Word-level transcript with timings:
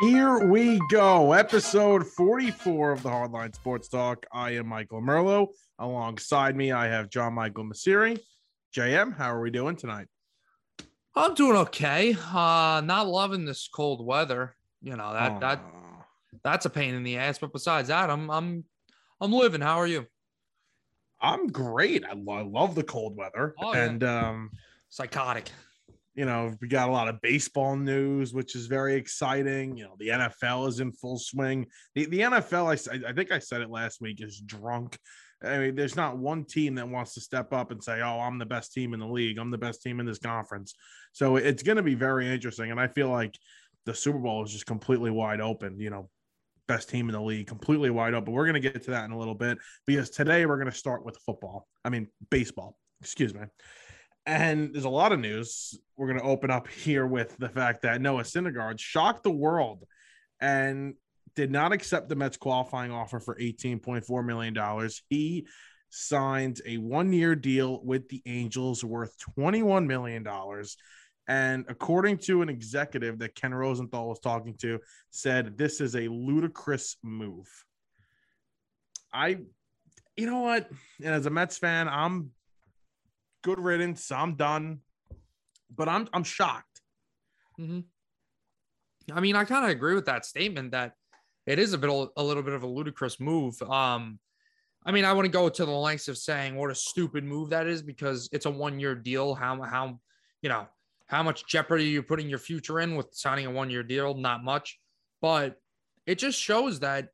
Here 0.00 0.38
we 0.38 0.80
go. 0.88 1.32
Episode 1.32 2.06
44 2.06 2.92
of 2.92 3.02
the 3.02 3.10
Hardline 3.10 3.54
Sports 3.54 3.86
Talk. 3.88 4.24
I 4.32 4.52
am 4.52 4.66
Michael 4.66 5.02
Merlo. 5.02 5.48
Alongside 5.78 6.56
me, 6.56 6.72
I 6.72 6.86
have 6.86 7.10
John 7.10 7.34
Michael 7.34 7.64
Masiri. 7.64 8.18
JM, 8.74 9.14
how 9.14 9.34
are 9.34 9.42
we 9.42 9.50
doing 9.50 9.76
tonight? 9.76 10.06
I'm 11.14 11.34
doing 11.34 11.56
okay. 11.56 12.16
Uh 12.32 12.80
not 12.82 13.08
loving 13.08 13.44
this 13.44 13.68
cold 13.68 14.04
weather. 14.04 14.54
You 14.80 14.96
know, 14.96 15.12
that 15.12 15.40
that 15.40 15.60
that's 16.42 16.64
a 16.64 16.70
pain 16.70 16.94
in 16.94 17.02
the 17.02 17.18
ass, 17.18 17.38
but 17.38 17.52
besides 17.52 17.88
that, 17.88 18.08
I'm 18.08 18.30
I'm 18.30 18.64
I'm 19.20 19.32
living. 19.32 19.60
How 19.60 19.78
are 19.80 19.86
you? 19.86 20.06
I'm 21.20 21.48
great. 21.48 22.04
I, 22.06 22.14
lo- 22.14 22.38
I 22.38 22.42
love 22.42 22.74
the 22.74 22.84
cold 22.84 23.18
weather. 23.18 23.54
Oh, 23.60 23.74
yeah. 23.74 23.84
and 23.84 24.02
um, 24.04 24.50
Psychotic. 24.88 25.50
You 26.20 26.26
know, 26.26 26.54
we 26.60 26.68
got 26.68 26.90
a 26.90 26.92
lot 26.92 27.08
of 27.08 27.18
baseball 27.22 27.76
news, 27.76 28.34
which 28.34 28.54
is 28.54 28.66
very 28.66 28.94
exciting. 28.94 29.74
You 29.74 29.84
know, 29.84 29.94
the 29.98 30.08
NFL 30.08 30.68
is 30.68 30.78
in 30.78 30.92
full 30.92 31.18
swing. 31.18 31.64
The, 31.94 32.04
the 32.04 32.20
NFL, 32.20 33.06
I 33.06 33.12
think 33.14 33.32
I 33.32 33.38
said 33.38 33.62
it 33.62 33.70
last 33.70 34.02
week, 34.02 34.22
is 34.22 34.38
drunk. 34.38 34.98
I 35.42 35.56
mean, 35.56 35.76
there's 35.76 35.96
not 35.96 36.18
one 36.18 36.44
team 36.44 36.74
that 36.74 36.86
wants 36.86 37.14
to 37.14 37.22
step 37.22 37.54
up 37.54 37.70
and 37.70 37.82
say, 37.82 38.02
"Oh, 38.02 38.20
I'm 38.20 38.38
the 38.38 38.44
best 38.44 38.74
team 38.74 38.92
in 38.92 39.00
the 39.00 39.06
league. 39.06 39.38
I'm 39.38 39.50
the 39.50 39.56
best 39.56 39.80
team 39.80 39.98
in 39.98 40.04
this 40.04 40.18
conference." 40.18 40.74
So 41.14 41.36
it's 41.36 41.62
going 41.62 41.78
to 41.78 41.82
be 41.82 41.94
very 41.94 42.30
interesting, 42.30 42.70
and 42.70 42.78
I 42.78 42.88
feel 42.88 43.08
like 43.08 43.34
the 43.86 43.94
Super 43.94 44.18
Bowl 44.18 44.44
is 44.44 44.52
just 44.52 44.66
completely 44.66 45.10
wide 45.10 45.40
open. 45.40 45.80
You 45.80 45.88
know, 45.88 46.10
best 46.68 46.90
team 46.90 47.08
in 47.08 47.14
the 47.14 47.22
league, 47.22 47.46
completely 47.46 47.88
wide 47.88 48.12
open. 48.12 48.34
We're 48.34 48.44
going 48.44 48.60
to 48.60 48.70
get 48.70 48.82
to 48.82 48.90
that 48.90 49.06
in 49.06 49.12
a 49.12 49.18
little 49.18 49.34
bit 49.34 49.56
because 49.86 50.10
today 50.10 50.44
we're 50.44 50.58
going 50.58 50.70
to 50.70 50.76
start 50.76 51.02
with 51.02 51.16
football. 51.24 51.66
I 51.82 51.88
mean, 51.88 52.08
baseball. 52.30 52.76
Excuse 53.00 53.32
me. 53.32 53.40
And 54.30 54.72
there's 54.72 54.84
a 54.84 54.88
lot 54.88 55.10
of 55.10 55.18
news. 55.18 55.76
We're 55.96 56.06
going 56.06 56.20
to 56.20 56.24
open 56.24 56.52
up 56.52 56.68
here 56.84 57.04
with 57.04 57.36
the 57.38 57.48
fact 57.48 57.82
that 57.82 58.00
Noah 58.00 58.22
Syndergaard 58.22 58.78
shocked 58.78 59.24
the 59.24 59.32
world 59.32 59.82
and 60.40 60.94
did 61.34 61.50
not 61.50 61.72
accept 61.72 62.08
the 62.08 62.14
Mets 62.14 62.36
qualifying 62.36 62.92
offer 62.92 63.18
for 63.18 63.34
$18.4 63.34 64.24
million. 64.24 64.88
He 65.08 65.48
signed 65.88 66.60
a 66.64 66.78
one 66.78 67.12
year 67.12 67.34
deal 67.34 67.82
with 67.82 68.08
the 68.08 68.22
Angels 68.24 68.84
worth 68.84 69.16
$21 69.36 69.86
million. 69.86 70.24
And 71.26 71.64
according 71.68 72.18
to 72.18 72.42
an 72.42 72.48
executive 72.48 73.18
that 73.18 73.34
Ken 73.34 73.52
Rosenthal 73.52 74.08
was 74.08 74.20
talking 74.20 74.54
to, 74.58 74.78
said 75.10 75.58
this 75.58 75.80
is 75.80 75.96
a 75.96 76.06
ludicrous 76.06 76.96
move. 77.02 77.48
I, 79.12 79.38
you 80.16 80.26
know 80.26 80.40
what? 80.40 80.70
And 81.02 81.14
as 81.14 81.26
a 81.26 81.30
Mets 81.30 81.58
fan, 81.58 81.88
I'm 81.88 82.30
good 83.42 83.58
riddance. 83.58 84.10
I'm 84.10 84.34
done. 84.36 84.80
But 85.74 85.88
I'm 85.88 86.08
I'm 86.12 86.24
shocked. 86.24 86.80
hmm 87.56 87.80
I 89.12 89.20
mean, 89.20 89.34
I 89.34 89.44
kind 89.44 89.64
of 89.64 89.70
agree 89.70 89.94
with 89.94 90.06
that 90.06 90.24
statement 90.24 90.70
that 90.72 90.92
it 91.46 91.58
is 91.58 91.72
a 91.72 91.78
bit 91.78 91.90
a 91.90 92.22
little 92.22 92.42
bit 92.42 92.54
of 92.54 92.62
a 92.62 92.66
ludicrous 92.66 93.18
move. 93.18 93.60
Um, 93.62 94.18
I 94.84 94.92
mean, 94.92 95.04
I 95.04 95.12
wouldn't 95.12 95.32
go 95.32 95.48
to 95.48 95.64
the 95.64 95.70
lengths 95.70 96.08
of 96.08 96.16
saying 96.16 96.56
what 96.56 96.70
a 96.70 96.74
stupid 96.74 97.24
move 97.24 97.50
that 97.50 97.66
is 97.66 97.82
because 97.82 98.28
it's 98.32 98.46
a 98.46 98.50
one 98.50 98.78
year 98.80 98.94
deal. 98.94 99.34
How 99.34 99.60
how 99.62 99.98
you 100.42 100.48
know 100.48 100.66
how 101.06 101.22
much 101.22 101.46
jeopardy 101.46 101.84
you're 101.84 102.02
putting 102.02 102.28
your 102.28 102.38
future 102.38 102.80
in 102.80 102.94
with 102.94 103.08
signing 103.12 103.46
a 103.46 103.50
one 103.50 103.70
year 103.70 103.82
deal? 103.82 104.14
Not 104.14 104.44
much, 104.44 104.78
but 105.20 105.56
it 106.06 106.18
just 106.18 106.38
shows 106.38 106.80
that 106.80 107.08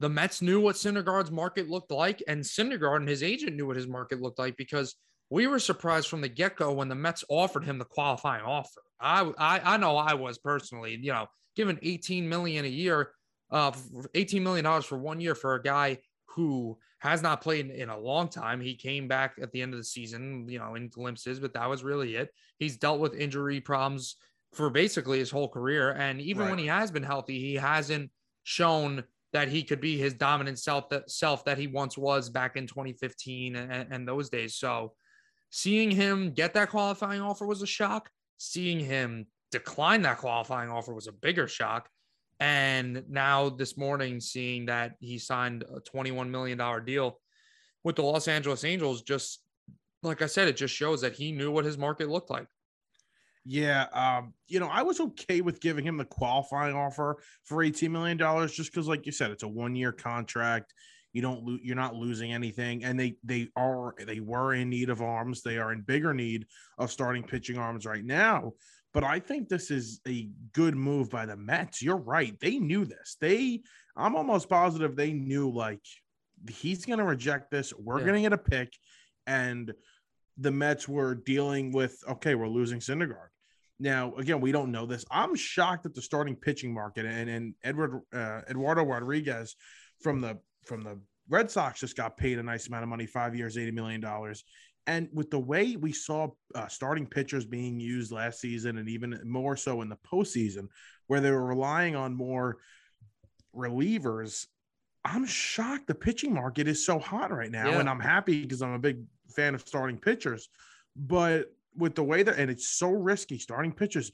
the 0.00 0.08
Mets 0.08 0.42
knew 0.42 0.60
what 0.60 0.76
Syndergaard's 0.76 1.30
market 1.30 1.68
looked 1.68 1.90
like, 1.90 2.22
and 2.26 2.42
Syndergaard 2.42 2.96
and 2.96 3.08
his 3.08 3.22
agent 3.22 3.56
knew 3.56 3.66
what 3.66 3.76
his 3.76 3.88
market 3.88 4.20
looked 4.20 4.38
like 4.38 4.56
because 4.56 4.96
we 5.32 5.46
were 5.46 5.58
surprised 5.58 6.08
from 6.08 6.20
the 6.20 6.28
get 6.28 6.56
go 6.56 6.72
when 6.72 6.88
the 6.88 6.94
Mets 6.94 7.24
offered 7.26 7.64
him 7.64 7.78
the 7.78 7.86
qualifying 7.86 8.44
offer. 8.44 8.82
I, 9.00 9.32
I 9.38 9.74
I 9.74 9.76
know 9.78 9.96
I 9.96 10.12
was 10.12 10.36
personally, 10.36 10.98
you 11.00 11.10
know, 11.10 11.26
given 11.56 11.78
18 11.80 12.28
million 12.28 12.66
a 12.66 12.68
year, 12.68 13.12
uh, 13.50 13.72
18 14.14 14.42
million 14.42 14.64
dollars 14.64 14.84
for 14.84 14.98
one 14.98 15.22
year 15.22 15.34
for 15.34 15.54
a 15.54 15.62
guy 15.62 15.98
who 16.26 16.76
has 16.98 17.22
not 17.22 17.40
played 17.40 17.70
in 17.70 17.88
a 17.88 17.98
long 17.98 18.28
time. 18.28 18.60
He 18.60 18.74
came 18.74 19.08
back 19.08 19.36
at 19.40 19.50
the 19.52 19.62
end 19.62 19.72
of 19.72 19.80
the 19.80 19.84
season, 19.84 20.46
you 20.50 20.58
know, 20.58 20.74
in 20.74 20.90
glimpses, 20.90 21.40
but 21.40 21.54
that 21.54 21.68
was 21.68 21.82
really 21.82 22.14
it. 22.16 22.28
He's 22.58 22.76
dealt 22.76 23.00
with 23.00 23.14
injury 23.14 23.60
problems 23.62 24.16
for 24.52 24.68
basically 24.68 25.18
his 25.18 25.30
whole 25.30 25.48
career, 25.48 25.92
and 25.92 26.20
even 26.20 26.50
when 26.50 26.58
he 26.58 26.66
has 26.66 26.90
been 26.90 27.02
healthy, 27.02 27.38
he 27.40 27.54
hasn't 27.54 28.10
shown 28.42 29.02
that 29.32 29.48
he 29.48 29.62
could 29.62 29.80
be 29.80 29.96
his 29.96 30.12
dominant 30.12 30.58
self 30.58 30.90
that 30.90 31.10
self 31.10 31.42
that 31.46 31.56
he 31.56 31.68
once 31.68 31.96
was 31.96 32.28
back 32.28 32.56
in 32.56 32.66
2015 32.66 33.56
and, 33.56 33.86
and 33.90 34.06
those 34.06 34.28
days. 34.28 34.56
So 34.56 34.92
seeing 35.52 35.90
him 35.90 36.32
get 36.32 36.54
that 36.54 36.70
qualifying 36.70 37.20
offer 37.20 37.46
was 37.46 37.62
a 37.62 37.66
shock. 37.66 38.10
Seeing 38.38 38.80
him 38.80 39.26
decline 39.52 40.02
that 40.02 40.16
qualifying 40.18 40.70
offer 40.70 40.94
was 40.94 41.06
a 41.06 41.12
bigger 41.12 41.46
shock. 41.46 41.88
And 42.40 43.04
now 43.08 43.50
this 43.50 43.76
morning, 43.76 44.18
seeing 44.18 44.66
that 44.66 44.94
he 44.98 45.18
signed 45.18 45.62
a 45.62 45.80
$21 45.80 46.28
million 46.28 46.58
deal 46.84 47.20
with 47.84 47.96
the 47.96 48.02
Los 48.02 48.28
Angeles 48.28 48.64
Angels, 48.64 49.02
just 49.02 49.42
like 50.02 50.22
I 50.22 50.26
said, 50.26 50.48
it 50.48 50.56
just 50.56 50.74
shows 50.74 51.02
that 51.02 51.12
he 51.12 51.30
knew 51.32 51.52
what 51.52 51.66
his 51.66 51.76
market 51.76 52.08
looked 52.08 52.30
like. 52.30 52.46
Yeah, 53.44 53.86
um, 53.92 54.32
you 54.48 54.58
know, 54.58 54.68
I 54.68 54.82
was 54.82 55.00
okay 55.00 55.42
with 55.42 55.60
giving 55.60 55.84
him 55.84 55.98
the 55.98 56.04
qualifying 56.04 56.74
offer 56.74 57.18
for 57.44 57.58
$18 57.58 57.90
million 57.90 58.18
just 58.48 58.72
because, 58.72 58.88
like 58.88 59.04
you 59.04 59.12
said, 59.12 59.30
it's 59.30 59.42
a 59.42 59.48
one-year 59.48 59.92
contract. 59.92 60.72
You 61.12 61.22
don't 61.22 61.44
lo- 61.44 61.58
you're 61.62 61.76
not 61.76 61.94
losing 61.94 62.32
anything. 62.32 62.84
And 62.84 62.98
they 62.98 63.16
they 63.22 63.48
are 63.56 63.94
they 63.98 64.20
were 64.20 64.54
in 64.54 64.70
need 64.70 64.88
of 64.90 65.02
arms. 65.02 65.42
They 65.42 65.58
are 65.58 65.72
in 65.72 65.82
bigger 65.82 66.14
need 66.14 66.46
of 66.78 66.90
starting 66.90 67.22
pitching 67.22 67.58
arms 67.58 67.86
right 67.86 68.04
now. 68.04 68.52
But 68.94 69.04
I 69.04 69.20
think 69.20 69.48
this 69.48 69.70
is 69.70 70.00
a 70.06 70.28
good 70.52 70.74
move 70.74 71.10
by 71.10 71.26
the 71.26 71.36
Mets. 71.36 71.82
You're 71.82 71.96
right. 71.96 72.38
They 72.40 72.58
knew 72.58 72.84
this. 72.84 73.16
They 73.20 73.62
I'm 73.96 74.16
almost 74.16 74.48
positive 74.48 74.96
they 74.96 75.12
knew 75.12 75.50
like 75.50 75.80
he's 76.48 76.84
gonna 76.84 77.04
reject 77.04 77.50
this. 77.50 77.72
We're 77.74 78.00
Yeah. 78.00 78.06
gonna 78.06 78.20
get 78.22 78.32
a 78.32 78.38
pick. 78.38 78.72
And 79.26 79.72
the 80.38 80.50
Mets 80.50 80.88
were 80.88 81.14
dealing 81.14 81.72
with 81.72 81.96
okay, 82.08 82.34
we're 82.34 82.48
losing 82.48 82.80
Syndergaard. 82.80 83.28
Now, 83.78 84.14
again, 84.14 84.40
we 84.40 84.52
don't 84.52 84.70
know 84.70 84.86
this. 84.86 85.04
I'm 85.10 85.34
shocked 85.34 85.86
at 85.86 85.94
the 85.94 86.02
starting 86.02 86.36
pitching 86.36 86.72
market, 86.72 87.04
and 87.04 87.28
and 87.28 87.54
Edward 87.62 88.00
uh, 88.14 88.40
Eduardo 88.48 88.84
Rodriguez 88.84 89.56
from 90.02 90.20
the 90.20 90.38
from 90.64 90.82
the 90.82 90.98
Red 91.28 91.50
Sox 91.50 91.80
just 91.80 91.96
got 91.96 92.16
paid 92.16 92.38
a 92.38 92.42
nice 92.42 92.68
amount 92.68 92.82
of 92.82 92.88
money, 92.88 93.06
five 93.06 93.34
years, 93.34 93.56
eighty 93.56 93.70
million 93.70 94.00
dollars. 94.00 94.44
And 94.86 95.08
with 95.12 95.30
the 95.30 95.38
way 95.38 95.76
we 95.76 95.92
saw 95.92 96.28
uh, 96.54 96.66
starting 96.66 97.06
pitchers 97.06 97.44
being 97.44 97.78
used 97.78 98.10
last 98.10 98.40
season, 98.40 98.78
and 98.78 98.88
even 98.88 99.18
more 99.24 99.56
so 99.56 99.80
in 99.80 99.88
the 99.88 99.96
postseason, 99.96 100.66
where 101.06 101.20
they 101.20 101.30
were 101.30 101.46
relying 101.46 101.94
on 101.94 102.14
more 102.14 102.58
relievers, 103.54 104.46
I'm 105.04 105.24
shocked 105.24 105.86
the 105.86 105.94
pitching 105.94 106.34
market 106.34 106.66
is 106.66 106.84
so 106.84 106.98
hot 106.98 107.30
right 107.30 107.50
now. 107.50 107.70
Yeah. 107.70 107.80
And 107.80 107.88
I'm 107.88 108.00
happy 108.00 108.42
because 108.42 108.62
I'm 108.62 108.72
a 108.72 108.78
big 108.78 109.04
fan 109.28 109.54
of 109.54 109.60
starting 109.66 109.98
pitchers. 109.98 110.48
But 110.96 111.54
with 111.76 111.94
the 111.94 112.04
way 112.04 112.22
that, 112.22 112.38
and 112.38 112.50
it's 112.50 112.68
so 112.68 112.90
risky 112.90 113.38
starting 113.38 113.72
pitchers, 113.72 114.10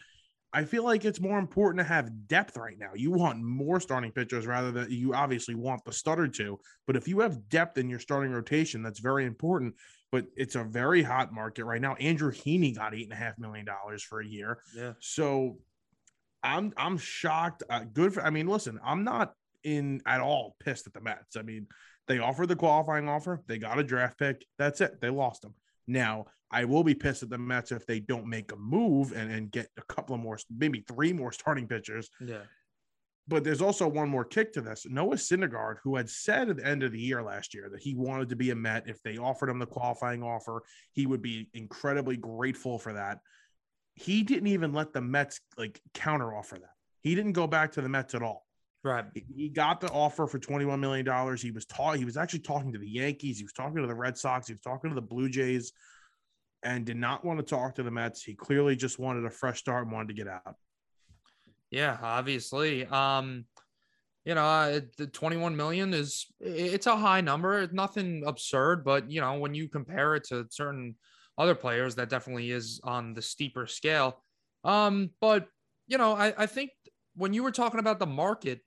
I 0.59 0.65
feel 0.65 0.83
like 0.83 1.05
it's 1.05 1.21
more 1.21 1.39
important 1.39 1.79
to 1.79 1.85
have 1.85 2.27
depth 2.27 2.57
right 2.57 2.77
now. 2.77 2.91
You 2.93 3.13
want 3.13 3.41
more 3.41 3.79
starting 3.79 4.11
pitchers 4.11 4.45
rather 4.45 4.73
than 4.73 4.91
you 4.91 5.15
obviously 5.15 5.55
want 5.55 5.85
the 5.85 5.93
stutter 5.93 6.27
to. 6.27 6.59
But 6.85 6.97
if 6.97 7.07
you 7.07 7.21
have 7.21 7.49
depth 7.49 7.79
in 7.79 7.89
your 7.89 8.01
starting 8.01 8.33
rotation, 8.33 8.83
that's 8.83 8.99
very 8.99 9.25
important. 9.25 9.77
But 10.11 10.27
it's 10.37 10.57
a 10.57 10.65
very 10.65 11.01
hot 11.01 11.33
market 11.33 11.65
right 11.65 11.81
now. 11.81 11.95
Andrew 11.95 12.33
Heaney 12.33 12.75
got 12.75 12.93
eight 12.93 13.05
and 13.05 13.13
a 13.13 13.17
half 13.17 13.39
million 13.39 13.67
dollars 13.67 14.03
for 14.03 14.21
a 14.21 14.27
year. 14.27 14.59
Yeah. 14.77 14.95
So 14.99 15.59
I'm 16.43 16.73
I'm 16.77 16.99
shocked. 16.99 17.63
Uh, 17.71 17.85
good 17.93 18.13
for 18.15 18.25
I 18.25 18.31
mean, 18.31 18.49
listen, 18.49 18.81
I'm 18.85 19.05
not 19.05 19.35
in 19.63 20.03
at 20.07 20.21
all 20.21 20.57
pissed 20.59 20.89
at 20.89 20.93
the 20.93 21.01
Mets. 21.01 21.37
I 21.37 21.43
mean, 21.43 21.69
they 22.09 22.19
offered 22.19 22.49
the 22.49 22.57
qualifying 22.57 23.09
offer, 23.09 23.45
they 23.47 23.59
got 23.59 23.79
a 23.79 23.85
draft 23.85 24.19
pick. 24.19 24.45
That's 24.59 24.81
it. 24.81 25.01
They 25.01 25.11
lost 25.11 25.43
them. 25.43 25.55
Now, 25.89 26.27
I 26.51 26.65
will 26.65 26.85
be 26.85 26.95
pissed 26.95 27.23
at 27.23 27.31
the 27.31 27.39
Mets 27.39 27.73
if 27.73 27.87
they 27.87 27.99
don't 27.99 28.27
make 28.27 28.53
a 28.53 28.57
move 28.57 29.13
and, 29.13 29.33
and 29.33 29.51
get 29.51 29.69
a 29.77 29.83
couple 29.83 30.15
of 30.15 30.21
more, 30.21 30.39
maybe 30.57 30.85
three 30.87 31.13
more 31.13 31.33
starting 31.33 31.67
pitchers. 31.67 32.09
Yeah. 32.21 32.43
But 33.27 33.45
there's 33.45 33.61
also 33.61 33.87
one 33.87 34.09
more 34.09 34.25
kick 34.25 34.53
to 34.55 34.63
this. 34.63 34.87
Noah 34.89 35.17
Syndergaard, 35.17 35.77
who 35.83 35.97
had 35.97 36.09
said 36.09 36.49
at 36.49 36.57
the 36.57 36.67
end 36.67 36.83
of 36.83 36.93
the 36.93 37.01
year 37.01 37.23
last 37.23 37.53
year 37.53 37.69
that 37.71 37.83
he 37.83 37.95
wanted 37.95 38.31
to 38.31 38.37
be 38.37 38.51
a 38.51 38.55
Met, 38.55 38.89
if 38.89 39.03
they 39.03 39.19
offered 39.19 39.51
him 39.51 39.59
the 39.59 39.67
qualifying 39.67 40.23
offer, 40.23 40.63
he 40.93 41.07
would 41.07 41.21
be 41.21 41.51
incredibly 41.53 42.17
grateful 42.17 42.79
for 42.79 42.95
that. 42.95 43.19
He 43.95 44.23
didn't 44.23 44.47
even 44.47 44.73
let 44.73 44.95
the 44.95 45.03
Mets 45.03 45.41
like 45.59 45.81
counter 45.93 46.35
offer 46.35 46.57
that. 46.57 46.71
He 47.03 47.15
didn't 47.15 47.33
go 47.33 47.47
back 47.47 47.73
to 47.73 47.83
the 47.83 47.89
Mets 47.89 48.15
at 48.15 48.23
all. 48.23 48.47
Right. 48.85 49.05
He- 49.15 49.49
got 49.49 49.81
the 49.81 49.89
offer 49.91 50.27
for 50.27 50.39
$21 50.39 50.79
million. 50.79 51.37
He 51.37 51.51
was 51.51 51.65
taught 51.67 51.97
he 51.97 52.05
was 52.05 52.17
actually 52.17 52.41
talking 52.41 52.73
to 52.73 52.79
the 52.79 52.89
Yankees, 52.89 53.39
he 53.39 53.45
was 53.45 53.53
talking 53.53 53.77
to 53.77 53.87
the 53.87 53.95
Red 53.95 54.17
Sox, 54.17 54.47
he 54.47 54.55
was 54.55 54.61
talking 54.61 54.91
to 54.91 54.95
the 54.95 55.03
Blue 55.03 55.29
Jays, 55.29 55.73
and 56.63 56.85
did 56.85 56.97
not 56.97 57.25
want 57.25 57.39
to 57.39 57.45
talk 57.45 57.75
to 57.77 57.83
the 57.83 57.91
Mets. 57.91 58.23
He 58.23 58.35
clearly 58.35 58.77
just 58.77 58.99
wanted 58.99 59.25
a 59.25 59.31
fresh 59.31 59.59
start 59.59 59.85
and 59.85 59.93
wanted 59.93 60.09
to 60.09 60.15
get 60.15 60.29
out. 60.29 60.55
Yeah, 61.71 61.99
obviously. 62.01 62.87
Um, 62.87 63.45
you 64.25 64.35
know, 64.35 64.45
uh, 64.45 64.81
the 64.97 65.07
21 65.07 65.57
million 65.57 65.95
is 65.95 66.27
it's 66.41 66.87
a 66.87 66.97
high 66.97 67.21
number. 67.21 67.61
It's 67.61 67.73
nothing 67.73 68.25
absurd, 68.27 68.85
but 68.85 69.11
you 69.11 69.21
know, 69.21 69.39
when 69.39 69.55
you 69.55 69.69
compare 69.69 70.15
it 70.15 70.25
to 70.25 70.47
certain 70.51 70.97
other 71.37 71.55
players, 71.55 71.95
that 71.95 72.11
definitely 72.11 72.51
is 72.51 72.81
on 72.85 73.15
the 73.15 73.23
steeper 73.23 73.67
scale. 73.67 74.23
Um, 74.65 75.11
but 75.21 75.49
you 75.87 75.99
know, 75.99 76.13
I, 76.13 76.35
I 76.37 76.47
think 76.47 76.71
when 77.15 77.33
you 77.33 77.43
were 77.43 77.51
talking 77.51 77.81
about 77.81 77.99
the 77.99 78.07
market, 78.07 78.61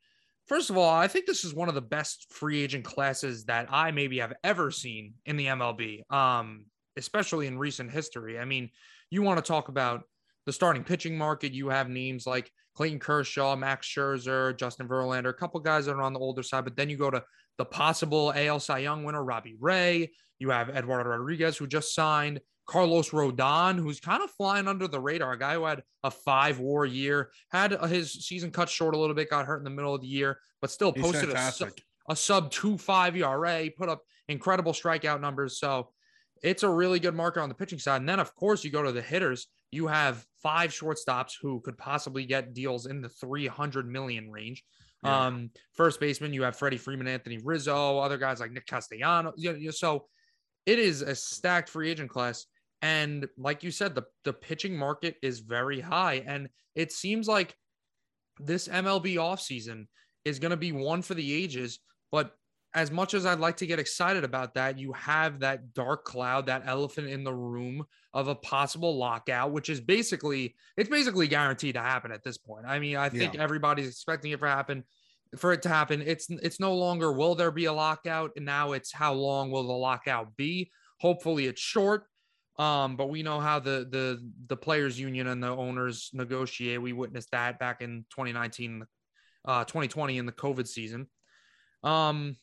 first 0.47 0.69
of 0.69 0.77
all, 0.77 0.89
I 0.89 1.07
think 1.07 1.25
this 1.25 1.43
is 1.43 1.53
one 1.53 1.69
of 1.69 1.75
the 1.75 1.81
best 1.81 2.27
free 2.31 2.61
agent 2.61 2.85
classes 2.85 3.45
that 3.45 3.67
I 3.71 3.91
maybe 3.91 4.19
have 4.19 4.33
ever 4.43 4.71
seen 4.71 5.13
in 5.25 5.37
the 5.37 5.47
MLB, 5.47 6.01
um, 6.11 6.65
especially 6.97 7.47
in 7.47 7.57
recent 7.57 7.91
history. 7.91 8.39
I 8.39 8.45
mean, 8.45 8.69
you 9.09 9.21
want 9.21 9.43
to 9.43 9.47
talk 9.47 9.69
about 9.69 10.03
the 10.45 10.53
starting 10.53 10.83
pitching 10.83 11.17
market, 11.17 11.53
you 11.53 11.69
have 11.69 11.89
names 11.89 12.25
like 12.25 12.51
Clayton 12.75 12.99
Kershaw, 12.99 13.55
Max 13.55 13.87
Scherzer, 13.87 14.57
Justin 14.57 14.87
Verlander, 14.87 15.29
a 15.29 15.33
couple 15.33 15.59
guys 15.59 15.85
that 15.85 15.93
are 15.93 16.01
on 16.01 16.13
the 16.13 16.19
older 16.19 16.41
side, 16.41 16.63
but 16.63 16.75
then 16.75 16.89
you 16.89 16.97
go 16.97 17.11
to 17.11 17.23
the 17.57 17.65
possible 17.65 18.33
AL 18.35 18.59
Cy 18.59 18.79
Young 18.79 19.03
winner, 19.03 19.23
Robbie 19.23 19.55
Ray. 19.59 20.11
You 20.39 20.49
have 20.49 20.69
Eduardo 20.69 21.09
Rodriguez, 21.09 21.57
who 21.57 21.67
just 21.67 21.93
signed. 21.93 22.39
Carlos 22.71 23.09
Rodon, 23.09 23.77
who's 23.77 23.99
kind 23.99 24.23
of 24.23 24.31
flying 24.31 24.65
under 24.65 24.87
the 24.87 24.99
radar, 24.99 25.33
a 25.33 25.37
guy 25.37 25.55
who 25.55 25.65
had 25.65 25.83
a 26.05 26.09
five 26.09 26.59
WAR 26.59 26.85
year, 26.85 27.29
had 27.49 27.73
his 27.89 28.13
season 28.13 28.49
cut 28.49 28.69
short 28.69 28.95
a 28.95 28.97
little 28.97 29.13
bit, 29.13 29.29
got 29.29 29.45
hurt 29.45 29.57
in 29.57 29.65
the 29.65 29.69
middle 29.69 29.93
of 29.93 29.99
the 29.99 30.07
year, 30.07 30.39
but 30.61 30.71
still 30.71 30.93
posted 30.93 31.31
a, 31.31 31.51
a 32.07 32.15
sub 32.15 32.49
two 32.49 32.77
five 32.77 33.17
ERA, 33.17 33.67
put 33.77 33.89
up 33.89 34.03
incredible 34.29 34.71
strikeout 34.71 35.19
numbers. 35.19 35.59
So 35.59 35.89
it's 36.43 36.63
a 36.63 36.69
really 36.69 37.01
good 37.01 37.13
marker 37.13 37.41
on 37.41 37.49
the 37.49 37.55
pitching 37.55 37.77
side. 37.77 37.97
And 37.97 38.07
then, 38.07 38.21
of 38.21 38.33
course, 38.35 38.63
you 38.63 38.71
go 38.71 38.83
to 38.83 38.93
the 38.93 39.01
hitters. 39.01 39.47
You 39.71 39.87
have 39.87 40.25
five 40.41 40.71
shortstops 40.71 41.33
who 41.41 41.59
could 41.59 41.77
possibly 41.77 42.25
get 42.25 42.53
deals 42.53 42.85
in 42.85 43.01
the 43.01 43.09
300 43.09 43.85
million 43.85 44.31
range. 44.31 44.63
Yeah. 45.03 45.25
Um, 45.25 45.49
first 45.73 45.99
baseman, 45.99 46.31
you 46.31 46.43
have 46.43 46.55
Freddie 46.55 46.77
Freeman, 46.77 47.09
Anthony 47.09 47.37
Rizzo, 47.43 47.99
other 47.99 48.17
guys 48.17 48.39
like 48.39 48.53
Nick 48.53 48.65
Castellano. 48.65 49.33
You 49.35 49.59
know, 49.59 49.71
so 49.71 50.05
it 50.65 50.79
is 50.79 51.01
a 51.01 51.15
stacked 51.15 51.67
free 51.67 51.91
agent 51.91 52.09
class. 52.09 52.45
And 52.81 53.27
like 53.37 53.63
you 53.63 53.71
said, 53.71 53.95
the, 53.95 54.03
the 54.23 54.33
pitching 54.33 54.75
market 54.75 55.15
is 55.21 55.39
very 55.39 55.79
high. 55.79 56.23
And 56.25 56.49
it 56.75 56.91
seems 56.91 57.27
like 57.27 57.55
this 58.39 58.67
MLB 58.67 59.15
offseason 59.15 59.85
is 60.25 60.39
going 60.39 60.51
to 60.51 60.57
be 60.57 60.71
one 60.71 61.01
for 61.01 61.13
the 61.13 61.33
ages. 61.33 61.79
But 62.11 62.31
as 62.73 62.89
much 62.89 63.13
as 63.13 63.25
I'd 63.25 63.39
like 63.39 63.57
to 63.57 63.67
get 63.67 63.79
excited 63.79 64.23
about 64.23 64.53
that, 64.55 64.79
you 64.79 64.93
have 64.93 65.39
that 65.41 65.73
dark 65.73 66.05
cloud, 66.05 66.45
that 66.45 66.63
elephant 66.65 67.07
in 67.07 67.23
the 67.23 67.33
room 67.33 67.85
of 68.13 68.27
a 68.27 68.35
possible 68.35 68.97
lockout, 68.97 69.51
which 69.51 69.69
is 69.69 69.81
basically 69.81 70.55
it's 70.77 70.89
basically 70.89 71.27
guaranteed 71.27 71.75
to 71.75 71.81
happen 71.81 72.11
at 72.11 72.23
this 72.23 72.37
point. 72.37 72.65
I 72.65 72.79
mean, 72.79 72.95
I 72.95 73.09
think 73.09 73.33
yeah. 73.33 73.41
everybody's 73.41 73.87
expecting 73.87 74.31
it 74.31 74.39
to 74.39 74.47
happen 74.47 74.83
for 75.37 75.53
it 75.53 75.61
to 75.63 75.69
happen. 75.69 76.01
It's 76.05 76.27
it's 76.29 76.59
no 76.59 76.73
longer 76.75 77.11
will 77.11 77.35
there 77.35 77.51
be 77.51 77.65
a 77.65 77.73
lockout, 77.73 78.31
and 78.35 78.45
now 78.45 78.71
it's 78.71 78.93
how 78.93 79.13
long 79.13 79.51
will 79.51 79.67
the 79.67 79.73
lockout 79.73 80.35
be? 80.37 80.71
Hopefully, 80.99 81.47
it's 81.47 81.61
short. 81.61 82.05
Um, 82.61 82.95
but 82.95 83.09
we 83.09 83.23
know 83.23 83.39
how 83.39 83.57
the 83.57 83.87
the 83.89 84.31
the 84.45 84.55
players 84.55 84.99
union 84.99 85.25
and 85.25 85.41
the 85.41 85.47
owners 85.47 86.11
negotiate. 86.13 86.79
We 86.79 86.93
witnessed 86.93 87.31
that 87.31 87.57
back 87.57 87.81
in 87.81 88.05
2019, 88.11 88.85
uh, 89.45 89.63
2020 89.63 90.19
in 90.19 90.27
the 90.27 90.31
COVID 90.31 90.67
season. 90.67 91.07
Um, 91.83 92.35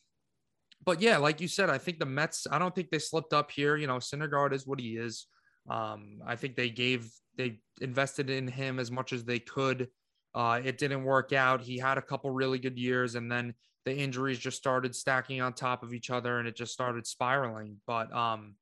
but 0.84 1.00
yeah, 1.00 1.18
like 1.18 1.40
you 1.40 1.46
said, 1.46 1.70
I 1.70 1.78
think 1.78 2.00
the 2.00 2.06
Mets. 2.06 2.48
I 2.50 2.58
don't 2.58 2.74
think 2.74 2.90
they 2.90 2.98
slipped 2.98 3.32
up 3.32 3.52
here. 3.52 3.76
You 3.76 3.86
know, 3.86 3.98
Syndergaard 3.98 4.52
is 4.52 4.66
what 4.66 4.80
he 4.80 4.96
is. 4.96 5.26
Um, 5.70 6.18
I 6.26 6.34
think 6.34 6.56
they 6.56 6.70
gave 6.70 7.08
they 7.36 7.60
invested 7.80 8.28
in 8.28 8.48
him 8.48 8.80
as 8.80 8.90
much 8.90 9.12
as 9.12 9.22
they 9.22 9.38
could. 9.38 9.86
Uh, 10.34 10.60
it 10.64 10.78
didn't 10.78 11.04
work 11.04 11.32
out. 11.32 11.60
He 11.60 11.78
had 11.78 11.96
a 11.96 12.02
couple 12.02 12.30
really 12.32 12.58
good 12.58 12.76
years, 12.76 13.14
and 13.14 13.30
then 13.30 13.54
the 13.84 13.96
injuries 13.96 14.40
just 14.40 14.56
started 14.56 14.96
stacking 14.96 15.40
on 15.40 15.52
top 15.52 15.84
of 15.84 15.94
each 15.94 16.10
other, 16.10 16.40
and 16.40 16.48
it 16.48 16.56
just 16.56 16.72
started 16.72 17.06
spiraling. 17.06 17.76
But 17.86 18.12
um, 18.12 18.56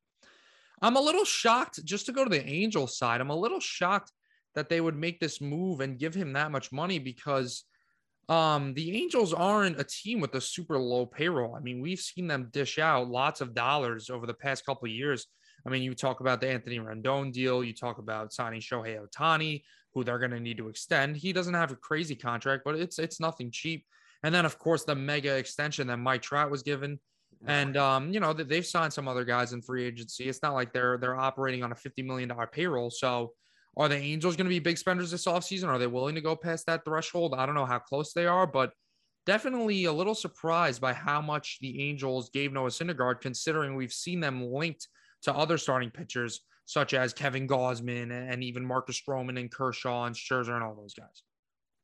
I'm 0.83 0.97
a 0.97 1.01
little 1.01 1.25
shocked. 1.25 1.85
Just 1.85 2.07
to 2.07 2.13
go 2.13 2.25
to 2.25 2.31
the 2.31 2.47
Angels 2.47 2.99
side, 2.99 3.21
I'm 3.21 3.31
a 3.31 3.37
little 3.37 3.61
shocked 3.61 4.13
that 4.55 4.69
they 4.69 4.81
would 4.81 4.97
make 4.97 5.21
this 5.21 5.41
move 5.41 5.81
and 5.81 5.99
give 5.99 6.15
him 6.15 6.33
that 6.33 6.51
much 6.51 6.73
money 6.73 6.99
because 6.99 7.65
um, 8.29 8.75
the 8.75 8.97
Angels 8.97 9.33
aren't 9.33 9.81
a 9.81 9.85
team 9.85 10.21
with 10.21 10.35
a 10.35 10.41
super 10.41 10.79
low 10.79 11.07
payroll. 11.07 11.55
I 11.55 11.61
mean, 11.61 11.81
we've 11.81 12.01
seen 12.01 12.27
them 12.27 12.49
dish 12.53 12.79
out 12.79 13.09
lots 13.09 13.41
of 13.41 13.55
dollars 13.55 14.11
over 14.11 14.27
the 14.27 14.35
past 14.35 14.67
couple 14.67 14.87
of 14.87 14.93
years. 14.93 15.27
I 15.67 15.71
mean, 15.71 15.83
you 15.83 15.95
talk 15.95 16.21
about 16.21 16.41
the 16.41 16.49
Anthony 16.49 16.79
Rendon 16.79 17.33
deal, 17.33 17.65
you 17.65 17.75
talk 17.75 17.99
about 17.99 18.33
signing 18.33 18.61
Shohei 18.61 18.99
Ohtani, 18.99 19.63
who 19.95 20.05
they're 20.05 20.19
going 20.19 20.31
to 20.31 20.41
need 20.41 20.59
to 20.59 20.69
extend. 20.69 21.17
He 21.17 21.33
doesn't 21.33 21.55
have 21.55 21.73
a 21.73 21.77
crazy 21.77 22.15
contract, 22.15 22.63
but 22.65 22.77
it's 22.77 22.99
it's 22.99 23.21
nothing 23.21 23.51
cheap. 23.51 23.85
And 24.23 24.35
then, 24.35 24.45
of 24.45 24.59
course, 24.59 24.85
the 24.85 24.95
mega 24.95 25.37
extension 25.37 25.87
that 25.89 25.99
Mike 25.99 26.23
Trout 26.23 26.51
was 26.51 26.63
given. 26.63 27.01
And 27.45 27.77
um, 27.77 28.13
you 28.13 28.21
know 28.21 28.33
they've 28.33 28.67
signed 28.67 28.93
some 28.93 29.09
other 29.09 29.25
guys 29.25 29.53
in 29.53 29.63
free 29.63 29.85
agency. 29.85 30.29
It's 30.29 30.43
not 30.43 30.55
like 30.55 30.73
they're 30.73 30.99
they're 30.99 31.19
operating 31.19 31.63
on 31.63 31.73
a 31.73 31.77
fifty 31.77 32.03
million 32.03 32.29
dollar 32.29 32.47
payroll. 32.47 32.91
So 32.91 33.33
are 33.77 33.89
the 33.89 33.97
Angels 33.97 34.37
going 34.37 34.47
to 34.47 34.51
be 34.51 34.59
big 34.59 34.79
spenders 34.79 35.11
this 35.11 35.27
offseason? 35.27 35.69
Are 35.69 35.79
they 35.79 35.87
willing 35.87 36.15
to 36.15 36.21
go 36.21 36.35
past 36.35 36.67
that 36.67 36.85
threshold? 36.85 37.35
I 37.37 37.45
don't 37.45 37.55
know 37.55 37.67
how 37.67 37.79
close 37.79 38.13
they 38.15 38.27
are, 38.27 38.47
but 38.47 38.73
definitely 39.27 39.85
a 39.85 39.93
little 39.93 40.15
surprised 40.15 40.81
by 40.81 40.95
how 40.95 41.21
much 41.21 41.59
the 41.61 41.89
Angels 41.89 42.31
gave 42.31 42.53
Noah 42.53 42.71
Syndergaard, 42.71 43.21
considering 43.21 43.77
we've 43.77 43.93
seen 43.93 44.21
them 44.21 44.51
linked 44.51 44.89
to 45.23 45.35
other 45.35 45.59
starting 45.59 45.91
pitchers 45.91 46.41
such 46.65 46.95
as 46.95 47.13
Kevin 47.13 47.47
Gausman 47.47 48.11
and 48.11 48.43
even 48.43 48.65
Marcus 48.65 49.01
Stroman 49.01 49.39
and 49.39 49.51
Kershaw 49.51 50.05
and 50.05 50.17
Scherzer 50.17 50.55
and 50.55 50.65
all 50.65 50.75
those 50.75 50.95
guys. 50.95 51.23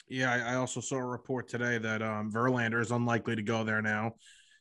Yeah, 0.08 0.32
I 0.46 0.56
also 0.56 0.80
saw 0.80 0.96
a 0.96 1.04
report 1.04 1.48
today 1.48 1.78
that 1.78 2.02
um, 2.02 2.32
Verlander 2.32 2.80
is 2.80 2.90
unlikely 2.90 3.36
to 3.36 3.42
go 3.42 3.64
there 3.64 3.80
now 3.80 4.14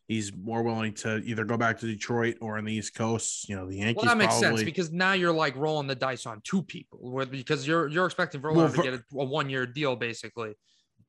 he's 0.08 0.36
more 0.36 0.64
willing 0.64 0.94
to 0.94 1.18
either 1.18 1.46
go 1.46 1.58
back 1.58 1.80
to 1.80 1.86
Detroit 1.86 2.38
or 2.42 2.58
on 2.58 2.66
the 2.66 2.74
East 2.74 2.96
Coast. 2.96 3.48
You 3.48 3.56
know, 3.56 3.68
the 3.68 3.78
Yankees. 3.78 3.98
Well, 3.98 4.06
that 4.06 4.18
makes 4.18 4.40
probably... 4.40 4.58
sense 4.58 4.64
because 4.64 4.92
now 4.92 5.14
you're 5.14 5.34
like 5.34 5.56
rolling 5.56 5.88
the 5.88 5.96
dice 5.96 6.26
on 6.26 6.42
two 6.44 6.62
people, 6.62 7.26
because 7.30 7.68
you're 7.68 7.88
you're 7.88 8.06
expecting 8.06 8.42
Verlander 8.42 8.56
well, 8.56 8.68
Ver- 8.68 8.84
to 8.84 8.92
get 8.92 8.94
a, 8.94 9.20
a 9.20 9.26
one 9.26 9.50
year 9.50 9.66
deal 9.66 9.96
basically. 9.96 10.56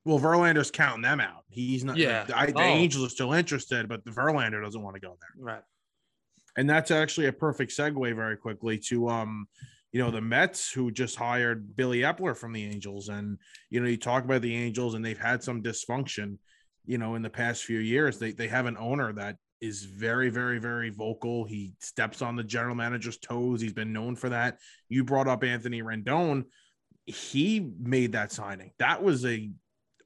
Well, 0.05 0.19
Verlander's 0.19 0.69
counting 0.69 1.01
them 1.01 1.19
out. 1.19 1.43
He's 1.49 1.83
not. 1.83 1.97
Yeah, 1.97 2.25
the, 2.25 2.33
the 2.33 2.59
oh. 2.59 2.61
Angels 2.61 3.05
are 3.05 3.09
still 3.09 3.33
interested, 3.33 3.87
but 3.87 4.03
the 4.03 4.11
Verlander 4.11 4.61
doesn't 4.63 4.81
want 4.81 4.95
to 4.95 4.99
go 4.99 5.17
there. 5.19 5.29
Right. 5.37 5.63
And 6.55 6.69
that's 6.69 6.91
actually 6.91 7.27
a 7.27 7.33
perfect 7.33 7.71
segue 7.71 8.15
very 8.15 8.37
quickly 8.37 8.77
to 8.77 9.09
um, 9.09 9.47
you 9.93 9.99
know, 9.99 10.09
the 10.09 10.21
Mets 10.21 10.71
who 10.71 10.91
just 10.91 11.15
hired 11.15 11.75
Billy 11.75 11.99
Eppler 11.99 12.35
from 12.35 12.51
the 12.51 12.63
Angels, 12.63 13.09
and 13.09 13.37
you 13.69 13.79
know, 13.79 13.87
you 13.87 13.95
talk 13.95 14.25
about 14.25 14.41
the 14.41 14.55
Angels 14.55 14.95
and 14.95 15.05
they've 15.05 15.17
had 15.17 15.43
some 15.43 15.61
dysfunction 15.61 16.37
you 16.85 16.97
know, 16.97 17.15
in 17.15 17.21
the 17.21 17.29
past 17.29 17.63
few 17.63 17.79
years. 17.79 18.19
They 18.19 18.31
they 18.31 18.47
have 18.47 18.65
an 18.65 18.77
owner 18.77 19.13
that 19.13 19.37
is 19.61 19.85
very, 19.85 20.29
very, 20.29 20.59
very 20.59 20.89
vocal. 20.89 21.45
He 21.45 21.73
steps 21.79 22.21
on 22.21 22.35
the 22.35 22.43
general 22.43 22.75
manager's 22.75 23.17
toes. 23.17 23.61
He's 23.61 23.73
been 23.73 23.93
known 23.93 24.15
for 24.15 24.29
that. 24.29 24.57
You 24.89 25.05
brought 25.05 25.29
up 25.29 25.43
Anthony 25.43 25.81
Rendon. 25.81 26.43
He 27.05 27.71
made 27.79 28.11
that 28.11 28.33
signing. 28.33 28.71
That 28.79 29.01
was 29.01 29.25
a 29.25 29.49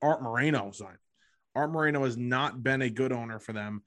Art 0.02 0.22
Moreno 0.22 0.72
sign. 0.72 0.98
Art 1.56 1.72
Moreno 1.72 2.04
has 2.04 2.18
not 2.18 2.62
been 2.62 2.84
a 2.84 2.90
good 2.90 3.12
owner 3.12 3.40
for 3.40 3.52
them. 3.52 3.82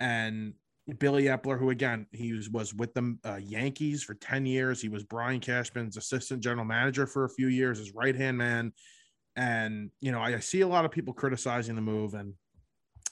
And 0.00 0.54
Billy 0.98 1.24
Eppler, 1.24 1.60
who 1.60 1.70
again, 1.70 2.06
he 2.10 2.32
was, 2.32 2.50
was 2.50 2.74
with 2.74 2.92
the 2.94 3.16
uh, 3.24 3.36
Yankees 3.36 4.02
for 4.02 4.14
10 4.14 4.46
years. 4.46 4.82
He 4.82 4.88
was 4.88 5.04
Brian 5.04 5.40
Cashman's 5.40 5.96
assistant 5.96 6.42
general 6.42 6.64
manager 6.64 7.06
for 7.06 7.24
a 7.24 7.30
few 7.30 7.46
years, 7.46 7.78
his 7.78 7.94
right 7.94 8.16
hand 8.16 8.36
man. 8.36 8.72
And 9.36 9.90
you 10.00 10.12
know, 10.12 10.20
I, 10.20 10.36
I 10.36 10.38
see 10.40 10.60
a 10.60 10.68
lot 10.68 10.84
of 10.84 10.90
people 10.90 11.12
criticizing 11.12 11.74
the 11.74 11.82
move, 11.82 12.14
and 12.14 12.34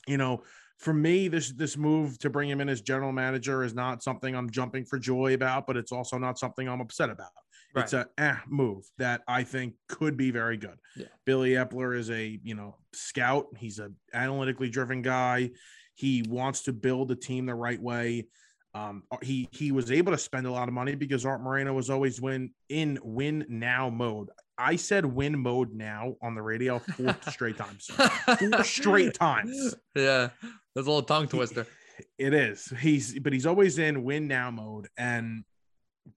you 0.06 0.16
know, 0.16 0.42
for 0.78 0.92
me, 0.92 1.28
this 1.28 1.52
this 1.52 1.76
move 1.76 2.18
to 2.18 2.30
bring 2.30 2.48
him 2.48 2.60
in 2.60 2.68
as 2.68 2.80
general 2.80 3.12
manager 3.12 3.62
is 3.62 3.74
not 3.74 4.02
something 4.02 4.34
I'm 4.34 4.50
jumping 4.50 4.84
for 4.84 4.98
joy 4.98 5.34
about, 5.34 5.66
but 5.66 5.76
it's 5.76 5.92
also 5.92 6.18
not 6.18 6.38
something 6.38 6.68
I'm 6.68 6.80
upset 6.80 7.10
about. 7.10 7.30
Right. 7.74 7.84
It's 7.84 7.92
a 7.92 8.06
eh 8.18 8.36
move 8.48 8.84
that 8.98 9.22
I 9.26 9.44
think 9.44 9.74
could 9.88 10.16
be 10.16 10.30
very 10.30 10.56
good. 10.56 10.78
Yeah. 10.96 11.06
Billy 11.24 11.50
Eppler 11.50 11.96
is 11.96 12.10
a 12.10 12.38
you 12.42 12.54
know 12.54 12.76
scout. 12.92 13.46
He's 13.56 13.78
a 13.78 13.90
analytically 14.12 14.68
driven 14.68 15.02
guy. 15.02 15.50
He 15.94 16.24
wants 16.28 16.62
to 16.64 16.72
build 16.72 17.10
a 17.10 17.16
team 17.16 17.46
the 17.46 17.54
right 17.54 17.80
way. 17.80 18.26
Um, 18.74 19.02
he 19.22 19.48
he 19.52 19.70
was 19.70 19.92
able 19.92 20.12
to 20.12 20.18
spend 20.18 20.46
a 20.46 20.50
lot 20.50 20.68
of 20.68 20.74
money 20.74 20.94
because 20.94 21.26
Art 21.26 21.42
Moreno 21.42 21.74
was 21.74 21.90
always 21.90 22.20
win 22.20 22.50
in 22.68 22.98
win 23.02 23.44
now 23.48 23.90
mode. 23.90 24.30
I 24.58 24.76
said 24.76 25.04
win 25.04 25.38
mode 25.38 25.72
now 25.72 26.16
on 26.22 26.34
the 26.34 26.42
radio 26.42 26.78
four 26.78 27.16
straight 27.30 27.56
times. 27.56 27.86
Four 27.86 28.64
straight 28.64 29.14
times. 29.18 29.74
Yeah. 29.94 30.30
That's 30.74 30.86
a 30.86 30.90
little 30.90 31.02
tongue 31.02 31.28
twister. 31.28 31.66
He, 31.98 32.26
it 32.26 32.34
is. 32.34 32.72
He's 32.80 33.18
but 33.18 33.32
he's 33.32 33.46
always 33.46 33.78
in 33.78 34.02
win 34.04 34.28
now 34.28 34.50
mode 34.50 34.88
and 34.96 35.44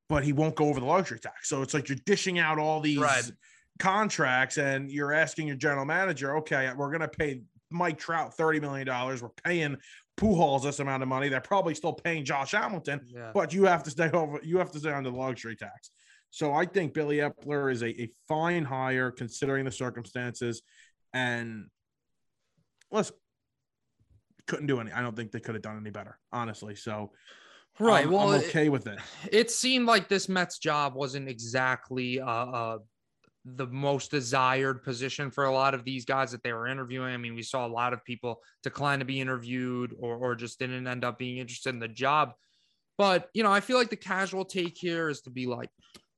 but 0.09 0.23
he 0.23 0.33
won't 0.33 0.55
go 0.55 0.65
over 0.65 0.79
the 0.79 0.85
luxury 0.85 1.19
tax. 1.19 1.49
So 1.49 1.61
it's 1.61 1.73
like 1.73 1.89
you're 1.89 1.97
dishing 2.05 2.39
out 2.39 2.59
all 2.59 2.81
these 2.81 2.97
right. 2.97 3.31
contracts 3.79 4.57
and 4.57 4.91
you're 4.91 5.13
asking 5.13 5.47
your 5.47 5.57
general 5.57 5.85
manager, 5.85 6.37
okay, 6.37 6.71
we're 6.75 6.91
gonna 6.91 7.07
pay 7.07 7.41
Mike 7.71 7.97
Trout 7.97 8.35
$30 8.37 8.61
million. 8.61 8.87
We're 8.87 9.29
paying 9.43 9.77
Pujols 10.17 10.63
this 10.63 10.79
amount 10.79 11.03
of 11.03 11.09
money. 11.09 11.29
They're 11.29 11.41
probably 11.41 11.75
still 11.75 11.93
paying 11.93 12.23
Josh 12.23 12.51
Hamilton, 12.51 13.01
yeah. 13.07 13.31
but 13.33 13.53
you 13.53 13.65
have 13.65 13.83
to 13.83 13.89
stay 13.89 14.09
over, 14.11 14.39
you 14.43 14.57
have 14.57 14.71
to 14.71 14.79
stay 14.79 14.91
under 14.91 15.11
the 15.11 15.17
luxury 15.17 15.55
tax. 15.55 15.91
So 16.35 16.53
I 16.53 16.65
think 16.65 16.93
Billy 16.93 17.19
Eppler 17.19 17.71
is 17.71 17.81
a, 17.81 17.87
a 17.87 18.09
fine 18.27 18.65
hire 18.65 19.09
considering 19.09 19.63
the 19.63 19.71
circumstances. 19.71 20.63
And 21.13 21.67
listen, 22.91 23.15
couldn't 24.45 24.67
do 24.67 24.81
any. 24.81 24.91
I 24.91 25.01
don't 25.01 25.15
think 25.15 25.31
they 25.31 25.39
could 25.39 25.55
have 25.55 25.61
done 25.61 25.77
any 25.77 25.91
better, 25.91 26.19
honestly. 26.33 26.75
So 26.75 27.13
right, 27.79 28.03
I'm, 28.03 28.11
well, 28.11 28.33
I'm 28.33 28.41
okay 28.41 28.65
it, 28.65 28.69
with 28.69 28.85
it. 28.87 28.99
It 29.31 29.49
seemed 29.49 29.87
like 29.87 30.09
this 30.09 30.27
Mets 30.27 30.59
job 30.59 30.93
wasn't 30.93 31.29
exactly 31.29 32.17
a, 32.17 32.25
a, 32.25 32.79
the 33.45 33.67
most 33.67 34.11
desired 34.11 34.83
position 34.83 35.31
for 35.31 35.45
a 35.45 35.53
lot 35.53 35.73
of 35.73 35.85
these 35.85 36.03
guys 36.03 36.31
that 36.31 36.43
they 36.43 36.51
were 36.51 36.67
interviewing. 36.67 37.13
I 37.13 37.17
mean, 37.17 37.35
we 37.35 37.43
saw 37.43 37.65
a 37.65 37.69
lot 37.69 37.93
of 37.93 38.03
people 38.03 38.41
decline 38.61 38.99
to 38.99 39.05
be 39.05 39.21
interviewed 39.21 39.95
or, 39.97 40.17
or 40.17 40.35
just 40.35 40.59
didn't 40.59 40.85
end 40.85 41.05
up 41.05 41.17
being 41.17 41.37
interested 41.37 41.73
in 41.73 41.79
the 41.79 41.87
job. 41.87 42.33
But, 42.97 43.29
you 43.33 43.41
know, 43.41 43.53
I 43.53 43.61
feel 43.61 43.77
like 43.77 43.89
the 43.89 43.95
casual 43.95 44.43
take 44.43 44.77
here 44.77 45.07
is 45.07 45.21
to 45.21 45.29
be 45.29 45.45
like, 45.45 45.69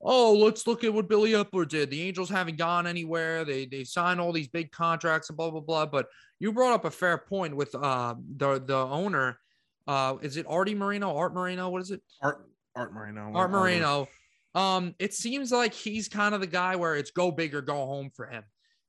oh, 0.01 0.33
let's 0.33 0.67
look 0.67 0.83
at 0.83 0.93
what 0.93 1.09
Billy 1.09 1.31
Eppler 1.31 1.67
did. 1.67 1.89
The 1.89 2.01
Angels 2.03 2.29
haven't 2.29 2.57
gone 2.57 2.87
anywhere. 2.87 3.45
They 3.45 3.65
they 3.65 3.83
signed 3.83 4.19
all 4.19 4.31
these 4.31 4.47
big 4.47 4.71
contracts 4.71 5.29
and 5.29 5.37
blah 5.37 5.49
blah 5.49 5.61
blah. 5.61 5.85
But 5.85 6.07
you 6.39 6.51
brought 6.53 6.73
up 6.73 6.85
a 6.85 6.91
fair 6.91 7.17
point 7.17 7.55
with 7.55 7.73
uh 7.75 8.15
the 8.37 8.59
the 8.59 8.77
owner. 8.77 9.39
Uh, 9.87 10.17
is 10.21 10.35
it 10.35 10.45
Artie 10.49 10.75
Moreno? 10.75 11.15
Art 11.15 11.33
Moreno? 11.33 11.69
What 11.69 11.81
is 11.81 11.91
it? 11.91 12.01
Art 12.21 12.45
Art 12.75 12.93
Moreno. 12.93 13.31
Art 13.33 13.51
Moreno. 13.51 14.07
Um, 14.53 14.95
it 14.99 15.13
seems 15.13 15.51
like 15.51 15.73
he's 15.73 16.07
kind 16.07 16.33
of 16.33 16.41
the 16.41 16.47
guy 16.47 16.75
where 16.75 16.95
it's 16.95 17.11
go 17.11 17.31
big 17.31 17.53
or 17.53 17.61
go 17.61 17.85
home 17.85 18.09
for 18.13 18.25
him. 18.25 18.43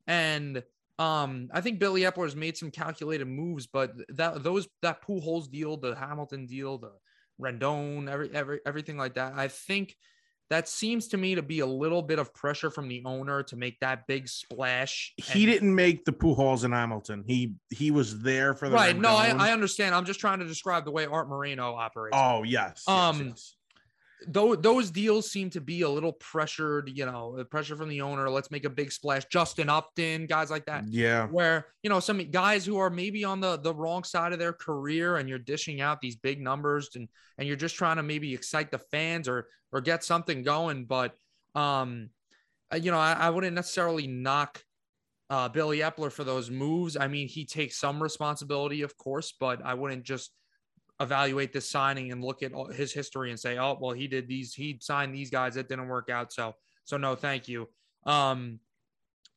And 0.06 0.62
um, 0.98 1.50
I 1.52 1.60
think 1.60 1.78
Billy 1.78 2.02
Eppler 2.02 2.24
has 2.24 2.34
made 2.34 2.56
some 2.56 2.70
calculated 2.70 3.26
moves, 3.26 3.66
but 3.66 3.92
that 4.08 4.42
those 4.42 4.66
that 4.82 5.02
Pujols 5.02 5.50
deal, 5.50 5.76
the 5.76 5.94
Hamilton 5.94 6.46
deal, 6.46 6.78
the 6.78 6.92
Rendon, 7.40 8.10
every 8.10 8.30
every 8.34 8.60
everything 8.66 8.96
like 8.96 9.14
that. 9.14 9.34
I 9.36 9.48
think 9.48 9.94
that 10.50 10.68
seems 10.68 11.08
to 11.08 11.16
me 11.16 11.34
to 11.34 11.42
be 11.42 11.60
a 11.60 11.66
little 11.66 12.02
bit 12.02 12.18
of 12.18 12.32
pressure 12.32 12.70
from 12.70 12.88
the 12.88 13.02
owner 13.04 13.42
to 13.44 13.56
make 13.56 13.78
that 13.80 14.06
big 14.06 14.28
splash. 14.28 15.12
He 15.16 15.44
and, 15.44 15.52
didn't 15.52 15.74
make 15.74 16.04
the 16.04 16.12
Pujols 16.12 16.64
in 16.64 16.72
Hamilton. 16.72 17.24
He 17.26 17.54
he 17.70 17.90
was 17.90 18.20
there 18.20 18.54
for 18.54 18.68
the 18.68 18.74
right. 18.74 18.96
No, 18.96 19.10
I, 19.10 19.28
I 19.28 19.52
understand. 19.52 19.94
I'm 19.94 20.04
just 20.04 20.20
trying 20.20 20.38
to 20.38 20.46
describe 20.46 20.84
the 20.84 20.90
way 20.90 21.06
Art 21.06 21.28
Moreno 21.28 21.74
operates. 21.74 22.16
Oh 22.16 22.42
yes. 22.42 22.84
Um, 22.88 23.18
yes, 23.18 23.26
yes 23.28 23.54
though 24.26 24.56
those 24.56 24.90
deals 24.90 25.30
seem 25.30 25.50
to 25.50 25.60
be 25.60 25.82
a 25.82 25.88
little 25.88 26.12
pressured, 26.12 26.90
you 26.92 27.06
know, 27.06 27.44
pressure 27.50 27.76
from 27.76 27.88
the 27.88 28.00
owner. 28.00 28.28
Let's 28.28 28.50
make 28.50 28.64
a 28.64 28.70
big 28.70 28.90
splash. 28.90 29.24
Justin 29.26 29.68
Upton, 29.68 30.26
guys 30.26 30.50
like 30.50 30.66
that. 30.66 30.88
Yeah. 30.88 31.26
Where, 31.26 31.66
you 31.82 31.90
know, 31.90 32.00
some 32.00 32.18
guys 32.30 32.66
who 32.66 32.78
are 32.78 32.90
maybe 32.90 33.24
on 33.24 33.40
the 33.40 33.58
the 33.58 33.74
wrong 33.74 34.04
side 34.04 34.32
of 34.32 34.38
their 34.38 34.52
career 34.52 35.16
and 35.16 35.28
you're 35.28 35.38
dishing 35.38 35.80
out 35.80 36.00
these 36.00 36.16
big 36.16 36.40
numbers 36.40 36.90
and 36.96 37.08
and 37.38 37.46
you're 37.46 37.56
just 37.56 37.76
trying 37.76 37.96
to 37.96 38.02
maybe 38.02 38.34
excite 38.34 38.70
the 38.70 38.78
fans 38.78 39.28
or 39.28 39.48
or 39.72 39.80
get 39.80 40.02
something 40.02 40.42
going. 40.42 40.84
But 40.84 41.14
um, 41.54 42.10
uh, 42.72 42.76
you 42.76 42.90
know, 42.90 42.98
I, 42.98 43.12
I 43.12 43.30
wouldn't 43.30 43.54
necessarily 43.54 44.06
knock 44.06 44.62
uh, 45.30 45.48
Billy 45.48 45.78
Eppler 45.78 46.10
for 46.10 46.24
those 46.24 46.50
moves. 46.50 46.96
I 46.96 47.08
mean, 47.08 47.28
he 47.28 47.44
takes 47.44 47.78
some 47.78 48.02
responsibility, 48.02 48.82
of 48.82 48.96
course, 48.96 49.32
but 49.38 49.64
I 49.64 49.74
wouldn't 49.74 50.04
just 50.04 50.32
evaluate 51.00 51.52
this 51.52 51.70
signing 51.70 52.12
and 52.12 52.22
look 52.22 52.42
at 52.42 52.52
his 52.74 52.92
history 52.92 53.30
and 53.30 53.38
say, 53.38 53.58
oh, 53.58 53.78
well, 53.80 53.92
he 53.92 54.08
did 54.08 54.28
these, 54.28 54.54
he 54.54 54.78
signed 54.80 55.14
these 55.14 55.30
guys 55.30 55.54
that 55.54 55.68
didn't 55.68 55.88
work 55.88 56.10
out. 56.10 56.32
So, 56.32 56.54
so 56.84 56.96
no, 56.96 57.14
thank 57.14 57.48
you. 57.48 57.68
Um, 58.04 58.60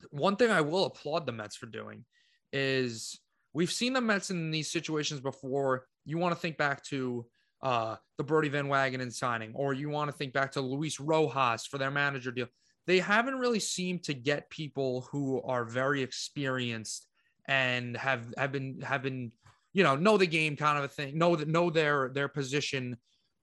one 0.10 0.36
thing 0.36 0.50
I 0.50 0.62
will 0.62 0.86
applaud 0.86 1.26
the 1.26 1.32
Mets 1.32 1.56
for 1.56 1.68
doing 1.68 2.06
is 2.52 3.20
we've 3.54 3.72
seen 3.72 3.94
the 3.94 4.02
Mets 4.02 4.32
in 4.32 4.52
these 4.52 4.72
situations 4.72 5.20
before. 5.20 5.86
You 6.06 6.18
want 6.18 6.34
to 6.34 6.40
think 6.40 6.58
back 6.58 6.84
to 6.86 7.26
uh, 7.62 7.98
the 8.18 8.24
Brodie 8.24 8.50
Van 8.50 8.68
Wagenen 8.68 9.14
signing, 9.14 9.52
or 9.54 9.74
you 9.74 9.90
want 9.90 10.10
to 10.10 10.18
think 10.18 10.34
back 10.34 10.54
to 10.54 10.62
Luis 10.62 11.00
Rojas 11.00 11.66
for 11.66 11.78
their 11.78 11.92
manager 11.92 12.32
deal. 12.32 12.48
They 12.88 13.00
haven't 13.00 13.36
really 13.36 13.60
seemed 13.60 14.04
to 14.04 14.16
get 14.16 14.50
people 14.50 15.08
who 15.12 15.42
are 15.44 15.64
very 15.64 16.02
experienced 16.02 17.08
and 17.48 17.96
have 17.98 18.34
have 18.38 18.52
been 18.52 18.82
have 18.82 19.04
been 19.04 19.32
you 19.74 19.84
know, 19.84 19.96
know 19.96 20.18
the 20.18 20.28
game 20.28 20.56
kind 20.56 20.78
of 20.78 20.84
a 20.84 20.88
thing, 20.88 21.18
know 21.18 21.36
that 21.36 21.48
know 21.48 21.70
their 21.70 22.10
their 22.10 22.28
position 22.28 22.98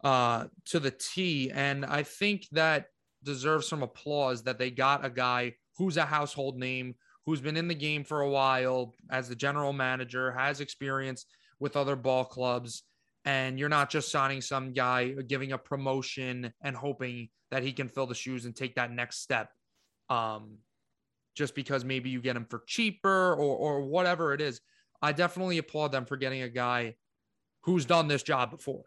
uh 0.05 0.47
to 0.67 0.79
the 0.79 0.91
T. 0.91 1.51
And 1.51 1.85
I 1.85 2.03
think 2.03 2.47
that 2.53 2.87
deserves 3.25 3.67
some 3.67 3.83
applause 3.83 4.43
that 4.45 4.59
they 4.59 4.71
got 4.71 5.05
a 5.05 5.11
guy 5.11 5.55
who's 5.77 5.97
a 5.97 6.05
household 6.05 6.59
name, 6.59 6.95
who's 7.27 7.41
been 7.41 7.57
in 7.57 7.69
the 7.69 7.75
game 7.75 8.05
for 8.05 8.21
a 8.21 8.31
while 8.31 8.95
as 9.11 9.29
the 9.29 9.37
general 9.37 9.73
manager, 9.73 10.33
has 10.33 10.61
experience 10.61 11.27
with 11.61 11.77
other 11.77 11.97
ball 11.97 12.25
clubs. 12.25 12.85
And 13.25 13.59
you're 13.59 13.69
not 13.69 13.91
just 13.91 14.11
signing 14.11 14.41
some 14.41 14.73
guy, 14.73 15.11
giving 15.27 15.53
a 15.53 15.59
promotion 15.59 16.53
and 16.63 16.77
hoping 16.77 17.29
that 17.51 17.63
he 17.63 17.73
can 17.73 17.89
fill 17.89 18.07
the 18.07 18.15
shoes 18.15 18.45
and 18.45 18.55
take 18.55 18.77
that 18.77 18.91
next 18.91 19.21
step. 19.21 19.51
Um, 20.09 20.59
just 21.35 21.55
because 21.55 21.85
maybe 21.85 22.11
you 22.11 22.21
get 22.21 22.37
him 22.37 22.47
for 22.51 22.63
cheaper 22.67 23.33
or 23.35 23.57
or 23.57 23.83
whatever 23.83 24.35
it 24.35 24.41
is. 24.41 24.61
I 25.01 25.13
definitely 25.13 25.59
applaud 25.59 25.93
them 25.93 26.05
for 26.05 26.17
getting 26.17 26.43
a 26.43 26.49
guy 26.49 26.97
who's 27.63 27.85
done 27.85 28.09
this 28.09 28.23
job 28.23 28.51
before. 28.51 28.85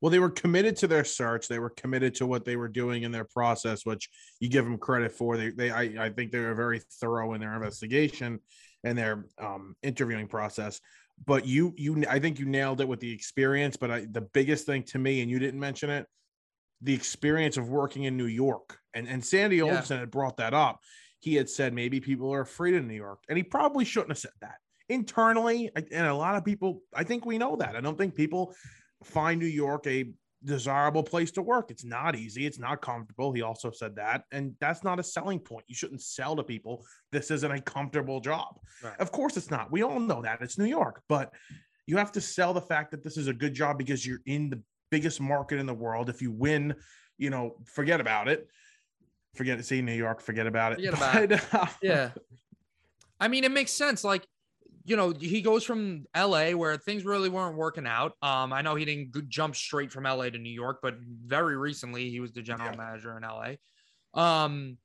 Well, 0.00 0.10
they 0.10 0.18
were 0.18 0.30
committed 0.30 0.76
to 0.78 0.88
their 0.88 1.04
search. 1.04 1.46
They 1.46 1.58
were 1.58 1.70
committed 1.70 2.14
to 2.16 2.26
what 2.26 2.44
they 2.44 2.56
were 2.56 2.68
doing 2.68 3.02
in 3.02 3.12
their 3.12 3.26
process, 3.26 3.84
which 3.84 4.08
you 4.40 4.48
give 4.48 4.64
them 4.64 4.78
credit 4.78 5.12
for. 5.12 5.36
They, 5.36 5.50
they, 5.50 5.70
I, 5.70 6.06
I 6.06 6.10
think 6.10 6.32
they 6.32 6.38
were 6.40 6.54
very 6.54 6.80
thorough 7.00 7.34
in 7.34 7.40
their 7.40 7.54
investigation 7.54 8.40
and 8.82 8.96
their 8.96 9.26
um, 9.38 9.76
interviewing 9.82 10.26
process. 10.26 10.80
But 11.26 11.46
you, 11.46 11.74
you, 11.76 12.02
I 12.08 12.18
think 12.18 12.38
you 12.38 12.46
nailed 12.46 12.80
it 12.80 12.88
with 12.88 13.00
the 13.00 13.12
experience. 13.12 13.76
But 13.76 13.90
I, 13.90 14.06
the 14.10 14.22
biggest 14.22 14.64
thing 14.64 14.84
to 14.84 14.98
me, 14.98 15.20
and 15.20 15.30
you 15.30 15.38
didn't 15.38 15.60
mention 15.60 15.90
it, 15.90 16.06
the 16.80 16.94
experience 16.94 17.58
of 17.58 17.68
working 17.68 18.04
in 18.04 18.16
New 18.16 18.24
York. 18.24 18.78
And 18.94 19.06
and 19.06 19.22
Sandy 19.22 19.56
yeah. 19.56 19.64
Olson 19.64 19.98
had 19.98 20.10
brought 20.10 20.38
that 20.38 20.54
up. 20.54 20.80
He 21.18 21.34
had 21.34 21.50
said 21.50 21.74
maybe 21.74 22.00
people 22.00 22.32
are 22.32 22.40
afraid 22.40 22.74
of 22.74 22.86
New 22.86 22.94
York, 22.94 23.22
and 23.28 23.36
he 23.36 23.42
probably 23.42 23.84
shouldn't 23.84 24.12
have 24.12 24.18
said 24.18 24.30
that 24.40 24.56
internally, 24.90 25.70
and 25.74 26.06
a 26.06 26.14
lot 26.14 26.36
of 26.36 26.44
people, 26.44 26.82
I 26.94 27.04
think 27.04 27.24
we 27.24 27.38
know 27.38 27.56
that. 27.56 27.76
I 27.76 27.80
don't 27.80 27.96
think 27.96 28.14
people 28.14 28.54
find 29.04 29.40
New 29.40 29.46
York 29.46 29.86
a 29.86 30.10
desirable 30.44 31.02
place 31.02 31.30
to 31.32 31.42
work. 31.42 31.70
It's 31.70 31.84
not 31.84 32.16
easy. 32.16 32.44
It's 32.44 32.58
not 32.58 32.82
comfortable. 32.82 33.32
He 33.32 33.42
also 33.42 33.70
said 33.70 33.96
that. 33.96 34.24
And 34.32 34.54
that's 34.60 34.82
not 34.82 34.98
a 34.98 35.02
selling 35.02 35.38
point. 35.38 35.64
You 35.68 35.74
shouldn't 35.74 36.02
sell 36.02 36.34
to 36.36 36.42
people 36.42 36.84
this 37.12 37.30
isn't 37.30 37.50
a 37.50 37.60
comfortable 37.60 38.20
job. 38.20 38.58
Right. 38.82 38.98
Of 38.98 39.12
course, 39.12 39.36
it's 39.36 39.50
not. 39.50 39.70
We 39.70 39.82
all 39.82 40.00
know 40.00 40.22
that. 40.22 40.40
It's 40.40 40.58
New 40.58 40.64
York. 40.64 41.02
But 41.08 41.32
you 41.86 41.96
have 41.96 42.12
to 42.12 42.20
sell 42.20 42.52
the 42.52 42.60
fact 42.60 42.90
that 42.90 43.04
this 43.04 43.16
is 43.16 43.28
a 43.28 43.32
good 43.32 43.54
job 43.54 43.78
because 43.78 44.06
you're 44.06 44.22
in 44.26 44.50
the 44.50 44.62
biggest 44.90 45.20
market 45.20 45.58
in 45.58 45.66
the 45.66 45.74
world. 45.74 46.08
If 46.08 46.20
you 46.20 46.32
win, 46.32 46.74
you 47.16 47.30
know, 47.30 47.56
forget 47.64 48.00
about 48.00 48.28
it. 48.28 48.48
Forget 49.34 49.60
it. 49.60 49.66
See 49.66 49.82
New 49.82 49.94
York, 49.94 50.20
forget 50.20 50.46
about 50.46 50.72
it. 50.72 50.76
Forget 50.76 50.94
about 50.94 51.14
but, 51.28 51.32
it. 51.32 51.54
Uh, 51.54 51.66
yeah. 51.82 52.10
I 53.20 53.28
mean, 53.28 53.44
it 53.44 53.52
makes 53.52 53.72
sense. 53.72 54.02
Like 54.02 54.26
you 54.84 54.96
know, 54.96 55.12
he 55.18 55.42
goes 55.42 55.64
from 55.64 56.04
LA 56.16 56.50
where 56.50 56.76
things 56.76 57.04
really 57.04 57.28
weren't 57.28 57.56
working 57.56 57.86
out. 57.86 58.12
Um, 58.22 58.52
I 58.52 58.62
know 58.62 58.74
he 58.74 58.84
didn't 58.84 59.28
jump 59.28 59.54
straight 59.54 59.92
from 59.92 60.04
LA 60.04 60.30
to 60.30 60.38
New 60.38 60.52
York, 60.52 60.78
but 60.82 60.96
very 61.00 61.56
recently 61.56 62.08
he 62.10 62.20
was 62.20 62.32
the 62.32 62.42
general 62.42 62.70
yeah. 62.70 62.76
manager 62.76 63.16
in 63.16 63.22
LA. 63.22 63.54
Um, 64.14 64.78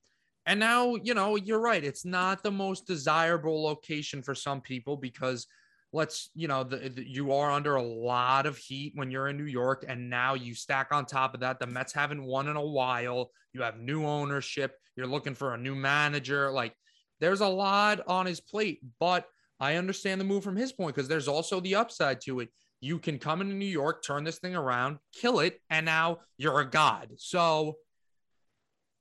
and 0.45 0.59
now, 0.59 0.95
you 0.95 1.13
know, 1.13 1.37
you're 1.37 1.59
right. 1.59 1.83
It's 1.83 2.05
not 2.05 2.43
the 2.43 2.51
most 2.51 2.85
desirable 2.85 3.63
location 3.63 4.21
for 4.21 4.35
some 4.35 4.61
people 4.61 4.97
because 4.97 5.47
let's, 5.91 6.29
you 6.35 6.47
know, 6.47 6.63
the, 6.63 6.89
the, 6.89 7.09
you 7.09 7.31
are 7.31 7.49
under 7.49 7.75
a 7.75 7.81
lot 7.81 8.45
of 8.45 8.57
heat 8.57 8.91
when 8.95 9.09
you're 9.09 9.29
in 9.29 9.37
New 9.37 9.45
York. 9.45 9.85
And 9.87 10.09
now 10.09 10.33
you 10.33 10.53
stack 10.53 10.89
on 10.91 11.05
top 11.05 11.33
of 11.33 11.39
that, 11.39 11.59
the 11.59 11.67
Mets 11.67 11.93
haven't 11.93 12.23
won 12.23 12.47
in 12.47 12.57
a 12.57 12.65
while. 12.65 13.31
You 13.53 13.61
have 13.61 13.79
new 13.79 14.05
ownership. 14.05 14.75
You're 14.95 15.07
looking 15.07 15.35
for 15.35 15.53
a 15.53 15.57
new 15.57 15.73
manager. 15.73 16.51
Like 16.51 16.75
there's 17.19 17.41
a 17.41 17.47
lot 17.47 18.01
on 18.07 18.25
his 18.25 18.41
plate, 18.41 18.81
but 18.99 19.25
I 19.59 19.75
understand 19.75 20.19
the 20.19 20.25
move 20.25 20.43
from 20.43 20.55
his 20.55 20.71
point 20.71 20.95
because 20.95 21.07
there's 21.07 21.27
also 21.27 21.59
the 21.59 21.75
upside 21.75 22.21
to 22.21 22.41
it. 22.41 22.49
You 22.81 22.99
can 22.99 23.19
come 23.19 23.41
into 23.41 23.55
New 23.55 23.65
York, 23.65 24.03
turn 24.03 24.23
this 24.23 24.37
thing 24.39 24.55
around, 24.55 24.97
kill 25.13 25.39
it, 25.39 25.59
and 25.69 25.85
now 25.85 26.19
you're 26.37 26.59
a 26.59 26.69
god. 26.69 27.13
So 27.17 27.77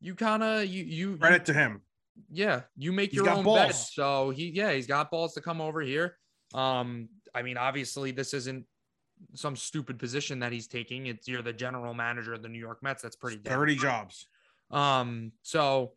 you 0.00 0.14
kind 0.14 0.42
of 0.42 0.66
you 0.66 0.84
you 0.84 1.16
credit 1.16 1.48
you, 1.48 1.54
to 1.54 1.60
him. 1.60 1.82
Yeah, 2.30 2.62
you 2.76 2.92
make 2.92 3.10
he's 3.10 3.18
your 3.18 3.30
own 3.30 3.44
balls. 3.44 3.58
bed. 3.58 3.74
So 3.74 4.30
he 4.30 4.50
yeah, 4.50 4.72
he's 4.72 4.86
got 4.86 5.10
balls 5.10 5.34
to 5.34 5.40
come 5.40 5.60
over 5.60 5.80
here. 5.80 6.16
Um, 6.54 7.08
I 7.34 7.42
mean, 7.42 7.56
obviously 7.56 8.12
this 8.12 8.32
isn't 8.32 8.64
some 9.34 9.56
stupid 9.56 9.98
position 9.98 10.38
that 10.40 10.52
he's 10.52 10.68
taking. 10.68 11.06
It's 11.06 11.26
you're 11.26 11.42
the 11.42 11.52
general 11.52 11.94
manager 11.94 12.32
of 12.32 12.42
the 12.42 12.48
New 12.48 12.58
York 12.58 12.82
Mets. 12.82 13.02
That's 13.02 13.16
pretty 13.16 13.38
30 13.38 13.76
jobs. 13.76 14.26
Um, 14.70 15.32
so 15.42 15.92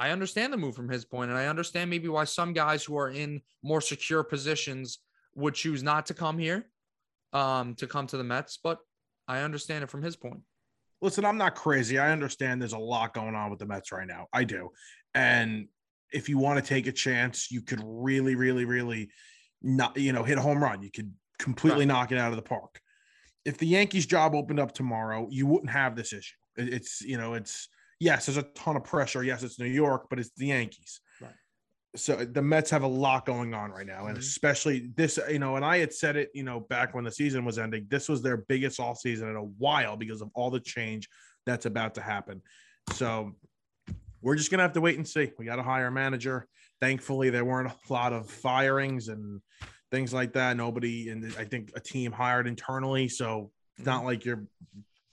I 0.00 0.12
understand 0.12 0.50
the 0.50 0.56
move 0.56 0.74
from 0.74 0.88
his 0.88 1.04
point, 1.04 1.30
and 1.30 1.38
I 1.38 1.48
understand 1.48 1.90
maybe 1.90 2.08
why 2.08 2.24
some 2.24 2.54
guys 2.54 2.82
who 2.82 2.96
are 2.96 3.10
in 3.10 3.42
more 3.62 3.82
secure 3.82 4.24
positions 4.24 5.00
would 5.34 5.52
choose 5.52 5.82
not 5.82 6.06
to 6.06 6.14
come 6.14 6.38
here, 6.38 6.70
um, 7.34 7.74
to 7.74 7.86
come 7.86 8.06
to 8.06 8.16
the 8.16 8.24
Mets. 8.24 8.58
But 8.64 8.78
I 9.28 9.42
understand 9.42 9.84
it 9.84 9.90
from 9.90 10.02
his 10.02 10.16
point. 10.16 10.40
Listen, 11.02 11.26
I'm 11.26 11.36
not 11.36 11.54
crazy. 11.54 11.98
I 11.98 12.12
understand 12.12 12.62
there's 12.62 12.72
a 12.72 12.78
lot 12.78 13.12
going 13.12 13.34
on 13.34 13.50
with 13.50 13.58
the 13.58 13.66
Mets 13.66 13.92
right 13.92 14.06
now. 14.06 14.26
I 14.32 14.44
do, 14.44 14.70
and 15.14 15.68
if 16.12 16.30
you 16.30 16.38
want 16.38 16.64
to 16.64 16.66
take 16.66 16.86
a 16.86 16.92
chance, 16.92 17.50
you 17.50 17.60
could 17.60 17.82
really, 17.84 18.36
really, 18.36 18.64
really 18.64 19.10
not, 19.60 19.98
you 19.98 20.14
know, 20.14 20.22
hit 20.22 20.38
a 20.38 20.40
home 20.40 20.62
run. 20.62 20.82
You 20.82 20.90
could 20.90 21.12
completely 21.38 21.80
right. 21.80 21.88
knock 21.88 22.10
it 22.10 22.16
out 22.16 22.30
of 22.30 22.36
the 22.36 22.42
park. 22.42 22.80
If 23.44 23.58
the 23.58 23.66
Yankees' 23.66 24.06
job 24.06 24.34
opened 24.34 24.60
up 24.60 24.72
tomorrow, 24.72 25.28
you 25.30 25.46
wouldn't 25.46 25.70
have 25.70 25.94
this 25.94 26.14
issue. 26.14 26.36
It's, 26.56 27.02
you 27.02 27.18
know, 27.18 27.34
it's 27.34 27.68
yes, 28.00 28.26
there's 28.26 28.38
a 28.38 28.42
ton 28.42 28.76
of 28.76 28.84
pressure. 28.84 29.22
Yes, 29.22 29.42
it's 29.42 29.60
New 29.60 29.66
York, 29.66 30.06
but 30.10 30.18
it's 30.18 30.30
the 30.36 30.46
Yankees. 30.46 31.00
Right. 31.20 31.30
So 31.94 32.16
the 32.16 32.42
Mets 32.42 32.70
have 32.70 32.82
a 32.82 32.88
lot 32.88 33.26
going 33.26 33.54
on 33.54 33.70
right 33.70 33.86
now, 33.86 34.06
and 34.06 34.16
mm-hmm. 34.16 34.20
especially 34.20 34.90
this, 34.96 35.18
you 35.30 35.38
know, 35.38 35.56
and 35.56 35.64
I 35.64 35.78
had 35.78 35.92
said 35.92 36.16
it, 36.16 36.30
you 36.34 36.42
know, 36.42 36.60
back 36.60 36.94
when 36.94 37.04
the 37.04 37.12
season 37.12 37.44
was 37.44 37.58
ending, 37.58 37.86
this 37.88 38.08
was 38.08 38.22
their 38.22 38.38
biggest 38.38 38.80
off 38.80 38.98
season 38.98 39.28
in 39.28 39.36
a 39.36 39.44
while 39.44 39.96
because 39.96 40.22
of 40.22 40.30
all 40.34 40.50
the 40.50 40.60
change 40.60 41.08
that's 41.46 41.66
about 41.66 41.94
to 41.96 42.00
happen. 42.00 42.40
So 42.92 43.32
we're 44.22 44.36
just 44.36 44.50
gonna 44.50 44.62
have 44.62 44.72
to 44.72 44.80
wait 44.80 44.96
and 44.96 45.06
see. 45.06 45.30
We 45.38 45.44
got 45.44 45.56
to 45.56 45.62
hire 45.62 45.86
a 45.86 45.92
manager. 45.92 46.46
Thankfully, 46.80 47.30
there 47.30 47.44
weren't 47.44 47.70
a 47.70 47.92
lot 47.92 48.12
of 48.12 48.30
firings 48.30 49.08
and 49.08 49.40
things 49.90 50.14
like 50.14 50.32
that. 50.34 50.56
Nobody, 50.56 51.10
and 51.10 51.34
I 51.38 51.44
think 51.44 51.72
a 51.74 51.80
team 51.80 52.12
hired 52.12 52.46
internally, 52.46 53.08
so 53.08 53.50
it's 53.76 53.86
not 53.86 54.04
like 54.04 54.24
you're 54.24 54.44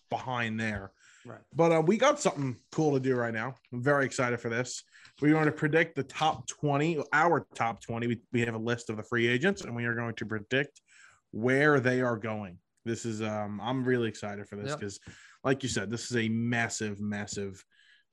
behind 0.10 0.60
there. 0.60 0.92
Right. 1.28 1.42
But 1.54 1.72
uh, 1.72 1.82
we 1.82 1.98
got 1.98 2.20
something 2.20 2.58
cool 2.72 2.94
to 2.94 3.00
do 3.00 3.16
right 3.16 3.34
now. 3.34 3.56
I'm 3.74 3.84
very 3.84 4.06
excited 4.06 4.40
for 4.40 4.50
this. 4.50 4.84
We 5.22 5.34
want 5.34 5.48
to 5.48 5.52
predict 5.52 5.96
the 5.96 6.04
top 6.04 6.48
20, 6.48 7.04
our 7.12 7.46
top 7.54 7.82
20. 7.82 8.08
We, 8.08 8.22
we 8.32 8.42
have 8.42 8.56
a 8.56 8.60
list 8.60 8.90
of 8.90 8.98
the 8.98 9.04
free 9.04 9.28
agents, 9.28 9.62
and 9.62 9.76
we 9.76 9.86
are 9.86 9.96
going 9.96 10.16
to 10.16 10.26
predict 10.26 10.82
where 11.32 11.80
they 11.80 12.02
are 12.02 12.18
going. 12.18 12.60
This 12.86 13.06
is 13.06 13.22
um 13.22 13.60
I'm 13.62 13.84
really 13.84 14.08
excited 14.08 14.48
for 14.48 14.56
this 14.56 14.70
Yep. 14.70 14.80
because 14.80 15.00
like 15.44 15.62
you 15.62 15.70
said, 15.70 15.92
this 15.92 16.10
is 16.10 16.16
a 16.16 16.30
massive, 16.30 17.02
massive 17.02 17.64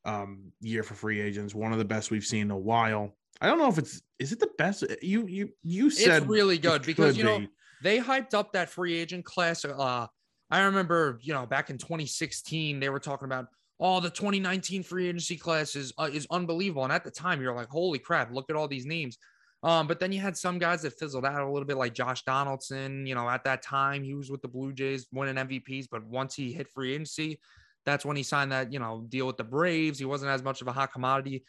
um 0.04 0.52
year 0.61 0.83
for 0.83 0.94
free 0.94 1.21
agents. 1.21 1.54
One 1.54 1.73
of 1.73 1.78
the 1.78 1.85
best 1.85 2.11
we've 2.11 2.25
seen 2.25 2.42
in 2.42 2.50
a 2.50 2.59
while. 2.59 3.16
I 3.40 3.47
don't 3.47 3.59
know 3.59 3.68
if 3.68 3.78
it's 3.78 4.02
is 4.18 4.33
it 4.33 4.40
the 4.40 4.50
best 4.59 4.85
you 5.00 5.26
you 5.26 5.50
you 5.62 5.90
said 5.90 6.23
it's 6.23 6.26
really 6.26 6.59
good 6.59 6.83
because 6.83 7.16
you 7.16 7.25
know 7.25 7.38
be. 7.40 7.49
they 7.83 7.99
hyped 7.99 8.35
up 8.35 8.52
that 8.52 8.68
free 8.68 8.94
agent 8.97 9.25
class. 9.25 9.64
Uh, 9.64 10.06
I 10.55 10.61
remember, 10.61 11.19
you 11.21 11.35
know, 11.35 11.47
back 11.47 11.69
in 11.69 11.79
2016, 11.79 12.79
they 12.79 12.89
were 12.89 13.01
talking 13.01 13.27
about, 13.27 13.49
oh, 13.81 13.99
the 13.99 14.09
2019 14.09 14.85
free 14.85 15.09
agency 15.09 15.37
class 15.37 15.75
is 15.75 15.93
uh, 15.99 16.09
is 16.13 16.29
unbelievable. 16.31 16.85
And 16.85 16.93
at 16.93 17.03
the 17.03 17.11
time, 17.11 17.43
you're 17.43 17.57
like, 17.57 17.69
holy 17.69 17.99
crap, 17.99 18.33
look 18.33 18.49
at 18.49 18.55
all 18.55 18.69
these 18.69 18.87
names. 18.87 19.19
Um, 19.65 19.89
but 19.89 19.99
then 19.99 20.13
you 20.13 20.21
had 20.21 20.37
some 20.37 20.61
guys 20.61 20.83
that 20.83 20.93
fizzled 20.93 21.27
out 21.27 21.43
a 21.43 21.51
little 21.51 21.67
bit, 21.67 21.77
like 21.77 21.93
Josh 21.93 22.23
Donaldson. 22.23 23.05
You 23.05 23.17
know, 23.17 23.29
at 23.29 23.43
that 23.43 23.63
time, 23.63 24.05
he 24.05 24.15
was 24.15 24.31
with 24.31 24.43
the 24.43 24.49
Blue 24.49 24.73
Jays 24.73 25.09
winning 25.11 25.35
MVPs, 25.35 25.89
but 25.91 26.05
once 26.05 26.37
he 26.37 26.53
hit 26.53 26.69
free 26.69 26.93
agency, 26.95 27.41
that's 27.85 28.05
when 28.05 28.17
he 28.17 28.23
signed 28.23 28.53
that 28.53 28.73
you 28.73 28.79
know 28.79 29.05
deal 29.09 29.27
with 29.27 29.39
the 29.39 29.43
Braves. 29.43 29.99
He 29.99 30.05
wasn't 30.05 30.31
as 30.31 30.45
much 30.45 30.63
of 30.63 30.69
a 30.69 30.73
hot 30.73 30.93
commodity. 30.93 31.43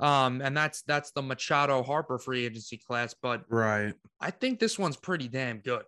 Um, 0.00 0.42
and 0.42 0.54
that's 0.54 0.82
that's 0.82 1.12
the 1.12 1.22
Machado 1.22 1.82
Harper 1.82 2.18
free 2.18 2.44
agency 2.44 2.76
class. 2.76 3.14
But 3.22 3.42
right. 3.48 3.94
I 4.20 4.30
think 4.30 4.58
this 4.58 4.78
one's 4.78 4.98
pretty 4.98 5.28
damn 5.28 5.60
good. 5.60 5.84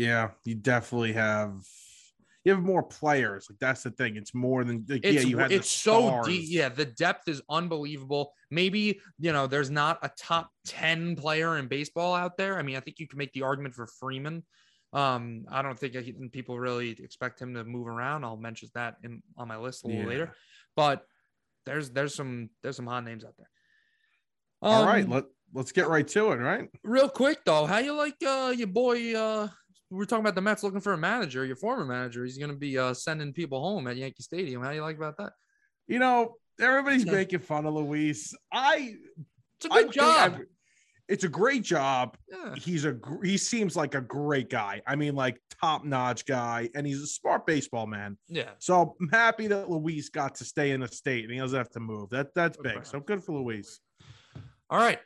Yeah, 0.00 0.30
you 0.44 0.54
definitely 0.54 1.12
have 1.12 1.62
you 2.44 2.52
have 2.52 2.62
more 2.62 2.82
players. 2.82 3.48
Like 3.50 3.58
that's 3.58 3.82
the 3.82 3.90
thing. 3.90 4.16
It's 4.16 4.34
more 4.34 4.64
than 4.64 4.86
like, 4.88 5.04
It's 5.04 5.24
yeah, 5.24 5.28
you 5.28 5.36
had 5.36 5.52
it's 5.52 5.68
so 5.68 6.22
deep. 6.24 6.46
Yeah, 6.48 6.70
the 6.70 6.86
depth 6.86 7.28
is 7.28 7.42
unbelievable. 7.50 8.32
Maybe 8.50 9.00
you 9.18 9.32
know 9.34 9.46
there's 9.46 9.70
not 9.70 9.98
a 10.02 10.10
top 10.16 10.50
ten 10.64 11.16
player 11.16 11.58
in 11.58 11.68
baseball 11.68 12.14
out 12.14 12.38
there. 12.38 12.58
I 12.58 12.62
mean, 12.62 12.76
I 12.76 12.80
think 12.80 12.98
you 12.98 13.06
can 13.06 13.18
make 13.18 13.34
the 13.34 13.42
argument 13.42 13.74
for 13.74 13.86
Freeman. 13.86 14.42
Um, 14.94 15.44
I 15.50 15.60
don't 15.60 15.78
think 15.78 15.94
he- 15.94 16.28
people 16.32 16.58
really 16.58 16.92
expect 16.92 17.38
him 17.38 17.52
to 17.54 17.62
move 17.62 17.86
around. 17.86 18.24
I'll 18.24 18.38
mention 18.38 18.70
that 18.74 18.96
in 19.04 19.22
on 19.36 19.48
my 19.48 19.58
list 19.58 19.84
a 19.84 19.88
little 19.88 20.02
Yeah. 20.04 20.08
later. 20.08 20.34
But 20.76 21.04
there's 21.66 21.90
there's 21.90 22.14
some 22.14 22.48
there's 22.62 22.76
some 22.76 22.86
hot 22.86 23.04
names 23.04 23.22
out 23.22 23.34
there. 23.36 23.50
All 24.62 24.86
right, 24.86 25.04
Um, 25.04 25.10
let 25.10 25.24
let's 25.52 25.72
get 25.72 25.88
right 25.88 26.08
to 26.08 26.32
it, 26.32 26.36
right? 26.36 26.70
real 26.84 27.10
quick 27.10 27.44
though, 27.44 27.66
how 27.66 27.78
you 27.78 27.92
like 27.92 28.16
uh 28.26 28.54
your 28.56 28.66
boy 28.66 29.14
uh 29.14 29.48
we're 29.90 30.04
talking 30.04 30.22
about 30.24 30.34
the 30.34 30.40
Mets 30.40 30.62
looking 30.62 30.80
for 30.80 30.92
a 30.92 30.98
manager, 30.98 31.44
your 31.44 31.56
former 31.56 31.84
manager. 31.84 32.24
He's 32.24 32.38
gonna 32.38 32.54
be 32.54 32.78
uh 32.78 32.94
sending 32.94 33.32
people 33.32 33.60
home 33.60 33.86
at 33.86 33.96
Yankee 33.96 34.22
Stadium. 34.22 34.62
How 34.62 34.70
do 34.70 34.76
you 34.76 34.82
like 34.82 34.96
about 34.96 35.16
that? 35.18 35.32
You 35.88 35.98
know, 35.98 36.36
everybody's 36.60 37.04
Yeah. 37.04 37.12
making 37.12 37.40
fun 37.40 37.66
of 37.66 37.74
Luis. 37.74 38.34
I 38.52 38.94
It's 39.56 39.66
a 39.66 39.72
I 39.72 39.76
good 39.76 39.82
think 39.82 39.94
job. 39.94 40.34
I- 40.38 40.44
it's 41.08 41.24
a 41.24 41.28
great 41.28 41.64
job. 41.64 42.16
yeah. 42.28 42.54
He's 42.54 42.84
a 42.84 42.96
he 43.24 43.36
seems 43.36 43.74
like 43.74 43.96
a 43.96 44.00
great 44.00 44.48
guy. 44.48 44.80
I 44.86 44.94
mean, 44.94 45.16
like 45.16 45.42
top 45.60 45.84
notch 45.84 46.24
guy, 46.24 46.70
and 46.76 46.86
he's 46.86 47.02
a 47.02 47.06
smart 47.08 47.46
baseball 47.46 47.88
man. 47.88 48.16
Yeah. 48.28 48.50
So 48.60 48.94
I'm 49.00 49.08
happy 49.08 49.48
that 49.48 49.68
Luis 49.68 50.08
got 50.08 50.36
to 50.36 50.44
stay 50.44 50.70
in 50.70 50.80
the 50.82 50.86
state 50.88 51.24
and 51.24 51.32
he 51.32 51.40
doesn't 51.40 51.58
have 51.58 51.70
to 51.70 51.80
move. 51.80 52.10
That 52.10 52.32
that's 52.36 52.56
big. 52.58 52.86
So 52.86 53.00
good 53.00 53.24
for 53.24 53.32
Luis. 53.32 53.80
All 54.70 54.78
right. 54.78 55.00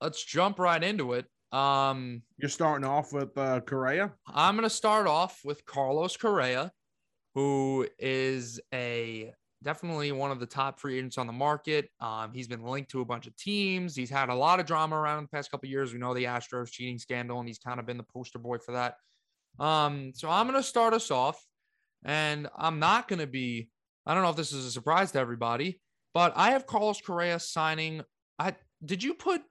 Let's 0.00 0.22
jump 0.24 0.60
right 0.60 0.82
into 0.82 1.14
it. 1.14 1.26
Um, 1.54 2.22
You're 2.36 2.48
starting 2.48 2.84
off 2.84 3.12
with 3.12 3.38
uh, 3.38 3.60
Correa. 3.60 4.12
I'm 4.26 4.56
gonna 4.56 4.68
start 4.68 5.06
off 5.06 5.40
with 5.44 5.64
Carlos 5.64 6.16
Correa, 6.16 6.72
who 7.36 7.86
is 7.96 8.60
a 8.72 9.32
definitely 9.62 10.10
one 10.10 10.32
of 10.32 10.40
the 10.40 10.46
top 10.46 10.80
free 10.80 10.98
agents 10.98 11.16
on 11.16 11.28
the 11.28 11.32
market. 11.32 11.88
Um, 12.00 12.32
he's 12.34 12.48
been 12.48 12.64
linked 12.64 12.90
to 12.90 13.02
a 13.02 13.04
bunch 13.04 13.28
of 13.28 13.36
teams. 13.36 13.94
He's 13.94 14.10
had 14.10 14.30
a 14.30 14.34
lot 14.34 14.58
of 14.58 14.66
drama 14.66 14.96
around 14.96 15.18
in 15.18 15.24
the 15.24 15.28
past 15.28 15.52
couple 15.52 15.68
of 15.68 15.70
years. 15.70 15.92
We 15.92 16.00
know 16.00 16.12
the 16.12 16.24
Astros 16.24 16.72
cheating 16.72 16.98
scandal, 16.98 17.38
and 17.38 17.48
he's 17.48 17.60
kind 17.60 17.78
of 17.78 17.86
been 17.86 17.98
the 17.98 18.02
poster 18.02 18.40
boy 18.40 18.58
for 18.58 18.72
that. 18.72 18.96
Um, 19.60 20.10
so 20.12 20.28
I'm 20.28 20.46
gonna 20.46 20.60
start 20.60 20.92
us 20.92 21.12
off, 21.12 21.40
and 22.04 22.48
I'm 22.58 22.80
not 22.80 23.06
gonna 23.06 23.28
be. 23.28 23.70
I 24.04 24.12
don't 24.12 24.24
know 24.24 24.30
if 24.30 24.36
this 24.36 24.52
is 24.52 24.66
a 24.66 24.72
surprise 24.72 25.12
to 25.12 25.20
everybody, 25.20 25.80
but 26.14 26.32
I 26.34 26.50
have 26.50 26.66
Carlos 26.66 27.00
Correa 27.00 27.38
signing. 27.38 28.02
I 28.40 28.56
did 28.84 29.04
you 29.04 29.14
put 29.14 29.40
a 29.40 29.44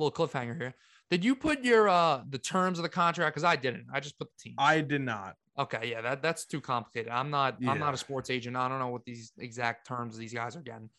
little 0.00 0.10
cliffhanger 0.10 0.56
here? 0.56 0.74
Did 1.14 1.24
you 1.24 1.36
put 1.36 1.62
your 1.62 1.88
uh 1.88 2.22
the 2.28 2.38
terms 2.38 2.80
of 2.80 2.82
the 2.82 2.88
contract? 2.88 3.34
Because 3.34 3.44
I 3.44 3.54
didn't. 3.54 3.86
I 3.92 4.00
just 4.00 4.18
put 4.18 4.26
the 4.30 4.42
team. 4.42 4.56
I 4.58 4.80
did 4.80 5.00
not. 5.00 5.36
Okay, 5.56 5.88
yeah, 5.88 6.00
that 6.00 6.22
that's 6.22 6.44
too 6.44 6.60
complicated. 6.60 7.12
I'm 7.12 7.30
not 7.30 7.58
I'm 7.64 7.78
not 7.78 7.94
a 7.94 7.96
sports 7.96 8.30
agent. 8.30 8.56
I 8.56 8.68
don't 8.68 8.80
know 8.80 8.88
what 8.88 9.04
these 9.04 9.30
exact 9.38 9.86
terms 9.86 10.18
these 10.18 10.34
guys 10.34 10.56
are 10.56 10.60
getting. 10.60 10.90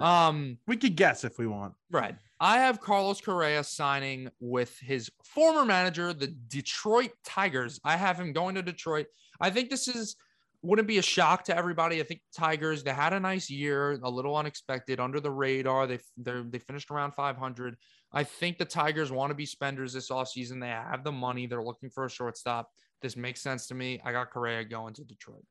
Um, 0.00 0.58
We 0.66 0.76
could 0.76 0.96
guess 0.96 1.22
if 1.22 1.38
we 1.38 1.46
want. 1.46 1.74
right. 1.88 2.16
I 2.40 2.58
have 2.58 2.80
Carlos 2.80 3.20
Correa 3.20 3.62
signing 3.62 4.28
with 4.40 4.76
his 4.80 5.08
former 5.24 5.64
manager, 5.64 6.12
the 6.12 6.34
Detroit 6.48 7.12
Tigers. 7.24 7.78
I 7.84 7.96
have 7.96 8.18
him 8.18 8.32
going 8.32 8.56
to 8.56 8.62
Detroit. 8.62 9.06
I 9.40 9.50
think 9.50 9.70
this 9.70 9.86
is 9.86 10.16
wouldn't 10.62 10.88
be 10.88 10.98
a 10.98 11.02
shock 11.02 11.44
to 11.44 11.56
everybody. 11.56 12.00
I 12.00 12.02
think 12.02 12.22
Tigers 12.36 12.82
they 12.82 12.90
had 12.92 13.12
a 13.12 13.20
nice 13.20 13.48
year, 13.48 14.00
a 14.02 14.10
little 14.10 14.36
unexpected, 14.36 14.98
under 14.98 15.20
the 15.20 15.30
radar. 15.30 15.86
They 15.86 16.00
they 16.16 16.42
they 16.50 16.58
finished 16.58 16.90
around 16.90 17.14
500. 17.14 17.76
I 18.12 18.24
think 18.24 18.58
the 18.58 18.64
Tigers 18.64 19.12
want 19.12 19.30
to 19.30 19.34
be 19.34 19.46
spenders 19.46 19.92
this 19.92 20.10
offseason. 20.10 20.60
They 20.60 20.68
have 20.68 21.04
the 21.04 21.12
money. 21.12 21.46
They're 21.46 21.62
looking 21.62 21.90
for 21.90 22.04
a 22.04 22.10
shortstop. 22.10 22.70
This 23.02 23.16
makes 23.16 23.40
sense 23.40 23.66
to 23.68 23.74
me. 23.74 24.00
I 24.04 24.12
got 24.12 24.30
Correa 24.30 24.64
going 24.64 24.94
to 24.94 25.04
Detroit. 25.04 25.44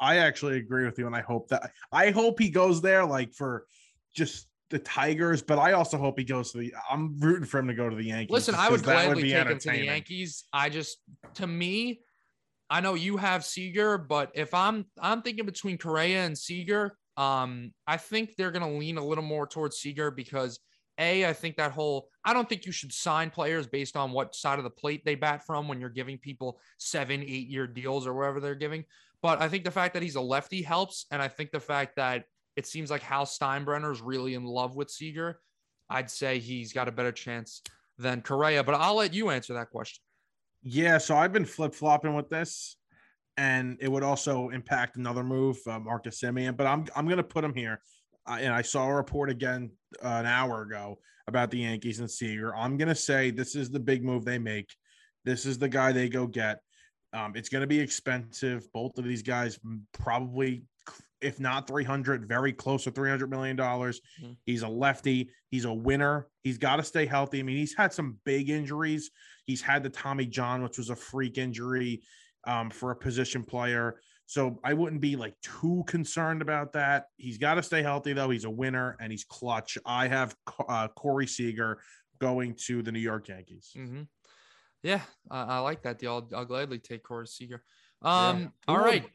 I 0.00 0.18
actually 0.18 0.58
agree 0.58 0.84
with 0.84 0.98
you, 0.98 1.06
and 1.06 1.16
I 1.16 1.22
hope 1.22 1.48
that 1.48 1.70
I 1.92 2.10
hope 2.10 2.38
he 2.38 2.50
goes 2.50 2.82
there 2.82 3.04
like 3.04 3.32
for 3.32 3.66
just 4.14 4.48
the 4.70 4.78
Tigers, 4.80 5.42
but 5.42 5.58
I 5.58 5.72
also 5.72 5.96
hope 5.96 6.18
he 6.18 6.24
goes 6.24 6.52
to 6.52 6.58
the. 6.58 6.74
I'm 6.90 7.18
rooting 7.18 7.46
for 7.46 7.58
him 7.58 7.68
to 7.68 7.74
go 7.74 7.88
to 7.88 7.96
the 7.96 8.04
Yankees. 8.04 8.32
Listen, 8.32 8.54
I 8.54 8.68
would 8.68 8.82
gladly 8.82 9.22
be 9.22 9.30
take 9.30 9.46
him 9.46 9.58
to 9.58 9.70
the. 9.70 9.84
Yankees. 9.84 10.44
I 10.52 10.68
just, 10.68 10.98
to 11.34 11.46
me, 11.46 12.00
I 12.68 12.80
know 12.80 12.94
you 12.94 13.16
have 13.16 13.44
Seager, 13.44 13.96
but 13.96 14.32
if 14.34 14.52
I'm, 14.52 14.86
I'm 15.00 15.22
thinking 15.22 15.46
between 15.46 15.78
Correa 15.78 16.24
and 16.26 16.36
Seager, 16.36 16.96
um, 17.16 17.72
I 17.86 17.96
think 17.96 18.36
they're 18.36 18.50
going 18.50 18.68
to 18.68 18.78
lean 18.78 18.98
a 18.98 19.04
little 19.04 19.24
more 19.24 19.46
towards 19.46 19.76
Seager 19.76 20.10
because 20.10 20.58
a, 20.98 21.26
I 21.26 21.32
think 21.32 21.56
that 21.56 21.72
whole, 21.72 22.08
I 22.24 22.32
don't 22.32 22.48
think 22.48 22.66
you 22.66 22.72
should 22.72 22.92
sign 22.92 23.30
players 23.30 23.66
based 23.66 23.96
on 23.96 24.12
what 24.12 24.34
side 24.34 24.58
of 24.58 24.64
the 24.64 24.70
plate 24.70 25.04
they 25.04 25.14
bat 25.14 25.44
from 25.44 25.68
when 25.68 25.80
you're 25.80 25.90
giving 25.90 26.18
people 26.18 26.58
seven, 26.78 27.22
eight 27.22 27.48
year 27.48 27.66
deals 27.66 28.06
or 28.06 28.14
whatever 28.14 28.40
they're 28.40 28.54
giving. 28.54 28.84
But 29.22 29.40
I 29.40 29.48
think 29.48 29.64
the 29.64 29.70
fact 29.70 29.94
that 29.94 30.02
he's 30.02 30.16
a 30.16 30.20
lefty 30.20 30.62
helps, 30.62 31.06
and 31.10 31.20
I 31.20 31.28
think 31.28 31.50
the 31.50 31.60
fact 31.60 31.96
that 31.96 32.24
it 32.56 32.66
seems 32.66 32.90
like 32.90 33.02
Hal 33.02 33.26
Steinbrenner 33.26 33.92
is 33.92 34.00
really 34.00 34.34
in 34.34 34.44
love 34.44 34.76
with 34.76 34.90
Seager. 34.90 35.40
I'd 35.90 36.10
say 36.10 36.38
he's 36.38 36.72
got 36.72 36.88
a 36.88 36.92
better 36.92 37.12
chance 37.12 37.62
than 37.98 38.22
Correa, 38.22 38.64
but 38.64 38.74
I'll 38.74 38.96
let 38.96 39.14
you 39.14 39.30
answer 39.30 39.54
that 39.54 39.70
question. 39.70 40.02
Yeah, 40.62 40.98
so 40.98 41.16
I've 41.16 41.32
been 41.32 41.44
flip 41.44 41.74
flopping 41.74 42.14
with 42.14 42.28
this, 42.28 42.76
and 43.36 43.78
it 43.80 43.88
would 43.88 44.02
also 44.02 44.48
impact 44.48 44.96
another 44.96 45.22
move, 45.22 45.58
uh, 45.66 45.78
Marcus 45.78 46.20
Semien. 46.20 46.56
But 46.56 46.66
I'm 46.66 46.86
I'm 46.96 47.08
gonna 47.08 47.22
put 47.22 47.44
him 47.44 47.54
here, 47.54 47.80
and 48.28 48.52
I 48.52 48.62
saw 48.62 48.86
a 48.88 48.94
report 48.94 49.30
again 49.30 49.70
uh, 50.02 50.08
an 50.08 50.26
hour 50.26 50.62
ago 50.62 50.98
about 51.28 51.50
the 51.50 51.58
Yankees 51.58 52.00
and 52.00 52.10
Seager. 52.10 52.54
I'm 52.54 52.76
gonna 52.76 52.94
say 52.94 53.30
this 53.30 53.54
is 53.56 53.70
the 53.70 53.80
big 53.80 54.04
move 54.04 54.24
they 54.24 54.38
make. 54.38 54.68
This 55.24 55.46
is 55.46 55.58
the 55.58 55.68
guy 55.68 55.92
they 55.92 56.08
go 56.08 56.26
get. 56.26 56.60
Um, 57.12 57.32
it's 57.36 57.48
gonna 57.48 57.66
be 57.66 57.80
expensive. 57.80 58.70
Both 58.72 58.98
of 58.98 59.04
these 59.04 59.22
guys 59.22 59.58
probably, 59.92 60.64
if 61.20 61.40
not 61.40 61.66
300, 61.66 62.28
very 62.28 62.52
close 62.52 62.84
to 62.84 62.90
300 62.90 63.30
million 63.30 63.56
dollars. 63.56 64.00
Mhm. 64.22 64.36
He's 64.44 64.62
a 64.62 64.68
lefty. 64.68 65.30
He's 65.50 65.64
a 65.64 65.72
winner. 65.72 66.28
He's 66.42 66.58
got 66.58 66.76
to 66.76 66.82
stay 66.82 67.06
healthy. 67.06 67.40
I 67.40 67.42
mean, 67.42 67.56
he's 67.56 67.74
had 67.74 67.92
some 67.92 68.18
big 68.24 68.50
injuries. 68.50 69.10
He's 69.46 69.62
had 69.62 69.82
the 69.82 69.90
Tommy 69.90 70.26
John, 70.26 70.62
which 70.62 70.78
was 70.78 70.90
a 70.90 70.96
freak 70.96 71.38
injury 71.38 72.02
um, 72.46 72.70
for 72.70 72.90
a 72.90 72.96
position 72.96 73.42
player. 73.44 74.00
So 74.26 74.58
I 74.64 74.74
wouldn't 74.74 75.00
be 75.00 75.14
like 75.16 75.34
too 75.40 75.84
concerned 75.86 76.42
about 76.42 76.72
that. 76.72 77.06
He's 77.16 77.38
got 77.38 77.54
to 77.54 77.62
stay 77.62 77.82
healthy, 77.82 78.12
though. 78.12 78.30
He's 78.30 78.44
a 78.44 78.50
winner 78.50 78.96
and 79.00 79.12
he's 79.12 79.24
clutch. 79.24 79.78
I 79.86 80.08
have 80.08 80.34
uh, 80.68 80.88
Corey 80.88 81.26
Seager 81.28 81.78
going 82.18 82.54
to 82.66 82.82
the 82.82 82.90
New 82.90 82.98
York 83.00 83.28
Yankees. 83.28 83.72
Mm-hmm. 83.76 84.02
Yeah, 84.82 85.00
I, 85.30 85.42
I 85.42 85.58
like 85.60 85.82
that 85.82 85.98
deal. 85.98 86.12
I'll, 86.32 86.38
I'll 86.38 86.44
gladly 86.44 86.78
take 86.78 87.02
Corey 87.02 87.26
Seager. 87.26 87.62
Um, 88.02 88.52
all 88.68 88.76
Who 88.76 88.82
right. 88.84 89.02
would- 89.04 89.12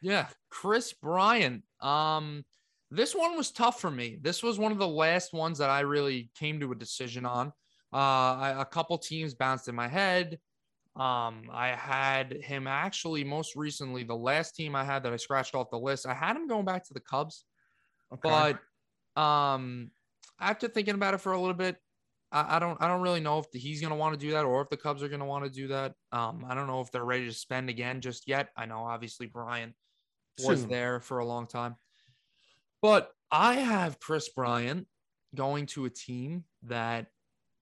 Yeah, 0.00 0.26
Kris 0.50 0.92
Bryant. 0.94 1.62
Um, 1.80 2.44
this 2.90 3.14
one 3.14 3.36
was 3.36 3.50
tough 3.50 3.80
for 3.80 3.90
me. 3.90 4.18
This 4.22 4.42
was 4.42 4.58
one 4.58 4.72
of 4.72 4.78
the 4.78 4.88
last 4.88 5.32
ones 5.32 5.58
that 5.58 5.70
I 5.70 5.80
really 5.80 6.30
came 6.38 6.60
to 6.60 6.72
a 6.72 6.76
decision 6.76 7.26
on. 7.26 7.48
Uh, 7.92 7.96
I, 7.96 8.54
a 8.60 8.64
couple 8.64 8.96
teams 8.98 9.34
bounced 9.34 9.68
in 9.68 9.74
my 9.74 9.88
head. 9.88 10.38
Um, 10.96 11.50
I 11.52 11.74
had 11.76 12.38
him 12.42 12.66
actually 12.66 13.22
most 13.22 13.54
recently. 13.54 14.02
The 14.02 14.16
last 14.16 14.56
team 14.56 14.74
I 14.74 14.82
had 14.82 15.02
that 15.02 15.12
I 15.12 15.16
scratched 15.16 15.54
off 15.54 15.70
the 15.70 15.78
list, 15.78 16.06
I 16.06 16.14
had 16.14 16.36
him 16.36 16.48
going 16.48 16.64
back 16.64 16.86
to 16.86 16.94
the 16.94 17.00
Cubs. 17.00 17.44
Okay. 18.12 18.56
But 19.14 19.20
um, 19.20 19.90
after 20.40 20.68
thinking 20.68 20.94
about 20.94 21.12
it 21.12 21.20
for 21.20 21.32
a 21.32 21.38
little 21.38 21.54
bit, 21.54 21.76
I, 22.32 22.56
I 22.56 22.58
don't 22.58 22.80
I 22.80 22.88
don't 22.88 23.02
really 23.02 23.20
know 23.20 23.38
if 23.38 23.50
the, 23.50 23.58
he's 23.58 23.82
gonna 23.82 23.96
want 23.96 24.18
to 24.18 24.26
do 24.26 24.32
that 24.32 24.44
or 24.44 24.62
if 24.62 24.70
the 24.70 24.76
Cubs 24.76 25.02
are 25.02 25.08
gonna 25.08 25.26
want 25.26 25.44
to 25.44 25.50
do 25.50 25.68
that. 25.68 25.92
Um, 26.12 26.46
I 26.48 26.54
don't 26.54 26.66
know 26.66 26.80
if 26.80 26.90
they're 26.90 27.04
ready 27.04 27.26
to 27.26 27.32
spend 27.32 27.68
again 27.68 28.00
just 28.00 28.26
yet. 28.26 28.48
I 28.56 28.64
know 28.64 28.78
obviously 28.78 29.26
Brian 29.26 29.74
was 30.44 30.60
Soon. 30.60 30.70
there 30.70 31.00
for 31.00 31.18
a 31.18 31.26
long 31.26 31.46
time, 31.46 31.76
but 32.80 33.10
I 33.30 33.54
have 33.54 34.00
Kris 34.00 34.30
Bryant 34.30 34.86
going 35.34 35.66
to 35.66 35.84
a 35.84 35.90
team 35.90 36.44
that 36.64 37.08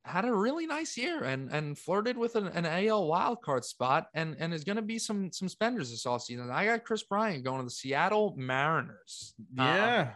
had 0.04 0.24
a 0.26 0.32
really 0.32 0.66
nice 0.66 0.96
year 0.96 1.24
and 1.24 1.50
and 1.50 1.78
flirted 1.78 2.16
with 2.16 2.36
an, 2.36 2.48
an 2.48 2.66
AL 2.66 3.06
wildcard 3.08 3.64
spot 3.64 4.08
and 4.14 4.36
and 4.38 4.52
is 4.52 4.64
going 4.64 4.76
to 4.76 4.82
be 4.82 4.98
some 4.98 5.32
some 5.32 5.48
spenders 5.48 5.90
this 5.90 6.04
offseason. 6.04 6.50
I 6.50 6.66
got 6.66 6.84
Kris 6.84 7.02
Bryant 7.02 7.44
going 7.44 7.58
to 7.58 7.64
the 7.64 7.70
Seattle 7.70 8.34
Mariners. 8.36 9.34
Um, 9.58 9.66
Yeah. 9.66 10.10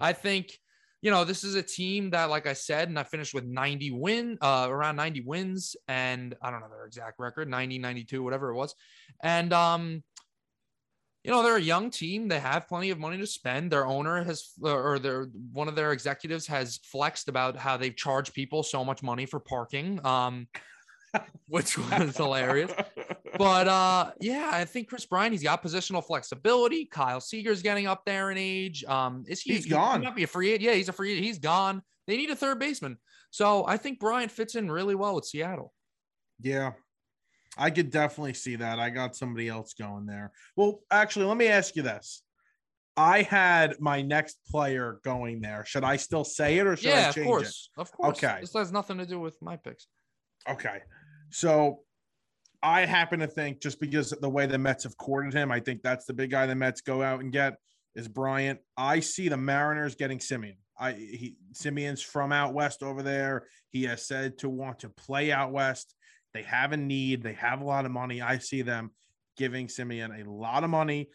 I 0.00 0.14
think, 0.14 0.58
you 1.02 1.10
know, 1.10 1.24
this 1.24 1.44
is 1.44 1.54
a 1.54 1.62
team 1.62 2.10
that, 2.10 2.30
like 2.30 2.46
I 2.46 2.54
said, 2.54 2.88
and 2.88 2.98
I 2.98 3.02
finished 3.02 3.34
with 3.34 3.44
90 3.44 3.90
win, 3.92 4.38
uh, 4.40 4.66
around 4.68 4.96
90 4.96 5.20
wins, 5.20 5.76
and 5.88 6.34
I 6.42 6.50
don't 6.50 6.60
know 6.60 6.70
their 6.70 6.86
exact 6.86 7.18
record, 7.18 7.48
90, 7.48 7.78
92, 7.78 8.22
whatever 8.22 8.50
it 8.50 8.54
was. 8.54 8.74
And 9.22 9.52
um, 9.52 10.02
you 11.24 11.30
know, 11.30 11.42
they're 11.42 11.56
a 11.56 11.62
young 11.62 11.90
team. 11.90 12.28
They 12.28 12.40
have 12.40 12.66
plenty 12.66 12.90
of 12.90 12.98
money 12.98 13.18
to 13.18 13.26
spend. 13.26 13.70
Their 13.70 13.86
owner 13.86 14.24
has, 14.24 14.52
or 14.62 14.98
their 14.98 15.26
one 15.52 15.68
of 15.68 15.74
their 15.74 15.92
executives 15.92 16.46
has 16.46 16.78
flexed 16.84 17.28
about 17.28 17.56
how 17.56 17.76
they've 17.76 17.94
charged 17.94 18.32
people 18.32 18.62
so 18.62 18.84
much 18.84 19.02
money 19.02 19.26
for 19.26 19.38
parking, 19.38 20.04
um, 20.06 20.48
which 21.46 21.76
was 21.76 22.16
hilarious. 22.16 22.72
But 23.36 23.68
uh, 23.68 24.12
yeah, 24.20 24.50
I 24.50 24.64
think 24.64 24.88
Kris 24.88 25.04
Bryant, 25.04 25.32
he's 25.32 25.42
got 25.42 25.62
positional 25.62 26.04
flexibility. 26.04 26.86
Kyle 26.86 27.20
Seager's 27.20 27.60
getting 27.60 27.86
up 27.86 28.04
there 28.06 28.30
in 28.30 28.38
age. 28.38 28.82
Um, 28.84 29.24
is 29.28 29.42
he? 29.42 29.54
He's 29.54 29.64
he 29.64 29.70
gone. 29.70 30.02
might 30.02 30.16
be 30.16 30.22
a 30.22 30.26
free 30.26 30.50
agent. 30.50 30.62
Yeah, 30.62 30.74
he's 30.74 30.88
a 30.88 30.92
free. 30.92 31.20
He's 31.20 31.38
gone. 31.38 31.82
They 32.06 32.16
need 32.16 32.30
a 32.30 32.36
third 32.36 32.58
baseman. 32.58 32.96
So 33.30 33.66
I 33.66 33.76
think 33.76 34.00
Bryant 34.00 34.32
fits 34.32 34.54
in 34.54 34.70
really 34.70 34.94
well 34.94 35.14
with 35.14 35.26
Seattle. 35.26 35.72
Yeah. 36.40 36.72
I 37.56 37.70
could 37.70 37.90
definitely 37.90 38.34
see 38.34 38.56
that. 38.56 38.78
I 38.78 38.90
got 38.90 39.16
somebody 39.16 39.48
else 39.48 39.74
going 39.74 40.06
there. 40.06 40.32
Well, 40.56 40.80
actually, 40.90 41.26
let 41.26 41.36
me 41.36 41.48
ask 41.48 41.76
you 41.76 41.82
this. 41.82 42.22
I 42.96 43.22
had 43.22 43.80
my 43.80 44.02
next 44.02 44.38
player 44.50 45.00
going 45.04 45.40
there. 45.40 45.64
Should 45.64 45.84
I 45.84 45.96
still 45.96 46.24
say 46.24 46.58
it 46.58 46.66
or 46.66 46.76
should 46.76 46.92
I 46.92 47.10
change 47.10 47.16
it? 47.16 47.20
Yeah, 47.20 47.24
of 47.24 47.28
course. 47.28 47.70
Of 47.76 47.92
course. 47.92 48.18
Okay. 48.18 48.38
This 48.40 48.52
has 48.54 48.72
nothing 48.72 48.98
to 48.98 49.06
do 49.06 49.18
with 49.18 49.40
my 49.40 49.56
picks. 49.56 49.86
Okay. 50.48 50.80
So 51.30 51.80
I 52.62 52.84
happen 52.84 53.20
to 53.20 53.26
think 53.26 53.60
just 53.60 53.80
because 53.80 54.10
the 54.10 54.28
way 54.28 54.46
the 54.46 54.58
Mets 54.58 54.84
have 54.84 54.96
courted 54.96 55.32
him, 55.32 55.50
I 55.50 55.60
think 55.60 55.82
that's 55.82 56.04
the 56.04 56.12
big 56.12 56.30
guy 56.30 56.46
the 56.46 56.54
Mets 56.54 56.82
go 56.82 57.02
out 57.02 57.20
and 57.20 57.32
get 57.32 57.54
is 57.94 58.06
Bryant. 58.06 58.60
I 58.76 59.00
see 59.00 59.28
the 59.28 59.36
Mariners 59.36 59.94
getting 59.94 60.18
Semien. 60.18 60.56
I 60.78 60.92
he 60.92 61.36
Semien's 61.52 62.02
from 62.02 62.32
out 62.32 62.54
west 62.54 62.82
over 62.82 63.02
there. 63.02 63.46
He 63.70 63.84
has 63.84 64.06
said 64.06 64.38
to 64.38 64.48
want 64.48 64.80
to 64.80 64.88
play 64.88 65.32
out 65.32 65.52
west. 65.52 65.94
They 66.34 66.42
have 66.42 66.72
a 66.72 66.76
need. 66.76 67.22
They 67.22 67.32
have 67.34 67.60
a 67.60 67.64
lot 67.64 67.84
of 67.86 67.90
money. 67.92 68.22
I 68.22 68.38
see 68.38 68.62
them 68.62 68.90
giving 69.36 69.66
Semien 69.66 70.24
a 70.24 70.30
lot 70.30 70.64
of 70.64 70.70
money, 70.70 71.08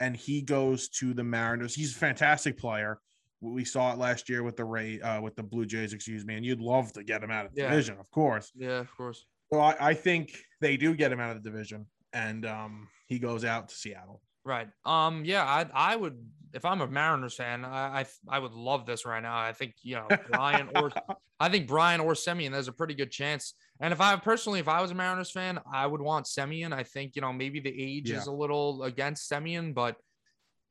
and 0.00 0.16
he 0.16 0.42
goes 0.42 0.88
to 0.90 1.12
the 1.14 1.24
Mariners. 1.24 1.74
He's 1.74 1.94
a 1.94 1.98
fantastic 1.98 2.58
player. 2.58 2.98
We 3.40 3.64
saw 3.64 3.92
it 3.92 3.98
last 3.98 4.28
year 4.28 4.42
with 4.44 4.56
the 4.56 4.64
Ray, 4.64 5.00
uh, 5.00 5.20
with 5.20 5.34
the 5.34 5.42
Blue 5.42 5.66
Jays, 5.66 5.92
excuse 5.92 6.24
me. 6.24 6.36
And 6.36 6.44
you'd 6.46 6.60
love 6.60 6.92
to 6.92 7.02
get 7.02 7.22
him 7.22 7.30
out 7.30 7.46
of 7.46 7.54
the 7.54 7.62
Yeah. 7.62 7.70
division, 7.70 7.98
of 7.98 8.08
course. 8.10 8.52
Yeah, 8.54 8.78
of 8.78 8.96
course. 8.96 9.26
So 9.52 9.58
I, 9.60 9.74
I 9.90 9.94
think 9.94 10.36
they 10.60 10.76
do 10.76 10.94
get 10.94 11.10
him 11.12 11.20
out 11.20 11.36
of 11.36 11.42
the 11.42 11.50
division, 11.50 11.86
and 12.12 12.46
um, 12.46 12.88
he 13.08 13.18
goes 13.18 13.44
out 13.44 13.68
to 13.68 13.74
Seattle. 13.74 14.22
Right. 14.44 14.68
Um. 14.84 15.24
Yeah. 15.24 15.44
I. 15.44 15.66
I 15.92 15.96
would. 15.96 16.18
If 16.52 16.64
I'm 16.64 16.80
a 16.80 16.86
Mariners 16.86 17.34
fan, 17.34 17.64
I. 17.64 18.00
I, 18.00 18.06
I 18.28 18.38
would 18.38 18.52
love 18.52 18.86
this 18.86 19.04
right 19.06 19.22
now. 19.22 19.36
I 19.36 19.52
think 19.52 19.74
you 19.82 19.94
know 19.96 20.08
Brian 20.30 20.68
or 20.76 20.90
I 21.40 21.48
think 21.48 21.68
Brian 21.68 22.00
or 22.00 22.14
Semien. 22.14 22.50
There's 22.50 22.66
a 22.68 22.72
pretty 22.72 22.94
good 22.94 23.10
chance. 23.12 23.54
And 23.82 23.92
if 23.92 24.00
I 24.00 24.14
personally, 24.16 24.60
if 24.60 24.68
I 24.68 24.80
was 24.80 24.92
a 24.92 24.94
Mariners 24.94 25.30
fan, 25.32 25.58
I 25.70 25.86
would 25.86 26.00
want 26.00 26.26
Semien. 26.26 26.72
I 26.72 26.84
think 26.84 27.16
you 27.16 27.20
know 27.22 27.32
maybe 27.32 27.58
the 27.60 27.74
age 27.76 28.10
Yeah. 28.10 28.18
is 28.18 28.28
a 28.28 28.32
little 28.32 28.84
against 28.84 29.28
Semien, 29.30 29.74
but 29.74 29.96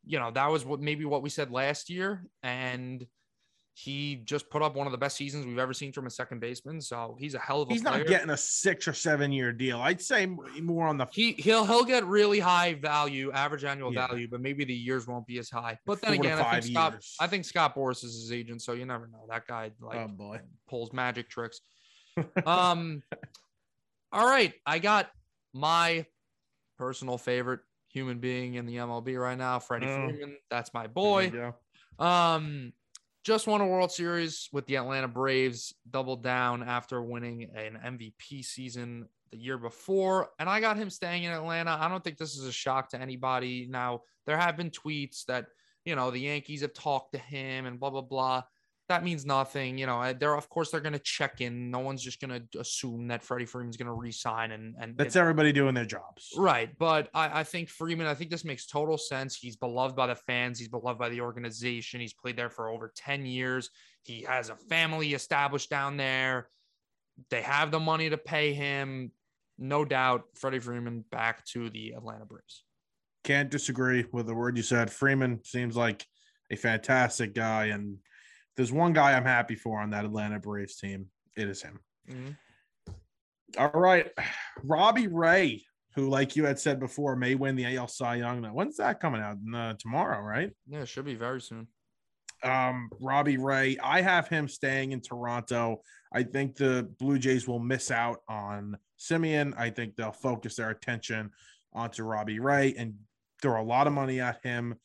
you 0.06 0.18
know 0.18 0.32
that 0.32 0.48
was 0.50 0.66
what 0.66 0.80
maybe 0.80 1.04
what 1.06 1.22
we 1.22 1.30
said 1.30 1.52
last 1.52 1.90
year, 1.90 2.26
and 2.42 3.06
he 3.74 4.16
just 4.26 4.50
put 4.50 4.62
up 4.62 4.76
one 4.76 4.86
of 4.86 4.92
the 4.92 4.98
best 4.98 5.16
seasons 5.16 5.46
we've 5.46 5.58
ever 5.58 5.74
seen 5.74 5.94
from 5.94 6.06
a 6.06 6.10
second 6.10 6.40
baseman. 6.40 6.82
So 6.82 7.16
he's 7.20 7.36
a 7.36 7.40
hell 7.40 7.62
of 7.62 7.70
a 7.70 7.74
He's 7.74 7.82
player. 7.82 8.00
not 8.00 8.08
getting 8.08 8.30
a 8.30 8.38
six 8.38 8.86
or 8.88 8.94
seven 8.94 9.32
year 9.32 9.52
deal. 9.54 9.80
I'd 9.82 10.02
say 10.02 10.26
more 10.26 10.88
on 10.88 10.98
the 10.98 11.08
he 11.12 11.34
he'll 11.34 11.66
he'll 11.66 11.84
get 11.86 12.06
really 12.06 12.40
high 12.40 12.74
value, 12.76 13.32
average 13.34 13.64
annual 13.66 13.94
Yeah. 13.94 14.08
value, 14.08 14.28
but 14.30 14.40
maybe 14.42 14.64
the 14.66 14.74
years 14.74 15.06
won't 15.08 15.26
be 15.28 15.38
as 15.38 15.50
high. 15.50 15.78
But 15.86 16.02
then 16.02 16.16
Four 16.16 16.24
again, 16.26 16.40
I 16.40 16.60
think 16.62 16.74
Scott 16.76 16.92
years. 16.94 17.16
I 17.20 17.28
think 17.28 17.44
Scott 17.46 17.76
Boras 17.76 18.04
is 18.06 18.14
his 18.14 18.32
agent, 18.32 18.62
so 18.62 18.72
you 18.74 18.86
never 18.86 19.08
know. 19.08 19.26
That 19.30 19.48
guy 19.48 19.72
like 19.82 19.98
oh 20.00 20.08
boy. 20.08 20.40
pulls 20.70 20.92
magic 20.94 21.30
tricks. 21.30 21.60
Um 22.46 23.04
all 24.14 24.26
right, 24.26 24.54
I 24.66 24.80
got 24.80 25.10
my 25.54 26.06
personal 26.78 27.18
favorite 27.18 27.62
human 27.90 28.20
being 28.20 28.56
in 28.56 28.66
the 28.66 28.78
MLB 28.78 29.20
right 29.20 29.38
now, 29.38 29.60
Freddie 29.60 29.88
Oh. 29.88 30.10
Freeman. 30.10 30.38
That's 30.50 30.74
my 30.74 30.88
boy. 30.88 31.32
Um, 32.00 32.74
just 33.24 33.48
won 33.48 33.62
a 33.62 33.68
World 33.68 33.92
Series 33.92 34.50
with 34.52 34.66
the 34.66 34.78
Atlanta 34.78 35.08
Braves, 35.08 35.74
doubled 35.90 36.24
down 36.24 36.64
after 36.64 37.02
winning 37.02 37.52
an 37.56 37.76
MVP 37.76 38.44
season 38.44 39.08
the 39.32 39.38
year 39.38 39.58
before. 39.58 40.30
And 40.40 40.50
I 40.50 40.60
got 40.60 40.78
him 40.78 40.90
staying 40.90 41.24
in 41.24 41.32
Atlanta. 41.32 41.78
I 41.80 41.88
don't 41.88 42.04
think 42.04 42.18
this 42.18 42.36
is 42.36 42.46
a 42.46 42.52
shock 42.52 42.90
to 42.90 43.00
anybody. 43.00 43.68
Now, 43.70 44.02
there 44.26 44.38
have 44.38 44.58
been 44.58 44.72
tweets 44.72 45.26
that, 45.26 45.46
you 45.86 45.96
know, 45.96 46.10
the 46.12 46.20
Yankees 46.20 46.62
have 46.62 46.74
talked 46.74 47.14
to 47.14 47.20
him 47.20 47.66
and 47.66 47.80
blah, 47.80 47.92
blah, 47.92 48.02
blah. 48.02 48.44
That 48.92 49.06
means 49.06 49.26
nothing. 49.26 49.78
You 49.78 49.86
know, 49.86 50.12
they're, 50.12 50.36
of 50.36 50.50
course, 50.50 50.70
they're 50.70 50.82
going 50.82 50.92
to 50.92 51.00
check 51.00 51.40
in. 51.40 51.72
No 51.72 51.80
one's 51.80 52.04
just 52.04 52.20
going 52.20 52.46
to 52.52 52.60
assume 52.60 53.08
that 53.08 53.24
Freddie 53.24 53.46
Freeman's 53.46 53.78
going 53.78 53.88
to 53.88 53.94
resign 53.94 54.52
and, 54.52 54.76
and 54.78 54.98
That's 54.98 55.16
everybody 55.16 55.54
doing 55.54 55.74
their 55.74 55.86
jobs. 55.86 56.28
Right. 56.36 56.78
But 56.78 57.08
I, 57.14 57.40
I 57.40 57.44
think 57.46 57.70
Freeman, 57.70 58.06
I 58.06 58.14
think 58.14 58.32
this 58.32 58.44
makes 58.44 58.66
total 58.66 58.98
sense. 58.98 59.38
He's 59.38 59.56
beloved 59.56 59.96
by 59.96 60.08
the 60.08 60.16
fans, 60.16 60.60
he's 60.60 60.68
beloved 60.68 61.00
by 61.00 61.08
the 61.08 61.22
organization. 61.22 62.02
He's 62.02 62.14
played 62.14 62.36
there 62.36 62.50
for 62.50 62.70
over 62.70 62.92
10 62.94 63.26
years. 63.26 63.70
He 64.04 64.24
has 64.24 64.50
a 64.50 64.56
family 64.56 65.14
established 65.14 65.70
down 65.70 65.96
there. 65.96 66.50
They 67.30 67.44
have 67.44 67.72
the 67.72 67.80
money 67.80 68.10
to 68.10 68.18
pay 68.18 68.54
him. 68.54 69.14
No 69.58 69.86
doubt, 69.86 70.24
Freddie 70.36 70.60
Freeman 70.60 71.06
back 71.12 71.46
to 71.54 71.70
the 71.70 71.92
Atlanta 71.92 72.26
Braves. 72.26 72.66
Can't 73.24 73.50
disagree 73.50 74.06
with 74.12 74.26
the 74.26 74.36
word 74.36 74.58
you 74.58 74.64
said. 74.64 74.92
Freeman 74.92 75.40
seems 75.46 75.78
like 75.78 76.06
a 76.52 76.58
fantastic 76.58 77.34
guy. 77.34 77.68
And 77.68 77.98
there's 78.58 78.72
one 78.72 78.94
guy 78.94 79.14
I'm 79.14 79.24
happy 79.26 79.56
for 79.56 79.80
on 79.80 79.90
that 79.92 80.06
Atlanta 80.06 80.40
Braves 80.40 80.78
team, 80.78 81.08
it 81.38 81.48
is 81.48 81.62
him. 81.62 81.80
Mhm. 82.10 82.36
All 83.58 83.72
right. 83.72 84.10
Robbie 84.64 85.08
Ray, 85.08 85.64
who, 85.96 86.10
like 86.10 86.36
you 86.36 86.46
had 86.46 86.60
said 86.60 86.80
before, 86.80 87.16
may 87.16 87.36
win 87.36 87.56
the 87.56 87.76
AL 87.78 87.88
Cy 87.88 88.16
Young. 88.16 88.42
Now, 88.42 88.54
when's 88.54 88.78
that 88.78 89.00
coming 89.00 89.22
out? 89.22 89.38
Uh, 89.54 89.74
tomorrow, 89.78 90.22
right? 90.22 90.52
Yeah, 90.68 90.82
it 90.82 90.88
should 90.88 91.06
be 91.06 91.16
very 91.16 91.42
soon. 91.42 91.68
um, 92.44 92.90
Robbie 93.00 93.38
Ray. 93.38 93.78
I 93.84 94.02
have 94.02 94.28
him 94.28 94.48
staying 94.48 94.94
in 94.94 95.02
Toronto. 95.02 95.82
I 96.12 96.24
think 96.24 96.56
the 96.56 96.90
Blue 97.00 97.20
Jays 97.20 97.48
will 97.48 97.60
miss 97.60 97.92
out 97.92 98.22
on 98.28 98.78
Semien. 99.00 99.54
I 99.58 99.70
think 99.70 99.96
they'll 99.96 100.12
focus 100.12 100.56
their 100.56 100.72
attention 100.72 101.30
onto 101.74 102.04
Robbie 102.04 102.40
Ray 102.40 102.74
and 102.78 102.96
throw 103.44 103.62
a 103.62 103.64
lot 103.64 103.86
of 103.86 103.94
money 103.94 104.20
at 104.22 104.44
him. 104.44 104.76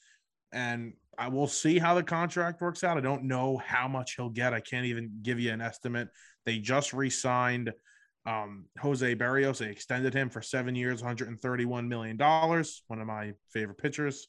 And 0.53 0.93
I 1.19 1.29
will 1.29 1.47
see 1.47 1.79
how 1.79 1.95
the 1.95 2.03
contract 2.03 2.61
works 2.61 2.85
out. 2.85 2.97
I 2.97 3.01
don't 3.01 3.25
know 3.25 3.57
how 3.59 3.89
much 3.89 4.17
he'll 4.17 4.31
get. 4.31 4.53
I 4.53 4.61
can't 4.61 4.87
even 4.87 5.11
give 5.23 5.41
you 5.41 5.53
an 5.53 5.61
estimate. 5.61 6.09
They 6.45 6.59
just 6.59 6.93
re-signed 6.93 7.73
um, 8.27 8.67
Jose 8.81 9.15
Berrios. 9.15 9.59
They 9.59 9.71
extended 9.71 10.13
him 10.13 10.31
for 10.31 10.43
seven 10.43 10.75
years, 10.75 11.03
131 11.03 11.89
million 11.89 12.17
dollars. 12.17 12.83
One 12.89 13.01
of 13.01 13.07
my 13.07 13.33
favorite 13.53 13.79
pitchers. 13.79 14.27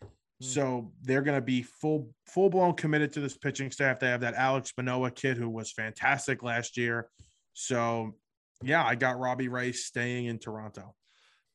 Hmm. 0.00 0.06
So 0.46 0.92
they're 1.02 1.22
going 1.22 1.38
to 1.38 1.44
be 1.44 1.62
full 1.62 2.10
full 2.26 2.50
blown 2.50 2.74
committed 2.74 3.12
to 3.14 3.20
this 3.20 3.36
pitching 3.36 3.70
staff. 3.70 4.00
They 4.00 4.08
have 4.08 4.20
that 4.20 4.34
Alex 4.34 4.72
Manoah 4.76 5.10
kid 5.10 5.36
who 5.36 5.48
was 5.48 5.72
fantastic 5.72 6.42
last 6.42 6.76
year. 6.76 7.08
So 7.52 8.14
yeah, 8.62 8.84
I 8.84 8.94
got 8.94 9.18
Robbie 9.18 9.48
Ray 9.48 9.72
staying 9.72 10.26
in 10.26 10.38
Toronto. 10.38 10.94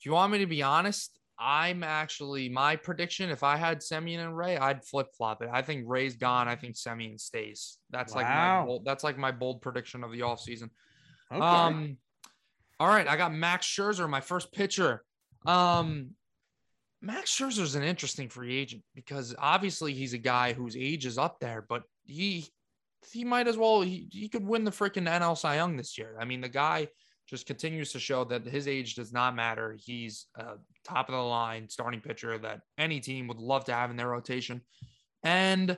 Do 0.01 0.09
you 0.09 0.13
want 0.13 0.31
me 0.31 0.39
to 0.39 0.45
be 0.45 0.61
honest, 0.61 1.16
I'm 1.39 1.83
actually 1.83 2.49
my 2.49 2.75
prediction. 2.75 3.29
If 3.29 3.43
I 3.43 3.57
had 3.57 3.79
Semien 3.79 4.19
and 4.19 4.35
Ray, 4.35 4.57
I'd 4.57 4.83
flip 4.83 5.07
flop 5.15 5.41
it. 5.43 5.49
I 5.51 5.61
think 5.61 5.83
Ray's 5.87 6.15
gone. 6.15 6.47
I 6.47 6.55
think 6.55 6.75
Semien 6.75 7.19
stays. 7.19 7.77
That's 7.91 8.15
like 8.15 8.25
my 8.25 8.31
Wow. 8.59 8.65
bold, 8.65 8.85
that's 8.85 9.03
like 9.03 9.17
my 9.17 9.31
bold 9.31 9.61
prediction 9.61 10.03
of 10.03 10.11
the 10.11 10.21
offseason. 10.21 10.69
Okay. 11.31 11.41
Um, 11.41 11.97
all 12.79 12.87
right, 12.87 13.07
I 13.07 13.17
got 13.17 13.33
Max 13.33 13.65
Scherzer, 13.67 14.09
my 14.09 14.21
first 14.21 14.51
pitcher. 14.51 15.03
Um, 15.45 16.11
Max 17.01 17.35
Scherzer 17.35 17.61
is 17.61 17.75
an 17.75 17.83
interesting 17.83 18.29
free 18.29 18.57
agent 18.57 18.83
because 18.95 19.35
obviously 19.37 19.93
he's 19.93 20.13
a 20.13 20.17
guy 20.17 20.53
whose 20.53 20.75
age 20.75 21.05
is 21.05 21.17
up 21.17 21.39
there, 21.39 21.63
but 21.67 21.83
he 22.05 22.47
he 23.11 23.23
might 23.23 23.47
as 23.47 23.55
well 23.57 23.81
he, 23.81 24.07
he 24.11 24.27
could 24.27 24.45
win 24.45 24.63
the 24.63 24.71
freaking 24.71 25.07
NL 25.07 25.37
Cy 25.37 25.55
Young 25.55 25.77
this 25.77 25.97
year. 25.97 26.17
I 26.19 26.25
mean, 26.25 26.41
the 26.41 26.49
guy 26.49 26.87
just 27.27 27.45
continues 27.45 27.91
to 27.91 27.99
show 27.99 28.23
that 28.23 28.45
his 28.45 28.67
age 28.67 28.95
does 28.95 29.11
not 29.11 29.35
matter. 29.35 29.75
He's 29.79 30.27
a 30.35 30.53
top 30.83 31.09
of 31.09 31.13
the 31.15 31.21
line 31.21 31.67
starting 31.69 31.99
pitcher 32.01 32.37
that 32.37 32.61
any 32.77 32.99
team 32.99 33.27
would 33.27 33.37
love 33.39 33.65
to 33.65 33.73
have 33.73 33.91
in 33.91 33.97
their 33.97 34.07
rotation. 34.09 34.61
And 35.23 35.77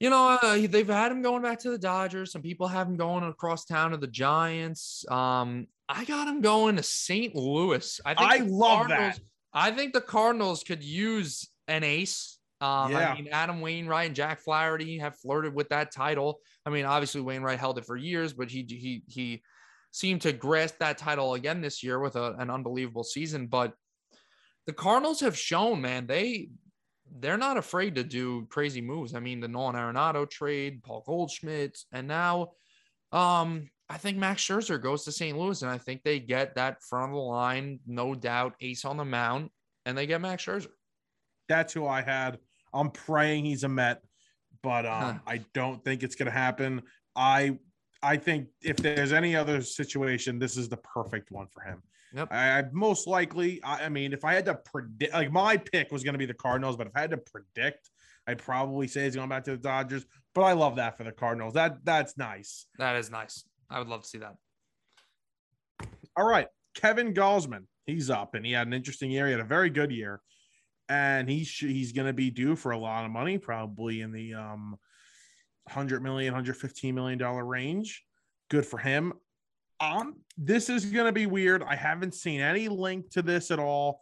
You 0.00 0.10
know, 0.10 0.38
uh, 0.40 0.66
they've 0.68 0.86
had 0.86 1.10
him 1.10 1.22
going 1.22 1.42
back 1.42 1.58
to 1.60 1.70
the 1.70 1.78
Dodgers. 1.78 2.30
Some 2.30 2.42
people 2.42 2.68
have 2.68 2.86
him 2.86 2.96
going 2.96 3.24
across 3.24 3.64
town 3.64 3.90
to 3.90 3.96
the 3.96 4.06
Giants. 4.06 5.04
Um, 5.10 5.66
I 5.88 6.04
got 6.04 6.28
him 6.28 6.40
going 6.40 6.76
to 6.76 6.84
St. 6.84 7.34
Louis. 7.34 8.00
I 8.04 8.14
think 8.14 8.30
I 8.30 8.36
love 8.44 8.86
Cardinals, 8.86 9.14
that. 9.16 9.20
I 9.52 9.70
think 9.72 9.92
the 9.94 10.00
Cardinals 10.00 10.62
could 10.62 10.84
use 10.84 11.48
an 11.66 11.82
ace. 11.82 12.38
Um, 12.60 12.92
Yeah. 12.92 13.10
I 13.10 13.14
mean, 13.16 13.28
Adam 13.32 13.60
Wainwright 13.60 14.06
and 14.06 14.14
Jack 14.14 14.40
Flaherty 14.40 14.98
have 14.98 15.18
flirted 15.18 15.52
with 15.52 15.68
that 15.70 15.90
title. 15.90 16.40
I 16.64 16.70
mean, 16.70 16.84
obviously 16.84 17.20
Wainwright 17.20 17.58
held 17.58 17.78
it 17.78 17.84
for 17.84 17.96
years, 17.96 18.32
but 18.32 18.50
he 18.50 18.64
he 18.68 19.02
he 19.08 19.42
seemed 19.90 20.22
to 20.22 20.32
grasp 20.32 20.76
that 20.80 20.98
title 20.98 21.34
again 21.34 21.60
this 21.60 21.82
year 21.82 21.98
with 21.98 22.16
a, 22.16 22.34
an 22.34 22.50
unbelievable 22.50 23.04
season. 23.04 23.46
But 23.46 23.74
the 24.66 24.72
Cardinals 24.72 25.20
have 25.20 25.36
shown, 25.36 25.80
man, 25.80 26.06
they 26.06 26.50
they're 27.20 27.38
not 27.38 27.56
afraid 27.56 27.94
to 27.94 28.04
do 28.04 28.46
crazy 28.50 28.82
moves. 28.82 29.14
I 29.14 29.20
mean, 29.20 29.40
the 29.40 29.48
Nolan 29.48 29.76
Arenado 29.76 30.28
trade, 30.28 30.82
Paul 30.82 31.02
Goldschmidt, 31.06 31.78
and 31.92 32.06
now 32.06 32.52
um 33.12 33.68
I 33.90 33.96
think 33.96 34.18
Max 34.18 34.42
Scherzer 34.42 34.80
goes 34.80 35.04
to 35.04 35.12
St. 35.12 35.38
Louis, 35.38 35.62
and 35.62 35.70
I 35.70 35.78
think 35.78 36.02
they 36.02 36.20
get 36.20 36.56
that 36.56 36.82
front 36.82 37.10
of 37.10 37.16
the 37.16 37.22
line, 37.22 37.80
no 37.86 38.14
doubt, 38.14 38.54
ace 38.60 38.84
on 38.84 38.98
the 38.98 39.04
mound, 39.04 39.48
and 39.86 39.96
they 39.96 40.06
get 40.06 40.20
Max 40.20 40.44
Scherzer. 40.44 40.68
That's 41.48 41.72
who 41.72 41.86
I 41.86 42.02
had. 42.02 42.38
I'm 42.74 42.90
praying 42.90 43.46
he's 43.46 43.64
a 43.64 43.68
Met, 43.68 44.02
but 44.62 44.84
um, 44.84 45.02
Huh. 45.02 45.14
I 45.26 45.44
don't 45.54 45.82
think 45.82 46.02
it's 46.02 46.16
gonna 46.16 46.30
happen. 46.30 46.82
I 47.16 47.58
I 48.02 48.16
think 48.16 48.48
if 48.62 48.76
there's 48.76 49.12
any 49.12 49.34
other 49.34 49.60
situation, 49.60 50.38
this 50.38 50.56
is 50.56 50.68
the 50.68 50.76
perfect 50.76 51.30
one 51.30 51.48
for 51.48 51.62
him. 51.62 51.82
Yep. 52.14 52.28
I, 52.30 52.58
I 52.58 52.64
most 52.72 53.06
likely, 53.06 53.62
I, 53.62 53.86
I 53.86 53.88
mean, 53.88 54.12
if 54.12 54.24
I 54.24 54.34
had 54.34 54.44
to 54.46 54.54
predict, 54.54 55.12
like 55.12 55.32
my 55.32 55.56
pick 55.56 55.92
was 55.92 56.04
going 56.04 56.14
to 56.14 56.18
be 56.18 56.26
the 56.26 56.34
Cardinals, 56.34 56.76
but 56.76 56.86
if 56.86 56.92
I 56.96 57.00
had 57.00 57.10
to 57.10 57.18
predict, 57.18 57.90
I'd 58.26 58.38
probably 58.38 58.88
say 58.88 59.04
he's 59.04 59.16
going 59.16 59.28
back 59.28 59.44
to 59.44 59.52
the 59.52 59.56
Dodgers. 59.56 60.06
But 60.34 60.42
I 60.42 60.52
love 60.52 60.76
that 60.76 60.96
for 60.96 61.04
the 61.04 61.12
Cardinals. 61.12 61.54
That 61.54 61.84
that's 61.84 62.16
nice. 62.16 62.66
That 62.78 62.96
is 62.96 63.10
nice. 63.10 63.44
I 63.70 63.78
would 63.78 63.88
love 63.88 64.02
to 64.02 64.08
see 64.08 64.18
that. 64.18 64.36
All 66.16 66.26
right, 66.26 66.48
Kevin 66.74 67.14
Gausman, 67.14 67.64
he's 67.86 68.10
up, 68.10 68.34
and 68.34 68.44
he 68.44 68.52
had 68.52 68.66
an 68.66 68.72
interesting 68.72 69.10
year. 69.10 69.26
He 69.26 69.32
had 69.32 69.40
a 69.40 69.44
very 69.44 69.70
good 69.70 69.90
year, 69.92 70.20
and 70.88 71.28
he 71.28 71.44
sh- 71.44 71.60
he's 71.62 71.92
going 71.92 72.06
to 72.06 72.12
be 72.12 72.30
due 72.30 72.56
for 72.56 72.72
a 72.72 72.78
lot 72.78 73.04
of 73.04 73.10
money, 73.10 73.38
probably 73.38 74.00
in 74.00 74.12
the 74.12 74.34
um, 74.34 74.78
100 75.68 76.02
million, 76.02 76.32
115 76.32 76.94
million 76.94 77.18
dollar 77.18 77.44
range. 77.44 78.04
Good 78.50 78.66
for 78.66 78.78
him. 78.78 79.12
Um, 79.80 80.16
this 80.36 80.68
is 80.68 80.86
going 80.86 81.06
to 81.06 81.12
be 81.12 81.26
weird. 81.26 81.62
I 81.62 81.76
haven't 81.76 82.14
seen 82.14 82.40
any 82.40 82.68
link 82.68 83.10
to 83.10 83.22
this 83.22 83.50
at 83.50 83.58
all. 83.58 84.00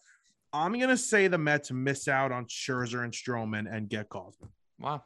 I'm 0.52 0.72
going 0.72 0.88
to 0.88 0.96
say 0.96 1.28
the 1.28 1.38
Mets 1.38 1.70
miss 1.70 2.08
out 2.08 2.32
on 2.32 2.46
Scherzer 2.46 3.04
and 3.04 3.12
Stroman 3.12 3.70
and 3.70 3.88
get 3.88 4.08
Gausman. 4.08 4.48
Wow. 4.78 5.02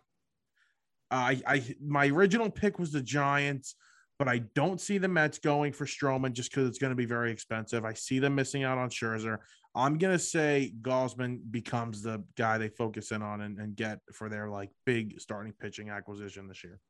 I, 1.11 1.43
I 1.47 1.75
my 1.85 2.07
original 2.07 2.51
pick 2.51 2.79
was 2.79 2.93
the 2.93 3.01
Giants, 3.01 3.75
but 4.19 4.29
I 4.29 4.39
don't 4.55 4.81
see 4.81 4.99
the 4.99 5.09
Mets 5.09 5.39
going 5.39 5.73
for 5.73 5.87
Stroman 5.87 6.33
just 6.33 6.51
because 6.51 6.69
it's 6.69 6.79
going 6.79 6.93
to 6.93 6.97
be 6.97 7.07
very 7.07 7.33
expensive. 7.33 7.85
I 7.85 7.95
see 7.95 8.21
them 8.21 8.37
missing 8.37 8.63
out 8.63 8.79
on 8.79 8.91
Scherzer. 8.91 9.39
I'm 9.75 9.99
gonna 9.99 10.19
say 10.19 10.73
Gausman 10.81 11.41
becomes 11.51 12.03
the 12.03 12.25
guy 12.37 12.59
they 12.59 12.69
focus 12.69 13.13
in 13.13 13.23
on 13.23 13.43
and, 13.43 13.59
and 13.59 13.77
get 13.77 14.01
for 14.13 14.29
their 14.29 14.49
like 14.49 14.71
big 14.85 15.21
starting 15.21 15.53
pitching 15.53 15.91
acquisition 15.91 16.49
this 16.49 16.65
year. 16.65 16.81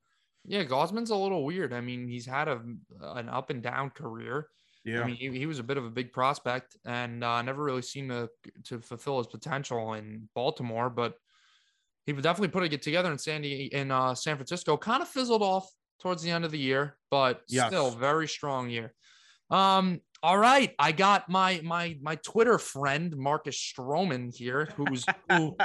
Yeah, 0.44 0.64
Gausman's 0.64 1.10
a 1.10 1.16
little 1.16 1.44
weird. 1.44 1.72
I 1.74 1.82
mean, 1.82 2.08
he's 2.08 2.24
had 2.26 2.48
a 2.48 2.62
an 3.00 3.28
up 3.28 3.50
and 3.50 3.62
down 3.62 3.90
career. 3.90 4.48
Yeah, 4.84 5.02
I 5.02 5.06
mean, 5.06 5.16
he, 5.16 5.30
he 5.30 5.44
was 5.44 5.58
a 5.58 5.62
bit 5.62 5.76
of 5.76 5.84
a 5.84 5.90
big 5.90 6.10
prospect 6.10 6.76
and 6.86 7.22
uh, 7.22 7.42
never 7.42 7.62
really 7.62 7.82
seemed 7.82 8.10
to 8.10 8.30
to 8.64 8.80
fulfill 8.80 9.18
his 9.18 9.26
potential 9.26 9.92
in 9.94 10.28
Baltimore, 10.34 10.88
but 10.88 11.14
he 12.06 12.14
would 12.14 12.24
definitely 12.24 12.48
put 12.48 12.72
it 12.72 12.80
together 12.80 13.12
in 13.12 13.18
San 13.18 13.42
Diego, 13.42 13.76
in 13.76 13.90
uh, 13.90 14.14
San 14.14 14.36
Francisco. 14.36 14.78
Kind 14.78 15.02
of 15.02 15.08
fizzled 15.08 15.42
off 15.42 15.68
towards 16.00 16.22
the 16.22 16.30
end 16.30 16.46
of 16.46 16.50
the 16.50 16.58
year, 16.58 16.96
but 17.10 17.42
Yes. 17.46 17.66
still 17.68 17.90
very 17.90 18.26
strong 18.26 18.70
year. 18.70 18.94
Um, 19.50 20.00
all 20.22 20.36
right, 20.36 20.74
I 20.78 20.92
got 20.92 21.28
my 21.30 21.60
my 21.64 21.96
my 22.02 22.16
Twitter 22.16 22.58
friend 22.58 23.16
Marcus 23.16 23.56
Stroman 23.56 24.34
here, 24.36 24.68
who's 24.76 25.04
who 25.30 25.56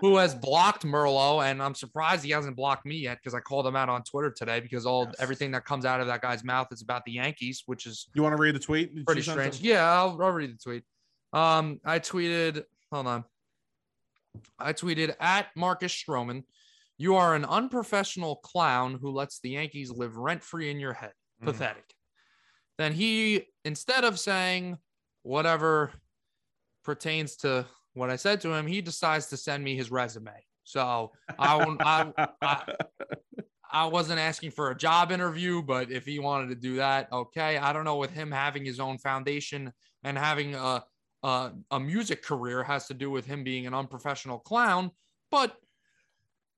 who 0.00 0.16
has 0.18 0.34
blocked 0.34 0.84
Merlo, 0.84 1.44
and 1.44 1.62
I'm 1.62 1.74
surprised 1.74 2.24
he 2.24 2.30
hasn't 2.30 2.56
blocked 2.56 2.84
me 2.84 2.96
yet 2.96 3.18
because 3.18 3.34
I 3.34 3.40
called 3.40 3.66
him 3.66 3.76
out 3.76 3.88
on 3.88 4.02
Twitter 4.02 4.30
today 4.30 4.58
because 4.60 4.86
all 4.86 5.04
Yes. 5.06 5.14
everything 5.20 5.52
that 5.52 5.64
comes 5.64 5.84
out 5.84 6.00
of 6.00 6.08
that 6.08 6.20
guy's 6.20 6.42
mouth 6.42 6.68
is 6.72 6.82
about 6.82 7.04
the 7.04 7.12
Yankees, 7.12 7.62
which 7.66 7.86
is 7.86 8.08
you 8.14 8.22
want 8.22 8.36
to 8.36 8.42
read 8.42 8.54
the 8.54 8.58
tweet? 8.60 8.94
Did 8.94 9.06
pretty 9.06 9.22
strange. 9.22 9.60
Yeah, 9.60 9.88
I'll, 9.88 10.20
I'll 10.20 10.32
read 10.32 10.52
the 10.52 10.58
tweet. 10.62 10.82
Um, 11.32 11.80
I 11.84 11.98
tweeted, 11.98 12.64
hold 12.92 13.06
on. 13.06 13.24
I 14.58 14.72
tweeted 14.72 15.14
at 15.20 15.46
Marcus 15.56 15.92
Stroman, 15.92 16.42
you 16.98 17.14
are 17.16 17.34
an 17.34 17.44
unprofessional 17.44 18.36
clown 18.36 18.98
who 19.00 19.10
lets 19.12 19.38
the 19.40 19.50
Yankees 19.50 19.90
live 19.90 20.16
rent 20.16 20.42
free 20.42 20.70
in 20.70 20.80
your 20.80 20.92
head. 20.92 21.12
Mhm. 21.42 21.46
Pathetic. 21.46 21.84
Then 22.78 22.92
he, 22.92 23.46
instead 23.64 24.04
of 24.04 24.18
saying 24.18 24.78
whatever 25.22 25.92
pertains 26.84 27.36
to 27.36 27.66
what 27.94 28.10
I 28.10 28.16
said 28.16 28.40
to 28.42 28.52
him, 28.52 28.66
he 28.66 28.80
decides 28.80 29.26
to 29.26 29.36
send 29.36 29.62
me 29.62 29.76
his 29.76 29.90
resume. 29.90 30.32
So 30.64 31.12
I, 31.38 31.76
I, 31.80 32.26
I, 32.40 32.74
I 33.70 33.86
wasn't 33.86 34.20
asking 34.20 34.52
for 34.52 34.70
a 34.70 34.76
job 34.76 35.12
interview, 35.12 35.62
but 35.62 35.90
if 35.90 36.06
he 36.06 36.18
wanted 36.18 36.48
to 36.48 36.54
do 36.54 36.76
that, 36.76 37.12
okay. 37.12 37.58
I 37.58 37.72
don't 37.72 37.84
know 37.84 37.96
with 37.96 38.12
him 38.12 38.30
having 38.30 38.64
his 38.64 38.80
own 38.80 38.98
foundation 38.98 39.72
and 40.04 40.16
having 40.16 40.54
a 40.54 40.84
a, 41.22 41.52
a 41.70 41.80
music 41.80 42.22
career 42.22 42.62
has 42.62 42.88
to 42.88 42.94
do 42.94 43.10
with 43.10 43.26
him 43.26 43.44
being 43.44 43.66
an 43.66 43.74
unprofessional 43.74 44.38
clown, 44.40 44.90
but 45.30 45.56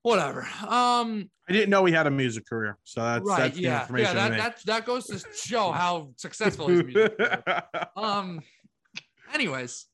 whatever. 0.05 0.47
Um, 0.69 1.31
I 1.49 1.53
didn't 1.53 1.71
know 1.71 1.85
he 1.85 1.93
had 1.93 2.07
a 2.07 2.11
music 2.11 2.47
career, 2.47 2.79
so 2.85 3.03
that's 3.03 3.29
right, 3.29 3.39
that's 3.39 3.57
the 3.57 3.63
yeah, 3.63 3.87
yeah. 3.91 4.13
That 4.13 4.37
that 4.37 4.63
that 4.67 4.87
goes 4.87 5.07
to 5.07 5.21
show 5.35 5.73
how 5.73 6.11
successful 6.17 6.69
his 6.69 6.85
music. 6.85 7.19
um 7.97 8.41
anyways 9.35 9.87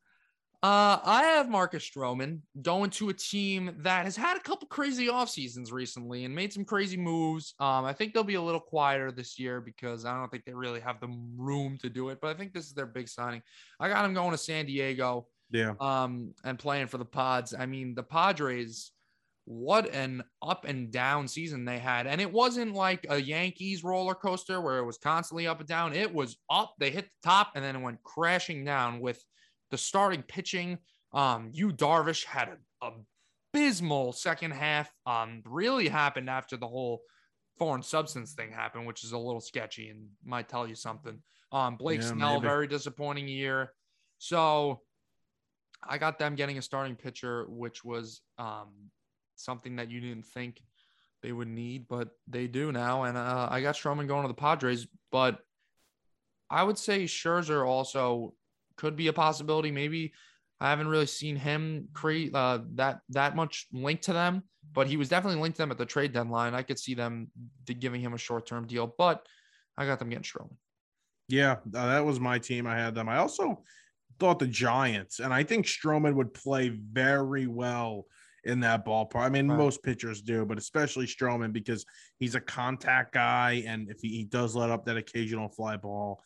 uh 0.63 0.99
i 1.05 1.23
have 1.23 1.49
marcus 1.49 1.89
stroman 1.89 2.41
going 2.61 2.91
to 2.91 3.09
a 3.09 3.15
team 3.15 3.75
that 3.79 4.05
has 4.05 4.15
had 4.15 4.37
a 4.37 4.41
couple 4.41 4.69
crazy 4.69 5.09
off 5.09 5.31
seasons 5.31 5.73
recently 5.73 6.27
and 6.27 6.35
made 6.35 6.53
some 6.53 6.65
crazy 6.65 6.99
moves 6.99 7.55
um 7.61 7.87
i 7.87 7.93
think 7.95 8.13
they'll 8.13 8.23
be 8.23 8.35
a 8.35 8.43
little 8.43 8.61
quieter 8.61 9.11
this 9.11 9.39
year 9.39 9.61
because 9.61 10.05
i 10.05 10.15
don't 10.15 10.31
think 10.31 10.45
they 10.45 10.53
really 10.53 10.81
have 10.81 11.01
the 11.01 11.09
room 11.37 11.79
to 11.79 11.89
do 11.89 12.11
it 12.11 12.19
but 12.21 12.29
i 12.29 12.35
think 12.39 12.53
this 12.53 12.67
is 12.67 12.75
their 12.75 12.85
big 12.85 13.09
signing 13.09 13.41
i 13.79 13.89
got 13.89 14.05
him 14.05 14.13
going 14.13 14.33
to 14.33 14.39
san 14.39 14.67
diego 14.67 15.27
yeah, 15.51 15.73
um 15.81 16.35
and 16.45 16.59
playing 16.59 16.87
for 16.87 16.99
the 16.99 17.05
pods 17.05 17.55
i 17.59 17.65
mean 17.65 17.95
the 17.95 18.03
padres 18.03 18.93
what 19.53 19.93
an 19.93 20.23
up 20.41 20.65
and 20.65 20.93
down 20.93 21.27
season 21.27 21.65
they 21.65 21.81
had. 21.81 22.07
And 22.07 22.21
it 22.21 22.33
wasn't 22.33 22.73
like 22.73 23.05
a 23.09 23.21
yankees 23.21 23.83
roller 23.83 24.15
coaster 24.15 24.61
where 24.61 24.79
it 24.79 24.85
was 24.85 24.97
constantly 24.97 25.49
up 25.49 25.59
and 25.59 25.69
down. 25.69 25.93
It 25.93 26.15
was 26.15 26.37
up 26.49 26.75
they 26.79 26.91
hit 26.91 27.07
the 27.07 27.29
top 27.29 27.51
and 27.57 27.65
then 27.65 27.75
it 27.75 27.81
went 27.83 28.01
crashing 28.05 28.65
down 28.65 29.01
with 29.01 29.21
the 29.73 29.77
starting 29.77 30.23
pitching. 30.23 30.79
Um 31.13 31.51
you 31.53 31.73
darvish 31.73 32.25
had 32.25 32.49
an 32.49 32.59
abysmal 33.53 34.13
second 34.13 34.53
half 34.53 34.89
um 35.05 35.43
really 35.45 35.89
happened 35.89 36.31
after 36.31 36.57
the 36.57 36.69
whole 36.69 37.01
foreign 37.59 37.83
substance 37.83 38.35
thing 38.35 38.53
happened 38.53 38.87
which 38.87 39.03
is 39.03 39.11
a 39.11 39.19
little 39.19 39.41
sketchy 39.41 39.89
and 39.89 40.07
might 40.25 40.49
tell 40.49 40.69
you 40.69 40.77
something. 40.77 41.21
Um 41.51 41.75
blake 41.77 42.03
Yeah, 42.03 42.13
snell 42.13 42.35
maybe. 42.35 42.47
very 42.47 42.67
disappointing 42.69 43.27
year. 43.27 43.73
So 44.19 44.83
I 45.83 45.99
got 45.99 46.21
them 46.21 46.37
getting 46.37 46.57
a 46.59 46.63
starting 46.63 46.95
pitcher, 46.95 47.47
which 47.49 47.83
was 47.85 48.21
um, 48.39 48.91
something 49.41 49.77
that 49.77 49.91
you 49.91 50.01
didn't 50.01 50.27
think 50.27 50.63
they 51.23 51.33
would 51.33 51.49
need, 51.49 51.87
but 51.89 52.11
they 52.27 52.47
do 52.47 52.73
now. 52.73 53.05
And 53.05 53.17
uh, 53.17 53.49
I 53.51 53.61
got 53.61 53.75
Stroman 53.75 54.09
going 54.09 54.23
to 54.23 54.29
the 54.29 54.35
Padres, 54.35 54.87
but 55.13 55.39
I 56.49 56.63
would 56.63 56.79
say 56.79 57.05
Scherzer 57.05 57.67
also 57.67 58.35
could 58.77 58.97
be 58.97 59.09
a 59.09 59.13
possibility. 59.13 59.71
Maybe 59.71 60.13
I 60.61 60.71
haven't 60.71 60.89
really 60.89 61.07
seen 61.07 61.37
him 61.37 61.89
create 61.93 62.35
uh, 62.35 62.61
that 62.75 63.01
that 63.11 63.37
much 63.37 63.67
link 63.73 64.03
to 64.03 64.13
them, 64.13 64.43
but 64.73 64.87
he 64.87 64.97
was 64.97 65.09
definitely 65.09 65.41
linked 65.41 65.57
to 65.57 65.63
them 65.63 65.71
at 65.71 65.79
the 65.79 65.87
trade 65.87 66.13
deadline. 66.13 66.55
I 66.55 66.63
could 66.63 66.79
see 66.79 66.95
them 66.95 67.31
giving 67.67 68.01
him 68.01 68.15
a 68.15 68.19
short 68.19 68.47
term 68.47 68.67
deal, 68.67 68.95
but 68.99 69.27
I 69.77 69.87
got 69.87 69.99
them 69.99 70.09
getting 70.09 70.25
Stroman. 70.25 70.57
yeah, 71.29 71.53
uh, 71.75 71.87
that 71.87 72.05
was 72.05 72.19
my 72.19 72.39
team. 72.39 72.67
I 72.67 72.77
had 72.77 72.95
them. 72.95 73.09
I 73.09 73.19
also 73.19 73.63
thought 74.19 74.39
the 74.39 74.47
Giants, 74.47 75.21
and 75.21 75.33
I 75.33 75.43
think 75.45 75.67
Stroman 75.67 76.15
would 76.15 76.35
play 76.35 76.69
very 76.69 77.47
well 77.47 78.07
in 78.45 78.61
that 78.61 78.85
ballpark. 78.87 79.17
I 79.23 79.29
mean, 79.29 79.49
Right. 79.49 79.59
most 79.59 79.83
pitchers 79.83 80.23
do, 80.23 80.45
but 80.45 80.59
especially 80.59 81.07
Stroman 81.07 81.53
because 81.53 81.85
he's 82.19 82.35
a 82.35 82.41
contact 82.41 83.13
guy, 83.15 83.63
and 83.67 83.91
if 83.91 84.01
he, 84.01 84.09
he 84.09 84.25
does 84.25 84.55
let 84.57 84.71
up 84.71 84.85
that 84.87 84.97
occasional 84.97 85.49
fly 85.49 85.77
ball, 85.77 86.23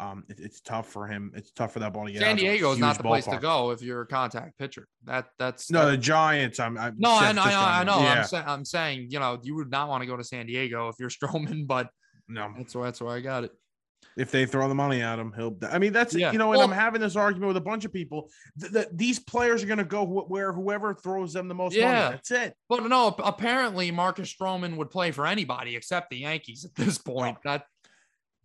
um, 0.00 0.24
it- 0.28 0.40
it's 0.40 0.60
tough 0.60 0.88
for 0.90 1.06
him. 1.06 1.30
It's 1.36 1.52
tough 1.52 1.72
for 1.72 1.78
that 1.78 1.92
ball 1.92 2.06
to 2.06 2.12
get. 2.12 2.20
San 2.22 2.36
Diego 2.36 2.72
is 2.72 2.78
not 2.78 2.96
the 2.96 3.04
place 3.04 3.26
to 3.26 3.38
go 3.38 3.70
if 3.70 3.82
you're 3.82 4.00
a 4.00 4.06
contact 4.06 4.58
pitcher. 4.58 4.88
That 5.04 5.26
that's 5.38 5.70
No, 5.70 5.84
that- 5.84 5.92
the 5.92 5.96
Giants. 5.98 6.58
I'm. 6.58 6.76
I'm 6.76 6.96
No, 6.98 7.12
I 7.14 7.30
know, 7.32 7.42
I 7.42 7.50
know. 7.50 7.60
I 7.60 7.84
know. 7.84 8.00
Yeah. 8.02 8.12
I'm, 8.20 8.24
sa- 8.24 8.44
I'm 8.46 8.64
saying, 8.64 9.08
you 9.10 9.20
know, 9.20 9.38
you 9.44 9.54
would 9.54 9.70
not 9.70 9.88
want 9.88 10.02
to 10.02 10.06
go 10.06 10.16
to 10.16 10.24
San 10.24 10.46
Diego 10.46 10.88
if 10.88 10.96
you're 10.98 11.10
Stroman, 11.10 11.66
but 11.68 11.88
no. 12.28 12.52
that's 12.56 12.74
why 12.74 12.84
that's 12.86 13.00
why 13.00 13.14
I 13.16 13.20
got 13.20 13.44
it. 13.44 13.52
If 14.16 14.30
they 14.30 14.44
throw 14.46 14.68
the 14.68 14.74
money 14.74 15.00
at 15.00 15.18
him, 15.18 15.32
he'll. 15.34 15.56
I 15.70 15.78
mean, 15.78 15.92
that's 15.92 16.14
Yeah. 16.14 16.32
you 16.32 16.38
know, 16.38 16.52
and 16.52 16.58
Well- 16.58 16.68
I'm 16.68 16.74
having 16.74 17.00
this 17.00 17.16
argument 17.16 17.48
with 17.48 17.56
a 17.56 17.62
bunch 17.62 17.84
of 17.86 17.92
people 17.92 18.30
th- 18.60 18.72
that 18.72 18.96
these 18.98 19.18
players 19.18 19.62
are 19.62 19.66
going 19.66 19.78
to 19.78 19.84
go 19.84 20.04
wh- 20.04 20.30
where 20.30 20.52
whoever 20.52 20.92
throws 20.94 21.32
them 21.32 21.48
the 21.48 21.54
most 21.54 21.74
Yeah. 21.74 21.92
money. 21.92 22.10
That's 22.16 22.30
it. 22.30 22.56
But 22.68 22.84
no, 22.86 23.08
apparently 23.08 23.90
Marcus 23.90 24.32
Stroman 24.34 24.76
would 24.76 24.90
play 24.90 25.12
for 25.12 25.26
anybody 25.26 25.76
except 25.76 26.10
the 26.10 26.18
Yankees 26.18 26.64
at 26.66 26.74
this 26.74 26.98
point. 26.98 27.38
That 27.44 27.64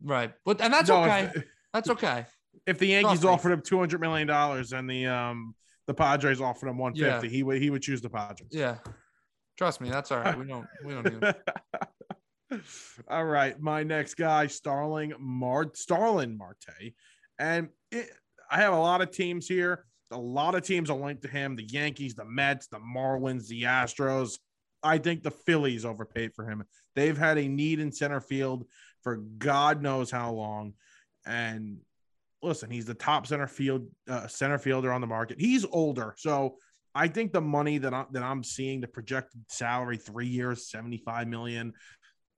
right, 0.01 0.33
but 0.45 0.61
and 0.61 0.73
that's 0.73 0.87
No, 0.89 1.03
okay. 1.03 1.31
If, 1.35 1.43
That's 1.73 1.89
okay. 1.89 2.25
if 2.65 2.79
the 2.79 2.87
Yankees 2.87 3.19
Trust 3.19 3.23
me. 3.23 3.29
offered 3.29 3.51
him 3.51 3.61
200 3.61 3.99
million 3.99 4.27
dollars 4.27 4.71
and 4.73 4.89
the 4.89 5.05
um 5.07 5.53
the 5.85 5.93
Padres 5.93 6.39
offered 6.41 6.67
him 6.69 6.77
150, 6.77 7.27
he 7.29 7.43
would 7.43 7.61
he 7.61 7.69
would 7.69 7.81
choose 7.81 8.01
the 8.01 8.09
Padres. 8.09 8.49
Yeah, 8.51 8.77
trust 9.57 9.81
me, 9.81 9.89
that's 9.89 10.11
all 10.11 10.19
right. 10.19 10.37
We 10.37 10.45
don't 10.45 10.65
we 10.85 10.93
don't 10.93 11.05
need. 11.21 11.35
All 13.09 13.25
right, 13.25 13.59
my 13.59 13.83
next 13.83 14.13
guy, 14.13 14.47
Starling 14.47 15.13
Mart 15.19 15.77
Starlin 15.77 16.37
Marte, 16.37 16.93
and 17.37 17.69
it, 17.91 18.09
I 18.49 18.57
have 18.61 18.73
a 18.73 18.79
lot 18.79 19.01
of 19.01 19.11
teams 19.11 19.47
here. 19.47 19.85
A 20.11 20.17
lot 20.17 20.55
of 20.55 20.63
teams 20.63 20.89
are 20.89 20.97
linked 20.97 21.23
to 21.23 21.27
him: 21.27 21.55
the 21.55 21.65
Yankees, 21.65 22.15
the 22.15 22.23
Mets, 22.25 22.67
the 22.67 22.79
Marlins, 22.79 23.47
the 23.47 23.63
Astros. 23.63 24.39
I 24.81 24.97
think 24.97 25.23
the 25.23 25.31
Phillies 25.31 25.83
overpaid 25.83 26.33
for 26.35 26.45
him. 26.45 26.63
They've 26.95 27.17
had 27.17 27.37
a 27.37 27.47
need 27.47 27.79
in 27.79 27.91
center 27.91 28.21
field 28.21 28.65
for 29.01 29.17
God 29.17 29.81
knows 29.81 30.09
how 30.09 30.31
long, 30.31 30.73
and 31.25 31.79
listen, 32.41 32.71
he's 32.71 32.85
the 32.85 32.93
top 32.93 33.27
center 33.27 33.47
field 33.47 33.87
uh, 34.09 34.27
center 34.27 34.57
fielder 34.57 34.93
on 34.93 35.01
the 35.01 35.07
market. 35.07 35.41
He's 35.41 35.65
older, 35.65 36.13
so 36.17 36.55
I 36.95 37.07
think 37.07 37.31
the 37.31 37.41
money 37.41 37.77
that 37.77 37.93
I, 37.93 38.05
that 38.11 38.23
I'm 38.23 38.43
seeing, 38.43 38.81
the 38.81 38.87
projected 38.87 39.41
salary, 39.49 39.97
three 39.97 40.27
years, 40.27 40.67
seventy 40.67 40.97
five 40.97 41.27
million. 41.27 41.73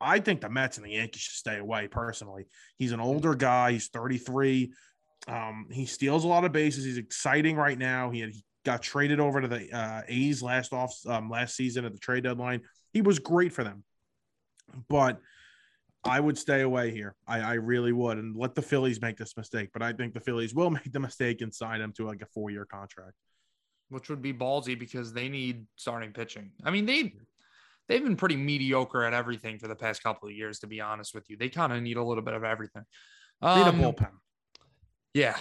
I 0.02 0.20
think 0.20 0.42
the 0.42 0.50
Mets 0.50 0.78
and 0.78 0.86
the 0.86 0.92
Yankees 0.92 1.22
should 1.22 1.36
stay 1.36 1.58
away. 1.58 1.88
Personally, 1.88 2.48
he's 2.78 2.92
an 2.92 3.00
older 3.00 3.36
guy. 3.36 3.74
He's 3.74 3.88
33. 3.88 4.72
Um, 5.28 5.68
he 5.72 5.86
steals 5.86 6.24
a 6.24 6.28
lot 6.28 6.46
of 6.46 6.52
bases. 6.52 6.86
He's 6.86 6.98
exciting 6.98 7.56
right 7.56 7.78
now. 7.78 8.10
He, 8.10 8.22
had, 8.22 8.30
he 8.30 8.44
got 8.66 8.82
traded 8.82 9.20
over 9.20 9.42
to 9.42 9.48
the 9.48 9.72
uh, 9.72 10.02
A's 10.08 10.42
last 10.42 10.74
off 10.74 10.96
um, 11.08 11.30
last 11.30 11.56
season 11.56 11.86
at 11.86 11.94
the 11.94 12.00
trade 12.00 12.24
deadline. 12.24 12.62
He 12.94 13.02
was 13.02 13.20
great 13.20 13.52
for 13.52 13.64
them, 13.64 13.84
but 14.88 15.20
I 16.04 16.20
would 16.20 16.38
stay 16.38 16.62
away 16.62 16.92
here. 16.92 17.16
I, 17.28 17.40
I 17.42 17.54
really 17.56 17.92
would, 17.92 18.18
and 18.18 18.36
let 18.36 18.56
the 18.56 18.62
Phillies 18.62 19.02
make 19.02 19.18
this 19.18 19.36
mistake. 19.36 19.70
But 19.74 19.82
I 19.82 19.92
think 19.94 20.14
the 20.14 20.22
Phillies 20.22 20.54
will 20.56 20.70
make 20.80 20.92
the 20.92 21.00
mistake 21.00 21.42
and 21.42 21.54
sign 21.54 21.82
him 21.82 21.92
to 21.94 22.06
like 22.06 22.22
a 22.22 22.28
four 22.28 22.50
year 22.50 22.66
contract. 22.66 23.16
which 23.90 24.10
would 24.10 24.22
be 24.22 24.34
ballsy 24.34 24.80
because 24.80 25.12
they 25.14 25.28
need 25.28 25.66
starting 25.76 26.14
pitching. 26.14 26.52
I 26.64 26.72
mean, 26.72 26.86
they 26.86 27.14
they've 27.90 28.04
been 28.04 28.16
pretty 28.16 28.38
mediocre 28.38 29.04
at 29.04 29.14
everything 29.14 29.58
for 29.58 29.68
the 29.68 29.76
past 29.76 30.02
couple 30.02 30.30
of 30.30 30.36
years, 30.36 30.60
to 30.60 30.68
be 30.68 30.80
honest 30.80 31.14
with 31.14 31.30
you. 31.30 31.36
They 31.36 31.50
kind 31.50 31.74
of 31.74 31.82
need 31.82 31.98
a 31.98 32.04
little 32.04 32.24
bit 32.24 32.36
of 32.36 32.46
everything. 32.46 32.84
Need 33.42 33.50
Um, 33.50 33.80
a 33.80 33.84
bullpen. 33.84 34.12
Yeah. 35.14 35.36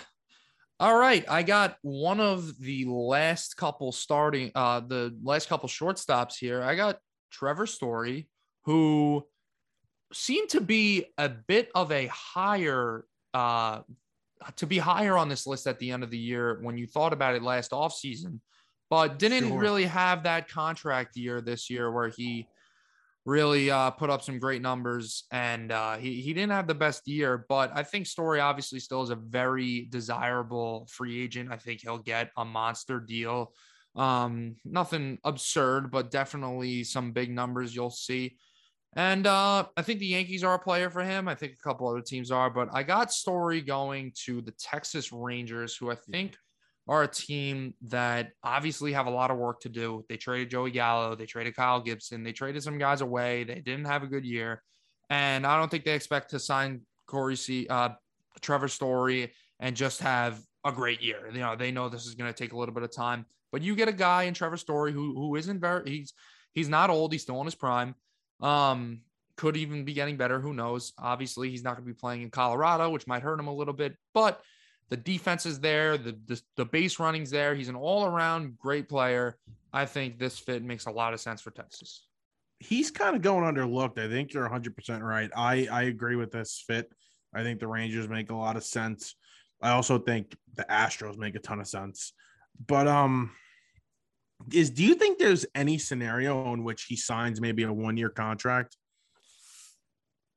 All 0.80 0.96
right. 0.96 1.24
I 1.28 1.42
got 1.42 1.76
one 1.82 2.20
of 2.20 2.58
the 2.58 2.86
last 2.86 3.56
couple 3.56 3.92
starting 3.92 4.50
uh 4.54 4.80
the 4.80 5.16
last 5.22 5.48
couple 5.48 5.68
shortstops 5.68 6.38
here. 6.38 6.62
I 6.62 6.74
got 6.74 6.98
Trevor 7.30 7.66
Story, 7.66 8.28
who 8.64 9.26
seemed 10.12 10.48
to 10.50 10.60
be 10.60 11.06
a 11.18 11.28
bit 11.28 11.70
of 11.74 11.92
a 11.92 12.06
higher 12.06 13.04
uh 13.34 13.80
to 14.56 14.66
be 14.66 14.78
higher 14.78 15.18
on 15.18 15.28
this 15.28 15.46
list 15.46 15.66
at 15.66 15.80
the 15.80 15.90
end 15.90 16.04
of 16.04 16.10
the 16.10 16.18
year 16.18 16.60
when 16.62 16.78
you 16.78 16.86
thought 16.86 17.12
about 17.12 17.34
it 17.34 17.42
last 17.42 17.72
offseason, 17.72 18.38
but 18.90 19.18
didn't 19.18 19.48
Sure. 19.48 19.58
really 19.58 19.84
have 19.84 20.22
that 20.24 20.48
contract 20.48 21.16
year 21.16 21.40
this 21.40 21.68
year 21.70 21.90
where 21.90 22.08
he 22.08 22.46
really 23.26 23.70
uh, 23.70 23.90
put 23.90 24.08
up 24.08 24.22
some 24.22 24.38
great 24.38 24.62
numbers 24.62 25.24
and 25.30 25.70
uh, 25.70 25.96
he, 25.98 26.22
he 26.22 26.32
didn't 26.32 26.52
have 26.52 26.66
the 26.66 26.74
best 26.74 27.06
year 27.06 27.44
but 27.50 27.70
i 27.74 27.82
think 27.82 28.06
story 28.06 28.40
obviously 28.40 28.80
still 28.80 29.02
is 29.02 29.10
a 29.10 29.16
very 29.16 29.86
desirable 29.90 30.86
free 30.90 31.22
agent. 31.22 31.52
I 31.52 31.56
think 31.56 31.82
he'll 31.82 31.98
get 31.98 32.30
a 32.38 32.44
monster 32.44 32.98
deal. 33.00 33.52
Um, 33.96 34.56
nothing 34.64 35.18
absurd 35.24 35.90
but 35.90 36.10
definitely 36.10 36.84
some 36.84 37.12
big 37.12 37.30
numbers 37.30 37.74
you'll 37.74 37.90
see. 37.90 38.36
And 38.96 39.26
uh, 39.26 39.66
i 39.76 39.82
think 39.82 39.98
the 40.00 40.06
yankees 40.06 40.42
are 40.44 40.54
a 40.54 40.58
player 40.58 40.88
for 40.88 41.02
him. 41.02 41.28
I 41.28 41.34
think 41.34 41.52
a 41.52 41.62
couple 41.62 41.86
other 41.86 42.00
teams 42.00 42.30
are 42.30 42.48
but 42.48 42.68
i 42.72 42.82
got 42.82 43.12
story 43.12 43.60
going 43.60 44.12
to 44.24 44.40
the 44.40 44.52
texas 44.52 45.12
rangers 45.12 45.76
who 45.76 45.90
i 45.90 45.96
think 46.10 46.36
are 46.88 47.02
a 47.02 47.08
team 47.08 47.74
that 47.82 48.32
obviously 48.42 48.94
have 48.94 49.06
a 49.06 49.10
lot 49.10 49.30
of 49.30 49.36
work 49.36 49.60
to 49.60 49.68
do. 49.68 50.04
They 50.08 50.16
traded 50.16 50.50
Joey 50.50 50.70
Gallo, 50.70 51.14
they 51.14 51.26
traded 51.26 51.54
Kyle 51.54 51.80
Gibson, 51.80 52.24
they 52.24 52.32
traded 52.32 52.62
some 52.62 52.78
guys 52.78 53.02
away. 53.02 53.44
They 53.44 53.60
didn't 53.60 53.84
have 53.84 54.02
a 54.02 54.06
good 54.06 54.24
year, 54.24 54.62
and 55.10 55.46
I 55.46 55.58
don't 55.58 55.70
think 55.70 55.84
they 55.84 55.94
expect 55.94 56.30
to 56.30 56.38
sign 56.38 56.80
Corey 57.06 57.36
C, 57.36 57.66
uh, 57.68 57.90
Trevor 58.40 58.68
Story, 58.68 59.32
and 59.60 59.76
just 59.76 60.00
have 60.00 60.40
a 60.64 60.72
great 60.72 61.02
year. 61.02 61.28
You 61.32 61.40
know, 61.40 61.56
they 61.56 61.70
know 61.70 61.88
this 61.88 62.06
is 62.06 62.14
going 62.14 62.32
to 62.32 62.36
take 62.36 62.52
a 62.52 62.56
little 62.56 62.74
bit 62.74 62.84
of 62.84 62.92
time, 62.92 63.26
but 63.52 63.62
you 63.62 63.76
get 63.76 63.88
a 63.88 63.92
guy 63.92 64.24
in 64.24 64.34
Trevor 64.34 64.56
Story 64.56 64.92
who 64.92 65.14
who 65.14 65.36
isn't 65.36 65.60
very 65.60 65.90
he's 65.90 66.14
he's 66.54 66.68
not 66.70 66.88
old, 66.88 67.12
he's 67.12 67.22
still 67.22 67.40
in 67.40 67.44
his 67.44 67.54
prime. 67.54 67.94
Um, 68.40 69.02
could 69.36 69.56
even 69.56 69.84
be 69.84 69.92
getting 69.92 70.16
better. 70.16 70.40
Who 70.40 70.54
knows? 70.54 70.92
Obviously, 70.98 71.50
he's 71.50 71.62
not 71.62 71.76
going 71.76 71.86
to 71.86 71.94
be 71.94 71.98
playing 71.98 72.22
in 72.22 72.30
Colorado, 72.30 72.90
which 72.90 73.06
might 73.06 73.22
hurt 73.22 73.38
him 73.38 73.46
a 73.46 73.54
little 73.54 73.74
bit, 73.74 73.94
but 74.14 74.40
the 74.90 74.96
defense 74.96 75.44
is 75.46 75.60
there, 75.60 75.98
the, 75.98 76.18
the 76.26 76.40
the 76.56 76.64
base 76.64 76.98
running's 76.98 77.30
there. 77.30 77.54
He's 77.54 77.68
an 77.68 77.76
all-around 77.76 78.58
great 78.58 78.88
player. 78.88 79.36
I 79.72 79.84
think 79.84 80.18
this 80.18 80.38
fit 80.38 80.62
makes 80.62 80.86
a 80.86 80.90
lot 80.90 81.12
of 81.12 81.20
sense 81.20 81.42
for 81.42 81.50
Texas. 81.50 82.06
he's 82.60 82.90
kind 82.90 83.14
of 83.14 83.22
going 83.22 83.44
underlooked. 83.44 83.98
I 83.98 84.08
think 84.08 84.32
you're 84.32 84.48
100% 84.48 85.00
right. 85.02 85.30
I, 85.36 85.68
I 85.70 85.82
agree 85.84 86.16
with 86.16 86.32
this 86.32 86.62
fit. 86.66 86.90
I 87.34 87.42
think 87.42 87.60
the 87.60 87.68
Rangers 87.68 88.08
make 88.08 88.30
a 88.30 88.34
lot 88.34 88.56
of 88.56 88.64
sense. 88.64 89.14
I 89.62 89.70
also 89.70 89.98
think 89.98 90.34
the 90.54 90.64
Astros 90.64 91.16
make 91.18 91.34
a 91.36 91.38
ton 91.38 91.60
of 91.60 91.68
sense. 91.68 92.12
But 92.66 92.88
um 92.88 93.32
is 94.52 94.70
do 94.70 94.84
you 94.84 94.94
think 94.94 95.18
there's 95.18 95.44
any 95.54 95.78
scenario 95.78 96.52
in 96.54 96.64
which 96.64 96.84
he 96.84 96.96
signs 96.96 97.40
maybe 97.40 97.64
a 97.64 97.72
one-year 97.72 98.10
contract? 98.10 98.76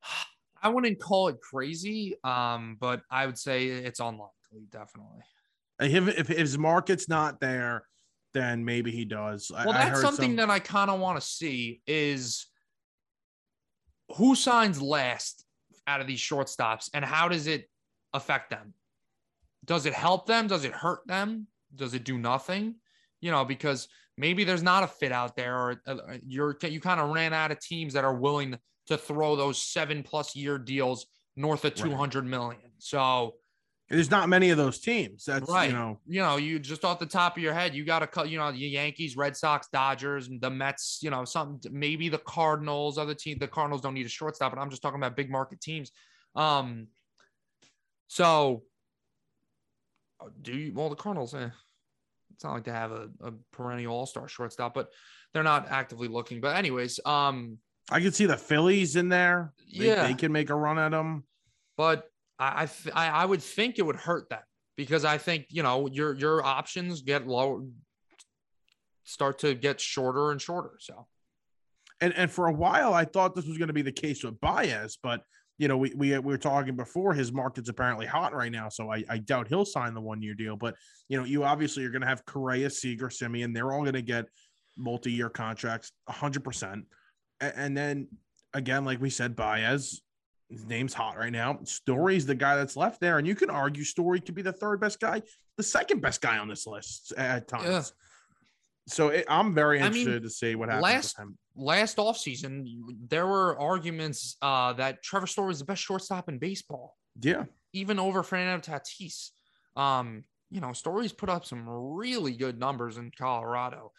I 0.63 0.69
wouldn't 0.69 0.99
call 0.99 1.27
it 1.29 1.41
crazy, 1.41 2.15
um, 2.23 2.77
but 2.79 3.01
I 3.09 3.25
would 3.25 3.37
say 3.37 3.65
it's 3.65 3.99
unlikely, 4.51 4.67
definitely. 4.71 5.21
If, 5.79 6.19
if 6.19 6.27
his 6.27 6.57
market's 6.57 7.09
not 7.09 7.39
there, 7.39 7.85
then 8.33 8.63
maybe 8.63 8.91
he 8.91 9.05
does. 9.05 9.51
Well, 9.51 9.71
I 9.71 9.73
that's 9.85 9.89
heard 9.97 10.01
something 10.01 10.31
some- 10.31 10.35
that 10.37 10.49
I 10.49 10.59
kind 10.59 10.89
of 10.89 10.99
want 10.99 11.19
to 11.19 11.25
see 11.25 11.81
is 11.87 12.47
who 14.15 14.35
signs 14.35 14.81
last 14.81 15.45
out 15.87 16.01
of 16.01 16.07
these 16.07 16.19
shortstops 16.19 16.89
and 16.93 17.03
how 17.03 17.27
does 17.27 17.47
it 17.47 17.69
affect 18.13 18.49
them? 18.49 18.73
Does 19.65 19.85
it 19.85 19.93
help 19.93 20.27
them? 20.27 20.47
Does 20.47 20.65
it 20.65 20.73
hurt 20.73 21.05
them? 21.07 21.47
Does 21.75 21.93
it 21.93 22.03
do 22.03 22.17
nothing? 22.17 22.75
You 23.21 23.31
know, 23.31 23.45
because 23.45 23.87
maybe 24.17 24.43
there's 24.43 24.63
not 24.63 24.83
a 24.83 24.87
fit 24.87 25.11
out 25.11 25.35
there 25.35 25.57
or 25.57 25.81
uh, 25.87 25.95
you're 26.25 26.57
you 26.63 26.79
kind 26.79 26.99
of 26.99 27.09
ran 27.09 27.33
out 27.33 27.51
of 27.51 27.59
teams 27.59 27.93
that 27.93 28.03
are 28.03 28.15
willing 28.15 28.57
to 28.87 28.97
throw 28.97 29.35
those 29.35 29.61
7 29.61 30.03
plus 30.03 30.35
year 30.35 30.57
deals 30.57 31.05
north 31.35 31.63
of 31.65 31.71
Right. 31.79 31.91
200 31.91 32.25
million. 32.25 32.71
So, 32.79 33.35
there's 33.91 34.09
not 34.11 34.29
many 34.29 34.49
of 34.49 34.57
those 34.57 34.79
teams. 34.79 35.25
That's 35.25 35.49
Right. 35.49 35.69
you 35.69 35.75
know, 35.75 35.99
you 36.07 36.21
know, 36.21 36.37
you 36.37 36.57
just 36.59 36.83
off 36.85 36.99
the 36.99 37.05
top 37.05 37.37
of 37.37 37.43
your 37.43 37.53
head, 37.53 37.75
you 37.75 37.83
got 37.85 37.99
to 37.99 38.07
cut, 38.07 38.29
you 38.29 38.37
know, 38.37 38.51
the 38.51 38.57
Yankees, 38.57 39.15
Red 39.17 39.35
Sox, 39.37 39.67
Dodgers, 39.71 40.29
the 40.39 40.49
Mets, 40.49 40.99
you 41.01 41.09
know, 41.09 41.25
something, 41.25 41.71
maybe 41.73 42.09
the 42.09 42.17
Cardinals, 42.19 42.97
other 42.97 43.13
teams. 43.13 43.39
The 43.39 43.47
Cardinals 43.47 43.81
don't 43.81 43.93
need 43.93 44.05
a 44.05 44.09
shortstop, 44.09 44.53
but 44.53 44.59
I'm 44.61 44.69
just 44.69 44.81
talking 44.81 44.99
about 44.99 45.15
big 45.15 45.29
market 45.29 45.61
teams. 45.61 45.91
Um, 46.35 46.87
so 48.07 48.63
do 50.41 50.53
you, 50.53 50.73
well, 50.73 50.89
the 50.89 50.95
Cardinals, 50.95 51.33
eh, 51.33 51.49
it's 52.33 52.43
not 52.43 52.53
like 52.53 52.63
they 52.63 52.71
have 52.71 52.91
a, 52.91 53.09
a 53.21 53.31
perennial 53.51 53.93
all 53.95 54.05
star 54.05 54.27
shortstop, 54.27 54.73
but 54.73 54.89
they're 55.33 55.43
not 55.43 55.69
actively 55.71 56.07
looking. 56.07 56.41
But, 56.41 56.55
anyways, 56.57 56.99
um, 57.05 57.57
I 57.89 57.99
could 58.01 58.13
see 58.15 58.25
the 58.25 58.37
Phillies 58.37 58.95
in 58.95 59.09
there. 59.09 59.53
They, 59.75 59.87
Yeah. 59.87 60.07
they 60.07 60.13
can 60.13 60.31
make 60.31 60.49
a 60.49 60.55
run 60.55 60.77
at 60.77 60.91
them. 60.91 61.23
but 61.77 62.10
I, 62.41 62.69
I 62.93 63.07
I 63.09 63.25
would 63.25 63.41
think 63.41 63.77
it 63.77 63.85
would 63.85 63.95
hurt 63.95 64.29
them 64.29 64.41
because 64.75 65.05
I 65.05 65.17
think 65.17 65.45
you 65.49 65.63
know 65.63 65.87
your 65.87 66.15
your 66.15 66.43
options 66.43 67.01
get 67.01 67.27
low, 67.27 67.67
start 69.03 69.39
to 69.39 69.53
get 69.53 69.79
shorter 69.79 70.31
and 70.31 70.41
shorter. 70.41 70.71
So 70.79 71.07
and 71.99 72.13
and 72.15 72.31
for 72.31 72.47
a 72.47 72.53
while 72.53 72.93
I 72.93 73.05
thought 73.05 73.35
this 73.35 73.45
was 73.45 73.57
going 73.57 73.67
to 73.67 73.73
be 73.73 73.83
the 73.83 73.91
case 73.91 74.23
with 74.23 74.39
Baez, 74.41 74.97
but 75.01 75.21
you 75.59 75.67
know 75.67 75.77
we 75.77 75.93
we, 75.95 76.09
we 76.11 76.19
were 76.19 76.37
talking 76.37 76.75
before 76.75 77.13
his 77.13 77.31
market's 77.31 77.69
apparently 77.69 78.07
hot 78.07 78.33
right 78.33 78.51
now, 78.51 78.69
so 78.69 78.91
I, 78.91 79.03
I 79.07 79.19
doubt 79.19 79.47
he'll 79.47 79.65
sign 79.65 79.93
the 79.93 80.01
one 80.01 80.21
year 80.21 80.33
deal. 80.33 80.57
But 80.57 80.75
you 81.09 81.17
know 81.17 81.25
you 81.25 81.43
obviously 81.43 81.85
are 81.85 81.91
going 81.91 82.01
to 82.01 82.07
have 82.07 82.25
Correa, 82.25 82.71
Seager, 82.71 83.09
Semien. 83.09 83.53
They're 83.53 83.71
all 83.71 83.81
going 83.81 83.93
to 83.93 84.01
get 84.01 84.25
multi 84.77 85.11
year 85.11 85.29
contracts, 85.29 85.91
hundred 86.07 86.43
percent. 86.43 86.85
And 87.39 87.77
then 87.77 88.07
again, 88.53 88.83
like 88.83 88.99
we 88.99 89.09
said, 89.09 89.35
Baez. 89.35 90.01
His 90.51 90.65
name's 90.65 90.93
hot 90.93 91.17
right 91.17 91.31
now. 91.31 91.59
Story's 91.63 92.25
the 92.25 92.35
guy 92.35 92.57
that's 92.57 92.75
left 92.75 92.99
there, 92.99 93.17
and 93.17 93.25
you 93.25 93.35
can 93.35 93.49
argue 93.49 93.83
Story 93.85 94.19
could 94.19 94.35
be 94.35 94.41
the 94.41 94.51
third 94.51 94.81
best 94.81 94.99
guy, 94.99 95.21
the 95.55 95.63
second 95.63 96.01
best 96.01 96.21
guy 96.21 96.37
on 96.37 96.47
this 96.49 96.67
list 96.67 97.13
at 97.17 97.47
times. 97.47 97.65
Yeah. 97.65 97.81
So 98.87 99.07
it, 99.09 99.25
I'm 99.29 99.53
very 99.53 99.79
I 99.79 99.83
mean, 99.89 99.99
interested 99.99 100.23
to 100.23 100.29
see 100.29 100.55
what 100.55 100.67
happens 100.69 100.83
last- 100.83 101.17
with 101.19 101.27
him. 101.27 101.37
last 101.55 101.97
offseason, 101.97 102.65
there 103.07 103.27
were 103.27 103.57
arguments 103.59 104.35
uh, 104.41 104.73
that 104.73 105.01
Trevor 105.03 105.27
Story 105.27 105.47
was 105.47 105.59
the 105.59 105.65
best 105.65 105.81
shortstop 105.81 106.27
in 106.27 106.37
baseball. 106.39 106.97
Yeah. 107.21 107.45
Even 107.73 107.99
over 107.99 108.23
Fernando 108.23 108.59
Tatis. 108.61 109.29
Um, 109.77 110.25
you 110.49 110.59
know, 110.59 110.73
Story's 110.73 111.13
put 111.13 111.29
up 111.29 111.45
some 111.45 111.69
really 111.69 112.33
good 112.35 112.59
numbers 112.59 112.97
in 112.97 113.11
Colorado. 113.17 113.93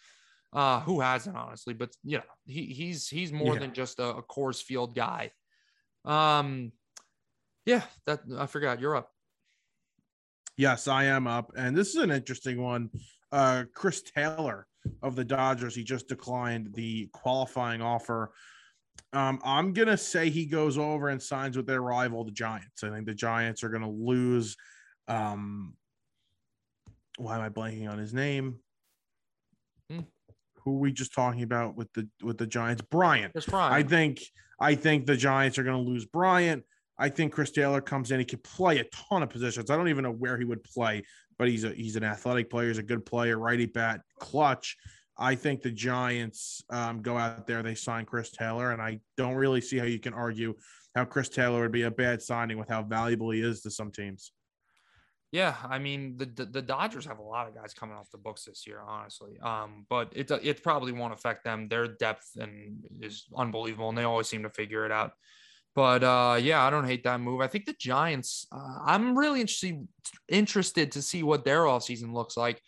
Uh, 0.53 0.81
who 0.81 1.01
hasn't 1.01 1.35
honestly, 1.35 1.73
but 1.73 1.89
you 2.05 2.19
know, 2.19 2.25
he 2.45 2.67
he's 2.67 3.09
he's 3.09 3.33
more 3.33 3.55
Yeah. 3.55 3.61
than 3.61 3.73
just 3.73 3.99
a, 3.99 4.17
a 4.17 4.23
Coors 4.23 4.63
Field 4.63 4.95
guy. 4.95 5.31
Um, 6.05 6.73
yeah, 7.65 7.83
that 8.07 8.21
I 8.39 8.47
forgot. 8.47 8.81
You're 8.81 8.97
up. 8.97 9.11
Yes, 10.57 10.89
I 10.89 11.05
am 11.05 11.27
up. 11.27 11.53
And 11.57 11.77
this 11.77 11.89
is 11.89 11.97
an 11.97 12.11
interesting 12.11 12.61
one. 12.61 12.91
Uh, 13.31 13.65
Chris 13.75 14.03
Taylor 14.03 14.67
of 15.03 15.17
the 15.17 15.25
Dodgers, 15.25 15.75
he 15.75 15.85
just 15.85 16.09
declined 16.09 16.75
the 16.75 17.09
qualifying 17.13 17.81
offer. 17.81 18.33
Um, 19.13 19.41
I'm 19.45 19.73
to 19.89 19.97
say 19.97 20.31
he 20.31 20.47
goes 20.47 20.77
over 20.79 21.09
and 21.09 21.23
signs 21.23 21.57
with 21.57 21.67
their 21.67 21.83
rival, 21.83 22.25
the 22.25 22.31
Giants. 22.31 22.83
I 22.83 22.91
think 22.91 23.07
the 23.07 23.15
Giants 23.15 23.63
are 23.63 23.69
to 23.83 23.89
lose. 23.89 24.57
Um, 25.09 25.75
why 27.19 27.37
am 27.37 27.43
I 27.43 27.49
blanking 27.49 27.91
on 27.91 27.99
his 27.99 28.13
name? 28.13 28.59
Who 30.65 30.77
are 30.77 30.81
we 30.81 30.93
just 30.93 31.15
talking 31.15 31.43
about 31.43 31.77
with 31.77 31.93
the 31.93 32.09
with 32.23 32.39
the 32.39 32.47
Giants? 32.47 32.83
Bryant. 32.83 33.33
Kris 33.33 33.47
Bryant. 33.47 33.75
I 33.75 33.83
think 33.83 34.21
I 34.61 34.75
think 34.75 35.07
the 35.07 35.17
Giants 35.17 35.59
are 35.59 35.65
going 35.65 35.83
to 35.83 35.91
lose 35.91 36.05
Bryant. 36.05 36.65
I 36.99 37.09
think 37.09 37.33
Chris 37.33 37.51
Taylor 37.51 37.81
comes 37.81 38.11
in. 38.11 38.21
He 38.21 38.25
could 38.25 38.45
play 38.45 38.79
a 38.79 38.85
ton 38.85 39.23
of 39.23 39.31
positions. 39.31 39.71
I 39.71 39.77
don't 39.77 39.89
even 39.89 40.05
know 40.05 40.13
where 40.13 40.39
he 40.39 40.45
would 40.45 40.63
play, 40.63 41.03
but 41.39 41.49
he's 41.49 41.65
a 41.65 41.71
he's 41.71 41.97
an 41.97 42.05
athletic 42.05 42.51
player. 42.51 42.69
He's 42.69 42.79
a 42.79 42.83
good 42.83 43.05
player, 43.05 43.39
righty 43.39 43.67
bat, 43.67 44.03
clutch. 44.19 44.77
I 45.19 45.35
think 45.35 45.63
the 45.63 45.71
Giants 45.71 46.63
um, 46.71 47.03
go 47.03 47.17
out 47.17 47.47
there. 47.47 47.63
They 47.63 47.75
sign 47.75 48.05
Chris 48.05 48.31
Taylor, 48.31 48.73
and 48.73 48.81
I 48.81 49.01
don't 49.17 49.35
really 49.35 49.61
see 49.61 49.79
how 49.79 49.85
you 49.85 49.99
can 49.99 50.15
argue 50.15 50.55
how 50.95 51.05
Chris 51.05 51.29
Taylor 51.29 51.63
would 51.63 51.73
be 51.73 51.83
a 51.83 51.91
bad 51.91 52.23
signing 52.23 52.59
with 52.59 52.69
how 52.69 52.83
valuable 52.83 53.31
he 53.31 53.41
is 53.41 53.63
to 53.63 53.71
some 53.71 53.91
teams. 53.91 54.33
Yeah, 55.33 55.57
I 55.65 55.79
mean 55.79 56.19
the, 56.19 56.27
the 56.27 56.45
the 56.45 56.63
Dodgers 56.63 57.07
have 57.07 57.19
a 57.19 57.23
lot 57.23 57.49
of 57.49 57.55
guys 57.55 57.73
coming 57.73 57.97
off 57.97 58.11
the 58.11 58.19
books 58.19 58.45
this 58.45 58.67
year, 58.67 58.81
honestly. 58.87 59.39
Um, 59.41 59.87
but 59.89 60.13
it 60.15 60.31
it 60.31 60.63
probably 60.63 60.93
won't 60.93 61.15
affect 61.15 61.45
them. 61.45 61.69
Their 61.69 61.89
depth 61.89 62.37
and 62.39 62.85
is 63.01 63.25
unbelievable, 63.35 63.89
and 63.89 63.97
they 63.97 64.05
always 64.05 64.29
seem 64.29 64.43
to 64.43 64.51
figure 64.51 64.85
it 64.85 64.93
out. 64.93 65.13
But 65.75 66.05
uh, 66.05 66.39
yeah, 66.41 66.63
I 66.63 66.69
don't 66.69 66.87
hate 66.87 67.05
that 67.05 67.19
move. 67.19 67.41
I 67.41 67.47
think 67.47 67.65
the 67.65 67.75
Giants. 67.79 68.47
Uh, 68.53 68.81
I'm 68.85 69.17
really 69.19 69.41
interested 69.41 69.89
interested 70.29 70.93
to 70.93 71.03
see 71.03 71.23
what 71.23 71.47
their 71.47 71.61
offseason 71.61 72.13
looks 72.13 72.37
like. 72.37 72.61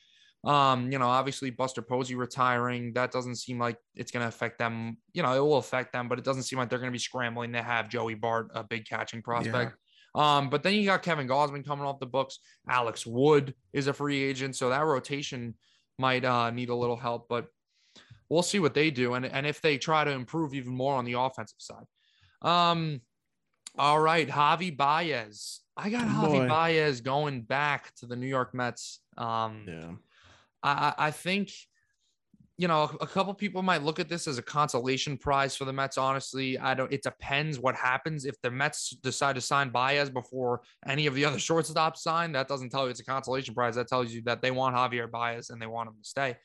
Um, 0.42 0.90
you 0.90 0.98
know, 0.98 1.08
obviously 1.08 1.50
Buster 1.50 1.82
Posey 1.82 2.14
retiring, 2.14 2.92
that 2.94 3.12
doesn't 3.12 3.36
seem 3.36 3.58
like 3.58 3.78
it's 3.94 4.10
going 4.10 4.22
to 4.22 4.28
affect 4.28 4.58
them. 4.58 4.98
You 5.12 5.22
know, 5.22 5.34
it 5.34 5.40
will 5.40 5.56
affect 5.56 5.92
them, 5.92 6.08
but 6.08 6.18
it 6.18 6.24
doesn't 6.24 6.42
seem 6.44 6.58
like 6.58 6.68
they're 6.68 6.78
going 6.78 6.90
to 6.90 6.92
be 6.92 6.98
scrambling 6.98 7.52
to 7.54 7.62
have 7.62 7.88
Joey 7.88 8.14
Bart, 8.14 8.50
a 8.54 8.62
big 8.64 8.86
catching 8.86 9.22
prospect. 9.22 9.74
Um, 10.14 10.48
but 10.50 10.62
then 10.62 10.74
you 10.74 10.84
got 10.86 11.02
Kevin 11.02 11.26
Gausman 11.26 11.66
coming 11.66 11.84
off 11.84 11.98
the 11.98 12.06
books. 12.06 12.38
Alex 12.68 13.04
Wood 13.06 13.54
is 13.72 13.86
a 13.88 13.92
free 13.92 14.22
agent, 14.22 14.54
so 14.56 14.68
that 14.70 14.84
rotation 14.84 15.54
might 15.98 16.24
uh, 16.24 16.50
need 16.50 16.68
a 16.68 16.74
little 16.74 16.96
help. 16.96 17.26
But 17.28 17.46
we'll 18.28 18.42
see 18.42 18.58
what 18.60 18.74
they 18.74 18.90
do, 18.90 19.14
and 19.14 19.26
and 19.26 19.46
if 19.46 19.60
they 19.60 19.76
try 19.78 20.04
to 20.04 20.10
improve 20.10 20.54
even 20.54 20.72
more 20.72 20.94
on 20.94 21.04
the 21.04 21.14
offensive 21.14 21.58
side. 21.58 21.84
Um, 22.42 23.00
all 23.76 23.98
right, 24.00 24.28
Javi 24.28 24.76
Baez. 24.76 25.60
I 25.76 25.90
got 25.90 26.04
Oh, 26.04 26.28
Javi 26.28 26.38
boy. 26.42 26.48
Baez 26.48 27.00
going 27.00 27.42
back 27.42 27.92
to 27.96 28.06
the 28.06 28.14
New 28.14 28.28
York 28.28 28.54
Mets. 28.54 29.00
Um, 29.16 29.64
Yeah. 29.66 29.90
I, 30.62 30.70
I 30.98 31.06
I 31.06 31.10
think, 31.10 31.50
you 32.56 32.68
know, 32.68 32.90
a 33.00 33.06
couple 33.06 33.34
people 33.34 33.62
might 33.62 33.82
look 33.82 33.98
at 33.98 34.08
this 34.08 34.28
as 34.28 34.38
a 34.38 34.42
consolation 34.42 35.18
prize 35.18 35.56
for 35.56 35.64
the 35.64 35.72
Mets. 35.72 35.98
Honestly, 35.98 36.56
I 36.56 36.74
don't. 36.74 36.92
It 36.92 37.02
depends 37.02 37.58
what 37.58 37.74
happens 37.74 38.26
if 38.26 38.40
the 38.42 38.50
Mets 38.50 38.90
decide 39.02 39.34
to 39.34 39.40
sign 39.40 39.70
Baez 39.70 40.08
before 40.08 40.60
any 40.86 41.06
of 41.06 41.14
the 41.14 41.24
other 41.24 41.36
shortstops 41.38 41.98
sign. 41.98 42.32
That 42.32 42.46
doesn't 42.46 42.70
tell 42.70 42.84
you 42.84 42.90
it's 42.90 43.00
a 43.00 43.04
consolation 43.04 43.54
prize. 43.54 43.74
That 43.74 43.88
tells 43.88 44.12
you 44.12 44.22
that 44.22 44.40
they 44.40 44.52
want 44.52 44.76
Javier 44.76 45.10
Baez 45.10 45.50
and 45.50 45.60
they 45.60 45.66
want 45.66 45.88
him 45.88 45.96
to 46.00 46.08
stay. 46.08 46.36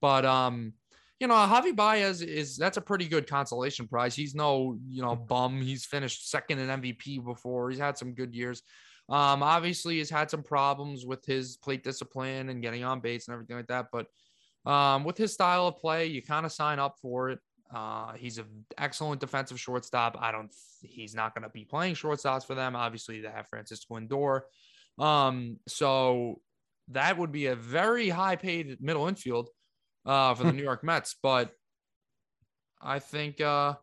But 0.00 0.24
um, 0.24 0.74
you 1.18 1.26
know, 1.26 1.34
Javi 1.34 1.74
Baez 1.74 2.22
is 2.22 2.56
that's 2.56 2.76
a 2.76 2.82
pretty 2.82 3.08
good 3.08 3.26
consolation 3.26 3.88
prize. 3.88 4.14
He's 4.14 4.36
no, 4.36 4.78
you 4.88 5.02
know, 5.02 5.16
bum. 5.16 5.60
He's 5.60 5.84
finished 5.84 6.30
second 6.30 6.60
in 6.60 6.68
MVP 6.68 7.24
before. 7.24 7.70
He's 7.70 7.80
had 7.80 7.98
some 7.98 8.14
good 8.14 8.32
years. 8.32 8.62
Um, 9.08 9.42
obviously, 9.42 9.96
he's 9.96 10.10
had 10.10 10.30
some 10.30 10.44
problems 10.44 11.04
with 11.04 11.24
his 11.24 11.56
plate 11.56 11.82
discipline 11.82 12.50
and 12.50 12.62
getting 12.62 12.84
on 12.84 13.00
base 13.00 13.26
and 13.26 13.32
everything 13.32 13.56
like 13.56 13.68
that. 13.68 13.86
But 13.90 14.06
um, 14.68 15.04
with 15.04 15.16
his 15.16 15.32
style 15.32 15.66
of 15.66 15.78
play, 15.78 16.06
you 16.06 16.22
kind 16.22 16.44
of 16.44 16.52
sign 16.52 16.78
up 16.78 16.96
for 17.00 17.30
it. 17.30 17.38
Uh, 17.74 18.12
he's 18.12 18.36
an 18.36 18.66
excellent 18.76 19.18
defensive 19.18 19.58
shortstop. 19.58 20.16
I 20.20 20.30
don't. 20.30 20.52
He's 20.82 21.14
not 21.14 21.34
going 21.34 21.42
to 21.42 21.48
be 21.48 21.64
playing 21.64 21.94
shortstops 21.94 22.46
for 22.46 22.54
them. 22.54 22.76
Obviously, 22.76 23.20
they 23.20 23.28
have 23.28 23.48
Francisco 23.48 23.98
Lindor. 23.98 24.42
Um, 25.02 25.56
so 25.66 26.40
that 26.88 27.16
would 27.16 27.32
be 27.32 27.46
a 27.46 27.56
very 27.56 28.10
high-paid 28.10 28.78
middle 28.80 29.08
infield 29.08 29.48
uh, 30.04 30.34
for 30.34 30.44
the 30.44 30.52
New 30.52 30.62
York 30.70 30.84
Mets. 30.84 31.16
But 31.22 31.50
I 32.80 32.98
think 32.98 33.40
uh, 33.40 33.74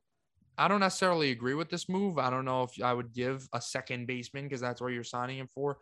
I 0.56 0.68
don't 0.68 0.80
necessarily 0.82 1.32
agree 1.32 1.56
with 1.56 1.70
this 1.70 1.90
move. 1.90 2.20
I 2.20 2.30
don't 2.30 2.46
know 2.46 2.64
if 2.64 2.82
I 2.84 2.94
would 2.94 3.12
give 3.12 3.48
a 3.54 3.62
second 3.62 4.06
baseman 4.06 4.44
because 4.44 4.62
that's 4.62 4.82
where 4.82 4.92
you're 4.92 5.04
signing 5.04 5.40
him 5.40 5.48
for 5.48 5.78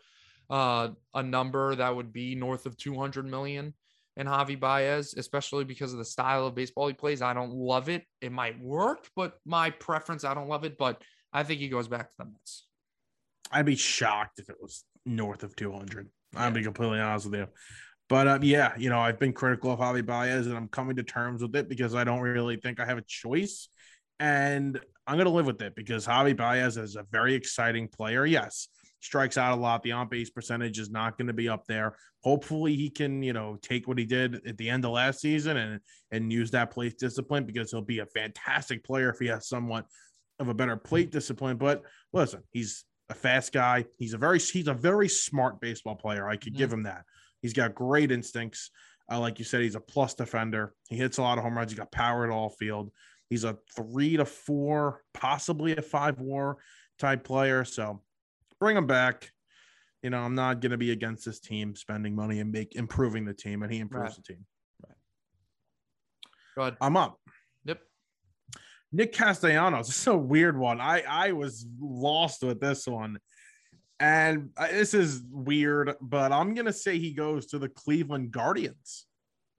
uh, 0.50 0.90
a 1.14 1.24
number 1.24 1.76
that 1.76 1.94
would 1.94 2.14
be 2.14 2.36
north 2.36 2.66
of 2.66 2.78
200 2.78 3.26
million 3.26 3.74
in 4.18 4.28
Javi 4.28 4.60
Baez, 4.60 5.14
especially 5.16 5.64
because 5.64 5.92
of 5.92 6.00
the 6.00 6.06
style 6.06 6.46
of 6.46 6.56
baseball 6.56 6.88
he 6.88 6.94
plays. 6.94 7.22
I 7.22 7.34
don't 7.34 7.52
love 7.52 7.90
it. 7.90 8.04
It 8.22 8.32
might 8.32 8.62
work, 8.62 9.08
but 9.16 9.34
my 9.46 9.70
preference, 9.72 10.24
I 10.24 10.34
don't 10.34 10.50
love 10.50 10.64
it. 10.64 10.78
But 10.78 11.02
I 11.32 11.44
think 11.44 11.60
he 11.60 11.70
goes 11.70 11.88
back 11.88 12.10
to 12.10 12.16
the 12.20 12.26
Mets. 12.26 12.68
I'd 13.52 13.66
be 13.66 13.76
shocked 13.76 14.40
if 14.40 14.50
it 14.50 14.56
was 14.62 14.84
north 15.06 15.44
of 15.44 15.56
200. 15.56 16.10
I'll 16.36 16.52
be 16.52 16.64
completely 16.64 17.00
honest 17.00 17.26
with 17.26 17.36
you. 17.36 17.48
But 18.10 18.28
um, 18.28 18.44
yeah, 18.44 18.74
you 18.78 18.90
know, 18.90 19.00
I've 19.00 19.20
been 19.20 19.34
critical 19.34 19.72
of 19.72 19.80
Javi 19.80 20.06
Baez 20.06 20.48
and 20.48 20.56
I'm 20.56 20.68
coming 20.68 20.96
to 20.98 21.04
terms 21.04 21.42
with 21.42 21.56
it 21.56 21.70
because 21.70 21.96
I 21.96 22.04
don't 22.04 22.20
really 22.20 22.58
think 22.58 22.80
I 22.80 22.86
have 22.86 22.98
a 22.98 23.04
choice. 23.08 23.70
And 24.20 24.80
I'm 25.08 25.16
going 25.16 25.26
to 25.26 25.32
live 25.32 25.46
with 25.46 25.62
it 25.62 25.76
because 25.76 26.06
Javi 26.06 26.36
Baez 26.36 26.78
is 26.78 26.96
a 26.96 27.06
very 27.12 27.34
exciting 27.34 27.88
player. 27.88 28.26
Yes, 28.26 28.68
strikes 29.04 29.38
out 29.38 29.58
a 29.58 29.62
lot. 29.62 29.84
The 29.84 29.92
on 29.92 30.08
base 30.08 30.30
percentage 30.30 30.80
is 30.80 30.90
not 30.90 31.18
going 31.18 31.28
to 31.28 31.34
be 31.34 31.50
up 31.50 31.66
there. 31.68 31.98
Hopefully, 32.24 32.76
he 32.76 32.90
can, 32.90 33.22
you 33.22 33.34
know, 33.34 33.58
take 33.62 33.88
what 33.88 34.00
he 34.00 34.06
did 34.06 34.48
at 34.48 34.58
the 34.58 34.70
end 34.70 34.86
of 34.86 34.92
last 34.92 35.20
season 35.20 35.58
and 35.58 35.80
and 36.12 36.32
use 36.32 36.52
that 36.52 36.72
plate 36.72 36.98
discipline 36.98 37.46
because 37.46 37.70
he'll 37.70 37.82
be 37.82 38.00
a 38.00 38.06
fantastic 38.08 38.84
player 38.84 39.10
if 39.10 39.20
he 39.20 39.28
has 39.28 39.48
somewhat 39.48 39.86
of 40.40 40.48
a 40.48 40.54
better 40.54 40.78
plate 40.78 41.12
discipline. 41.12 41.58
But 41.58 41.84
listen, 42.14 42.42
he's 42.52 42.86
a 43.10 43.14
fast 43.14 43.52
guy. 43.52 43.86
He's 43.98 44.14
a 44.14 44.18
very 44.18 44.40
he's 44.40 44.70
a 44.70 44.74
very 44.74 45.10
smart 45.10 45.60
baseball 45.60 45.96
player. 45.96 46.28
I 46.28 46.38
could 46.38 46.56
give 46.56 46.72
him 46.72 46.84
that. 46.84 47.04
He's 47.42 47.54
got 47.54 47.76
great 47.76 48.12
instincts. 48.12 48.72
Uh, 49.12 49.20
like 49.20 49.38
you 49.38 49.44
said, 49.44 49.62
he's 49.62 49.76
a 49.76 49.82
plus 49.82 50.14
defender. 50.14 50.74
He 50.88 50.96
hits 50.96 51.18
a 51.18 51.22
lot 51.22 51.38
of 51.38 51.44
home 51.44 51.58
runs. 51.58 51.72
He's 51.72 51.80
got 51.80 51.92
power 51.92 52.24
at 52.24 52.32
all 52.32 52.50
field. 52.50 52.90
He's 53.30 53.44
a 53.44 53.58
three 53.76 54.16
to 54.16 54.24
four, 54.24 55.02
possibly 55.14 55.76
a 55.76 55.82
five 55.82 56.22
WAR 56.22 56.58
type 57.00 57.26
player. 57.26 57.66
So 57.66 58.02
bring 58.64 58.78
him 58.78 58.88
back. 58.88 59.30
You 60.02 60.10
know, 60.10 60.20
I'm 60.20 60.36
not 60.36 60.62
going 60.62 60.72
to 60.72 60.78
be 60.78 60.92
against 60.92 61.26
this 61.26 61.40
team 61.40 61.76
spending 61.76 62.16
money 62.16 62.40
and 62.40 62.50
make 62.52 62.76
improving 62.76 63.26
the 63.26 63.34
team, 63.34 63.62
and 63.62 63.72
he 63.72 63.80
improves 63.80 64.16
Right. 64.16 64.16
the 64.16 64.34
team. 64.34 64.46
Go 66.56 66.62
ahead. 66.62 66.78
I'm 66.82 66.96
up. 66.96 67.20
Yep. 67.66 67.80
Nick 68.94 69.12
Castellanos. 69.14 69.88
This 69.88 70.00
is 70.00 70.08
a 70.08 70.18
weird 70.18 70.58
one. 70.58 70.80
I 70.80 71.02
I 71.02 71.32
was 71.34 71.66
lost 71.80 72.44
with 72.44 72.60
this 72.62 72.86
one, 72.88 73.18
and 74.00 74.52
uh, 74.56 74.68
this 74.68 74.94
is 74.94 75.24
weird. 75.30 75.96
But 76.00 76.32
I'm 76.32 76.54
gonna 76.54 76.72
say 76.74 77.00
he 77.00 77.12
goes 77.14 77.48
to 77.48 77.60
the 77.60 77.70
Cleveland 77.70 78.32
Guardians. 78.32 79.08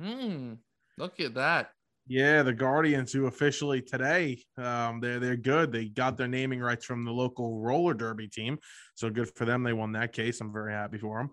Hmm. 0.01 0.55
Look 0.99 1.19
at 1.21 1.35
that. 1.35 1.71
Yeah, 2.07 2.43
the 2.43 2.53
Guardians, 2.53 3.13
who 3.13 3.27
officially 3.27 3.81
today, 3.81 4.45
um, 4.59 5.01
they're 5.01 5.19
they're 5.19 5.37
good. 5.37 5.73
They 5.73 5.87
got 5.87 6.19
their 6.19 6.29
naming 6.29 6.61
rights 6.61 6.85
from 6.85 7.05
the 7.05 7.13
local 7.13 7.61
roller 7.61 7.95
derby 7.95 8.29
team, 8.29 8.59
so 8.95 9.09
good 9.09 9.35
for 9.35 9.47
them. 9.47 9.63
They 9.63 9.73
won 9.73 9.93
that 9.93 10.13
case. 10.13 10.41
I'm 10.41 10.53
very 10.53 10.73
happy 10.73 10.99
for 10.99 11.19
them. 11.19 11.31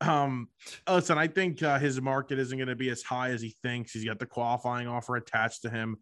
Um, 0.00 0.48
listen, 0.88 1.16
I 1.16 1.28
think 1.28 1.62
uh, 1.62 1.78
his 1.78 2.00
market 2.00 2.40
isn't 2.40 2.58
going 2.58 2.68
to 2.68 2.74
be 2.74 2.90
as 2.90 3.02
high 3.02 3.30
as 3.30 3.40
he 3.40 3.54
thinks. 3.62 3.92
He's 3.92 4.04
got 4.04 4.18
the 4.18 4.26
qualifying 4.26 4.88
offer 4.88 5.14
attached 5.14 5.62
to 5.62 5.70
him. 5.70 5.96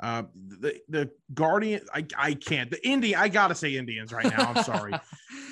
Uh, 0.00 0.22
the 0.60 0.78
the 0.88 1.10
Guardian, 1.34 1.80
I 1.92 2.06
I 2.16 2.34
can't. 2.34 2.70
The 2.70 2.86
Indian, 2.86 3.18
I 3.18 3.28
gotta 3.28 3.54
say 3.54 3.76
Indians 3.76 4.12
right 4.12 4.24
now. 4.26 4.52
I'm 4.52 4.62
sorry, 4.62 4.92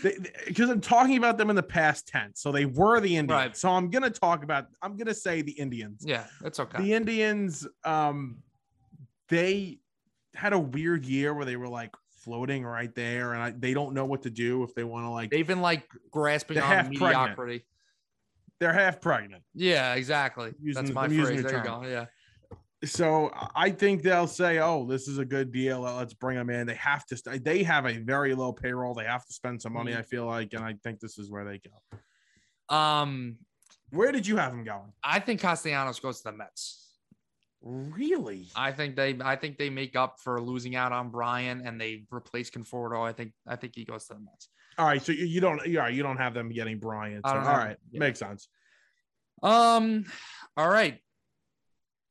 because 0.46 0.70
I'm 0.70 0.80
talking 0.80 1.16
about 1.16 1.36
them 1.36 1.50
in 1.50 1.56
the 1.56 1.62
past 1.64 2.06
tense. 2.06 2.40
So 2.40 2.52
they 2.52 2.64
were 2.64 3.00
the 3.00 3.16
Indians. 3.16 3.30
Right. 3.30 3.56
So 3.56 3.70
I'm 3.70 3.90
gonna 3.90 4.10
talk 4.10 4.44
about. 4.44 4.66
I'm 4.82 4.96
gonna 4.96 5.14
say 5.14 5.42
the 5.42 5.50
Indians 5.52 6.04
yeah, 6.06 6.26
that's 6.40 6.60
okay. 6.60 6.80
the 6.80 6.92
Indians, 6.94 7.66
um, 7.84 8.38
they 9.28 9.80
had 10.34 10.52
a 10.52 10.58
weird 10.58 11.04
year 11.04 11.34
where 11.34 11.44
they 11.44 11.56
were 11.56 11.68
like 11.68 11.90
floating 12.10 12.64
right 12.64 12.94
there, 12.94 13.32
and 13.32 13.42
I, 13.42 13.50
they 13.50 13.74
don't 13.74 13.94
know 13.94 14.04
what 14.04 14.22
to 14.22 14.30
do 14.30 14.62
if 14.62 14.74
they 14.76 14.84
want 14.84 15.06
to 15.06 15.10
like. 15.10 15.30
They've 15.30 15.46
been 15.46 15.62
like 15.62 15.88
grasping 16.12 16.58
on 16.58 16.64
half 16.64 16.86
pregnant. 16.86 17.00
mediocrity. 17.00 17.64
They're 18.60 18.72
half 18.72 19.00
pregnant. 19.00 19.42
Yeah, 19.54 19.94
exactly. 19.94 20.52
Using- 20.60 20.84
That's 20.84 20.94
my 20.94 21.08
phrase. 21.08 21.42
There 21.42 21.58
you 21.58 21.64
go. 21.64 21.82
Yeah. 21.84 22.06
So 22.84 23.30
I 23.54 23.70
think 23.70 24.02
they'll 24.02 24.26
say, 24.26 24.58
"Oh, 24.58 24.86
this 24.86 25.08
is 25.08 25.18
a 25.18 25.24
good 25.24 25.50
deal. 25.50 25.80
Let's 25.80 26.12
bring 26.14 26.36
them 26.36 26.50
in." 26.50 26.66
They 26.66 26.74
have 26.74 27.06
to. 27.06 27.16
St- 27.16 27.42
they 27.42 27.62
have 27.62 27.86
a 27.86 27.98
very 27.98 28.34
low 28.34 28.52
payroll. 28.52 28.92
They 28.94 29.04
have 29.04 29.24
to 29.26 29.32
spend 29.32 29.62
some 29.62 29.72
money. 29.72 29.92
Mhm. 29.92 29.98
I 29.98 30.02
feel 30.02 30.26
like, 30.26 30.52
and 30.52 30.62
I 30.62 30.74
think 30.84 31.00
this 31.00 31.18
is 31.18 31.30
where 31.30 31.44
they 31.44 31.58
go. 31.58 32.74
Um, 32.74 33.38
Where 33.90 34.12
did 34.12 34.26
you 34.26 34.36
have 34.36 34.52
them 34.52 34.64
going? 34.64 34.92
I 35.02 35.20
think 35.20 35.40
Castellanos 35.40 36.00
goes 36.00 36.18
to 36.18 36.24
the 36.24 36.36
Mets. 36.36 36.82
Really? 37.62 38.48
I 38.54 38.72
think 38.72 38.94
they 38.94 39.16
I 39.20 39.36
think 39.36 39.56
they 39.58 39.70
make 39.70 39.96
up 39.96 40.20
for 40.20 40.40
losing 40.40 40.76
out 40.76 40.92
on 40.92 41.10
Bryant 41.10 41.66
and 41.66 41.80
they 41.80 42.04
replace 42.10 42.50
Conforto. 42.50 43.02
I 43.02 43.12
think 43.12 43.32
I 43.46 43.56
think 43.56 43.74
he 43.74 43.84
goes 43.84 44.06
to 44.08 44.14
the 44.14 44.20
Mets. 44.20 44.48
All 44.76 44.86
right. 44.86 45.00
So 45.00 45.12
you, 45.12 45.24
you 45.24 45.40
don't. 45.40 45.66
Yeah, 45.66 45.88
you 45.88 46.02
don't 46.02 46.18
have 46.18 46.34
them 46.34 46.50
getting 46.50 46.78
Bryant. 46.78 47.26
So, 47.26 47.32
all 47.32 47.40
right, 47.40 47.76
yeah. 47.90 48.00
makes 48.00 48.18
sense. 48.18 48.48
Um, 49.42 50.04
all 50.56 50.68
right. 50.68 51.00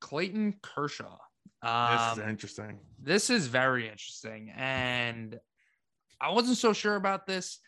Clayton 0.06 0.53
Kershaw. 0.62 1.18
This 1.64 1.72
Um, 1.72 2.20
is 2.20 2.28
interesting. 2.30 2.80
this 2.99 3.30
is 3.32 3.47
very 3.47 3.89
interesting. 3.89 4.51
And 4.56 5.39
I 6.22 6.32
wasn't 6.32 6.58
so 6.58 6.74
sure 6.74 6.95
about 6.95 7.26
this. 7.26 7.60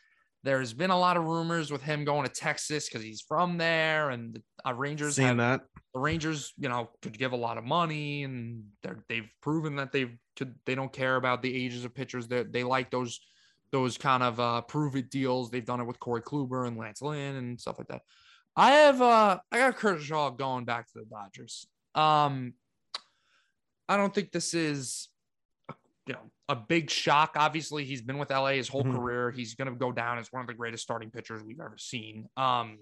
There's 0.43 0.71
been 0.71 0.91
a 0.91 0.99
lot 0.99 1.17
of 1.17 1.23
rumors 1.25 1.71
with 1.71 1.81
him 1.81 2.05
going 2.05 2.25
to 2.27 2.31
Texas 2.31 2.87
because 2.87 3.01
he's 3.01 3.21
from 3.21 3.57
there, 3.57 4.11
and 4.11 4.35
the 4.35 4.43
uh, 4.69 4.73
Rangers 4.75 5.15
Seeing 5.15 5.27
have 5.29 5.37
that. 5.37 5.61
the 5.95 5.99
Rangers, 5.99 6.53
you 6.59 6.69
know, 6.69 6.91
could 7.01 7.17
give 7.17 7.31
a 7.31 7.35
lot 7.47 7.57
of 7.57 7.63
money, 7.65 8.23
and 8.23 8.63
they've 9.09 9.27
proven 9.41 9.75
that 9.77 9.91
they've 9.91 10.15
could 10.35 10.53
they 10.65 10.75
don't 10.75 10.93
care 10.93 11.15
about 11.15 11.41
the 11.41 11.53
ages 11.65 11.83
of 11.85 11.95
pitchers. 11.95 12.27
That 12.27 12.53
they, 12.53 12.63
like 12.63 12.91
those 12.91 13.19
those 13.71 13.97
kind 13.97 14.21
of 14.21 14.39
uh, 14.39 14.61
prove 14.61 14.95
it 14.95 15.09
deals. 15.09 15.49
They've 15.49 15.65
done 15.65 15.81
it 15.81 15.85
with 15.87 15.99
Corey 15.99 16.21
Kluber 16.21 16.67
and 16.67 16.77
Lance 16.77 17.01
Lynn 17.01 17.35
and 17.35 17.59
stuff 17.59 17.79
like 17.79 17.87
that. 17.87 18.03
I 18.55 18.71
have 18.71 19.01
uh 19.01 19.39
I 19.51 19.57
got 19.57 19.75
Kershaw 19.75 20.29
going 20.29 20.65
back 20.65 20.85
to 20.87 20.99
the 20.99 21.05
Dodgers. 21.05 21.67
Um, 21.97 22.53
I 23.89 23.97
don't 23.97 24.13
think 24.13 24.31
this 24.31 24.53
is 24.53 25.09
you 26.05 26.13
know 26.13 26.31
a 26.49 26.55
big 26.55 26.89
shock. 26.89 27.33
Obviously, 27.35 27.83
he's 27.83 28.01
been 28.01 28.17
with 28.17 28.31
LA 28.31 28.51
his 28.51 28.67
whole 28.69 28.83
Mhm. 28.83 28.95
career. 28.95 29.31
He's 29.31 29.55
going 29.55 29.69
to 29.69 29.75
go 29.75 29.91
down 29.91 30.17
as 30.19 30.31
one 30.31 30.41
of 30.41 30.47
the 30.47 30.53
greatest 30.53 30.83
starting 30.83 31.11
pitchers 31.11 31.43
we've 31.43 31.59
ever 31.59 31.77
seen. 31.77 32.29
Um, 32.37 32.79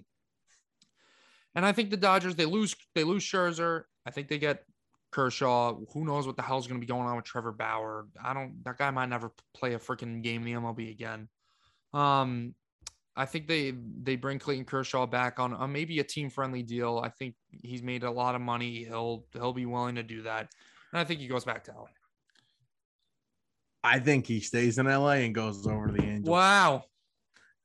and 1.56 1.66
I 1.66 1.72
think 1.72 1.90
the 1.90 1.98
Dodgers 1.98 2.36
they 2.36 2.46
lose 2.46 2.76
they 2.94 3.04
lose 3.04 3.24
Scherzer. 3.24 3.84
I 4.06 4.12
think 4.12 4.28
they 4.28 4.38
get 4.38 4.66
Kershaw. 5.12 5.76
Who 5.94 6.04
knows 6.06 6.28
what 6.28 6.36
the 6.36 6.42
hell's 6.44 6.68
going 6.68 6.80
to 6.80 6.86
be 6.86 6.92
going 6.92 7.08
on 7.08 7.16
with 7.16 7.26
Trevor 7.26 7.54
Bauer? 7.54 8.08
I 8.22 8.34
don't. 8.34 8.64
That 8.66 8.78
guy 8.78 8.92
might 8.92 9.08
never 9.10 9.32
play 9.56 9.74
a 9.74 9.80
freaking 9.80 10.22
game 10.22 10.46
in 10.46 10.54
the 10.54 10.60
MLB 10.60 10.92
again. 10.92 11.30
Um, 11.94 12.54
I 13.18 13.26
think 13.26 13.48
they 13.48 13.74
they 14.04 14.16
bring 14.18 14.40
Clayton 14.40 14.66
Kershaw 14.66 15.06
back 15.06 15.40
on, 15.40 15.72
maybe 15.72 16.00
a 16.00 16.04
team 16.04 16.30
friendly 16.30 16.64
deal. 16.64 17.00
I 17.04 17.10
think 17.10 17.36
he's 17.64 17.82
made 17.82 18.04
a 18.04 18.12
lot 18.12 18.36
of 18.36 18.42
money. 18.42 18.84
He'll 18.84 19.26
he'll 19.34 19.54
be 19.54 19.66
willing 19.66 19.96
to 19.96 20.04
do 20.04 20.24
that, 20.24 20.50
and 20.92 21.00
I 21.00 21.04
think 21.06 21.22
he 21.22 21.28
goes 21.28 21.46
back 21.46 21.64
to 21.66 21.72
LA. 21.72 21.86
I 23.84 24.00
think 24.00 24.26
he 24.26 24.40
stays 24.40 24.78
in 24.78 24.88
LA 24.88 25.12
and 25.24 25.34
goes 25.36 25.66
over 25.68 25.88
to 25.88 25.94
the 25.94 26.02
Angels. 26.04 26.28
Wow, 26.30 26.86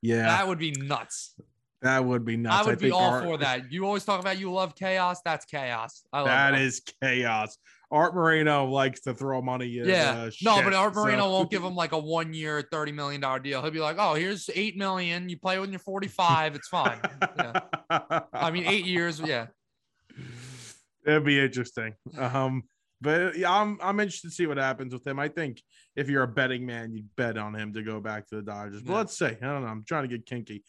Yeah, 0.01 0.23
that 0.27 0.47
would 0.47 0.59
be 0.59 0.71
nuts. 0.71 1.33
that 1.81 2.05
would 2.05 2.23
be 2.23 2.37
nuts. 2.37 2.55
I 2.67 2.69
would 2.69 2.79
be 2.79 2.91
all 2.91 3.01
Art- 3.09 3.23
for 3.23 3.37
that. 3.39 3.71
You 3.71 3.85
always 3.85 4.05
talk 4.05 4.19
about 4.19 4.37
you 4.39 4.51
love 4.53 4.75
chaos. 4.75 5.19
That's 5.25 5.45
chaos. 5.45 6.03
I 6.13 6.19
love 6.19 6.27
That 6.27 6.51
that. 6.51 6.61
is 6.61 6.81
chaos. 7.01 7.57
Art 7.91 8.15
Moreno 8.15 8.65
likes 8.65 9.01
to 9.01 9.13
throw 9.13 9.41
money. 9.41 9.79
In, 9.79 9.85
Yeah. 9.89 10.11
uh, 10.11 10.23
no, 10.41 10.55
shit, 10.55 10.63
but 10.63 10.73
Art 10.73 10.95
Moreno 10.95 11.23
so- 11.23 11.31
won't 11.31 11.51
give 11.51 11.63
him 11.63 11.75
like 11.75 11.91
a 11.91 11.99
one 11.99 12.33
year, 12.33 12.63
$30 12.71 12.93
million 12.93 13.21
deal. 13.41 13.61
He'll 13.61 13.71
be 13.71 13.79
like, 13.79 13.97
oh, 13.99 14.13
here's 14.13 14.49
8 14.53 14.77
million. 14.77 15.27
You 15.29 15.37
play 15.37 15.59
when 15.59 15.71
you're 15.71 15.79
45. 15.79 16.55
It's 16.55 16.67
fine. 16.69 16.99
Yeah. 17.37 18.21
I 18.33 18.51
mean, 18.51 18.65
eight 18.65 18.85
years. 18.85 19.19
Yeah. 19.19 19.47
It'd 21.05 21.25
be 21.25 21.39
interesting. 21.39 21.95
Um, 22.17 22.63
but 23.01 23.35
yeah, 23.35 23.51
I'm 23.51 23.79
I'm 23.81 23.99
interested 23.99 24.27
to 24.29 24.33
see 24.35 24.45
what 24.45 24.57
happens 24.57 24.93
with 24.93 25.05
him. 25.07 25.17
I 25.17 25.27
think 25.29 25.59
if 25.95 26.07
you're 26.07 26.21
a 26.21 26.27
betting 26.27 26.63
man, 26.67 26.93
you'd 26.93 27.09
bet 27.15 27.35
on 27.37 27.55
him 27.55 27.73
to 27.73 27.81
go 27.81 27.99
back 27.99 28.27
to 28.27 28.35
the 28.35 28.43
Dodgers. 28.43 28.83
But 28.83 28.91
Yeah. 28.91 28.97
let's 28.97 29.17
see. 29.17 29.25
I 29.25 29.29
don't 29.31 29.63
know. 29.63 29.67
I'm 29.67 29.83
trying 29.83 30.03
to 30.07 30.07
get 30.15 30.25
kinky. 30.27 30.63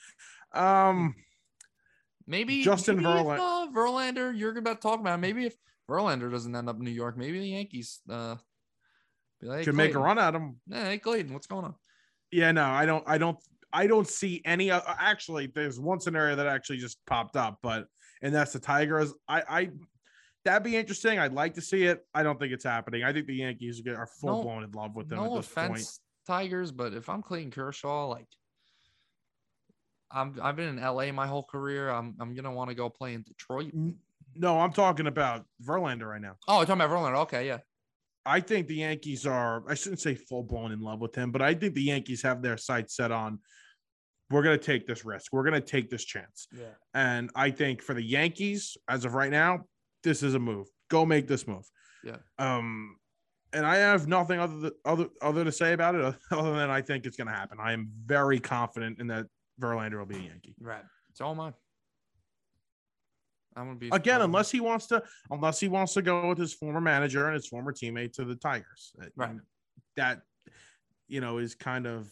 Um, 0.52 1.14
Maybe 2.26 2.62
Justin 2.62 3.02
maybe 3.02 3.18
if, 3.18 3.26
uh, 3.40 3.66
Verlander, 3.74 4.36
you're 4.36 4.56
about 4.56 4.80
to 4.80 4.88
talk 4.88 5.00
about. 5.00 5.20
Maybe 5.20 5.44
if 5.46 5.54
Verlander 5.88 6.30
doesn't 6.30 6.54
end 6.54 6.68
up 6.68 6.76
in 6.76 6.84
New 6.84 6.90
York, 6.90 7.16
maybe 7.16 7.40
the 7.40 7.48
Yankees 7.48 8.00
uh, 8.10 8.36
be 9.40 9.48
like, 9.48 9.64
hey, 9.64 9.70
make 9.72 9.94
a 9.94 9.98
run 9.98 10.18
at 10.18 10.34
him. 10.34 10.56
Yeah, 10.66 10.84
hey, 10.84 10.98
Clayton, 10.98 11.32
what's 11.32 11.46
going 11.46 11.64
on? 11.64 11.74
Yeah, 12.30 12.52
no, 12.52 12.64
I 12.64 12.86
don't. 12.86 13.04
I 13.06 13.18
don't. 13.18 13.38
I 13.72 13.86
don't 13.86 14.06
see 14.06 14.42
any. 14.44 14.70
Uh, 14.70 14.80
actually, 14.98 15.50
there's 15.54 15.80
one 15.80 16.00
scenario 16.00 16.36
that 16.36 16.46
actually 16.46 16.78
just 16.78 16.98
popped 17.06 17.36
up, 17.36 17.58
but 17.62 17.86
and 18.22 18.34
that's 18.34 18.52
the 18.52 18.58
Tigers. 18.58 19.12
I, 19.28 19.42
I 19.48 19.70
that'd 20.44 20.62
be 20.62 20.76
interesting. 20.76 21.18
I'd 21.18 21.32
like 21.32 21.54
to 21.54 21.60
see 21.60 21.84
it. 21.84 22.06
I 22.14 22.22
don't 22.22 22.38
think 22.38 22.52
it's 22.52 22.64
happening. 22.64 23.04
I 23.04 23.12
think 23.12 23.26
the 23.26 23.34
Yankees 23.34 23.82
are 23.86 24.06
full 24.06 24.42
blown 24.42 24.64
in 24.64 24.70
love 24.72 24.94
with 24.96 25.08
them 25.08 25.18
no 25.18 25.36
at 25.36 25.42
this 25.42 25.46
offense, 25.46 25.68
point. 25.68 25.88
Tigers, 26.26 26.70
but 26.70 26.94
if 26.94 27.08
I'm 27.08 27.22
Clayton 27.22 27.50
Kershaw, 27.50 28.06
like 28.06 28.28
I'm, 30.10 30.38
I've 30.42 30.56
been 30.56 30.78
in 30.78 30.82
LA 30.82 31.12
my 31.12 31.26
whole 31.26 31.42
career. 31.42 31.90
I'm, 31.90 32.14
I'm 32.20 32.34
gonna 32.34 32.52
want 32.52 32.70
to 32.70 32.74
go 32.74 32.88
play 32.88 33.14
in 33.14 33.22
Detroit. 33.22 33.72
No, 34.34 34.60
I'm 34.60 34.72
talking 34.72 35.06
about 35.06 35.44
Verlander 35.62 36.08
right 36.08 36.20
now. 36.20 36.36
Oh, 36.48 36.58
you're 36.58 36.66
talking 36.66 36.82
about 36.82 36.90
Verlander. 36.90 37.18
Okay, 37.22 37.46
yeah. 37.46 37.58
I 38.24 38.40
think 38.40 38.68
the 38.68 38.76
Yankees 38.76 39.26
are, 39.26 39.64
I 39.68 39.74
shouldn't 39.74 40.00
say 40.00 40.14
full 40.14 40.44
blown 40.44 40.72
in 40.72 40.80
love 40.80 41.00
with 41.00 41.14
him, 41.14 41.32
but 41.32 41.42
I 41.42 41.54
think 41.54 41.74
the 41.74 41.82
Yankees 41.82 42.22
have 42.22 42.40
their 42.40 42.56
sights 42.56 42.96
set 42.96 43.10
on 43.10 43.40
we're 44.32 44.42
going 44.42 44.58
to 44.58 44.64
take 44.64 44.86
this 44.86 45.04
risk. 45.04 45.32
We're 45.32 45.44
going 45.44 45.60
to 45.60 45.66
take 45.66 45.90
this 45.90 46.04
chance. 46.04 46.48
Yeah. 46.52 46.64
And 46.94 47.30
I 47.36 47.50
think 47.50 47.82
for 47.82 47.94
the 47.94 48.02
Yankees, 48.02 48.76
as 48.88 49.04
of 49.04 49.14
right 49.14 49.30
now, 49.30 49.66
this 50.02 50.22
is 50.22 50.34
a 50.34 50.38
move. 50.38 50.66
Go 50.88 51.04
make 51.04 51.28
this 51.28 51.46
move. 51.46 51.64
Yeah. 52.02 52.16
Um, 52.38 52.96
and 53.52 53.66
I 53.66 53.76
have 53.76 54.08
nothing 54.08 54.40
other 54.40 54.72
other 54.86 55.08
other 55.20 55.44
to 55.44 55.52
say 55.52 55.74
about 55.74 55.94
it 55.94 56.14
other 56.32 56.56
than 56.56 56.70
I 56.70 56.80
think 56.80 57.04
it's 57.04 57.16
going 57.16 57.28
to 57.28 57.34
happen. 57.34 57.58
I 57.60 57.72
am 57.72 57.90
very 58.06 58.40
confident 58.40 58.98
in 58.98 59.08
that 59.08 59.26
Verlander 59.60 59.98
will 59.98 60.06
be 60.06 60.16
a 60.16 60.20
Yankee. 60.20 60.54
Right. 60.58 60.82
It's 61.10 61.20
all 61.20 61.34
mine. 61.34 61.52
I'm 63.56 63.66
gonna 63.66 63.78
be 63.78 63.88
Again, 63.92 64.20
unless 64.22 64.50
he 64.50 64.60
wants 64.60 64.86
to, 64.88 65.02
unless 65.30 65.60
he 65.60 65.68
wants 65.68 65.94
to 65.94 66.02
go 66.02 66.28
with 66.28 66.38
his 66.38 66.54
former 66.54 66.80
manager 66.80 67.26
and 67.26 67.34
his 67.34 67.46
former 67.46 67.72
teammate 67.72 68.12
to 68.14 68.24
the 68.24 68.34
Tigers, 68.36 68.92
Right. 69.16 69.36
That 69.96 70.22
you 71.08 71.20
know 71.20 71.38
is 71.38 71.54
kind 71.54 71.86
of 71.86 72.08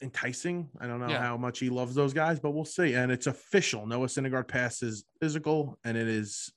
enticing. 0.00 0.68
I 0.80 0.86
don't 0.86 1.00
know 1.00 1.08
Yeah. 1.08 1.20
how 1.22 1.36
much 1.36 1.58
he 1.58 1.68
loves 1.70 1.94
those 1.94 2.12
guys, 2.12 2.40
but 2.40 2.50
we'll 2.50 2.64
see. 2.64 2.94
And 2.94 3.10
it's 3.12 3.26
official. 3.26 3.86
Noah 3.86 4.06
Syndergaard 4.06 4.48
passes 4.48 5.04
physical, 5.20 5.78
and 5.84 5.96
it 5.96 6.08
is 6.08 6.52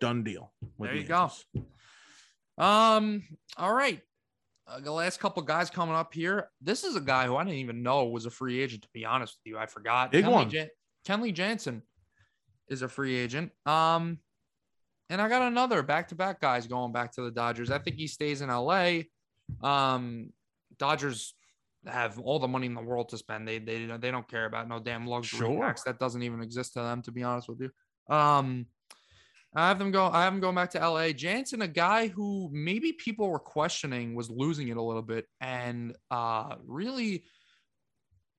done 0.00 0.22
deal. 0.24 0.52
with 0.78 0.90
There 0.90 0.96
the 0.96 1.02
you 1.02 1.08
go. 1.08 2.62
Um. 2.62 3.22
All 3.56 3.72
right. 3.72 4.00
Uh, 4.66 4.80
the 4.80 4.92
last 4.92 5.18
couple 5.18 5.42
guys 5.42 5.68
coming 5.70 5.94
up 5.94 6.12
here. 6.14 6.48
This 6.60 6.84
is 6.84 6.94
a 6.94 7.00
guy 7.00 7.26
who 7.26 7.36
I 7.36 7.44
didn't 7.44 7.58
even 7.58 7.82
know 7.82 8.06
was 8.06 8.26
a 8.26 8.30
free 8.30 8.60
agent. 8.60 8.82
To 8.82 8.88
be 8.92 9.04
honest 9.04 9.38
with 9.38 9.50
you, 9.52 9.58
I 9.58 9.66
forgot. 9.66 10.12
Big 10.12 10.24
Kenley 10.24 10.32
one. 10.32 10.50
Ja- 10.50 10.64
Kenley 11.06 11.32
Jansen 11.34 11.82
is 12.70 12.82
a 12.82 12.88
free 12.88 13.16
agent. 13.16 13.52
Um, 13.66 14.18
and 15.10 15.20
I 15.20 15.28
got 15.28 15.42
another 15.42 15.82
back-to-back 15.82 16.40
guys 16.40 16.66
going 16.66 16.92
back 16.92 17.12
to 17.12 17.22
the 17.22 17.30
Dodgers. 17.30 17.70
I 17.70 17.78
think 17.78 17.96
he 17.96 18.06
stays 18.06 18.40
in 18.40 18.48
LA. 18.48 19.00
Um, 19.62 20.32
Dodgers 20.78 21.34
have 21.86 22.18
all 22.20 22.38
the 22.38 22.46
money 22.48 22.66
in 22.66 22.74
the 22.74 22.80
world 22.82 23.08
to 23.08 23.18
spend. 23.18 23.48
They 23.48 23.58
they 23.58 23.86
they 23.86 24.10
don't 24.10 24.28
care 24.28 24.44
about 24.46 24.68
no 24.68 24.78
damn 24.78 25.06
luxury 25.06 25.40
Sure. 25.40 25.60
tax 25.64 25.82
that 25.82 25.98
doesn't 25.98 26.22
even 26.22 26.40
exist 26.42 26.74
to 26.74 26.80
them. 26.80 27.02
To 27.02 27.10
be 27.12 27.22
honest 27.22 27.48
with 27.48 27.60
you. 27.60 28.14
Um. 28.14 28.66
I 29.52 29.66
have 29.66 29.80
them 29.80 29.90
go. 29.90 30.06
I 30.06 30.22
have 30.22 30.32
them 30.32 30.40
going 30.40 30.54
back 30.54 30.70
to 30.70 30.78
LA. 30.78 31.08
Jansen, 31.10 31.62
a 31.62 31.66
guy 31.66 32.06
who 32.06 32.48
maybe 32.52 32.92
people 32.92 33.28
were 33.28 33.40
questioning, 33.40 34.14
was 34.14 34.30
losing 34.30 34.68
it 34.68 34.76
a 34.76 34.82
little 34.82 35.02
bit, 35.02 35.26
and 35.40 35.96
uh, 36.08 36.54
really 36.64 37.24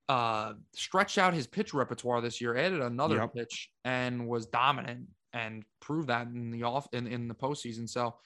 uh, 0.08 0.54
stretched 0.74 1.18
out 1.18 1.34
his 1.34 1.46
pitch 1.46 1.72
repertoire 1.74 2.20
this 2.20 2.40
year. 2.40 2.56
Added 2.56 2.80
another 2.80 3.16
Yep. 3.16 3.34
pitch 3.34 3.70
and 3.84 4.28
was 4.28 4.46
dominant 4.46 5.06
and 5.32 5.64
proved 5.80 6.08
that 6.08 6.26
in 6.26 6.50
the 6.50 6.62
off 6.64 6.86
in, 6.92 7.06
in 7.06 7.28
the 7.28 7.34
postseason. 7.34 7.88
So 7.88 8.16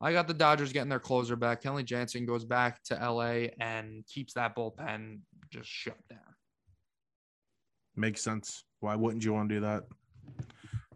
I 0.00 0.12
got 0.12 0.28
the 0.28 0.34
Dodgers 0.34 0.72
getting 0.72 0.88
their 0.88 1.00
closer 1.00 1.36
back. 1.36 1.62
Kenley 1.62 1.84
Jansen 1.84 2.26
goes 2.26 2.44
back 2.44 2.82
to 2.84 2.94
LA 2.94 3.48
and 3.60 4.04
keeps 4.06 4.34
that 4.34 4.54
bullpen 4.56 5.20
just 5.50 5.68
shut 5.68 5.96
down. 6.08 6.18
Makes 7.96 8.22
sense. 8.22 8.64
Why 8.80 8.96
wouldn't 8.96 9.24
you 9.24 9.32
want 9.32 9.48
to 9.50 9.54
do 9.56 9.60
that? 9.62 9.84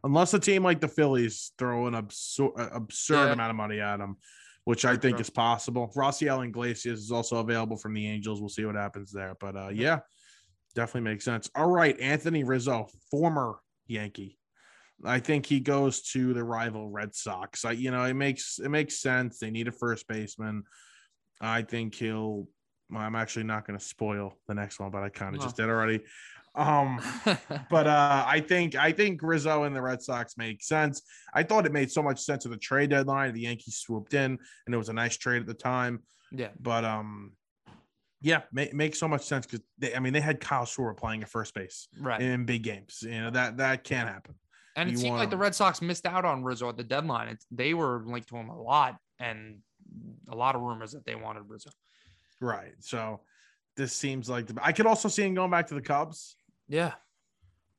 Unless 0.05 0.34
a 0.34 0.39
team 0.39 0.62
like 0.62 0.80
the 0.80 0.89
Phillies 0.89 1.53
throw 1.59 1.87
an 1.87 1.95
absurd, 1.95 2.53
absurd 2.57 3.26
Yeah. 3.26 3.32
amount 3.32 3.51
of 3.51 3.57
money 3.57 3.80
at 3.80 4.01
him, 4.01 4.16
which 4.64 4.84
I 4.84 4.97
think 4.97 5.16
sure. 5.16 5.22
is 5.22 5.30
possible. 5.30 5.93
Raisel 5.97 6.45
Iglesias 6.47 7.01
is 7.01 7.12
also 7.12 7.39
available 7.39 7.76
from 7.76 7.95
the 7.95 8.07
Angels. 8.07 8.41
We'll 8.41 8.49
see 8.49 8.64
what 8.64 8.76
happens 8.76 9.11
there. 9.12 9.34
But 9.41 9.57
uh, 9.57 9.68
Yeah. 9.68 9.82
yeah, 9.82 9.99
definitely 10.77 11.11
makes 11.11 11.24
sense. 11.24 11.51
All 11.57 11.68
right, 11.70 11.99
Anthony 11.99 12.45
Rizzo, 12.45 12.87
former 13.11 13.57
Yankee. 13.89 14.39
I 15.05 15.18
think 15.18 15.45
he 15.45 15.59
goes 15.61 16.03
to 16.12 16.33
the 16.33 16.45
rival 16.45 16.89
Red 16.89 17.14
Sox. 17.14 17.64
I, 17.64 17.72
you 17.72 17.91
know, 17.91 18.05
it 18.05 18.14
makes 18.14 18.59
it 18.62 18.68
makes 18.68 19.01
sense. 19.01 19.39
They 19.39 19.51
need 19.51 19.66
a 19.68 19.72
first 19.72 20.07
baseman. 20.07 20.62
I 21.41 21.62
think 21.62 21.95
he'll. 21.97 22.47
I'm 22.95 23.16
actually 23.16 23.43
not 23.43 23.66
going 23.66 23.79
to 23.79 23.85
spoil 23.85 24.35
the 24.47 24.55
next 24.55 24.79
one, 24.79 24.91
but 24.93 25.03
I 25.03 25.09
kind 25.09 25.35
of 25.35 25.41
No. 25.41 25.47
just 25.47 25.57
did 25.57 25.68
already. 25.68 26.01
Um, 26.55 27.01
but 27.70 27.87
uh, 27.87 28.24
I 28.27 28.41
think 28.41 28.74
I 28.77 28.93
think 28.93 29.20
Rizzo 29.22 29.64
and 29.64 29.74
the 29.77 29.83
Red 29.83 30.01
Sox 30.03 30.39
make 30.39 30.62
sense. 30.62 31.03
I 31.35 31.43
thought 31.43 31.66
it 31.66 31.72
made 31.72 31.91
so 31.91 32.03
much 32.03 32.20
sense 32.20 32.47
at 32.47 32.53
the 32.53 32.59
trade 32.59 32.91
deadline. 32.91 33.35
The 33.35 33.43
Yankees 33.43 33.77
swooped 33.79 34.14
in, 34.14 34.39
and 34.66 34.74
it 34.74 34.79
was 34.79 34.89
a 34.89 34.93
nice 34.95 35.16
trade 35.16 35.41
at 35.43 35.47
the 35.47 35.55
time. 35.55 36.01
yeah. 36.33 36.49
But 36.61 36.85
um, 36.87 37.33
yeah, 38.27 38.43
make 38.53 38.74
makes 38.74 38.99
so 38.99 39.07
much 39.07 39.22
sense 39.22 39.47
because 39.47 39.61
they, 39.79 39.95
I 39.95 40.01
mean 40.01 40.12
they 40.12 40.20
had 40.20 40.41
Kyle 40.41 40.64
Schwarber 40.64 40.97
playing 40.97 41.22
at 41.22 41.29
first 41.29 41.55
base 41.55 41.87
Right. 42.01 42.20
in 42.20 42.45
big 42.45 42.62
games. 42.64 42.99
You 43.03 43.20
know 43.22 43.31
that 43.31 43.57
that 43.59 43.85
can't 43.85 44.09
happen. 44.09 44.35
And 44.74 44.89
it 44.89 44.93
you 44.93 44.99
seemed 44.99 45.16
like 45.16 45.31
the. 45.31 45.37
Red 45.37 45.55
Sox 45.55 45.81
missed 45.81 46.05
out 46.07 46.24
on 46.24 46.43
Rizzo 46.43 46.68
at 46.68 46.77
the 46.77 46.83
deadline. 46.85 47.29
It's, 47.29 47.47
they 47.51 47.72
were 47.72 48.03
linked 48.05 48.29
to 48.31 48.37
him 48.37 48.49
a 48.51 48.61
lot, 48.61 48.97
and 49.20 49.59
a 50.29 50.35
lot 50.37 50.55
of 50.57 50.61
rumors 50.61 50.93
that 50.93 51.07
they 51.07 51.14
wanted 51.14 51.45
Rizzo. 51.49 51.70
Right. 52.41 52.74
So 52.81 53.20
this 53.77 53.93
seems 53.95 54.29
like 54.29 54.47
the, 54.49 54.55
I 54.62 54.72
could 54.72 54.87
also 54.87 55.09
see 55.09 55.22
him 55.22 55.35
going 55.35 55.51
back 55.51 55.68
to 55.68 55.74
the 55.74 55.81
Cubs, 55.81 56.37
Yeah. 56.68 56.93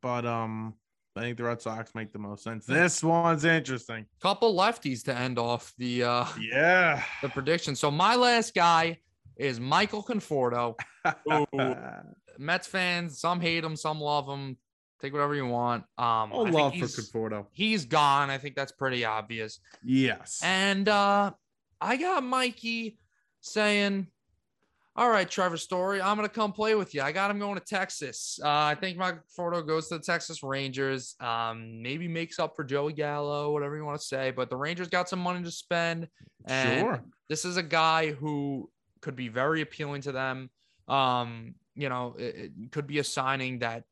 but 0.02 0.26
um, 0.26 0.74
I 1.16 1.22
think 1.22 1.38
the 1.38 1.44
Red 1.44 1.62
Sox 1.62 1.94
make 1.94 2.12
the 2.14 2.20
most 2.20 2.44
sense. 2.44 2.66
This 2.66 3.04
one's 3.04 3.44
interesting. 3.46 4.06
Couple 4.22 4.56
lefties 4.56 5.04
to 5.06 5.16
end 5.16 5.38
off 5.38 5.74
the 5.78 6.04
uh 6.04 6.26
Yeah. 6.40 7.04
the 7.22 7.30
prediction. 7.30 7.76
So 7.76 7.92
my 7.92 8.16
last 8.16 8.56
guy 8.56 9.00
is 9.40 9.60
Michael 9.60 10.04
Conforto. 10.04 10.76
Mets 12.40 12.68
fans, 12.68 13.20
some 13.20 13.40
hate 13.40 13.64
him, 13.64 13.76
some 13.76 14.00
love 14.00 14.28
him. 14.28 14.58
Take 15.00 15.14
whatever 15.14 15.36
you 15.36 15.46
want. 15.46 15.84
Um, 15.98 16.32
All 16.32 16.42
I 16.42 16.46
think 16.46 16.56
love 16.56 16.76
for 16.76 17.02
Conforto. 17.02 17.46
he's 17.52 17.86
gone. 17.86 18.30
I 18.30 18.38
think 18.38 18.56
that's 18.56 18.72
pretty 18.72 19.06
obvious. 19.06 19.60
Yes. 19.84 20.42
And 20.44 20.90
uh, 20.90 21.32
I 21.80 21.98
got 21.98 22.24
Mikey 22.24 22.98
saying, 23.42 24.08
"All 24.96 25.10
right, 25.10 25.30
Trevor 25.30 25.58
Story, 25.58 26.02
I'm 26.02 26.16
gonna 26.16 26.30
come 26.30 26.52
play 26.52 26.74
with 26.74 26.96
you. 26.96 27.04
I 27.04 27.12
got 27.12 27.30
him 27.30 27.38
going 27.38 27.60
to 27.60 27.64
Texas. 27.64 28.40
Uh, 28.44 28.50
I 28.50 28.76
think 28.76 28.98
Michael 28.98 29.22
Conforto 29.38 29.66
goes 29.66 29.88
to 29.90 30.00
the 30.00 30.04
Texas 30.04 30.42
Rangers. 30.42 31.16
Um, 31.20 31.84
maybe 31.84 32.08
makes 32.08 32.40
up 32.40 32.56
for 32.56 32.64
Joey 32.64 32.94
Gallo, 32.94 33.52
whatever 33.52 33.78
you 33.78 33.86
want 33.86 34.00
to 34.00 34.06
say. 34.06 34.32
But 34.32 34.50
the 34.50 34.58
Rangers 34.58 34.88
got 34.88 35.10
some 35.10 35.20
money 35.20 35.44
to 35.44 35.52
spend, 35.52 36.08
and 36.46 36.80
sure. 36.80 37.04
this 37.30 37.46
is 37.46 37.58
a 37.58 37.64
guy 37.64 38.14
who 38.14 38.68
could 39.08 39.16
be 39.16 39.30
very 39.30 39.62
appealing 39.62 40.02
to 40.02 40.12
them. 40.12 40.50
Um, 40.90 41.56
you 41.76 41.88
know, 41.88 42.14
it, 42.20 42.52
it 42.62 42.72
could 42.74 42.88
be 42.88 43.00
a 43.00 43.04
signing 43.06 43.60
that 43.60 43.86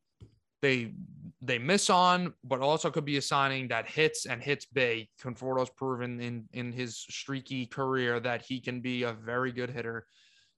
they 0.60 0.92
they 1.40 1.58
miss 1.58 1.88
on, 1.88 2.34
but 2.44 2.60
also 2.60 2.90
could 2.90 3.06
be 3.06 3.16
a 3.16 3.22
signing 3.22 3.68
that 3.68 3.88
hits 3.88 4.26
and 4.26 4.42
hits 4.42 4.66
big. 4.66 5.08
Conforto's 5.18 5.70
proven 5.70 6.20
in 6.20 6.44
in 6.52 6.70
his 6.70 6.98
streaky 6.98 7.64
career 7.64 8.20
that 8.20 8.42
he 8.42 8.60
can 8.60 8.82
be 8.82 9.04
a 9.04 9.14
very 9.14 9.52
good 9.52 9.70
hitter 9.70 10.04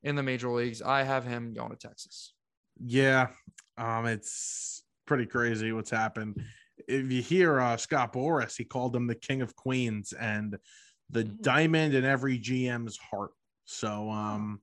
in 0.02 0.16
the 0.16 0.24
major 0.24 0.48
leagues. 0.48 0.82
I 0.82 1.04
have 1.04 1.24
him 1.24 1.54
going 1.54 1.70
to 1.70 1.76
Texas. 1.76 2.34
Yeah. 2.84 3.28
Um, 3.76 4.06
it's 4.06 4.82
pretty 5.06 5.26
crazy 5.26 5.70
what's 5.70 5.90
happened. 5.90 6.42
If 6.88 7.12
you 7.12 7.22
hear 7.22 7.61
uh, 7.61 7.76
Scott 7.76 8.12
Boras, 8.12 8.56
he 8.56 8.64
called 8.64 8.96
him 8.96 9.06
the 9.06 9.14
king 9.14 9.40
of 9.40 9.54
queens 9.54 10.12
and 10.12 10.59
the 11.11 11.22
Mm. 11.24 11.42
diamond 11.42 11.94
in 11.94 12.04
every 12.04 12.38
GM's 12.38 12.98
heart. 12.98 13.30
So 13.73 14.09
um 14.11 14.61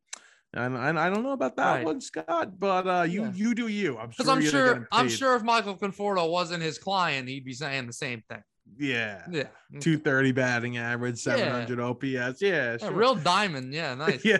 and, 0.53 0.76
and 0.76 0.97
I 0.97 1.10
don't 1.10 1.22
know 1.24 1.34
about 1.34 1.58
that 1.58 1.76
Right. 1.76 1.86
one, 1.86 2.01
Scott, 2.01 2.60
but 2.60 2.88
uh 2.88 3.03
you 3.03 3.24
Yeah. 3.26 3.32
you 3.34 3.53
do 3.56 3.68
you. 3.68 3.97
I'm 3.99 4.10
Because 4.10 4.26
sure 4.26 4.34
I'm 4.36 4.41
sure 4.41 4.88
I'm 4.91 5.10
sure 5.10 5.36
if 5.36 5.43
Michael 5.43 5.78
Conforto 5.78 6.30
wasn't 6.30 6.64
his 6.64 6.78
client, 6.80 7.30
he'd 7.30 7.45
be 7.45 7.53
saying 7.53 7.86
the 7.88 7.93
same 7.93 8.24
thing. 8.28 8.41
Yeah. 8.78 9.22
Yeah. 9.30 9.43
230 9.80 10.32
batting 10.32 10.78
average, 10.78 11.20
700 11.20 11.80
OPS. 11.80 12.41
Yeah, 12.41 12.72
Yeah, 12.72 12.78
sure. 12.78 12.91
real 12.93 13.14
diamond. 13.14 13.74
Yeah, 13.76 13.93
nice. 13.93 14.26
yeah. 14.26 14.38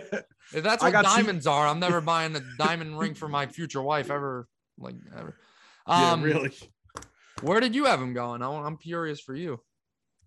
If 0.52 0.64
that's 0.64 0.82
what 0.82 0.90
got 0.92 1.04
two- 1.04 1.14
diamonds 1.16 1.46
are, 1.46 1.64
I'm 1.68 1.78
never 1.78 2.00
buying 2.12 2.34
a 2.34 2.40
diamond 2.58 2.98
ring 2.98 3.14
for 3.14 3.28
my 3.28 3.46
future 3.46 3.82
wife 3.82 4.10
ever. 4.10 4.48
Like 4.78 4.96
ever. 5.16 5.36
Yeah, 5.86 6.12
Um, 6.12 6.22
really. 6.22 6.50
Where 7.42 7.60
did 7.60 7.74
you 7.76 7.84
have 7.84 8.00
him 8.02 8.14
going? 8.14 8.42
I'm 8.42 8.78
curious 8.78 9.20
for 9.20 9.34
you. 9.34 9.60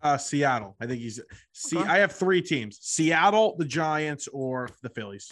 Uh 0.02 0.18
Seattle. 0.18 0.76
I 0.80 0.86
think 0.88 1.02
he's 1.02 1.20
see 1.52 1.78
Okay. 1.78 1.88
I 1.88 1.97
have 2.00 2.12
three 2.14 2.41
teams. 2.41 2.78
Seattle, 2.82 3.56
the 3.58 3.66
Giants, 3.66 4.28
or 4.30 4.70
the 4.82 4.89
Phillies. 4.89 5.30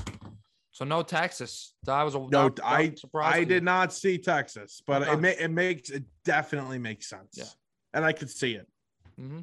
So 0.71 0.85
no 0.85 1.01
Texas. 1.01 1.73
That 1.83 2.03
was 2.03 2.15
a 2.15 2.19
No, 2.19 2.27
that- 2.49 2.55
that 2.57 2.65
I 2.65 2.93
surprised 2.95 3.35
I 3.35 3.39
me. 3.39 3.45
did 3.45 3.63
not 3.63 3.93
see 3.93 4.17
Texas, 4.17 4.81
but 4.85 5.03
Okay. 5.03 5.13
it 5.13 5.19
ma- 5.19 5.43
it 5.45 5.51
makes 5.51 5.89
it 5.89 6.03
definitely 6.25 6.77
makes 6.79 7.07
sense. 7.09 7.29
Yeah. 7.33 7.45
And 7.93 8.03
I 8.05 8.11
could 8.13 8.29
see 8.29 8.53
it. 8.53 8.67
Mm-hmm. 9.19 9.39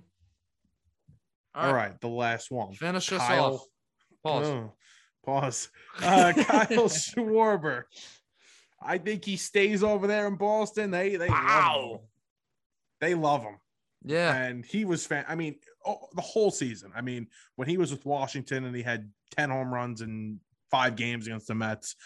All 1.56 1.72
right, 1.72 1.98
the 2.00 2.08
last 2.08 2.50
one. 2.50 2.72
Finish 2.74 3.12
us 3.12 3.18
Kyle- 3.20 3.54
off. 3.54 3.60
Pause. 4.22 4.46
Oh, 4.48 4.72
pause. 5.24 5.68
Uh, 6.02 6.32
Kyle 6.32 6.88
Schwarber. 6.88 7.84
I 8.82 8.98
think 8.98 9.24
he 9.24 9.36
stays 9.36 9.82
over 9.84 10.06
there 10.06 10.26
in 10.26 10.34
Boston. 10.36 10.90
They 10.90 11.16
they 11.16 11.28
love 11.28 11.38
him. 11.38 11.44
Wow. 11.46 12.00
They 13.00 13.14
love 13.14 13.42
him. 13.42 13.56
Yeah. 14.04 14.34
And 14.34 14.64
he 14.64 14.84
was 14.84 15.06
fan. 15.06 15.24
I 15.26 15.34
mean, 15.34 15.56
oh, 15.86 16.08
the 16.14 16.22
whole 16.22 16.50
season. 16.50 16.92
I 16.94 17.00
mean, 17.00 17.26
when 17.56 17.68
he 17.68 17.78
was 17.78 17.90
with 17.90 18.04
Washington 18.04 18.64
and 18.64 18.76
he 18.76 18.82
had 18.82 19.10
10 19.36 19.50
home 19.50 19.72
runs 19.72 20.02
in 20.02 20.40
five 20.70 20.96
games 20.96 21.26
against 21.26 21.46
the 21.46 21.54
Mets. 21.54 21.96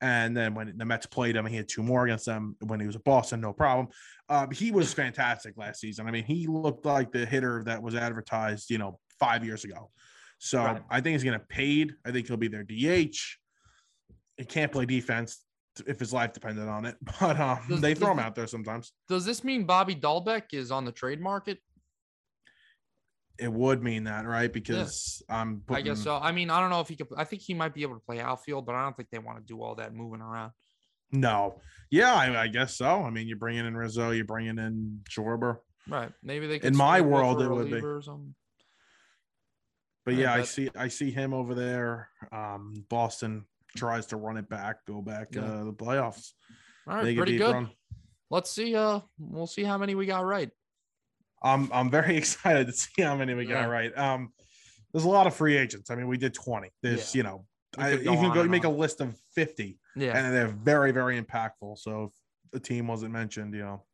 And 0.00 0.34
then 0.34 0.54
when 0.54 0.72
the 0.78 0.84
Mets 0.84 1.06
played 1.06 1.36
him, 1.36 1.44
he 1.44 1.56
had 1.56 1.68
two 1.68 1.82
more 1.82 2.04
against 2.06 2.24
them. 2.24 2.56
When 2.60 2.80
he 2.80 2.86
was 2.86 2.96
at 2.96 3.04
Boston, 3.04 3.40
no 3.40 3.52
problem. 3.52 3.88
Um, 4.28 4.50
he 4.50 4.70
was 4.70 4.94
fantastic 4.94 5.56
last 5.56 5.80
season. 5.80 6.06
I 6.06 6.10
mean, 6.10 6.24
he 6.24 6.46
looked 6.46 6.86
like 6.86 7.12
the 7.12 7.26
hitter 7.26 7.62
that 7.66 7.82
was 7.82 7.94
advertised, 7.94 8.70
you 8.70 8.78
know, 8.78 8.98
five 9.18 9.44
years 9.44 9.64
ago. 9.64 9.90
So 10.38 10.62
Right. 10.64 10.82
I 10.88 11.00
think 11.00 11.14
he's 11.14 11.24
going 11.24 11.38
to 11.38 11.44
paid. 11.46 11.94
I 12.06 12.12
think 12.12 12.26
he'll 12.26 12.38
be 12.38 12.48
their 12.48 12.62
DH. 12.62 13.18
He 14.38 14.44
can't 14.46 14.72
play 14.72 14.86
defense 14.86 15.44
if 15.86 15.98
his 15.98 16.12
life 16.12 16.32
depended 16.32 16.68
on 16.68 16.84
it, 16.86 16.96
but 17.20 17.38
um, 17.38 17.58
Does- 17.68 17.80
they 17.80 17.94
throw 17.94 18.08
does 18.08 18.18
him 18.18 18.18
out 18.20 18.34
there 18.34 18.46
sometimes. 18.46 18.92
Does 19.08 19.24
this 19.24 19.44
mean 19.44 19.64
Bobby 19.64 19.94
Dalbec 19.94 20.52
is 20.52 20.70
on 20.70 20.84
the 20.84 20.92
trade 20.92 21.20
market? 21.20 21.58
It 23.38 23.50
would 23.50 23.82
mean 23.82 24.04
that, 24.04 24.26
right? 24.26 24.52
Because 24.52 25.22
I'm. 25.30 25.62
I 25.70 25.80
guess 25.80 26.02
so. 26.02 26.16
I 26.16 26.30
mean, 26.30 26.50
I 26.50 26.60
don't 26.60 26.68
know 26.68 26.80
if 26.80 26.88
he 26.88 26.96
could. 26.96 27.06
I 27.16 27.24
think 27.24 27.40
he 27.40 27.54
might 27.54 27.72
be 27.72 27.82
able 27.82 27.94
to 27.94 28.00
play 28.00 28.20
outfield, 28.20 28.66
but 28.66 28.74
I 28.74 28.82
don't 28.82 28.94
think 28.94 29.08
they 29.10 29.18
want 29.18 29.38
to 29.38 29.44
do 29.44 29.62
all 29.62 29.76
that 29.76 29.94
moving 29.94 30.20
around. 30.20 30.52
No. 31.12 31.60
Yeah, 31.90 32.14
I, 32.14 32.42
I 32.42 32.46
guess 32.48 32.76
so. 32.76 33.02
I 33.02 33.10
mean, 33.10 33.26
you're 33.26 33.38
bringing 33.38 33.66
in 33.66 33.76
Rizzo, 33.76 34.10
you're 34.10 34.24
bringing 34.24 34.58
in 34.58 35.00
Schwarber. 35.10 35.58
Right. 35.88 36.12
Maybe 36.22 36.46
they 36.46 36.58
could 36.58 36.72
In 36.72 36.76
my 36.76 37.00
world, 37.00 37.42
it 37.42 37.48
would 37.50 37.64
be. 37.66 37.70
reliever 37.72 37.96
or 37.96 38.02
something. 38.02 38.34
But 40.04 40.14
Yeah, 40.14 40.34
yeah, 40.34 40.34
I 40.34 40.42
see 40.44 40.70
I 40.76 40.88
see 40.88 41.10
him 41.10 41.34
over 41.34 41.54
there. 41.54 42.10
Um, 42.32 42.84
Boston 42.88 43.44
tries 43.76 44.06
to 44.06 44.16
run 44.16 44.36
it 44.36 44.48
back, 44.48 44.84
go 44.86 45.00
back 45.02 45.28
Yeah. 45.32 45.42
uh 45.42 45.64
the 45.64 45.72
playoffs. 45.72 46.32
All 46.88 46.96
right. 46.96 47.04
Make 47.04 47.16
Pretty 47.16 47.36
good. 47.38 47.52
run. 47.52 47.70
Let's 48.30 48.50
see. 48.50 48.74
Uh, 48.76 49.00
we'll 49.18 49.46
see 49.46 49.64
how 49.64 49.76
many 49.78 49.94
we 49.94 50.06
got 50.06 50.24
right. 50.24 50.50
I'm 51.42 51.70
I'm 51.72 51.90
very 51.90 52.16
excited 52.22 52.66
to 52.66 52.72
see 52.72 53.02
how 53.02 53.16
many 53.16 53.34
we 53.34 53.46
Yeah. 53.46 53.62
got 53.62 53.70
right. 53.70 53.96
Um, 53.96 54.32
there's 54.92 55.04
a 55.04 55.08
lot 55.08 55.26
of 55.26 55.34
free 55.34 55.56
agents. 55.56 55.90
I 55.90 55.94
mean, 55.94 56.08
we 56.08 56.16
did 56.18 56.34
20. 56.34 56.68
There's 56.82 57.14
Yeah. 57.14 57.18
you 57.18 57.22
know, 57.24 57.46
I, 57.78 57.92
you 57.92 58.02
can 58.04 58.32
go 58.34 58.44
make 58.44 58.64
a 58.64 58.68
list 58.68 59.00
of 59.00 59.16
50, 59.34 59.78
Yeah. 59.96 60.16
and 60.16 60.34
they're 60.34 60.48
very 60.48 60.90
very 60.92 61.20
impactful. 61.20 61.78
So 61.78 62.04
if 62.04 62.12
the 62.52 62.60
team 62.60 62.88
wasn't 62.88 63.12
mentioned, 63.12 63.54
you 63.54 63.60
know, 63.62 63.84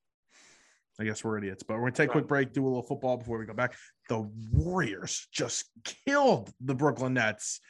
I 0.99 1.05
guess 1.05 1.23
we're 1.23 1.37
idiots. 1.39 1.63
But 1.63 1.75
we're 1.75 1.81
gonna 1.83 1.93
take 1.93 2.09
a 2.09 2.13
quick 2.13 2.27
break, 2.27 2.53
do 2.55 2.65
a 2.65 2.69
little 2.69 2.83
football 2.83 3.19
before 3.19 3.39
we 3.39 3.45
go 3.45 3.53
back. 3.53 3.75
The 4.09 4.21
Warriors 4.53 5.29
just 5.33 5.67
killed 5.85 6.51
the 6.61 6.75
Brooklyn 6.75 7.15
Nets 7.15 7.61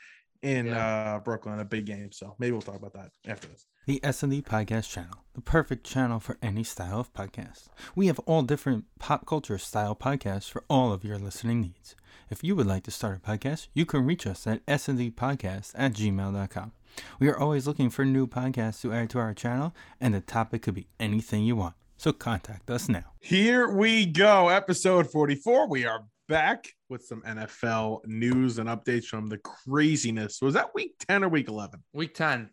in 0.43 0.69
uh 0.69 1.21
Brooklyn, 1.25 1.61
a 1.61 1.65
big 1.65 1.87
game. 1.87 2.13
So 2.13 2.35
maybe 2.39 2.53
we'll 2.53 2.63
talk 2.63 2.77
about 2.77 2.93
that 2.95 3.11
after 3.27 3.49
this. 3.49 3.67
The 3.87 4.01
S&D 4.03 4.43
Podcast 4.43 4.91
Channel, 4.91 5.25
the 5.35 5.41
perfect 5.41 5.87
channel 5.87 6.19
for 6.19 6.37
any 6.43 6.65
style 6.65 6.99
of 6.99 7.13
podcast. 7.15 7.69
We 7.95 8.09
have 8.09 8.19
all 8.21 8.43
different 8.43 8.87
pop 8.99 9.27
culture 9.27 9.59
style 9.59 9.95
podcasts 9.95 10.51
for 10.51 10.65
all 10.69 10.93
of 10.93 11.05
your 11.05 11.19
listening 11.19 11.61
needs. 11.61 11.95
If 12.29 12.43
you 12.43 12.57
would 12.57 12.67
like 12.67 12.83
to 12.85 12.91
start 12.91 13.19
a 13.19 13.21
podcast, 13.21 13.69
you 13.75 13.87
can 13.87 14.05
reach 14.05 14.27
us 14.27 14.45
at 14.47 14.67
sndpodcast 14.67 15.73
at 15.77 15.93
gmail.com. 15.93 16.73
We 17.21 17.29
are 17.29 17.39
always 17.39 17.67
looking 17.69 17.91
for 17.91 18.05
new 18.05 18.27
podcasts 18.27 18.81
to 18.83 18.93
add 18.93 19.11
to 19.11 19.21
our 19.21 19.35
channel, 19.35 19.73
and 20.01 20.15
the 20.15 20.21
topic 20.21 20.63
could 20.63 20.75
be 20.75 20.89
anything 20.99 21.45
you 21.45 21.55
want. 21.55 21.75
So 21.97 22.13
contact 22.13 22.69
us 22.71 22.89
now. 22.89 23.05
Here 23.21 23.69
we 23.69 24.07
go, 24.07 24.49
episode 24.49 25.11
44. 25.11 25.69
We 25.69 25.87
are 25.87 26.07
back 26.29 26.69
with 26.89 27.05
some 27.05 27.23
NFL 27.23 28.05
news 28.07 28.59
and 28.59 28.69
updates 28.69 29.05
from 29.07 29.27
the 29.29 29.39
craziness. 29.39 30.41
Was 30.43 30.55
that 30.55 30.75
week 30.75 30.95
10 31.09 31.25
or 31.25 31.29
week 31.29 31.49
11? 31.49 31.83
Week 31.93 32.15
ten. 32.15 32.51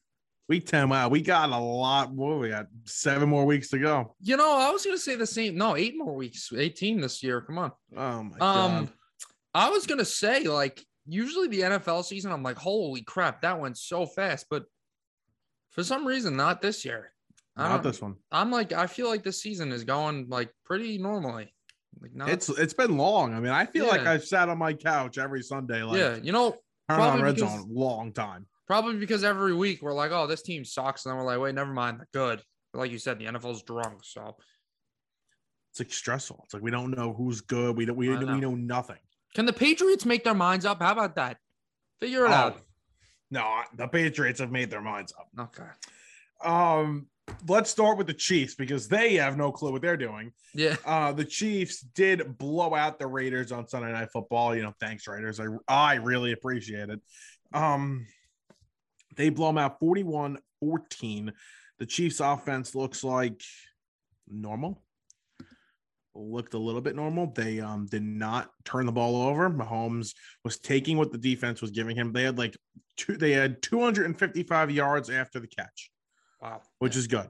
Week 0.50 0.66
10. 0.68 0.90
Wow, 0.90 1.08
we 1.10 1.22
got 1.22 1.50
a 1.50 1.58
lot 1.58 2.14
more. 2.14 2.38
We 2.38 2.50
got 2.50 2.68
seven 2.86 3.30
more 3.30 3.46
weeks 3.46 3.70
to 3.70 3.80
go. 3.80 4.16
You 4.22 4.36
know, 4.38 4.58
I 4.58 4.72
was 4.72 4.84
gonna 4.86 4.98
say 4.98 5.16
the 5.16 5.26
same. 5.26 5.56
No, 5.56 5.76
eight 5.78 5.94
more 5.98 6.14
weeks. 6.14 6.52
Eighteen 6.56 7.00
this 7.00 7.24
year. 7.24 7.42
Come 7.42 7.58
on. 7.58 7.72
Oh 7.96 8.24
my 8.24 8.38
Um, 8.40 8.86
god. 8.86 8.90
I 9.54 9.70
was 9.70 9.88
gonna 9.88 10.04
say 10.04 10.44
like 10.44 10.84
usually 11.08 11.48
the 11.48 11.62
NFL 11.62 12.04
season, 12.04 12.32
I'm 12.34 12.44
like, 12.44 12.58
holy 12.58 13.04
crap, 13.04 13.42
that 13.44 13.60
went 13.60 13.78
so 13.78 14.06
fast. 14.06 14.48
But 14.50 14.66
for 15.72 15.84
some 15.84 16.06
reason, 16.06 16.36
not 16.36 16.62
this 16.62 16.84
year. 16.84 17.14
Not 17.56 17.84
this 17.84 18.02
one. 18.02 18.16
I'm 18.32 18.52
like, 18.52 18.74
I 18.74 18.88
feel 18.88 19.08
like 19.08 19.24
this 19.24 19.42
season 19.42 19.72
is 19.72 19.84
going 19.84 20.28
like 20.28 20.50
pretty 20.66 20.98
normally. 20.98 21.53
Like 22.02 22.16
not, 22.16 22.30
It's 22.30 22.50
it's 22.50 22.74
been 22.74 22.98
long. 22.98 23.34
I 23.34 23.40
mean, 23.40 23.52
I 23.52 23.66
feel 23.66 23.88
like 23.88 24.02
I've 24.02 24.24
sat 24.26 24.50
on 24.50 24.58
my 24.58 24.74
couch 24.74 25.18
every 25.18 25.42
Sunday, 25.42 25.84
like 25.84 25.98
yeah, 25.98 26.18
you 26.22 26.32
know, 26.32 26.52
turn 26.90 27.00
on 27.00 27.22
red 27.22 27.36
because- 27.36 27.52
zone, 27.52 27.68
long 27.72 28.12
time. 28.14 28.46
probably 28.68 28.98
because 28.98 29.24
every 29.24 29.54
week 29.54 29.82
we're 29.82 29.94
like, 29.94 30.12
oh, 30.12 30.28
this 30.28 30.42
team 30.42 30.66
sucks, 30.66 31.06
and 31.06 31.12
then 31.12 31.18
we're 31.20 31.26
like, 31.26 31.40
wait, 31.40 31.56
never 31.56 31.74
mind, 31.74 32.00
they're 32.00 32.08
good. 32.14 32.42
like 32.74 32.92
you 32.92 32.98
said, 33.00 33.20
the 33.20 33.26
NFL's 33.26 33.64
drunk. 33.64 34.00
So 34.04 34.36
It's 35.72 35.80
like 35.80 35.94
stressful. 35.94 36.42
It's 36.46 36.54
like 36.54 36.64
we 36.64 36.72
don't 36.72 36.92
know 36.92 37.14
who's 37.14 37.42
good. 37.42 37.76
We 37.78 37.86
don't. 37.86 37.96
We, 37.98 38.08
know. 38.10 38.34
we 38.34 38.40
know 38.42 38.56
nothing. 38.56 39.00
can 39.36 39.46
the 39.46 39.54
Patriots 39.54 40.06
make 40.06 40.24
their 40.24 40.34
minds 40.34 40.66
up? 40.66 40.82
How 40.82 40.92
about 40.92 41.16
that? 41.16 41.38
Figure 42.00 42.26
it 42.26 42.32
out. 42.32 42.58
Oh, 42.60 42.62
no, 43.32 43.62
the 43.78 43.88
Patriots 43.88 44.40
have 44.40 44.52
made 44.52 44.70
their 44.70 44.82
minds 44.82 45.14
up. 45.18 45.28
Okay. 45.40 45.70
Um, 46.44 47.08
let's 47.48 47.70
start 47.70 47.98
with 47.98 48.08
the 48.08 48.14
Chiefs 48.14 48.56
because 48.56 48.88
they 48.88 49.16
have 49.16 49.38
no 49.38 49.52
clue 49.52 49.72
what 49.72 49.82
they're 49.82 49.98
doing. 49.98 50.32
Yeah. 50.54 50.76
Uh, 50.86 51.12
the 51.12 51.26
Chiefs 51.26 51.82
did 51.82 52.38
blow 52.38 52.74
out 52.74 53.00
the 53.00 53.08
Raiders 53.08 53.52
on 53.52 53.68
Sunday 53.68 53.92
Night 53.92 54.10
Football. 54.12 54.56
You 54.56 54.64
know, 54.64 54.74
thanks 54.80 55.08
Raiders. 55.08 55.40
I 55.40 55.48
I 55.68 55.96
really 55.96 56.32
appreciate 56.32 56.90
it. 56.90 57.00
Um, 57.54 58.08
they 59.16 59.30
blow 59.30 59.48
them 59.48 59.60
out 59.60 59.80
41-14. 59.80 61.32
The 61.80 61.86
Chiefs 61.86 62.20
offense 62.20 62.76
looks 62.76 63.04
like 63.04 63.42
normal. 64.28 64.82
Looked 66.16 66.54
a 66.54 66.60
little 66.60 66.82
bit 66.82 66.96
normal. 66.96 67.32
They 67.34 67.60
um 67.60 67.88
did 67.88 68.04
not 68.04 68.52
turn 68.66 68.86
the 68.86 68.92
ball 68.92 69.16
over. 69.28 69.50
Mahomes 69.50 70.14
was 70.44 70.60
taking 70.60 70.98
what 70.98 71.12
the 71.12 71.18
defense 71.18 71.62
was 71.62 71.72
giving 71.72 71.96
him. 71.96 72.14
They 72.14 72.24
had 72.24 72.38
like 72.38 72.56
two, 72.98 73.18
they 73.18 73.32
had 73.32 73.62
255 73.64 74.72
yards 74.72 75.10
after 75.10 75.40
the 75.40 75.48
catch 75.48 75.92
Wow. 76.44 76.62
which 76.80 76.98
is 76.98 77.08
good. 77.08 77.30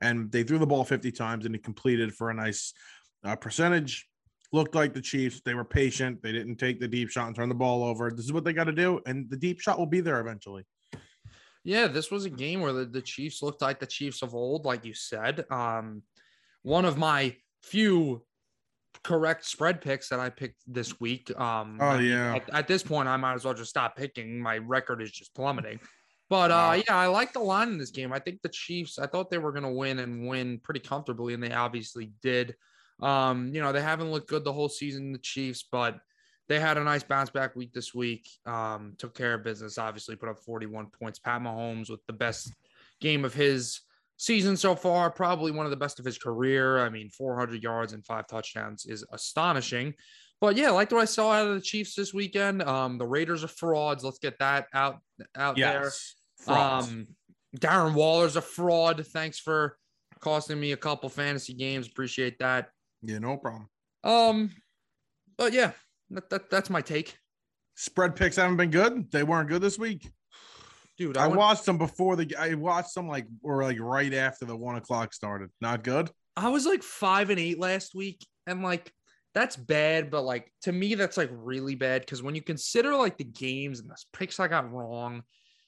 And 0.00 0.32
they 0.32 0.42
threw 0.42 0.58
the 0.58 0.66
ball 0.66 0.84
50 0.84 1.12
times 1.12 1.44
and 1.44 1.54
he 1.54 1.60
completed 1.60 2.14
for 2.14 2.30
a 2.30 2.34
nice 2.34 2.72
uh, 3.24 3.36
percentage. 3.36 4.08
Looked 4.52 4.74
like 4.74 4.94
the 4.94 5.00
Chiefs. 5.00 5.42
They 5.44 5.54
were 5.54 5.64
patient. 5.64 6.22
They 6.22 6.32
didn't 6.32 6.56
take 6.56 6.80
the 6.80 6.88
deep 6.88 7.10
shot 7.10 7.26
and 7.26 7.36
turn 7.36 7.48
the 7.48 7.54
ball 7.54 7.84
over. 7.84 8.10
This 8.10 8.24
is 8.24 8.32
what 8.32 8.44
they 8.44 8.52
got 8.52 8.64
to 8.64 8.72
do. 8.72 9.00
And 9.06 9.28
the 9.28 9.36
deep 9.36 9.60
shot 9.60 9.78
will 9.78 9.86
be 9.86 10.00
there 10.00 10.20
eventually. 10.20 10.64
Yeah, 11.64 11.86
this 11.88 12.10
was 12.10 12.24
a 12.24 12.30
game 12.30 12.60
where 12.60 12.72
the, 12.72 12.84
the 12.84 13.02
Chiefs 13.02 13.42
looked 13.42 13.62
like 13.62 13.80
the 13.80 13.86
Chiefs 13.86 14.22
of 14.22 14.34
old, 14.34 14.64
like 14.64 14.84
you 14.84 14.94
said. 14.94 15.44
Um, 15.50 16.02
one 16.62 16.84
of 16.84 16.96
my 16.96 17.36
few 17.62 18.24
correct 19.02 19.44
spread 19.44 19.80
picks 19.80 20.08
that 20.08 20.20
I 20.20 20.30
picked 20.30 20.62
this 20.66 21.00
week. 21.00 21.30
Um, 21.38 21.78
Oh, 21.80 21.98
yeah. 21.98 22.36
At, 22.36 22.50
at 22.54 22.68
this 22.68 22.82
point, 22.82 23.08
I 23.08 23.16
might 23.16 23.34
as 23.34 23.44
well 23.44 23.54
just 23.54 23.70
stop 23.70 23.96
picking. 23.96 24.40
My 24.40 24.58
record 24.58 25.02
is 25.02 25.10
just 25.10 25.34
plummeting. 25.34 25.80
But 26.30 26.50
uh, 26.50 26.80
yeah, 26.86 26.96
I 26.96 27.06
like 27.06 27.32
the 27.32 27.40
line 27.40 27.68
in 27.68 27.78
this 27.78 27.90
game. 27.90 28.12
I 28.12 28.18
think 28.18 28.40
the 28.42 28.48
Chiefs. 28.48 28.98
I 28.98 29.06
thought 29.06 29.30
they 29.30 29.38
were 29.38 29.52
going 29.52 29.64
to 29.64 29.68
win 29.68 29.98
and 29.98 30.26
win 30.26 30.58
pretty 30.58 30.80
comfortably, 30.80 31.34
and 31.34 31.42
they 31.42 31.52
obviously 31.52 32.12
did. 32.22 32.54
Um, 33.00 33.54
you 33.54 33.60
know, 33.60 33.72
they 33.72 33.82
haven't 33.82 34.10
looked 34.10 34.28
good 34.28 34.44
the 34.44 34.52
whole 34.52 34.68
season, 34.68 35.12
the 35.12 35.18
Chiefs, 35.18 35.64
but 35.70 35.98
they 36.48 36.60
had 36.60 36.78
a 36.78 36.84
nice 36.84 37.02
bounce 37.02 37.30
back 37.30 37.56
week 37.56 37.72
this 37.72 37.94
week. 37.94 38.28
Um, 38.46 38.94
took 38.98 39.14
care 39.14 39.34
of 39.34 39.44
business, 39.44 39.78
obviously, 39.78 40.16
put 40.16 40.28
up 40.28 40.38
41 40.40 40.88
points. 40.98 41.18
Pat 41.18 41.42
Mahomes 41.42 41.90
with 41.90 42.04
the 42.06 42.12
best 42.12 42.52
game 43.00 43.24
of 43.24 43.34
his 43.34 43.80
season 44.16 44.56
so 44.56 44.74
far, 44.74 45.10
probably 45.10 45.50
one 45.50 45.66
of 45.66 45.70
the 45.70 45.76
best 45.76 45.98
of 45.98 46.04
his 46.04 46.18
career. 46.18 46.84
I 46.84 46.88
mean, 46.88 47.10
400 47.10 47.62
yards 47.62 47.92
and 47.92 48.04
five 48.04 48.26
touchdowns 48.26 48.86
is 48.86 49.04
astonishing. 49.12 49.94
But 50.44 50.58
yeah, 50.58 50.72
like 50.72 50.92
what 50.92 51.00
I 51.00 51.06
saw 51.06 51.32
out 51.32 51.46
of 51.46 51.54
the 51.54 51.60
Chiefs 51.62 51.94
this 51.94 52.12
weekend. 52.12 52.62
Um, 52.62 52.98
the 52.98 53.06
Raiders 53.06 53.42
are 53.44 53.48
frauds. 53.48 54.04
Let's 54.04 54.18
get 54.18 54.38
that 54.40 54.66
out 54.74 54.98
out 55.34 55.56
there. 55.56 55.84
Yes. 55.84 56.16
Frauds. 56.36 56.88
Um, 56.88 57.06
Darren 57.56 57.94
Waller's 57.94 58.36
a 58.36 58.42
fraud. 58.42 59.06
Thanks 59.06 59.38
for 59.38 59.78
costing 60.20 60.60
me 60.60 60.72
a 60.72 60.76
couple 60.76 61.08
fantasy 61.08 61.54
games. 61.54 61.86
Appreciate 61.86 62.38
that. 62.40 62.68
yeah, 63.00 63.20
no 63.20 63.38
problem. 63.38 63.70
Um, 64.04 64.50
but 65.38 65.54
yeah, 65.54 65.70
that, 66.10 66.28
that 66.28 66.50
that's 66.50 66.68
my 66.68 66.82
take, 66.82 67.16
Spread 67.74 68.14
picks 68.14 68.36
haven't 68.36 68.58
been 68.58 68.70
good. 68.70 69.10
They 69.10 69.22
weren't 69.22 69.48
good 69.48 69.62
this 69.62 69.78
week. 69.78 70.12
dude. 70.98 71.16
I 71.16 71.24
I, 71.24 71.28
went, 71.28 71.38
watched 71.38 71.64
them 71.64 71.78
before 71.78 72.16
the. 72.16 72.36
I 72.38 72.52
watched 72.52 72.94
them 72.94 73.08
like 73.08 73.26
or 73.42 73.62
like 73.62 73.80
right 73.80 74.12
after 74.12 74.44
the 74.44 74.54
one 74.54 74.76
o'clock 74.76 75.14
started. 75.14 75.48
Not 75.62 75.84
good. 75.84 76.10
I 76.36 76.50
was 76.50 76.66
like 76.66 76.82
five 76.82 77.30
and 77.30 77.40
eight 77.40 77.58
last 77.58 77.94
week, 77.94 78.26
and 78.46 78.62
like 78.62 78.92
that's 79.34 79.56
bad. 79.56 80.10
But 80.10 80.22
like 80.22 80.52
to 80.62 80.72
me, 80.72 80.94
that's 80.94 81.16
like 81.16 81.30
really 81.32 81.74
bad 81.74 82.02
because 82.02 82.22
when 82.22 82.34
you 82.34 82.42
consider 82.42 82.94
like 82.94 83.18
the 83.18 83.24
games 83.24 83.80
and 83.80 83.90
the 83.90 83.96
picks 84.12 84.40
I 84.40 84.48
got 84.48 84.72
wrong, 84.72 85.22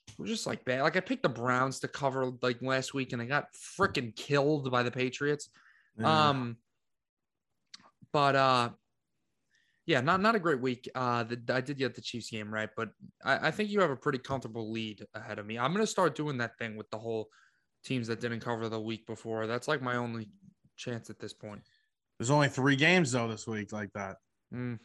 it 0.09 0.19
was 0.19 0.31
just 0.31 0.47
like 0.47 0.65
bad. 0.65 0.83
Like 0.83 0.97
I 0.97 1.01
picked 1.01 1.23
the 1.25 1.29
Browns 1.29 1.81
to 1.81 1.89
cover 1.89 2.33
like 2.43 2.63
last 2.63 2.95
week, 2.95 3.13
and 3.13 3.21
I 3.21 3.27
got 3.27 3.49
freaking 3.79 4.15
killed 4.15 4.71
by 4.71 4.83
the 4.83 4.91
Patriots. 4.91 5.51
Yeah. 5.99 6.29
Um, 6.29 6.57
but 8.13 8.37
uh, 8.37 8.71
yeah, 9.85 10.01
not 10.01 10.21
not 10.21 10.35
a 10.35 10.41
great 10.41 10.61
week. 10.61 10.89
Uh, 10.95 11.25
the, 11.25 11.41
I 11.49 11.61
did 11.61 11.79
get 11.79 11.95
the 11.95 12.01
Chiefs 12.01 12.31
game 12.31 12.53
right, 12.53 12.71
but 12.77 12.91
I, 13.25 13.49
I 13.49 13.51
think 13.51 13.71
you 13.71 13.81
have 13.81 13.91
a 13.91 13.97
pretty 13.97 14.19
comfortable 14.19 14.71
lead 14.71 15.05
ahead 15.15 15.39
of 15.39 15.47
me. 15.47 15.59
I'm 15.59 15.73
gonna 15.73 15.87
start 15.87 16.15
doing 16.15 16.39
that 16.39 16.57
thing 16.59 16.77
with 16.77 16.91
the 16.91 16.99
whole 16.99 17.29
teams 17.85 18.09
that 18.09 18.21
didn't 18.21 18.41
cover 18.41 18.69
the 18.69 18.81
week 18.81 19.07
before. 19.07 19.47
That's 19.47 19.69
like 19.69 19.83
my 19.83 19.97
only 19.97 20.29
chance 20.77 21.11
at 21.11 21.19
this 21.19 21.33
point. 21.33 21.63
There's 22.19 22.31
only 22.31 22.49
three 22.49 22.77
games 22.77 23.13
though 23.13 23.29
this 23.29 23.47
week 23.47 23.73
like 23.73 23.93
that, 23.95 24.17
Mm. 24.55 24.79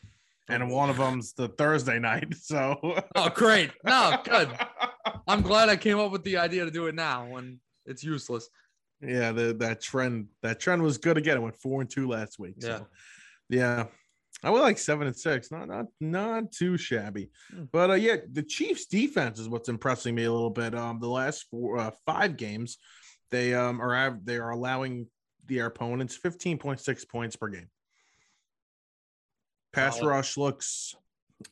and 0.49 0.71
one 0.71 0.89
of 0.89 0.97
them's 0.97 1.33
the 1.33 1.47
Thursday 1.47 1.99
night. 1.99 2.33
So. 2.41 2.99
Oh, 3.15 3.29
great! 3.29 3.71
No, 3.85 4.17
good. 4.23 4.49
I'm 5.27 5.41
glad 5.41 5.69
I 5.69 5.75
came 5.75 5.99
up 5.99 6.11
with 6.11 6.23
the 6.23 6.37
idea 6.37 6.65
to 6.65 6.71
do 6.71 6.87
it 6.87 6.95
now 6.95 7.27
when 7.27 7.59
it's 7.85 8.03
useless. 8.03 8.49
Yeah, 9.01 9.31
the, 9.31 9.53
that 9.55 9.81
trend 9.81 10.27
that 10.43 10.59
trend 10.59 10.83
was 10.83 10.97
good 10.97 11.17
again. 11.17 11.37
It 11.37 11.41
went 11.41 11.59
four 11.61 11.81
and 11.81 11.89
two 11.89 12.07
last 12.07 12.37
week. 12.39 12.55
Yeah. 12.57 12.77
So 12.79 12.87
yeah. 13.49 13.85
I 14.43 14.49
would 14.49 14.61
like 14.61 14.77
seven 14.79 15.07
and 15.07 15.15
six. 15.15 15.51
Not 15.51 15.67
not 15.67 15.85
not 15.99 16.51
too 16.51 16.77
shabby. 16.77 17.29
Hmm. 17.51 17.63
But 17.71 17.89
uh 17.91 17.95
yeah, 17.95 18.17
the 18.31 18.43
Chiefs 18.43 18.85
defense 18.87 19.39
is 19.39 19.47
what's 19.49 19.69
impressing 19.69 20.15
me 20.15 20.23
a 20.25 20.31
little 20.31 20.49
bit. 20.49 20.75
Um 20.75 20.99
the 20.99 21.07
last 21.07 21.45
four 21.49 21.77
uh, 21.77 21.91
five 22.05 22.37
games, 22.37 22.77
they 23.29 23.53
um 23.53 23.81
are 23.81 24.19
they 24.23 24.37
are 24.37 24.49
allowing 24.51 25.07
their 25.55 25.67
opponents 25.67 26.17
15.6 26.17 27.09
points 27.09 27.35
per 27.35 27.49
game. 27.49 27.69
Pass 29.73 30.01
rush 30.01 30.37
looks 30.37 30.95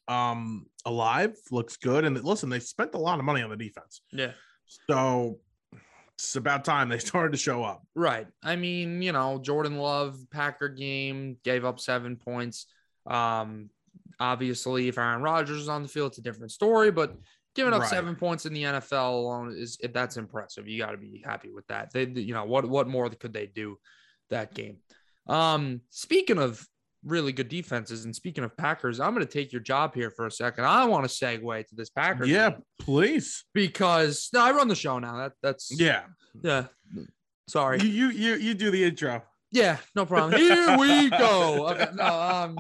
um 0.08 0.66
alive, 0.86 1.36
looks 1.52 1.78
good. 1.78 2.06
And 2.06 2.22
listen, 2.24 2.50
they 2.50 2.60
spent 2.60 2.94
a 2.94 2.98
lot 2.98 3.20
of 3.20 3.26
money 3.26 3.42
on 3.42 3.50
the 3.50 3.56
defense. 3.56 4.02
Yeah. 4.12 4.32
So 4.90 5.40
it's 6.16 6.36
about 6.36 6.66
time 6.66 6.90
they 6.90 6.98
started 7.00 7.32
to 7.32 7.38
show 7.38 7.64
up. 7.64 7.84
Right. 7.96 8.28
I 8.44 8.56
mean, 8.56 9.02
you 9.02 9.12
know, 9.12 9.40
Jordan 9.40 9.78
Love, 9.78 10.20
Packer 10.32 10.70
game, 10.70 11.38
gave 11.44 11.66
up 11.66 11.80
seven 11.80 12.18
points. 12.18 12.68
Um, 13.08 13.70
obviously, 14.20 14.90
if 14.90 14.98
Aaron 14.98 15.22
Rodgers 15.22 15.62
is 15.62 15.70
on 15.70 15.84
the 15.84 15.90
field, 15.90 16.12
it's 16.12 16.18
a 16.18 16.24
different 16.24 16.52
story, 16.52 16.92
but 16.92 17.16
giving 17.60 17.74
up 17.74 17.82
Right. 17.82 17.90
seven 17.90 18.16
points 18.16 18.46
in 18.46 18.54
the 18.54 18.64
NFL 18.64 19.14
alone 19.14 19.54
is 19.58 19.78
that's 19.94 20.18
impressive. 20.18 20.68
You 20.68 20.80
got 20.80 20.92
to 20.92 20.98
be 20.98 21.22
happy 21.26 21.50
with 21.52 21.68
that. 21.68 21.92
They, 21.94 22.06
you 22.06 22.34
know, 22.34 22.46
what 22.46 22.68
what 22.68 22.88
more 22.88 23.10
could 23.10 23.34
they 23.34 23.46
do 23.48 23.78
that 24.30 24.54
game? 24.54 24.78
Um, 25.28 25.82
speaking 25.90 26.38
of 26.40 26.66
really 27.06 27.32
good 27.32 27.48
defenses 27.50 28.04
and 28.06 28.16
speaking 28.16 28.44
of 28.44 28.56
Packers, 28.58 29.00
I'm 29.00 29.14
going 29.14 29.26
to 29.26 29.32
take 29.32 29.52
your 29.54 29.62
job 29.62 29.94
here 29.96 30.12
for 30.12 30.26
a 30.26 30.32
second. 30.32 30.66
I 30.66 30.84
want 30.86 31.08
to 31.08 31.10
segue 31.10 31.68
to 31.68 31.76
this 31.76 31.90
Packers 31.90 32.28
Yeah, 32.30 32.50
game 32.52 32.64
please. 32.80 33.46
because 33.54 34.30
no, 34.34 34.42
I 34.42 34.52
run 34.52 34.68
the 34.68 34.76
show 34.76 35.00
now. 35.00 35.18
That 35.18 35.34
that's 35.42 35.72
Yeah. 35.80 36.04
yeah. 36.42 36.66
Sorry. 37.48 37.80
You 37.82 37.88
you 37.88 38.10
you 38.10 38.34
you 38.36 38.54
do 38.54 38.70
the 38.72 38.84
intro. 38.84 39.24
Yeah, 39.52 39.78
no 39.96 40.06
problem. 40.06 40.40
Here 40.40 40.78
we 40.78 41.10
go. 41.10 41.70
Okay, 41.70 41.88
no, 41.96 42.06
um, 42.06 42.60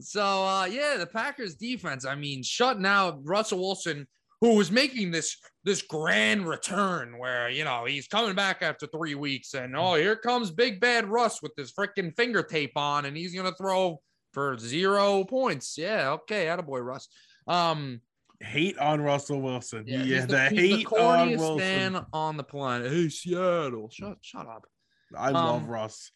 so 0.00 0.22
uh, 0.22 0.66
yeah, 0.66 0.96
the 0.98 1.06
Packers 1.06 1.54
defense. 1.54 2.04
I 2.04 2.14
mean, 2.14 2.42
shutting 2.42 2.86
out 2.86 3.20
Russell 3.22 3.60
Wilson, 3.60 4.06
who 4.40 4.54
was 4.54 4.70
making 4.70 5.10
this 5.10 5.36
this 5.64 5.82
grand 5.82 6.46
return, 6.46 7.18
where 7.18 7.48
you 7.48 7.64
know 7.64 7.84
he's 7.86 8.08
coming 8.08 8.34
back 8.34 8.62
after 8.62 8.86
three 8.86 9.14
weeks, 9.14 9.54
and 9.54 9.76
oh, 9.76 9.94
here 9.94 10.16
comes 10.16 10.50
Big 10.50 10.80
Bad 10.80 11.06
Russ 11.06 11.42
with 11.42 11.52
his 11.56 11.72
freaking 11.72 12.14
finger 12.16 12.42
tape 12.42 12.76
on, 12.76 13.04
and 13.04 13.16
he's 13.16 13.34
gonna 13.34 13.54
throw 13.54 14.00
for 14.32 14.58
zero 14.58 15.24
points. 15.24 15.76
Yeah, 15.78 16.10
okay, 16.10 16.46
attaboy, 16.46 16.84
Russ. 16.84 17.08
Um, 17.46 18.00
Hate 18.40 18.78
on 18.78 19.00
Russell 19.00 19.40
Wilson. 19.40 19.84
Yeah, 19.86 20.02
he's 20.02 20.26
the, 20.26 20.50
he's 20.50 20.60
hate 20.60 20.86
on 20.86 21.28
corniest 21.28 21.38
Wilson. 21.38 21.56
man 21.56 22.06
on 22.12 22.36
the 22.36 22.44
planet. 22.44 22.92
Hey, 22.92 23.08
Seattle, 23.08 23.88
shut 23.90 24.18
shut 24.20 24.46
up. 24.46 24.66
I 25.16 25.30
love 25.30 25.62
um, 25.62 25.68
Russ. 25.68 26.10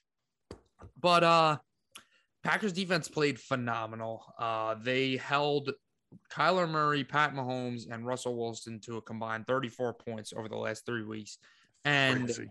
But 1.01 1.24
uh 1.24 1.57
Packers 2.43 2.72
defense 2.72 3.09
played 3.09 3.38
phenomenal. 3.38 4.24
Uh 4.38 4.74
they 4.82 5.16
held 5.16 5.70
Kyler 6.32 6.68
Murray, 6.68 7.05
Pat 7.05 7.34
Mahomes, 7.34 7.91
and 7.91 8.07
Russell 8.07 8.36
Wilson 8.36 8.80
to 8.80 8.97
a 8.97 9.03
combined 9.03 9.47
34 9.47 9.95
points 9.95 10.32
over 10.36 10.49
the 10.49 10.57
last 10.57 10.84
three 10.86 11.05
weeks. 11.05 11.38
And 11.84 12.24
Crazy. 12.24 12.51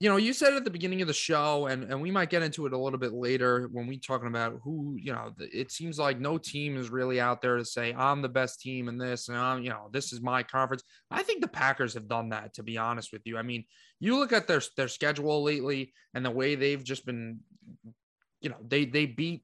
you 0.00 0.08
know, 0.08 0.16
you 0.16 0.32
said 0.32 0.54
at 0.54 0.64
the 0.64 0.70
beginning 0.70 1.00
of 1.00 1.08
the 1.08 1.14
show, 1.14 1.66
and, 1.66 1.84
and 1.84 2.00
we 2.00 2.10
might 2.10 2.30
get 2.30 2.42
into 2.42 2.66
it 2.66 2.72
a 2.72 2.78
little 2.78 2.98
bit 2.98 3.12
later 3.12 3.68
when 3.72 3.86
we're 3.86 3.98
talking 3.98 4.28
about 4.28 4.60
who, 4.62 4.96
you 5.00 5.12
know, 5.12 5.32
it 5.38 5.70
seems 5.70 5.98
like 5.98 6.18
no 6.18 6.38
team 6.38 6.76
is 6.76 6.90
really 6.90 7.20
out 7.20 7.40
there 7.40 7.56
to 7.56 7.64
say, 7.64 7.94
I'm 7.94 8.20
the 8.20 8.28
best 8.28 8.60
team 8.60 8.88
in 8.88 8.98
this, 8.98 9.28
and 9.28 9.38
I'm, 9.38 9.62
you 9.62 9.70
know, 9.70 9.88
this 9.92 10.12
is 10.12 10.20
my 10.20 10.42
conference. 10.42 10.82
I 11.10 11.22
think 11.22 11.40
the 11.40 11.48
Packers 11.48 11.94
have 11.94 12.08
done 12.08 12.30
that, 12.30 12.54
to 12.54 12.62
be 12.62 12.76
honest 12.76 13.12
with 13.12 13.22
you. 13.24 13.38
I 13.38 13.42
mean, 13.42 13.64
you 14.00 14.18
look 14.18 14.32
at 14.32 14.48
their 14.48 14.62
their 14.76 14.88
schedule 14.88 15.42
lately 15.42 15.92
and 16.14 16.24
the 16.24 16.30
way 16.30 16.54
they've 16.54 16.82
just 16.82 17.06
been, 17.06 17.40
you 18.40 18.50
know, 18.50 18.56
they 18.66 18.84
they 18.84 19.06
beat 19.06 19.42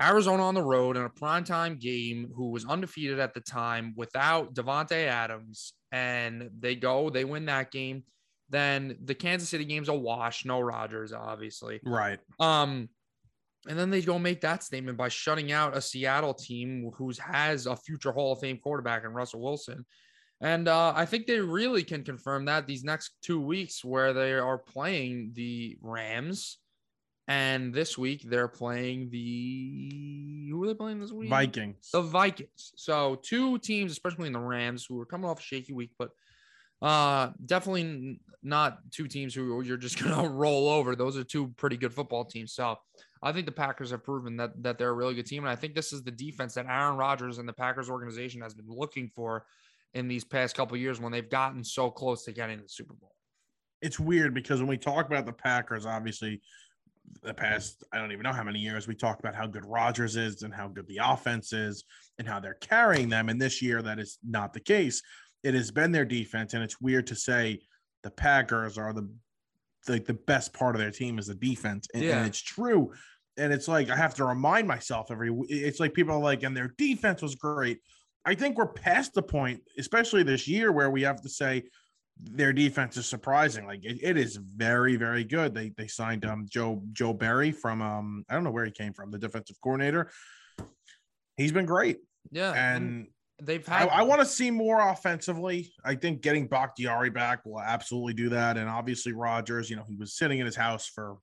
Arizona 0.00 0.42
on 0.42 0.54
the 0.54 0.62
road 0.62 0.96
in 0.96 1.04
a 1.04 1.10
primetime 1.10 1.80
game, 1.80 2.30
who 2.34 2.50
was 2.50 2.66
undefeated 2.66 3.18
at 3.18 3.32
the 3.34 3.40
time 3.40 3.94
without 3.96 4.54
Davante 4.54 5.06
Adams, 5.06 5.72
and 5.90 6.50
they 6.58 6.74
go, 6.74 7.08
they 7.08 7.24
win 7.24 7.46
that 7.46 7.70
game. 7.70 8.04
then 8.48 8.96
the 9.04 9.14
Kansas 9.14 9.48
City 9.48 9.64
game's 9.64 9.88
a 9.88 9.94
wash. 9.94 10.44
No 10.44 10.60
Rodgers, 10.60 11.12
obviously. 11.12 11.80
Right. 11.84 12.18
Um, 12.38 12.88
and 13.68 13.78
then 13.78 13.90
they 13.90 14.00
go 14.02 14.18
make 14.18 14.40
that 14.42 14.62
statement 14.62 14.96
by 14.96 15.08
shutting 15.08 15.50
out 15.50 15.76
a 15.76 15.80
Seattle 15.80 16.34
team 16.34 16.90
who 16.96 17.12
has 17.18 17.66
a 17.66 17.76
future 17.76 18.12
Hall 18.12 18.32
of 18.32 18.38
Fame 18.38 18.58
quarterback 18.58 19.04
in 19.04 19.12
Russell 19.12 19.40
Wilson. 19.40 19.84
And 20.40 20.68
uh, 20.68 20.92
I 20.94 21.06
think 21.06 21.26
they 21.26 21.40
really 21.40 21.82
can 21.82 22.04
confirm 22.04 22.44
that 22.44 22.66
these 22.66 22.84
next 22.84 23.12
two 23.22 23.40
weeks 23.40 23.84
where 23.84 24.12
they 24.12 24.34
are 24.34 24.58
playing 24.58 25.32
the 25.34 25.78
Rams. 25.80 26.58
And 27.28 27.74
this 27.74 27.98
week 27.98 28.22
they're 28.22 28.48
playing 28.48 29.10
the 29.10 30.48
who 30.50 30.62
are 30.62 30.66
they 30.68 30.74
playing 30.74 31.00
this 31.00 31.12
week? 31.12 31.28
Vikings. 31.28 31.90
The 31.92 32.02
Vikings. 32.02 32.72
So 32.76 33.16
two 33.16 33.58
teams, 33.58 33.90
especially 33.90 34.28
in 34.28 34.32
the 34.32 34.38
Rams, 34.38 34.86
who 34.88 35.00
are 35.00 35.06
coming 35.06 35.28
off 35.28 35.40
a 35.40 35.42
shaky 35.42 35.72
week, 35.72 35.90
but 35.98 36.10
uh 36.82 37.30
definitely 37.44 38.20
not 38.42 38.78
two 38.90 39.08
teams 39.08 39.34
who 39.34 39.60
you're 39.64 39.76
just 39.76 40.02
gonna 40.02 40.28
roll 40.28 40.68
over. 40.68 40.94
Those 40.94 41.16
are 41.16 41.24
two 41.24 41.48
pretty 41.56 41.76
good 41.76 41.92
football 41.92 42.24
teams. 42.24 42.52
So 42.52 42.76
I 43.22 43.32
think 43.32 43.46
the 43.46 43.52
Packers 43.52 43.90
have 43.90 44.04
proven 44.04 44.36
that 44.36 44.62
that 44.62 44.78
they're 44.78 44.90
a 44.90 44.94
really 44.94 45.14
good 45.14 45.26
team. 45.26 45.42
And 45.42 45.50
I 45.50 45.56
think 45.56 45.74
this 45.74 45.92
is 45.92 46.02
the 46.04 46.12
defense 46.12 46.54
that 46.54 46.66
Aaron 46.66 46.96
Rodgers 46.96 47.38
and 47.38 47.48
the 47.48 47.52
Packers 47.52 47.90
organization 47.90 48.40
has 48.42 48.54
been 48.54 48.68
looking 48.68 49.10
for 49.14 49.46
in 49.94 50.06
these 50.06 50.24
past 50.24 50.54
couple 50.54 50.76
years 50.76 51.00
when 51.00 51.10
they've 51.10 51.28
gotten 51.28 51.64
so 51.64 51.90
close 51.90 52.24
to 52.24 52.32
getting 52.32 52.60
the 52.60 52.68
Super 52.68 52.94
Bowl. 52.94 53.12
It's 53.82 53.98
weird 53.98 54.34
because 54.34 54.60
when 54.60 54.68
we 54.68 54.78
talk 54.78 55.06
about 55.06 55.26
the 55.26 55.32
Packers, 55.32 55.86
obviously 55.86 56.40
the 57.22 57.34
past 57.34 57.84
I 57.92 57.98
don't 57.98 58.12
even 58.12 58.22
know 58.22 58.32
how 58.32 58.44
many 58.44 58.58
years 58.58 58.86
we 58.86 58.94
talked 58.94 59.20
about 59.20 59.34
how 59.34 59.46
good 59.46 59.64
Rodgers 59.66 60.16
is 60.16 60.42
and 60.42 60.54
how 60.54 60.68
good 60.68 60.86
the 60.88 61.00
offense 61.02 61.52
is 61.52 61.84
and 62.18 62.28
how 62.28 62.40
they're 62.40 62.54
carrying 62.54 63.08
them. 63.08 63.28
And 63.28 63.40
this 63.40 63.60
year 63.62 63.82
that 63.82 63.98
is 63.98 64.18
not 64.26 64.52
the 64.52 64.60
case. 64.60 65.02
It 65.42 65.54
has 65.54 65.70
been 65.70 65.92
their 65.92 66.04
defense, 66.04 66.54
and 66.54 66.62
it's 66.62 66.80
weird 66.80 67.06
to 67.08 67.14
say 67.14 67.60
the 68.02 68.10
Packers 68.10 68.78
are 68.78 68.92
the 68.92 69.08
like 69.88 70.04
the, 70.04 70.14
best 70.14 70.52
part 70.52 70.74
of 70.74 70.80
their 70.80 70.90
team 70.90 71.16
is 71.18 71.28
the 71.28 71.34
defense, 71.34 71.86
and, 71.94 72.02
Yeah. 72.02 72.18
and 72.18 72.26
it's 72.26 72.40
true. 72.40 72.92
And 73.36 73.52
it's 73.52 73.68
like 73.68 73.90
I 73.90 73.96
have 73.96 74.14
to 74.14 74.24
remind 74.24 74.66
myself 74.66 75.10
every. 75.10 75.30
It's 75.48 75.78
like 75.78 75.94
people 75.94 76.14
are 76.14 76.20
like, 76.20 76.42
and 76.42 76.56
their 76.56 76.74
defense 76.78 77.22
was 77.22 77.34
great. 77.34 77.78
I 78.24 78.34
think 78.34 78.56
we're 78.56 78.66
past 78.66 79.14
the 79.14 79.22
point, 79.22 79.60
especially 79.78 80.24
this 80.24 80.48
year, 80.48 80.72
where 80.72 80.90
we 80.90 81.02
have 81.02 81.20
to 81.22 81.28
say 81.28 81.64
their 82.18 82.52
defense 82.52 82.96
is 82.96 83.06
surprising. 83.06 83.66
Like 83.66 83.84
it, 83.84 83.98
it 84.02 84.16
is 84.16 84.36
very, 84.36 84.96
very 84.96 85.24
good. 85.24 85.54
They 85.54 85.70
they 85.76 85.86
signed 85.86 86.24
um 86.24 86.46
Joe 86.48 86.82
Joe 86.92 87.12
Barry 87.12 87.52
from 87.52 87.82
um 87.82 88.24
I 88.28 88.34
don't 88.34 88.44
know 88.44 88.50
where 88.50 88.64
he 88.64 88.70
came 88.70 88.92
from, 88.92 89.10
the 89.10 89.18
defensive 89.18 89.56
coordinator. 89.62 90.10
He's 91.36 91.52
been 91.52 91.66
great, 91.66 91.98
Yeah. 92.30 92.52
and 92.52 93.08
they've 93.42 93.68
I, 93.68 93.80
had 93.80 93.88
I 93.90 94.02
want 94.02 94.20
to 94.22 94.26
see 94.26 94.50
more 94.50 94.80
offensively. 94.80 95.70
I 95.84 95.94
think 95.94 96.22
getting 96.22 96.46
Bakhtiari 96.46 97.10
back 97.10 97.44
will 97.44 97.60
absolutely 97.60 98.14
do 98.14 98.30
that. 98.30 98.56
And 98.56 98.68
obviously 98.68 99.12
Rodgers, 99.12 99.68
you 99.68 99.76
know, 99.76 99.84
he 99.86 99.96
was 99.96 100.14
sitting 100.14 100.38
in 100.38 100.46
his 100.46 100.56
house 100.56 100.86
for 100.86 101.16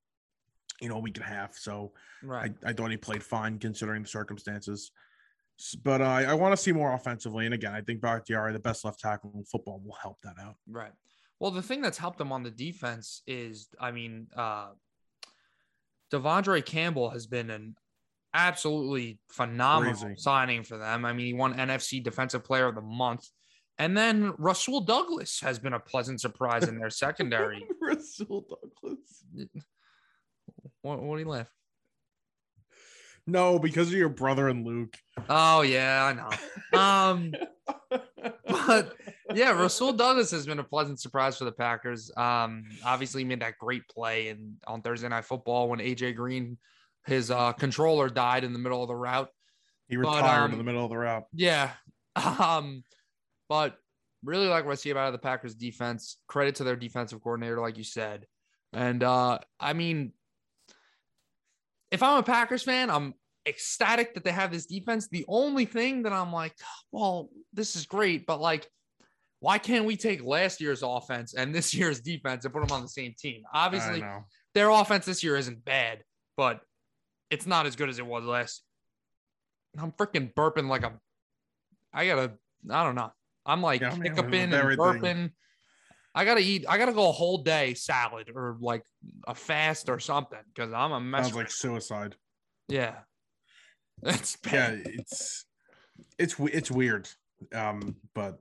you 0.80 0.90
know 0.90 0.98
a 0.98 1.00
week 1.00 1.18
and 1.18 1.26
a 1.26 1.30
half, 1.30 1.56
so 1.56 1.94
right. 2.22 2.54
I, 2.64 2.70
I 2.70 2.74
thought 2.74 2.92
he 2.92 2.98
played 2.98 3.24
fine 3.24 3.58
considering 3.58 4.04
the 4.04 4.10
circumstances. 4.10 4.92
But 5.84 6.02
uh, 6.02 6.06
I 6.06 6.34
want 6.34 6.52
to 6.54 6.62
see 6.62 6.72
more 6.72 6.94
offensively. 6.94 7.46
And 7.46 7.54
again, 7.54 7.74
I 7.74 7.82
think 7.82 8.02
Bakhtiari, 8.02 8.54
the 8.54 8.60
best 8.60 8.84
left 8.84 9.00
tackle 9.00 9.32
in 9.36 9.44
football, 9.46 9.82
will 9.84 9.94
help 9.94 10.20
that 10.24 10.36
out. 10.40 10.56
Right. 10.68 10.92
Well, 11.40 11.52
the 11.52 11.62
thing 11.62 11.82
that's 11.82 11.98
helped 11.98 12.18
them 12.18 12.32
on 12.32 12.44
the 12.44 12.52
defense 12.52 13.22
is, 13.28 13.68
I 13.80 13.92
mean, 13.92 14.28
uh, 14.36 14.70
De'Vondre 16.12 16.66
Campbell 16.66 17.10
has 17.10 17.28
been 17.28 17.50
an 17.50 17.76
absolutely 18.34 19.20
phenomenal 19.30 19.96
Crazy. 19.96 20.16
signing 20.18 20.64
for 20.64 20.78
them. 20.78 21.06
I 21.06 21.14
mean, 21.14 21.26
he 21.26 21.34
won 21.34 21.54
NFC 21.54 22.04
Defensive 22.04 22.44
Player 22.44 22.68
of 22.68 22.76
the 22.76 22.82
Month. 22.82 23.28
And 23.80 23.98
then 23.98 24.34
Russell 24.38 24.82
Douglas 24.82 25.40
has 25.42 25.60
been 25.60 25.74
a 25.74 25.80
pleasant 25.80 26.22
surprise 26.22 26.68
in 26.68 26.78
their 26.78 26.92
secondary. 26.92 27.66
Russell 27.82 28.46
Douglas. 28.48 29.24
What, 30.82 31.02
what 31.02 31.16
do 31.16 31.24
you 31.24 31.30
laugh? 31.30 31.48
No, 33.26 33.58
because 33.58 33.88
of 33.88 33.94
your 33.94 34.10
brother 34.10 34.50
and 34.50 34.66
Luke. 34.66 34.98
Oh, 35.30 35.62
yeah, 35.62 36.06
I 36.06 36.14
know. 36.14 36.80
Um, 36.80 37.34
but 38.48 38.96
yeah, 39.34 39.52
Rasul 39.52 39.94
Douglas 39.94 40.32
has 40.32 40.46
been 40.46 40.60
a 40.60 40.64
pleasant 40.64 41.00
surprise 41.00 41.38
for 41.38 41.46
the 41.46 41.52
Packers. 41.52 42.12
Um, 42.18 42.66
obviously 42.84 43.22
he 43.22 43.26
made 43.26 43.42
that 43.42 43.58
great 43.58 43.88
play 43.88 44.28
in 44.28 44.58
on 44.68 44.82
Thursday 44.82 45.08
Night 45.08 45.26
Football 45.26 45.70
when 45.70 45.80
AJ 45.80 46.16
Green, 46.16 46.58
his 47.06 47.32
uh, 47.32 47.54
controller 47.54 48.10
died 48.10 48.44
in 48.44 48.52
the 48.52 48.60
middle 48.60 48.82
of 48.82 48.90
the 48.90 48.96
route. 48.96 49.30
He 49.88 49.96
But, 49.96 50.16
retired 50.16 50.46
um, 50.46 50.52
in 50.54 50.58
the 50.58 50.64
middle 50.64 50.84
of 50.84 50.90
the 50.90 50.98
route. 50.98 51.24
Yeah, 51.34 51.72
um, 52.16 52.84
but 53.48 53.78
really 54.24 54.48
like 54.48 54.66
what 54.66 54.72
I 54.72 54.76
see 54.76 54.90
about 54.90 55.12
the 55.12 55.18
Packers 55.18 55.56
defense. 55.56 56.18
Credit 56.28 56.56
to 56.56 56.64
their 56.64 56.76
defensive 56.76 57.22
coordinator, 57.22 57.60
like 57.60 57.78
you 57.78 57.84
said, 57.84 58.26
and 58.74 59.04
uh, 59.04 59.40
I 59.60 59.74
mean, 59.74 60.14
if 61.94 62.02
I'm 62.02 62.18
a 62.18 62.24
Packers 62.24 62.64
fan, 62.64 62.90
I'm 62.90 63.14
ecstatic 63.46 64.16
that 64.16 64.24
they 64.24 64.32
have 64.32 64.52
this 64.52 64.66
defense. 64.66 65.08
The 65.08 65.26
only 65.28 65.66
thing 65.66 66.04
that 66.04 66.12
I'm 66.12 66.34
like, 66.34 66.56
well, 66.92 67.30
this 67.54 67.76
is 67.76 67.86
great, 67.86 68.26
but 68.26 68.42
like, 68.42 68.68
why 69.40 69.60
can't 69.60 69.86
we 69.86 69.96
take 69.96 70.24
last 70.24 70.60
year's 70.60 70.82
offense 70.82 71.36
and 71.36 71.54
this 71.54 71.72
year's 71.76 72.02
defense 72.02 72.46
and 72.46 72.54
put 72.54 72.68
them 72.68 72.76
on 72.76 72.82
the 72.82 72.90
same 72.90 73.14
team? 73.18 73.44
Obviously, 73.54 74.04
their 74.56 74.72
offense 74.72 75.06
this 75.06 75.24
year 75.24 75.38
isn't 75.38 75.64
bad, 75.64 76.04
but 76.36 76.62
it's 77.30 77.46
not 77.46 77.68
as 77.68 77.76
good 77.76 77.90
as 77.90 78.00
it 78.00 78.06
was 78.08 78.24
last. 78.24 78.64
I'm 79.78 79.92
freaking 79.92 80.34
burping 80.34 80.68
like 80.68 80.84
a. 80.84 80.94
I 81.94 82.08
gotta. 82.08 82.34
I 82.72 82.84
don't 82.84 82.96
know. 82.96 83.12
I'm 83.46 83.62
like 83.62 83.82
Yeah, 83.82 83.96
hiccuping 83.96 84.54
and 84.54 84.78
burping. 84.80 85.32
I 86.16 86.26
gotta 86.26 86.42
eat. 86.42 86.66
I 86.70 86.78
gotta 86.78 86.94
go 86.94 87.10
a 87.10 87.12
whole 87.12 87.40
day 87.40 87.74
salad 87.74 88.32
or 88.34 88.58
like 88.60 88.84
a 89.28 89.34
fast 89.34 89.90
or 89.90 90.00
something 90.00 90.40
because 90.54 90.72
I'm 90.74 90.92
a 90.92 91.00
mess. 91.00 91.26
Sounds 91.26 91.36
like 91.36 91.52
suicide. 91.52 92.16
yeah, 92.68 93.00
it's 94.04 94.38
Yeah, 94.52 94.76
it's 94.86 95.46
it's 96.20 96.36
it's 96.40 96.70
weird. 96.72 97.10
Um, 97.54 97.96
but 98.14 98.40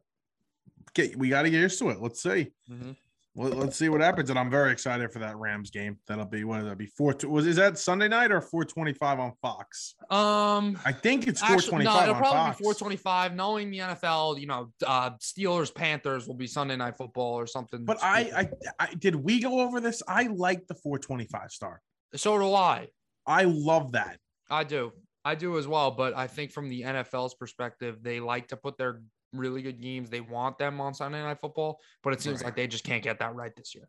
get 0.94 1.16
we 1.16 1.28
got 1.28 1.42
to 1.42 1.50
get 1.50 1.60
used 1.60 1.78
to 1.78 1.88
it. 1.90 2.00
Let's 2.00 2.22
see. 2.22 2.52
Mhm. 2.70 2.96
Let, 3.34 3.56
let's 3.56 3.76
see 3.76 3.88
what 3.88 4.00
happens. 4.00 4.28
And 4.30 4.38
I'm 4.38 4.50
very 4.50 4.72
excited 4.72 5.10
for 5.10 5.18
that 5.20 5.36
Rams 5.36 5.70
game. 5.70 5.98
That'll 6.06 6.26
be 6.26 6.44
what 6.44 6.64
that 6.64 6.76
be 6.76 6.86
four. 6.86 7.14
Was 7.24 7.46
is 7.46 7.56
that 7.56 7.78
Sunday 7.78 8.08
night 8.08 8.30
or 8.30 8.40
425 8.40 9.20
on 9.20 9.32
Fox? 9.40 9.94
Um. 10.10 10.78
I 10.84 10.92
think 10.92 11.26
it's 11.26 11.42
Actually, 11.42 11.84
425 11.84 11.94
no, 11.94 12.02
it'll 12.02 12.14
probably 12.14 12.38
Fox. 12.38 12.58
be 12.58 12.64
425. 12.64 13.34
Knowing 13.34 13.70
the 13.70 13.78
NFL, 13.78 14.40
you 14.40 14.46
know, 14.46 14.70
uh, 14.86 15.10
Steelers 15.20 15.74
Panthers 15.74 16.26
will 16.26 16.34
be 16.34 16.46
Sunday 16.46 16.76
night 16.76 16.96
football 16.96 17.34
or 17.34 17.46
something. 17.46 17.84
But 17.84 18.02
I, 18.02 18.20
I, 18.36 18.48
I 18.78 18.94
did 18.94 19.14
we 19.14 19.40
go 19.40 19.60
over 19.60 19.80
this? 19.80 20.02
I 20.06 20.24
like 20.24 20.66
the 20.66 20.74
425 20.74 21.50
star. 21.50 21.80
so 22.14 22.38
do 22.38 22.54
I. 22.54 22.88
I 23.26 23.44
love 23.44 23.92
that. 23.92 24.18
I 24.50 24.64
do. 24.64 24.92
I 25.24 25.36
do 25.36 25.56
as 25.58 25.66
well. 25.66 25.90
But 25.92 26.16
I 26.16 26.26
think 26.26 26.50
from 26.50 26.68
the 26.68 26.82
NFL's 26.82 27.34
perspective, 27.34 28.02
they 28.02 28.20
like 28.20 28.48
to 28.48 28.56
put 28.56 28.76
their 28.76 29.00
really 29.32 29.62
good 29.62 29.80
games. 29.80 30.10
They 30.10 30.20
want 30.20 30.58
them 30.58 30.80
on 30.80 30.94
Sunday 30.94 31.22
Night 31.22 31.38
Football, 31.40 31.80
but 32.02 32.12
it 32.12 32.20
seems 32.20 32.40
Right. 32.40 32.46
like 32.46 32.56
they 32.56 32.66
just 32.66 32.84
can't 32.84 33.02
get 33.02 33.18
that 33.20 33.34
right 33.34 33.54
this 33.56 33.74
year. 33.74 33.88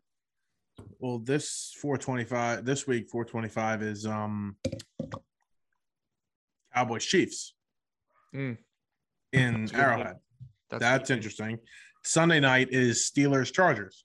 Well, 0.98 1.18
this 1.18 1.72
425 1.80 2.64
this 2.64 2.86
week 2.86 3.08
425 3.10 3.82
is 3.82 4.06
um 4.06 4.56
Cowboys 6.74 7.04
Chiefs 7.04 7.54
Mm. 8.34 8.58
in 9.32 9.66
That's 9.66 9.72
Arrowhead. 9.74 10.16
That's, 10.70 10.80
That's 10.80 11.10
interesting. 11.10 11.58
Sunday 12.02 12.40
night 12.40 12.68
is 12.72 13.08
Steelers 13.08 13.52
Chargers. 13.52 14.04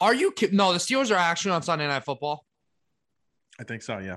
Are 0.00 0.14
you 0.14 0.32
kidding? 0.32 0.56
No, 0.56 0.72
the 0.72 0.78
Steelers 0.78 1.10
are 1.12 1.18
actually 1.18 1.52
on 1.52 1.62
Sunday 1.62 1.86
Night 1.86 2.04
Football. 2.04 2.44
I 3.60 3.64
think 3.64 3.82
so, 3.82 3.98
yeah. 3.98 4.16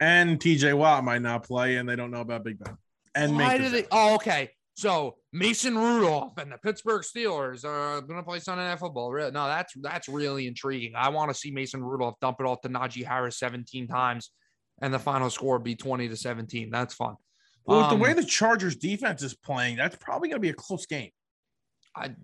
And 0.00 0.38
TJ 0.40 0.74
Watt 0.76 1.04
might 1.04 1.22
not 1.22 1.44
play, 1.44 1.76
and 1.76 1.88
they 1.88 1.96
don't 1.96 2.10
know 2.10 2.20
about 2.20 2.44
Big 2.44 2.58
Ben. 2.58 2.76
And 3.14 3.36
Why 3.36 3.58
do 3.58 3.68
they? 3.70 3.86
Oh, 3.90 4.14
okay. 4.16 4.50
So 4.80 5.16
Mason 5.30 5.76
Rudolph 5.76 6.38
and 6.38 6.50
the 6.50 6.56
Pittsburgh 6.56 7.02
Steelers 7.02 7.66
are 7.66 8.00
going 8.00 8.18
to 8.18 8.22
play 8.22 8.38
Sunday 8.38 8.64
Night 8.64 8.78
Football. 8.78 9.12
No, 9.12 9.30
that's 9.30 9.74
that's 9.76 10.08
really 10.08 10.46
intriguing. 10.46 10.94
I 10.96 11.10
want 11.10 11.30
to 11.30 11.34
see 11.34 11.50
Mason 11.50 11.84
Rudolph 11.84 12.14
dump 12.22 12.38
it 12.40 12.46
off 12.46 12.62
to 12.62 12.70
Najee 12.70 13.04
Harris 13.04 13.38
17 13.38 13.86
times, 13.88 14.30
and 14.80 14.94
the 14.94 14.98
final 14.98 15.28
score 15.28 15.58
be 15.58 15.76
20 15.76 16.08
to 16.08 16.16
17. 16.16 16.70
That's 16.70 16.94
fun. 16.94 17.16
Well, 17.66 17.80
with 17.80 17.86
Um, 17.88 17.98
the 17.98 18.02
way 18.02 18.14
the 18.14 18.24
Chargers 18.24 18.74
defense 18.74 19.22
is 19.22 19.34
playing, 19.34 19.76
that's 19.76 19.96
probably 19.96 20.30
going 20.30 20.40
to 20.40 20.40
be 20.40 20.48
a 20.48 20.54
close 20.54 20.86
game. 20.86 21.10
I 21.94 22.14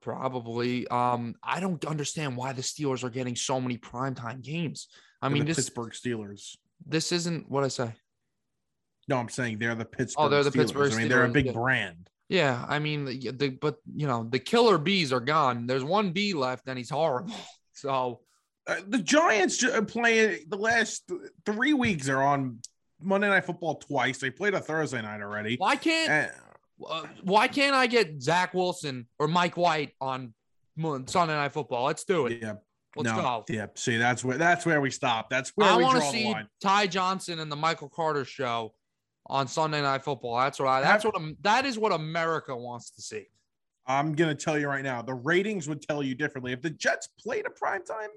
probably. 0.00 0.88
Um, 0.88 1.34
I 1.42 1.60
don't 1.60 1.84
understand 1.84 2.34
why 2.34 2.54
the 2.54 2.62
Steelers 2.62 3.04
are 3.04 3.10
getting 3.10 3.36
so 3.36 3.60
many 3.60 3.76
primetime 3.76 4.40
games. 4.40 4.88
I 5.20 5.28
mean, 5.28 5.40
the 5.40 5.48
this 5.48 5.56
Pittsburgh 5.56 5.92
Steelers. 5.92 6.56
this 6.86 7.12
isn't 7.12 7.50
what 7.50 7.62
I 7.62 7.68
say. 7.68 7.92
No, 9.08 9.18
I'm 9.18 9.28
saying 9.28 9.58
they're 9.58 9.74
the 9.74 9.84
Pittsburgh. 9.84 10.26
Oh, 10.26 10.28
they're 10.28 10.42
the 10.42 10.50
Steelers. 10.50 10.54
Pittsburgh 10.54 10.92
I 10.92 10.96
mean, 10.96 11.08
they're 11.08 11.24
a 11.24 11.28
big 11.28 11.46
yeah. 11.46 11.52
brand. 11.52 12.10
Yeah, 12.28 12.64
I 12.68 12.80
mean, 12.80 13.04
the, 13.04 13.30
the 13.30 13.48
but 13.50 13.76
you 13.94 14.06
know 14.06 14.26
the 14.28 14.40
killer 14.40 14.78
bees 14.78 15.12
are 15.12 15.20
gone. 15.20 15.66
There's 15.66 15.84
one 15.84 16.10
bee 16.10 16.34
left, 16.34 16.66
and 16.68 16.78
he's 16.78 16.90
horrible. 16.90 17.34
So 17.78 18.20
Uh, 18.66 18.76
the 18.88 18.98
Giants 18.98 19.62
playing 19.88 20.46
the 20.48 20.56
last 20.56 21.10
three 21.44 21.74
weeks. 21.74 22.08
Are 22.08 22.22
on 22.22 22.60
Monday 23.02 23.28
Night 23.28 23.44
Football 23.44 23.74
twice. 23.74 24.16
They 24.16 24.30
played 24.30 24.54
a 24.54 24.60
Thursday 24.60 25.02
night 25.02 25.20
already. 25.20 25.56
why 25.56 25.76
can't 25.76 26.32
uh, 26.88 27.02
why 27.22 27.48
can't 27.48 27.74
I 27.74 27.86
get 27.86 28.22
Zach 28.22 28.54
Wilson 28.54 29.06
or 29.18 29.28
Mike 29.28 29.58
White 29.58 29.92
on 30.00 30.32
Sunday 30.78 31.34
Night 31.34 31.52
Football. 31.52 31.84
Let's 31.84 32.04
do 32.04 32.26
it. 32.26 32.38
Yeah. 32.42 32.54
Let's 32.96 33.10
no, 33.10 33.16
go. 33.16 33.44
Yeah. 33.48 33.66
See, 33.74 33.98
that's 33.98 34.24
where 34.24 34.38
that's 34.38 34.64
where 34.64 34.80
we 34.80 34.90
stop. 34.90 35.28
That's 35.28 35.52
where 35.54 35.68
I 35.68 35.76
we 35.76 35.84
want 35.84 35.98
draw 35.98 36.10
to 36.10 36.16
see. 36.16 36.34
Ty 36.62 36.86
Johnson 36.86 37.40
and 37.40 37.52
the 37.52 37.56
Michael 37.56 37.90
Carter 37.90 38.24
show 38.24 38.72
on 39.28 39.46
Sunday 39.48 39.82
Night 39.82 40.04
Football. 40.04 40.38
That's 40.38 40.58
what 40.58 40.68
I. 40.68 40.80
That's 40.80 41.04
what 41.04 41.16
Am- 41.16 41.36
that 41.42 41.64
is 41.66 41.78
what 41.78 41.92
America 41.92 42.56
wants 42.56 42.90
to 42.92 43.02
see. 43.02 43.26
I'm 43.86 44.14
gonna 44.14 44.34
tell 44.34 44.58
you 44.58 44.68
right 44.68 44.82
now, 44.84 45.02
the 45.02 45.14
ratings 45.14 45.68
would 45.68 45.80
tell 45.82 46.02
you 46.02 46.14
differently. 46.14 46.52
If 46.52 46.62
the 46.62 46.70
Jets 46.70 47.08
played 47.20 47.46
a 47.46 47.50
prime 47.50 47.84
time, 47.84 48.10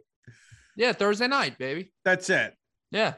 Yeah, 0.75 0.93
Thursday 0.93 1.27
night, 1.27 1.57
baby. 1.59 1.91
that's 2.03 2.29
it. 2.29 2.55
Yeah, 2.91 3.13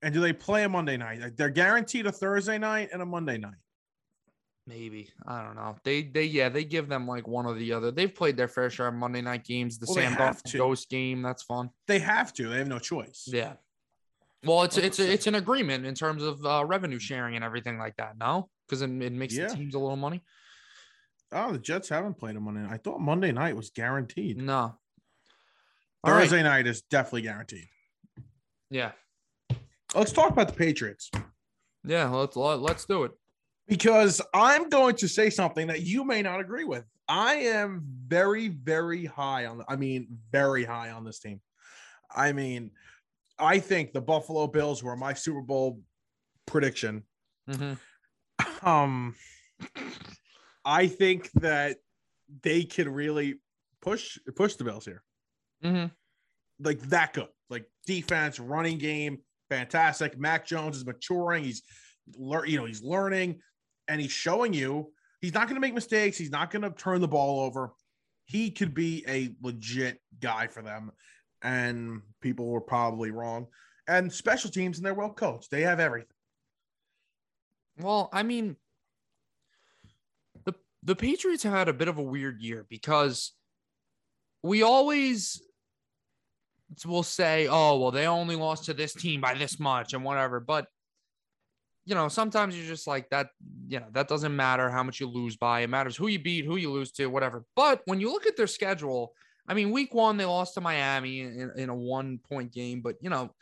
And 0.00 0.14
do 0.14 0.20
they 0.20 0.32
play 0.32 0.64
a 0.64 0.68
Monday 0.68 0.96
night? 0.96 1.36
They're 1.36 1.50
guaranteed 1.50 2.06
a 2.06 2.12
Thursday 2.12 2.56
night 2.56 2.88
and 2.92 3.02
a 3.02 3.06
Monday 3.06 3.36
night. 3.36 3.58
maybe. 4.66 5.10
I 5.26 5.42
don't 5.44 5.56
know. 5.56 5.76
They 5.84 6.02
they 6.04 6.24
yeah 6.24 6.48
they 6.48 6.64
give 6.64 6.88
them 6.88 7.06
like 7.06 7.26
one 7.28 7.44
or 7.46 7.54
the 7.54 7.72
other. 7.72 7.90
They've 7.90 8.14
played 8.14 8.36
their 8.36 8.48
fair 8.48 8.70
share 8.70 8.88
of 8.88 8.94
Monday 8.94 9.20
night 9.20 9.44
games. 9.44 9.78
The 9.78 9.86
Well, 9.86 9.96
Sam 9.96 10.36
ghost 10.58 10.88
game. 10.88 11.20
That's 11.22 11.42
fun. 11.42 11.70
They 11.86 11.98
have 11.98 12.32
to. 12.34 12.48
They 12.48 12.58
have 12.58 12.68
no 12.68 12.78
choice. 12.78 13.24
Yeah. 13.26 13.54
Well, 14.44 14.62
it's 14.62 14.78
it's 14.78 14.98
it's 14.98 15.26
an 15.26 15.34
agreement 15.34 15.84
in 15.84 15.94
terms 15.94 16.22
of 16.22 16.44
uh, 16.46 16.64
revenue 16.66 16.98
sharing 16.98 17.36
and 17.36 17.44
everything 17.44 17.78
like 17.78 17.96
that. 17.96 18.16
No, 18.18 18.48
because 18.66 18.80
it, 18.82 18.90
it 19.02 19.12
makes 19.12 19.34
Yeah. 19.36 19.48
the 19.48 19.54
teams 19.56 19.74
a 19.74 19.78
little 19.78 19.96
money. 19.96 20.22
Oh, 21.32 21.52
the 21.52 21.58
Jets 21.58 21.88
haven't 21.88 22.14
played 22.18 22.36
a 22.36 22.40
Monday. 22.40 22.62
night. 22.62 22.72
I 22.72 22.76
thought 22.78 23.00
Monday 23.00 23.32
night 23.32 23.54
was 23.54 23.70
guaranteed. 23.70 24.38
No. 24.38 24.74
All 26.02 26.12
right. 26.14 26.22
Thursday 26.22 26.42
night 26.42 26.66
is 26.66 26.82
definitely 26.82 27.22
guaranteed. 27.22 27.66
Yeah. 28.70 28.92
Let's 29.94 30.12
talk 30.12 30.30
about 30.30 30.48
the 30.48 30.54
Patriots 30.54 31.10
Yeah. 31.84 32.08
Let's 32.08 32.36
let, 32.36 32.60
let's 32.60 32.84
do 32.84 33.04
it. 33.04 33.12
because 33.68 34.20
I'm 34.32 34.68
going 34.70 34.96
to 34.96 35.08
say 35.08 35.30
something 35.30 35.66
that 35.68 35.82
you 35.82 36.04
may 36.04 36.22
not 36.22 36.40
agree 36.40 36.64
with. 36.64 36.84
I 37.08 37.34
am 37.34 37.82
very, 38.06 38.48
very 38.48 39.04
high 39.04 39.46
on. 39.46 39.62
I 39.68 39.76
mean, 39.76 40.18
very 40.32 40.64
high 40.64 40.90
on 40.90 41.04
this 41.04 41.18
team. 41.20 41.40
I 42.14 42.32
mean, 42.32 42.70
I 43.40 43.58
think 43.58 43.92
the 43.92 44.00
Buffalo 44.00 44.46
Bills 44.46 44.82
were 44.82 44.96
my 44.96 45.14
Super 45.14 45.40
Bowl 45.40 45.80
prediction. 46.46 47.04
Mhm. 47.48 47.78
Um, 48.62 49.16
I 50.64 50.86
think 50.86 51.30
that 51.32 51.78
they 52.42 52.64
could 52.64 52.88
really 52.88 53.40
push 53.80 54.18
push 54.36 54.54
the 54.54 54.64
Bills 54.64 54.84
here. 54.84 55.02
Mhm. 55.64 55.90
like 56.58 56.80
that 56.82 57.12
good. 57.14 57.28
Like 57.48 57.64
defense, 57.86 58.38
running 58.38 58.76
game, 58.78 59.22
fantastic. 59.48 60.18
Mac 60.18 60.46
Jones 60.46 60.76
is 60.76 60.84
maturing. 60.84 61.44
He's 61.44 61.62
lear- 62.16 62.44
you 62.46 62.58
know, 62.58 62.66
he's 62.66 62.82
learning 62.82 63.40
and 63.88 64.00
he's 64.00 64.12
showing 64.12 64.52
you 64.52 64.92
he's 65.22 65.32
not 65.34 65.46
going 65.48 65.54
to 65.54 65.60
make 65.60 65.74
mistakes. 65.74 66.16
He's 66.18 66.30
not 66.30 66.50
going 66.50 66.62
to 66.62 66.70
turn 66.70 67.00
the 67.00 67.08
ball 67.08 67.40
over. 67.40 67.72
He 68.24 68.50
could 68.50 68.74
be 68.74 69.04
a 69.08 69.34
legit 69.42 70.00
guy 70.18 70.46
for 70.46 70.62
them. 70.62 70.92
And 71.42 72.02
people 72.20 72.46
were 72.46 72.60
probably 72.60 73.10
wrong. 73.10 73.46
And 73.88 74.12
special 74.12 74.50
teams, 74.50 74.78
and 74.78 74.86
they're 74.86 74.94
well 74.94 75.12
coached. 75.12 75.50
They 75.50 75.62
have 75.62 75.80
everything. 75.80 76.14
Well, 77.78 78.08
I 78.12 78.22
mean, 78.22 78.56
the 80.44 80.54
the 80.82 80.96
Patriots 80.96 81.42
have 81.42 81.52
had 81.52 81.68
a 81.68 81.72
bit 81.72 81.88
of 81.88 81.98
a 81.98 82.02
weird 82.02 82.40
year 82.40 82.66
because 82.68 83.32
we 84.42 84.62
always 84.62 85.42
will 86.86 87.02
say, 87.02 87.48
"Oh, 87.48 87.78
well, 87.78 87.90
they 87.90 88.06
only 88.06 88.36
lost 88.36 88.66
to 88.66 88.74
this 88.74 88.92
team 88.92 89.20
by 89.20 89.34
this 89.34 89.58
much 89.58 89.92
and 89.92 90.04
whatever." 90.04 90.40
But 90.40 90.66
you 91.84 91.94
know, 91.94 92.08
sometimes 92.08 92.56
you're 92.56 92.66
just 92.68 92.86
like 92.86 93.08
that. 93.10 93.30
You 93.66 93.80
know, 93.80 93.86
that 93.92 94.08
doesn't 94.08 94.34
matter 94.34 94.70
how 94.70 94.82
much 94.82 95.00
you 95.00 95.08
lose 95.08 95.36
by. 95.36 95.60
It 95.60 95.70
matters 95.70 95.96
who 95.96 96.06
you 96.06 96.18
beat, 96.18 96.44
who 96.44 96.56
you 96.56 96.70
lose 96.70 96.92
to, 96.92 97.06
whatever. 97.06 97.44
But 97.56 97.82
when 97.86 98.00
you 98.00 98.12
look 98.12 98.26
at 98.26 98.36
their 98.36 98.46
schedule, 98.46 99.14
I 99.50 99.54
mean, 99.54 99.72
week 99.72 99.92
one 99.92 100.16
they 100.16 100.24
lost 100.24 100.54
to 100.54 100.60
Miami 100.60 101.20
in, 101.22 101.50
in 101.56 101.68
a 101.68 101.74
one 101.74 102.18
point 102.18 102.52
game, 102.52 102.80
but 102.80 102.94
you 103.02 103.10
know, 103.10 103.34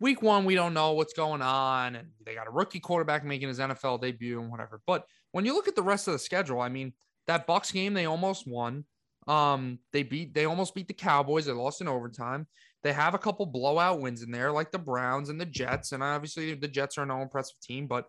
week 0.00 0.22
one, 0.22 0.44
we 0.44 0.54
don't 0.54 0.72
know 0.74 0.92
what's 0.92 1.12
going 1.12 1.42
on. 1.42 1.96
And 1.96 2.08
they 2.24 2.34
got 2.34 2.46
a 2.46 2.50
rookie 2.50 2.80
quarterback 2.80 3.24
making 3.24 3.48
his 3.48 3.58
NFL 3.58 4.00
debut 4.00 4.40
and 4.40 4.50
whatever. 4.50 4.80
But 4.86 5.06
when 5.32 5.44
you 5.44 5.52
look 5.54 5.66
at 5.68 5.74
the 5.74 5.82
rest 5.82 6.06
of 6.06 6.12
the 6.12 6.18
schedule, 6.18 6.60
I 6.60 6.68
mean, 6.68 6.92
that 7.26 7.46
Bucs 7.48 7.72
game, 7.72 7.92
they 7.94 8.06
almost 8.06 8.46
won. 8.46 8.84
Um, 9.26 9.80
they 9.92 10.04
beat, 10.04 10.32
they 10.34 10.44
almost 10.44 10.72
beat 10.74 10.86
the 10.86 10.94
Cowboys. 10.94 11.46
They 11.46 11.52
lost 11.52 11.80
in 11.80 11.88
overtime. 11.88 12.46
They 12.84 12.92
have 12.92 13.14
a 13.14 13.18
couple 13.18 13.44
blowout 13.46 14.00
wins 14.00 14.22
in 14.22 14.30
there, 14.30 14.52
like 14.52 14.70
the 14.70 14.78
Browns 14.78 15.28
and 15.30 15.40
the 15.40 15.46
Jets. 15.46 15.90
And 15.90 16.00
obviously 16.02 16.54
the 16.54 16.68
Jets 16.68 16.96
are 16.96 17.04
no 17.06 17.20
impressive 17.22 17.58
team, 17.60 17.88
but 17.88 18.06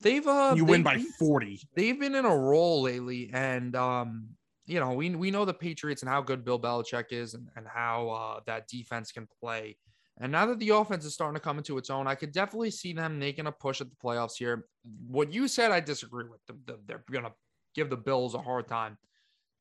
they've 0.00 0.26
uh 0.26 0.54
You 0.56 0.64
win 0.64 0.82
by 0.82 0.96
beat- 0.96 1.08
40. 1.18 1.68
they've 1.74 2.00
been 2.00 2.14
in 2.14 2.24
a 2.24 2.34
roll 2.34 2.80
lately, 2.82 3.30
and 3.34 3.76
um, 3.76 4.28
you 4.66 4.80
know, 4.80 4.92
we 4.92 5.10
we 5.10 5.30
know 5.30 5.44
the 5.44 5.54
Patriots 5.54 6.02
and 6.02 6.08
how 6.08 6.20
good 6.20 6.44
Bill 6.44 6.58
Belichick 6.58 7.06
is, 7.10 7.34
and 7.34 7.48
and 7.56 7.66
how 7.66 8.08
uh, 8.08 8.40
that 8.46 8.68
defense 8.68 9.12
can 9.12 9.26
play. 9.40 9.76
And 10.20 10.30
now 10.30 10.46
that 10.46 10.58
the 10.58 10.70
offense 10.70 11.04
is 11.04 11.14
starting 11.14 11.34
to 11.34 11.40
come 11.40 11.58
into 11.58 11.78
its 11.78 11.90
own, 11.90 12.06
I 12.06 12.14
could 12.14 12.32
definitely 12.32 12.70
see 12.70 12.92
them 12.92 13.18
making 13.18 13.46
a 13.46 13.52
push 13.52 13.80
at 13.80 13.88
the 13.88 13.96
playoffs 13.96 14.36
here. 14.36 14.66
What 15.06 15.32
you 15.32 15.48
said, 15.48 15.72
I 15.72 15.80
disagree 15.80 16.26
with. 16.28 16.40
The, 16.46 16.58
the, 16.66 16.78
they're 16.86 17.04
gonna 17.10 17.32
give 17.74 17.90
the 17.90 17.96
Bills 17.96 18.34
a 18.34 18.38
hard 18.38 18.68
time. 18.68 18.98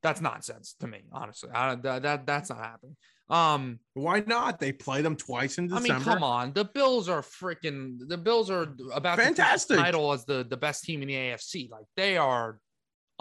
That's 0.03 0.19
nonsense 0.19 0.75
to 0.79 0.87
me, 0.87 1.03
honestly. 1.11 1.49
I, 1.53 1.75
that, 1.75 2.01
that 2.03 2.25
that's 2.25 2.49
not 2.49 2.59
happening. 2.59 2.95
Um, 3.29 3.79
Why 3.93 4.23
not? 4.27 4.59
They 4.59 4.73
play 4.73 5.01
them 5.01 5.15
twice 5.15 5.57
in 5.57 5.67
December. 5.67 5.93
I 5.93 5.97
mean, 5.97 6.03
come 6.03 6.23
on. 6.23 6.53
The 6.53 6.65
Bills 6.65 7.07
are 7.07 7.21
freaking. 7.21 7.97
The 8.07 8.17
Bills 8.17 8.49
are 8.49 8.67
about 8.93 9.15
to 9.15 9.23
Fantastic. 9.23 9.77
title 9.77 10.11
as 10.11 10.25
the 10.25 10.45
the 10.47 10.57
best 10.57 10.83
team 10.83 11.01
in 11.01 11.07
the 11.07 11.13
AFC. 11.13 11.69
Like 11.69 11.85
they 11.95 12.17
are 12.17 12.59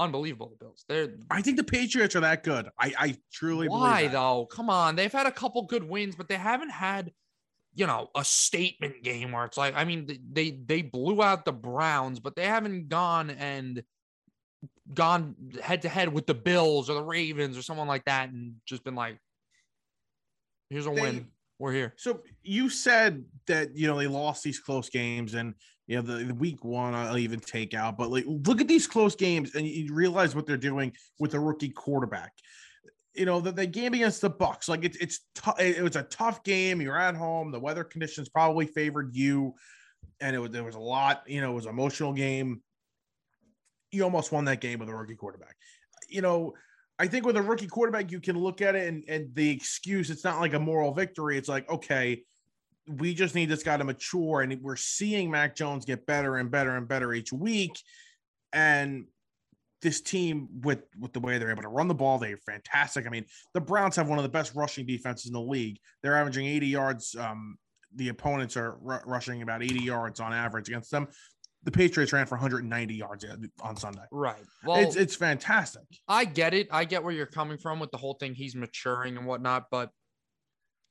unbelievable. 0.00 0.48
The 0.50 0.64
Bills. 0.64 0.84
They're 0.88 1.14
I 1.30 1.42
think 1.42 1.56
the 1.56 1.64
Patriots 1.64 2.16
are 2.16 2.20
that 2.20 2.42
good. 2.42 2.68
I, 2.78 2.92
I 2.98 3.16
truly 3.32 3.68
why 3.68 4.08
though? 4.08 4.46
Come 4.50 4.70
on. 4.70 4.96
They've 4.96 5.12
had 5.12 5.26
a 5.26 5.32
couple 5.32 5.62
good 5.62 5.84
wins, 5.84 6.16
but 6.16 6.28
they 6.28 6.36
haven't 6.36 6.70
had, 6.70 7.12
you 7.74 7.86
know, 7.86 8.08
a 8.16 8.24
statement 8.24 9.02
game 9.04 9.32
where 9.32 9.44
it's 9.44 9.56
like. 9.56 9.74
I 9.76 9.84
mean, 9.84 10.18
they 10.32 10.50
they 10.50 10.82
blew 10.82 11.22
out 11.22 11.44
the 11.44 11.52
Browns, 11.52 12.18
but 12.18 12.34
they 12.34 12.46
haven't 12.46 12.88
gone 12.88 13.30
and 13.30 13.84
gone 14.92 15.36
head 15.62 15.82
to 15.82 15.88
head 15.88 16.12
with 16.12 16.26
the 16.26 16.34
Bills 16.34 16.90
or 16.90 16.94
the 16.94 17.04
Ravens 17.04 17.56
or 17.56 17.62
someone 17.62 17.86
like 17.86 18.04
that 18.06 18.30
and 18.30 18.56
just 18.66 18.82
been 18.82 18.96
like, 18.96 19.18
here's 20.70 20.86
a 20.86 20.90
They- 20.90 21.00
win. 21.00 21.26
We're 21.58 21.74
here. 21.74 21.92
So 21.98 22.22
you 22.42 22.70
said 22.70 23.22
that 23.46 23.76
you 23.76 23.86
know 23.86 23.98
they 23.98 24.06
lost 24.06 24.42
these 24.42 24.58
close 24.58 24.88
games, 24.88 25.34
and 25.34 25.54
you 25.90 25.96
know 25.96 26.02
the, 26.02 26.22
the 26.22 26.34
week 26.34 26.64
one 26.64 26.94
I'll 26.94 27.18
even 27.18 27.40
take 27.40 27.74
out. 27.74 27.98
But 27.98 28.12
like, 28.12 28.24
look 28.24 28.60
at 28.60 28.68
these 28.68 28.86
close 28.86 29.16
games, 29.16 29.56
and 29.56 29.66
you 29.66 29.92
realize 29.92 30.36
what 30.36 30.46
they're 30.46 30.56
doing 30.56 30.92
with 31.18 31.34
a 31.34 31.40
rookie 31.40 31.70
quarterback. 31.70 32.32
You 33.12 33.26
know 33.26 33.40
the, 33.40 33.50
the 33.50 33.66
game 33.66 33.92
against 33.94 34.20
the 34.20 34.30
Bucs, 34.30 34.68
like 34.68 34.84
it's 34.84 34.96
it's 34.98 35.20
tou- 35.34 35.58
it 35.58 35.82
was 35.82 35.96
a 35.96 36.04
tough 36.04 36.44
game. 36.44 36.80
You're 36.80 36.96
at 36.96 37.16
home. 37.16 37.50
The 37.50 37.58
weather 37.58 37.82
conditions 37.82 38.28
probably 38.28 38.66
favored 38.66 39.16
you, 39.16 39.54
and 40.20 40.36
it 40.36 40.38
was 40.38 40.52
there 40.52 40.62
was 40.62 40.76
a 40.76 40.80
lot. 40.80 41.24
You 41.26 41.40
know, 41.40 41.50
it 41.50 41.54
was 41.56 41.66
an 41.66 41.72
emotional 41.72 42.12
game. 42.12 42.62
You 43.90 44.04
almost 44.04 44.30
won 44.30 44.44
that 44.44 44.60
game 44.60 44.78
with 44.78 44.88
a 44.88 44.94
rookie 44.94 45.16
quarterback. 45.16 45.56
You 46.08 46.22
know, 46.22 46.54
I 47.00 47.08
think 47.08 47.26
with 47.26 47.36
a 47.36 47.42
rookie 47.42 47.66
quarterback, 47.66 48.12
you 48.12 48.20
can 48.20 48.38
look 48.38 48.62
at 48.62 48.76
it 48.76 48.86
and, 48.86 49.02
and 49.08 49.34
the 49.34 49.50
excuse, 49.50 50.08
it's 50.08 50.22
not 50.22 50.38
like 50.38 50.54
a 50.54 50.60
moral 50.60 50.94
victory. 50.94 51.36
It's 51.36 51.48
like, 51.48 51.68
okay, 51.68 52.22
we 52.98 53.14
just 53.14 53.34
need 53.34 53.48
this 53.48 53.62
guy 53.62 53.76
to 53.76 53.84
mature. 53.84 54.40
And 54.40 54.60
we're 54.62 54.76
seeing 54.76 55.30
Mac 55.30 55.54
Jones 55.54 55.84
get 55.84 56.06
better 56.06 56.36
and 56.36 56.50
better 56.50 56.76
and 56.76 56.88
better 56.88 57.12
each 57.12 57.32
week. 57.32 57.78
And 58.52 59.06
this 59.82 60.00
team, 60.00 60.48
with 60.62 60.82
with 60.98 61.12
the 61.12 61.20
way 61.20 61.38
they're 61.38 61.50
able 61.50 61.62
to 61.62 61.68
run 61.68 61.88
the 61.88 61.94
ball, 61.94 62.18
they're 62.18 62.36
fantastic. 62.36 63.06
I 63.06 63.10
mean, 63.10 63.24
the 63.54 63.60
Browns 63.60 63.96
have 63.96 64.08
one 64.08 64.18
of 64.18 64.24
the 64.24 64.28
best 64.30 64.54
rushing 64.54 64.86
defenses 64.86 65.26
in 65.26 65.32
the 65.32 65.40
league. 65.40 65.78
They're 66.02 66.16
averaging 66.16 66.46
80 66.46 66.66
yards. 66.66 67.16
Um, 67.16 67.56
the 67.94 68.08
opponents 68.08 68.56
are 68.56 68.76
ru- 68.80 69.00
rushing 69.06 69.42
about 69.42 69.62
80 69.62 69.82
yards 69.82 70.20
on 70.20 70.32
average 70.32 70.68
against 70.68 70.90
them. 70.90 71.08
The 71.62 71.70
Patriots 71.70 72.12
ran 72.12 72.26
for 72.26 72.36
190 72.36 72.94
yards 72.94 73.24
on 73.60 73.76
Sunday. 73.76 74.02
Right. 74.10 74.42
Well, 74.64 74.80
it's 74.80 74.96
it's 74.96 75.14
fantastic. 75.14 75.82
I 76.08 76.24
get 76.24 76.54
it. 76.54 76.68
I 76.70 76.84
get 76.84 77.02
where 77.02 77.12
you're 77.12 77.26
coming 77.26 77.58
from 77.58 77.80
with 77.80 77.90
the 77.90 77.98
whole 77.98 78.14
thing. 78.14 78.34
He's 78.34 78.54
maturing 78.54 79.16
and 79.16 79.26
whatnot, 79.26 79.66
but 79.70 79.90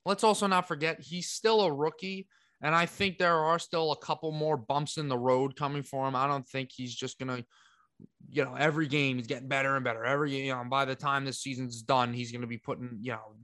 let's 0.04 0.24
also 0.24 0.46
not 0.46 0.68
forget 0.68 1.00
he's 1.00 1.28
still 1.28 1.62
a 1.62 1.72
rookie. 1.72 2.28
And 2.62 2.74
I 2.74 2.86
think 2.86 3.18
there 3.18 3.38
are 3.38 3.58
still 3.58 3.92
a 3.92 3.96
couple 3.96 4.32
more 4.32 4.56
bumps 4.56 4.98
in 4.98 5.08
the 5.08 5.18
road 5.18 5.56
coming 5.56 5.82
for 5.82 6.06
him. 6.06 6.14
I 6.14 6.26
don't 6.26 6.46
think 6.46 6.70
he's 6.72 6.94
just 6.94 7.18
gonna, 7.18 7.44
you 8.28 8.44
know, 8.44 8.54
every 8.54 8.86
game 8.86 9.16
he's 9.16 9.26
getting 9.26 9.48
better 9.48 9.76
and 9.76 9.84
better. 9.84 10.04
Every 10.04 10.46
you 10.46 10.52
know, 10.52 10.62
by 10.68 10.84
the 10.84 10.94
time 10.94 11.24
this 11.24 11.40
season's 11.40 11.82
done, 11.82 12.12
he's 12.12 12.32
gonna 12.32 12.46
be 12.46 12.58
putting, 12.58 12.98
you 13.00 13.12
know, 13.12 13.36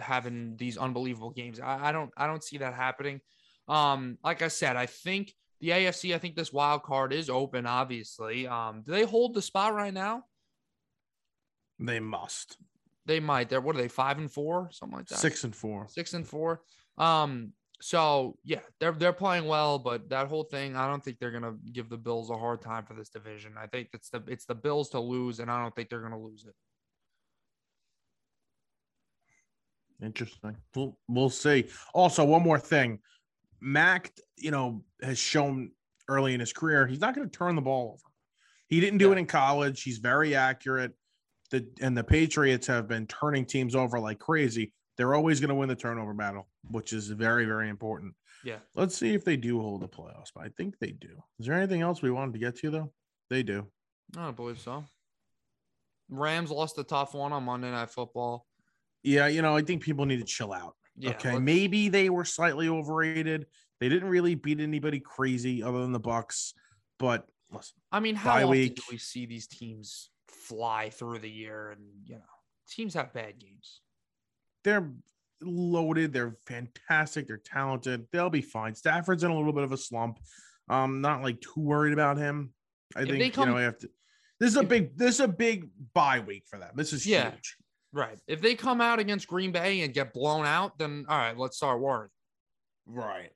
having 0.00 0.56
these 0.56 0.76
unbelievable 0.76 1.30
games. 1.30 1.60
I, 1.60 1.88
I 1.88 1.92
don't 1.92 2.10
I 2.16 2.26
don't 2.26 2.42
see 2.42 2.58
that 2.58 2.74
happening. 2.74 3.20
Um, 3.68 4.18
like 4.24 4.42
I 4.42 4.48
said, 4.48 4.76
I 4.76 4.86
think 4.86 5.32
the 5.60 5.68
AFC, 5.70 6.12
I 6.12 6.18
think 6.18 6.34
this 6.34 6.52
wild 6.52 6.82
card 6.82 7.12
is 7.12 7.30
open, 7.30 7.66
obviously. 7.66 8.48
Um, 8.48 8.82
do 8.84 8.90
they 8.90 9.04
hold 9.04 9.34
the 9.34 9.42
spot 9.42 9.74
right 9.74 9.94
now? 9.94 10.24
They 11.78 12.00
must. 12.00 12.56
They 13.06 13.20
might. 13.20 13.48
They're 13.48 13.60
what 13.60 13.74
are 13.76 13.80
they? 13.82 13.88
Five 13.88 14.18
and 14.18 14.30
four, 14.30 14.68
something 14.72 14.96
like 14.98 15.08
that. 15.08 15.18
Six 15.18 15.44
and 15.44 15.54
four. 15.54 15.86
six 15.88 16.14
and 16.14 16.26
four. 16.26 16.62
Um, 16.98 17.52
so 17.80 18.36
yeah, 18.44 18.60
they're 18.78 18.92
they're 18.92 19.12
playing 19.12 19.46
well, 19.46 19.78
but 19.78 20.08
that 20.10 20.28
whole 20.28 20.44
thing, 20.44 20.76
I 20.76 20.86
don't 20.86 21.02
think 21.02 21.18
they're 21.18 21.32
gonna 21.32 21.56
give 21.72 21.88
the 21.88 21.96
Bills 21.96 22.30
a 22.30 22.36
hard 22.36 22.62
time 22.62 22.84
for 22.84 22.94
this 22.94 23.08
division. 23.08 23.54
I 23.58 23.66
think 23.66 23.88
it's 23.92 24.08
the 24.10 24.22
it's 24.28 24.44
the 24.44 24.54
Bills 24.54 24.90
to 24.90 25.00
lose, 25.00 25.40
and 25.40 25.50
I 25.50 25.60
don't 25.60 25.74
think 25.74 25.88
they're 25.88 26.02
gonna 26.02 26.20
lose 26.20 26.44
it. 26.46 26.54
Interesting. 30.04 30.56
We'll 30.74 30.98
we'll 31.08 31.30
see. 31.30 31.66
Also, 31.94 32.24
one 32.24 32.42
more 32.42 32.58
thing. 32.58 32.98
Mac, 33.60 34.12
you 34.36 34.50
know, 34.50 34.84
has 35.02 35.18
shown 35.18 35.70
early 36.08 36.34
in 36.34 36.40
his 36.40 36.52
career 36.52 36.84
he's 36.86 37.00
not 37.00 37.14
going 37.14 37.28
to 37.28 37.38
turn 37.38 37.54
the 37.54 37.62
ball 37.62 37.92
over. 37.92 38.12
He 38.66 38.80
didn't 38.80 38.98
do 38.98 39.06
Yeah. 39.06 39.12
it 39.12 39.18
in 39.18 39.26
college. 39.26 39.82
He's 39.82 39.98
very 39.98 40.34
accurate. 40.34 40.92
The 41.52 41.66
and 41.82 41.96
the 41.96 42.02
Patriots 42.02 42.66
have 42.66 42.88
been 42.88 43.06
turning 43.06 43.44
teams 43.44 43.76
over 43.76 44.00
like 44.00 44.18
crazy. 44.18 44.72
They're 44.96 45.14
always 45.14 45.38
going 45.38 45.50
to 45.50 45.54
win 45.54 45.68
the 45.68 45.76
turnover 45.76 46.14
battle, 46.14 46.48
which 46.70 46.92
is 46.94 47.08
very 47.08 47.44
very 47.44 47.68
important. 47.68 48.14
Yeah. 48.42 48.56
Let's 48.74 48.96
see 48.96 49.14
if 49.14 49.24
they 49.24 49.36
do 49.36 49.60
hold 49.60 49.82
the 49.82 49.88
playoffs. 49.88 50.30
But 50.34 50.44
I 50.44 50.48
think 50.56 50.78
they 50.78 50.90
do. 50.90 51.22
Is 51.38 51.46
there 51.46 51.54
anything 51.56 51.82
else 51.82 52.02
we 52.02 52.10
wanted 52.10 52.32
to 52.32 52.38
get 52.38 52.56
to 52.56 52.70
though? 52.70 52.92
They 53.30 53.42
do. 53.42 53.66
I 54.16 54.24
don't 54.24 54.36
believe 54.36 54.58
so. 54.58 54.84
Rams 56.08 56.50
lost 56.50 56.74
the 56.76 56.84
tough 56.84 57.14
one 57.14 57.32
on 57.32 57.44
Monday 57.44 57.70
Night 57.70 57.90
Football. 57.90 58.46
Yeah, 59.02 59.26
you 59.26 59.42
know, 59.42 59.56
I 59.56 59.62
think 59.62 59.82
people 59.82 60.06
need 60.06 60.18
to 60.20 60.24
chill 60.24 60.52
out. 60.52 60.74
Yeah, 60.96 61.10
okay, 61.10 61.32
let's- 61.32 61.42
maybe 61.42 61.88
they 61.88 62.08
were 62.10 62.24
slightly 62.24 62.68
overrated. 62.68 63.46
They 63.80 63.88
didn't 63.88 64.08
really 64.08 64.36
beat 64.36 64.60
anybody 64.60 65.00
crazy 65.00 65.62
other 65.62 65.80
than 65.80 65.92
the 65.92 66.00
Bucs. 66.00 66.54
But 66.98 67.26
listen, 67.50 67.74
I 67.90 68.00
mean, 68.00 68.14
how 68.14 68.36
often 68.36 68.48
week. 68.50 68.76
do 68.76 68.82
we 68.90 68.98
see 68.98 69.26
these 69.26 69.46
teams 69.46 70.10
fly 70.42 70.90
through 70.90 71.18
the 71.20 71.30
year? 71.30 71.70
And 71.70 71.82
you 72.04 72.16
know, 72.16 72.22
teams 72.68 72.94
have 72.94 73.12
bad 73.12 73.38
games. 73.38 73.80
they're 74.64 74.92
loaded. 75.44 76.12
They're 76.12 76.36
fantastic. 76.46 77.26
They're 77.26 77.42
talented. 77.44 78.06
They'll 78.12 78.30
be 78.30 78.42
fine. 78.42 78.74
Stafford's 78.74 79.24
in 79.24 79.30
a 79.30 79.36
little 79.36 79.52
bit 79.52 79.64
of 79.64 79.72
a 79.72 79.76
slump. 79.76 80.18
Um, 80.68 81.00
not 81.00 81.22
like 81.22 81.40
too 81.40 81.60
worried 81.60 81.92
about 81.92 82.16
him. 82.16 82.52
I 82.96 83.02
If 83.02 83.08
think 83.08 83.34
they 83.34 83.40
you 83.42 83.46
know 83.48 83.56
I 83.56 83.62
have 83.62 83.78
to. 83.78 83.88
This 84.38 84.50
is 84.50 84.56
a 84.56 84.60
if- 84.60 84.68
big. 84.68 84.96
This 84.96 85.14
is 85.16 85.20
a 85.20 85.28
big 85.28 85.68
bye 85.94 86.20
week 86.20 86.44
for 86.48 86.58
them. 86.58 86.70
This 86.76 86.92
is 86.92 87.04
Yeah. 87.06 87.30
huge. 87.32 87.56
Right. 87.92 88.18
If 88.26 88.40
they 88.40 88.54
come 88.54 88.80
out 88.80 89.00
against 89.00 89.26
Green 89.26 89.52
Bay 89.52 89.82
and 89.82 89.92
get 89.92 90.12
blown 90.14 90.46
out, 90.46 90.78
then 90.78 91.04
all 91.08 91.18
right, 91.18 91.36
let's 91.36 91.56
start 91.56 91.80
worrying. 91.80 92.10
Right. 92.86 93.30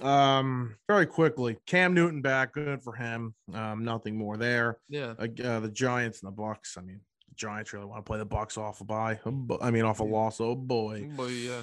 Um, 0.00 0.76
very 0.88 1.06
quickly, 1.06 1.56
Cam 1.66 1.94
Newton 1.94 2.20
back, 2.22 2.52
good 2.52 2.82
for 2.82 2.94
him. 2.94 3.34
Um, 3.52 3.84
nothing 3.84 4.16
more 4.16 4.36
there. 4.36 4.78
Yeah. 4.88 5.14
Uh, 5.18 5.60
the 5.60 5.70
Giants 5.72 6.22
and 6.22 6.32
the 6.32 6.36
Bucs. 6.36 6.76
I 6.76 6.80
mean, 6.80 7.00
the 7.28 7.34
Giants 7.36 7.72
really 7.72 7.86
want 7.86 8.04
to 8.04 8.08
play 8.08 8.18
the 8.18 8.26
Bucs 8.26 8.58
off 8.58 8.80
a 8.80 8.84
bye. 8.84 9.20
Oh, 9.24 9.58
I 9.60 9.70
mean, 9.70 9.84
off 9.84 10.00
a 10.00 10.04
loss. 10.04 10.40
Oh 10.40 10.54
boy. 10.54 11.08
But 11.16 11.30
yeah. 11.30 11.62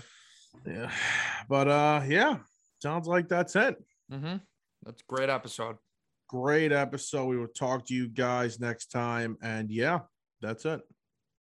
Yeah. 0.66 0.92
But 1.50 1.68
uh, 1.68 2.02
yeah. 2.08 2.38
Sounds 2.82 3.08
like 3.08 3.28
that's 3.28 3.56
it. 3.56 3.76
Mm-hmm. 4.12 4.38
That's 4.84 5.02
a 5.02 5.06
great 5.14 5.30
episode. 5.30 5.76
Great 6.28 6.72
episode. 6.72 7.26
We 7.26 7.38
will 7.38 7.48
talk 7.48 7.86
to 7.88 7.94
you 7.94 8.08
guys 8.08 8.60
next 8.60 8.88
time. 8.88 9.38
And 9.44 9.70
yeah, 9.70 10.00
that's 10.42 10.66
it. 10.66 10.82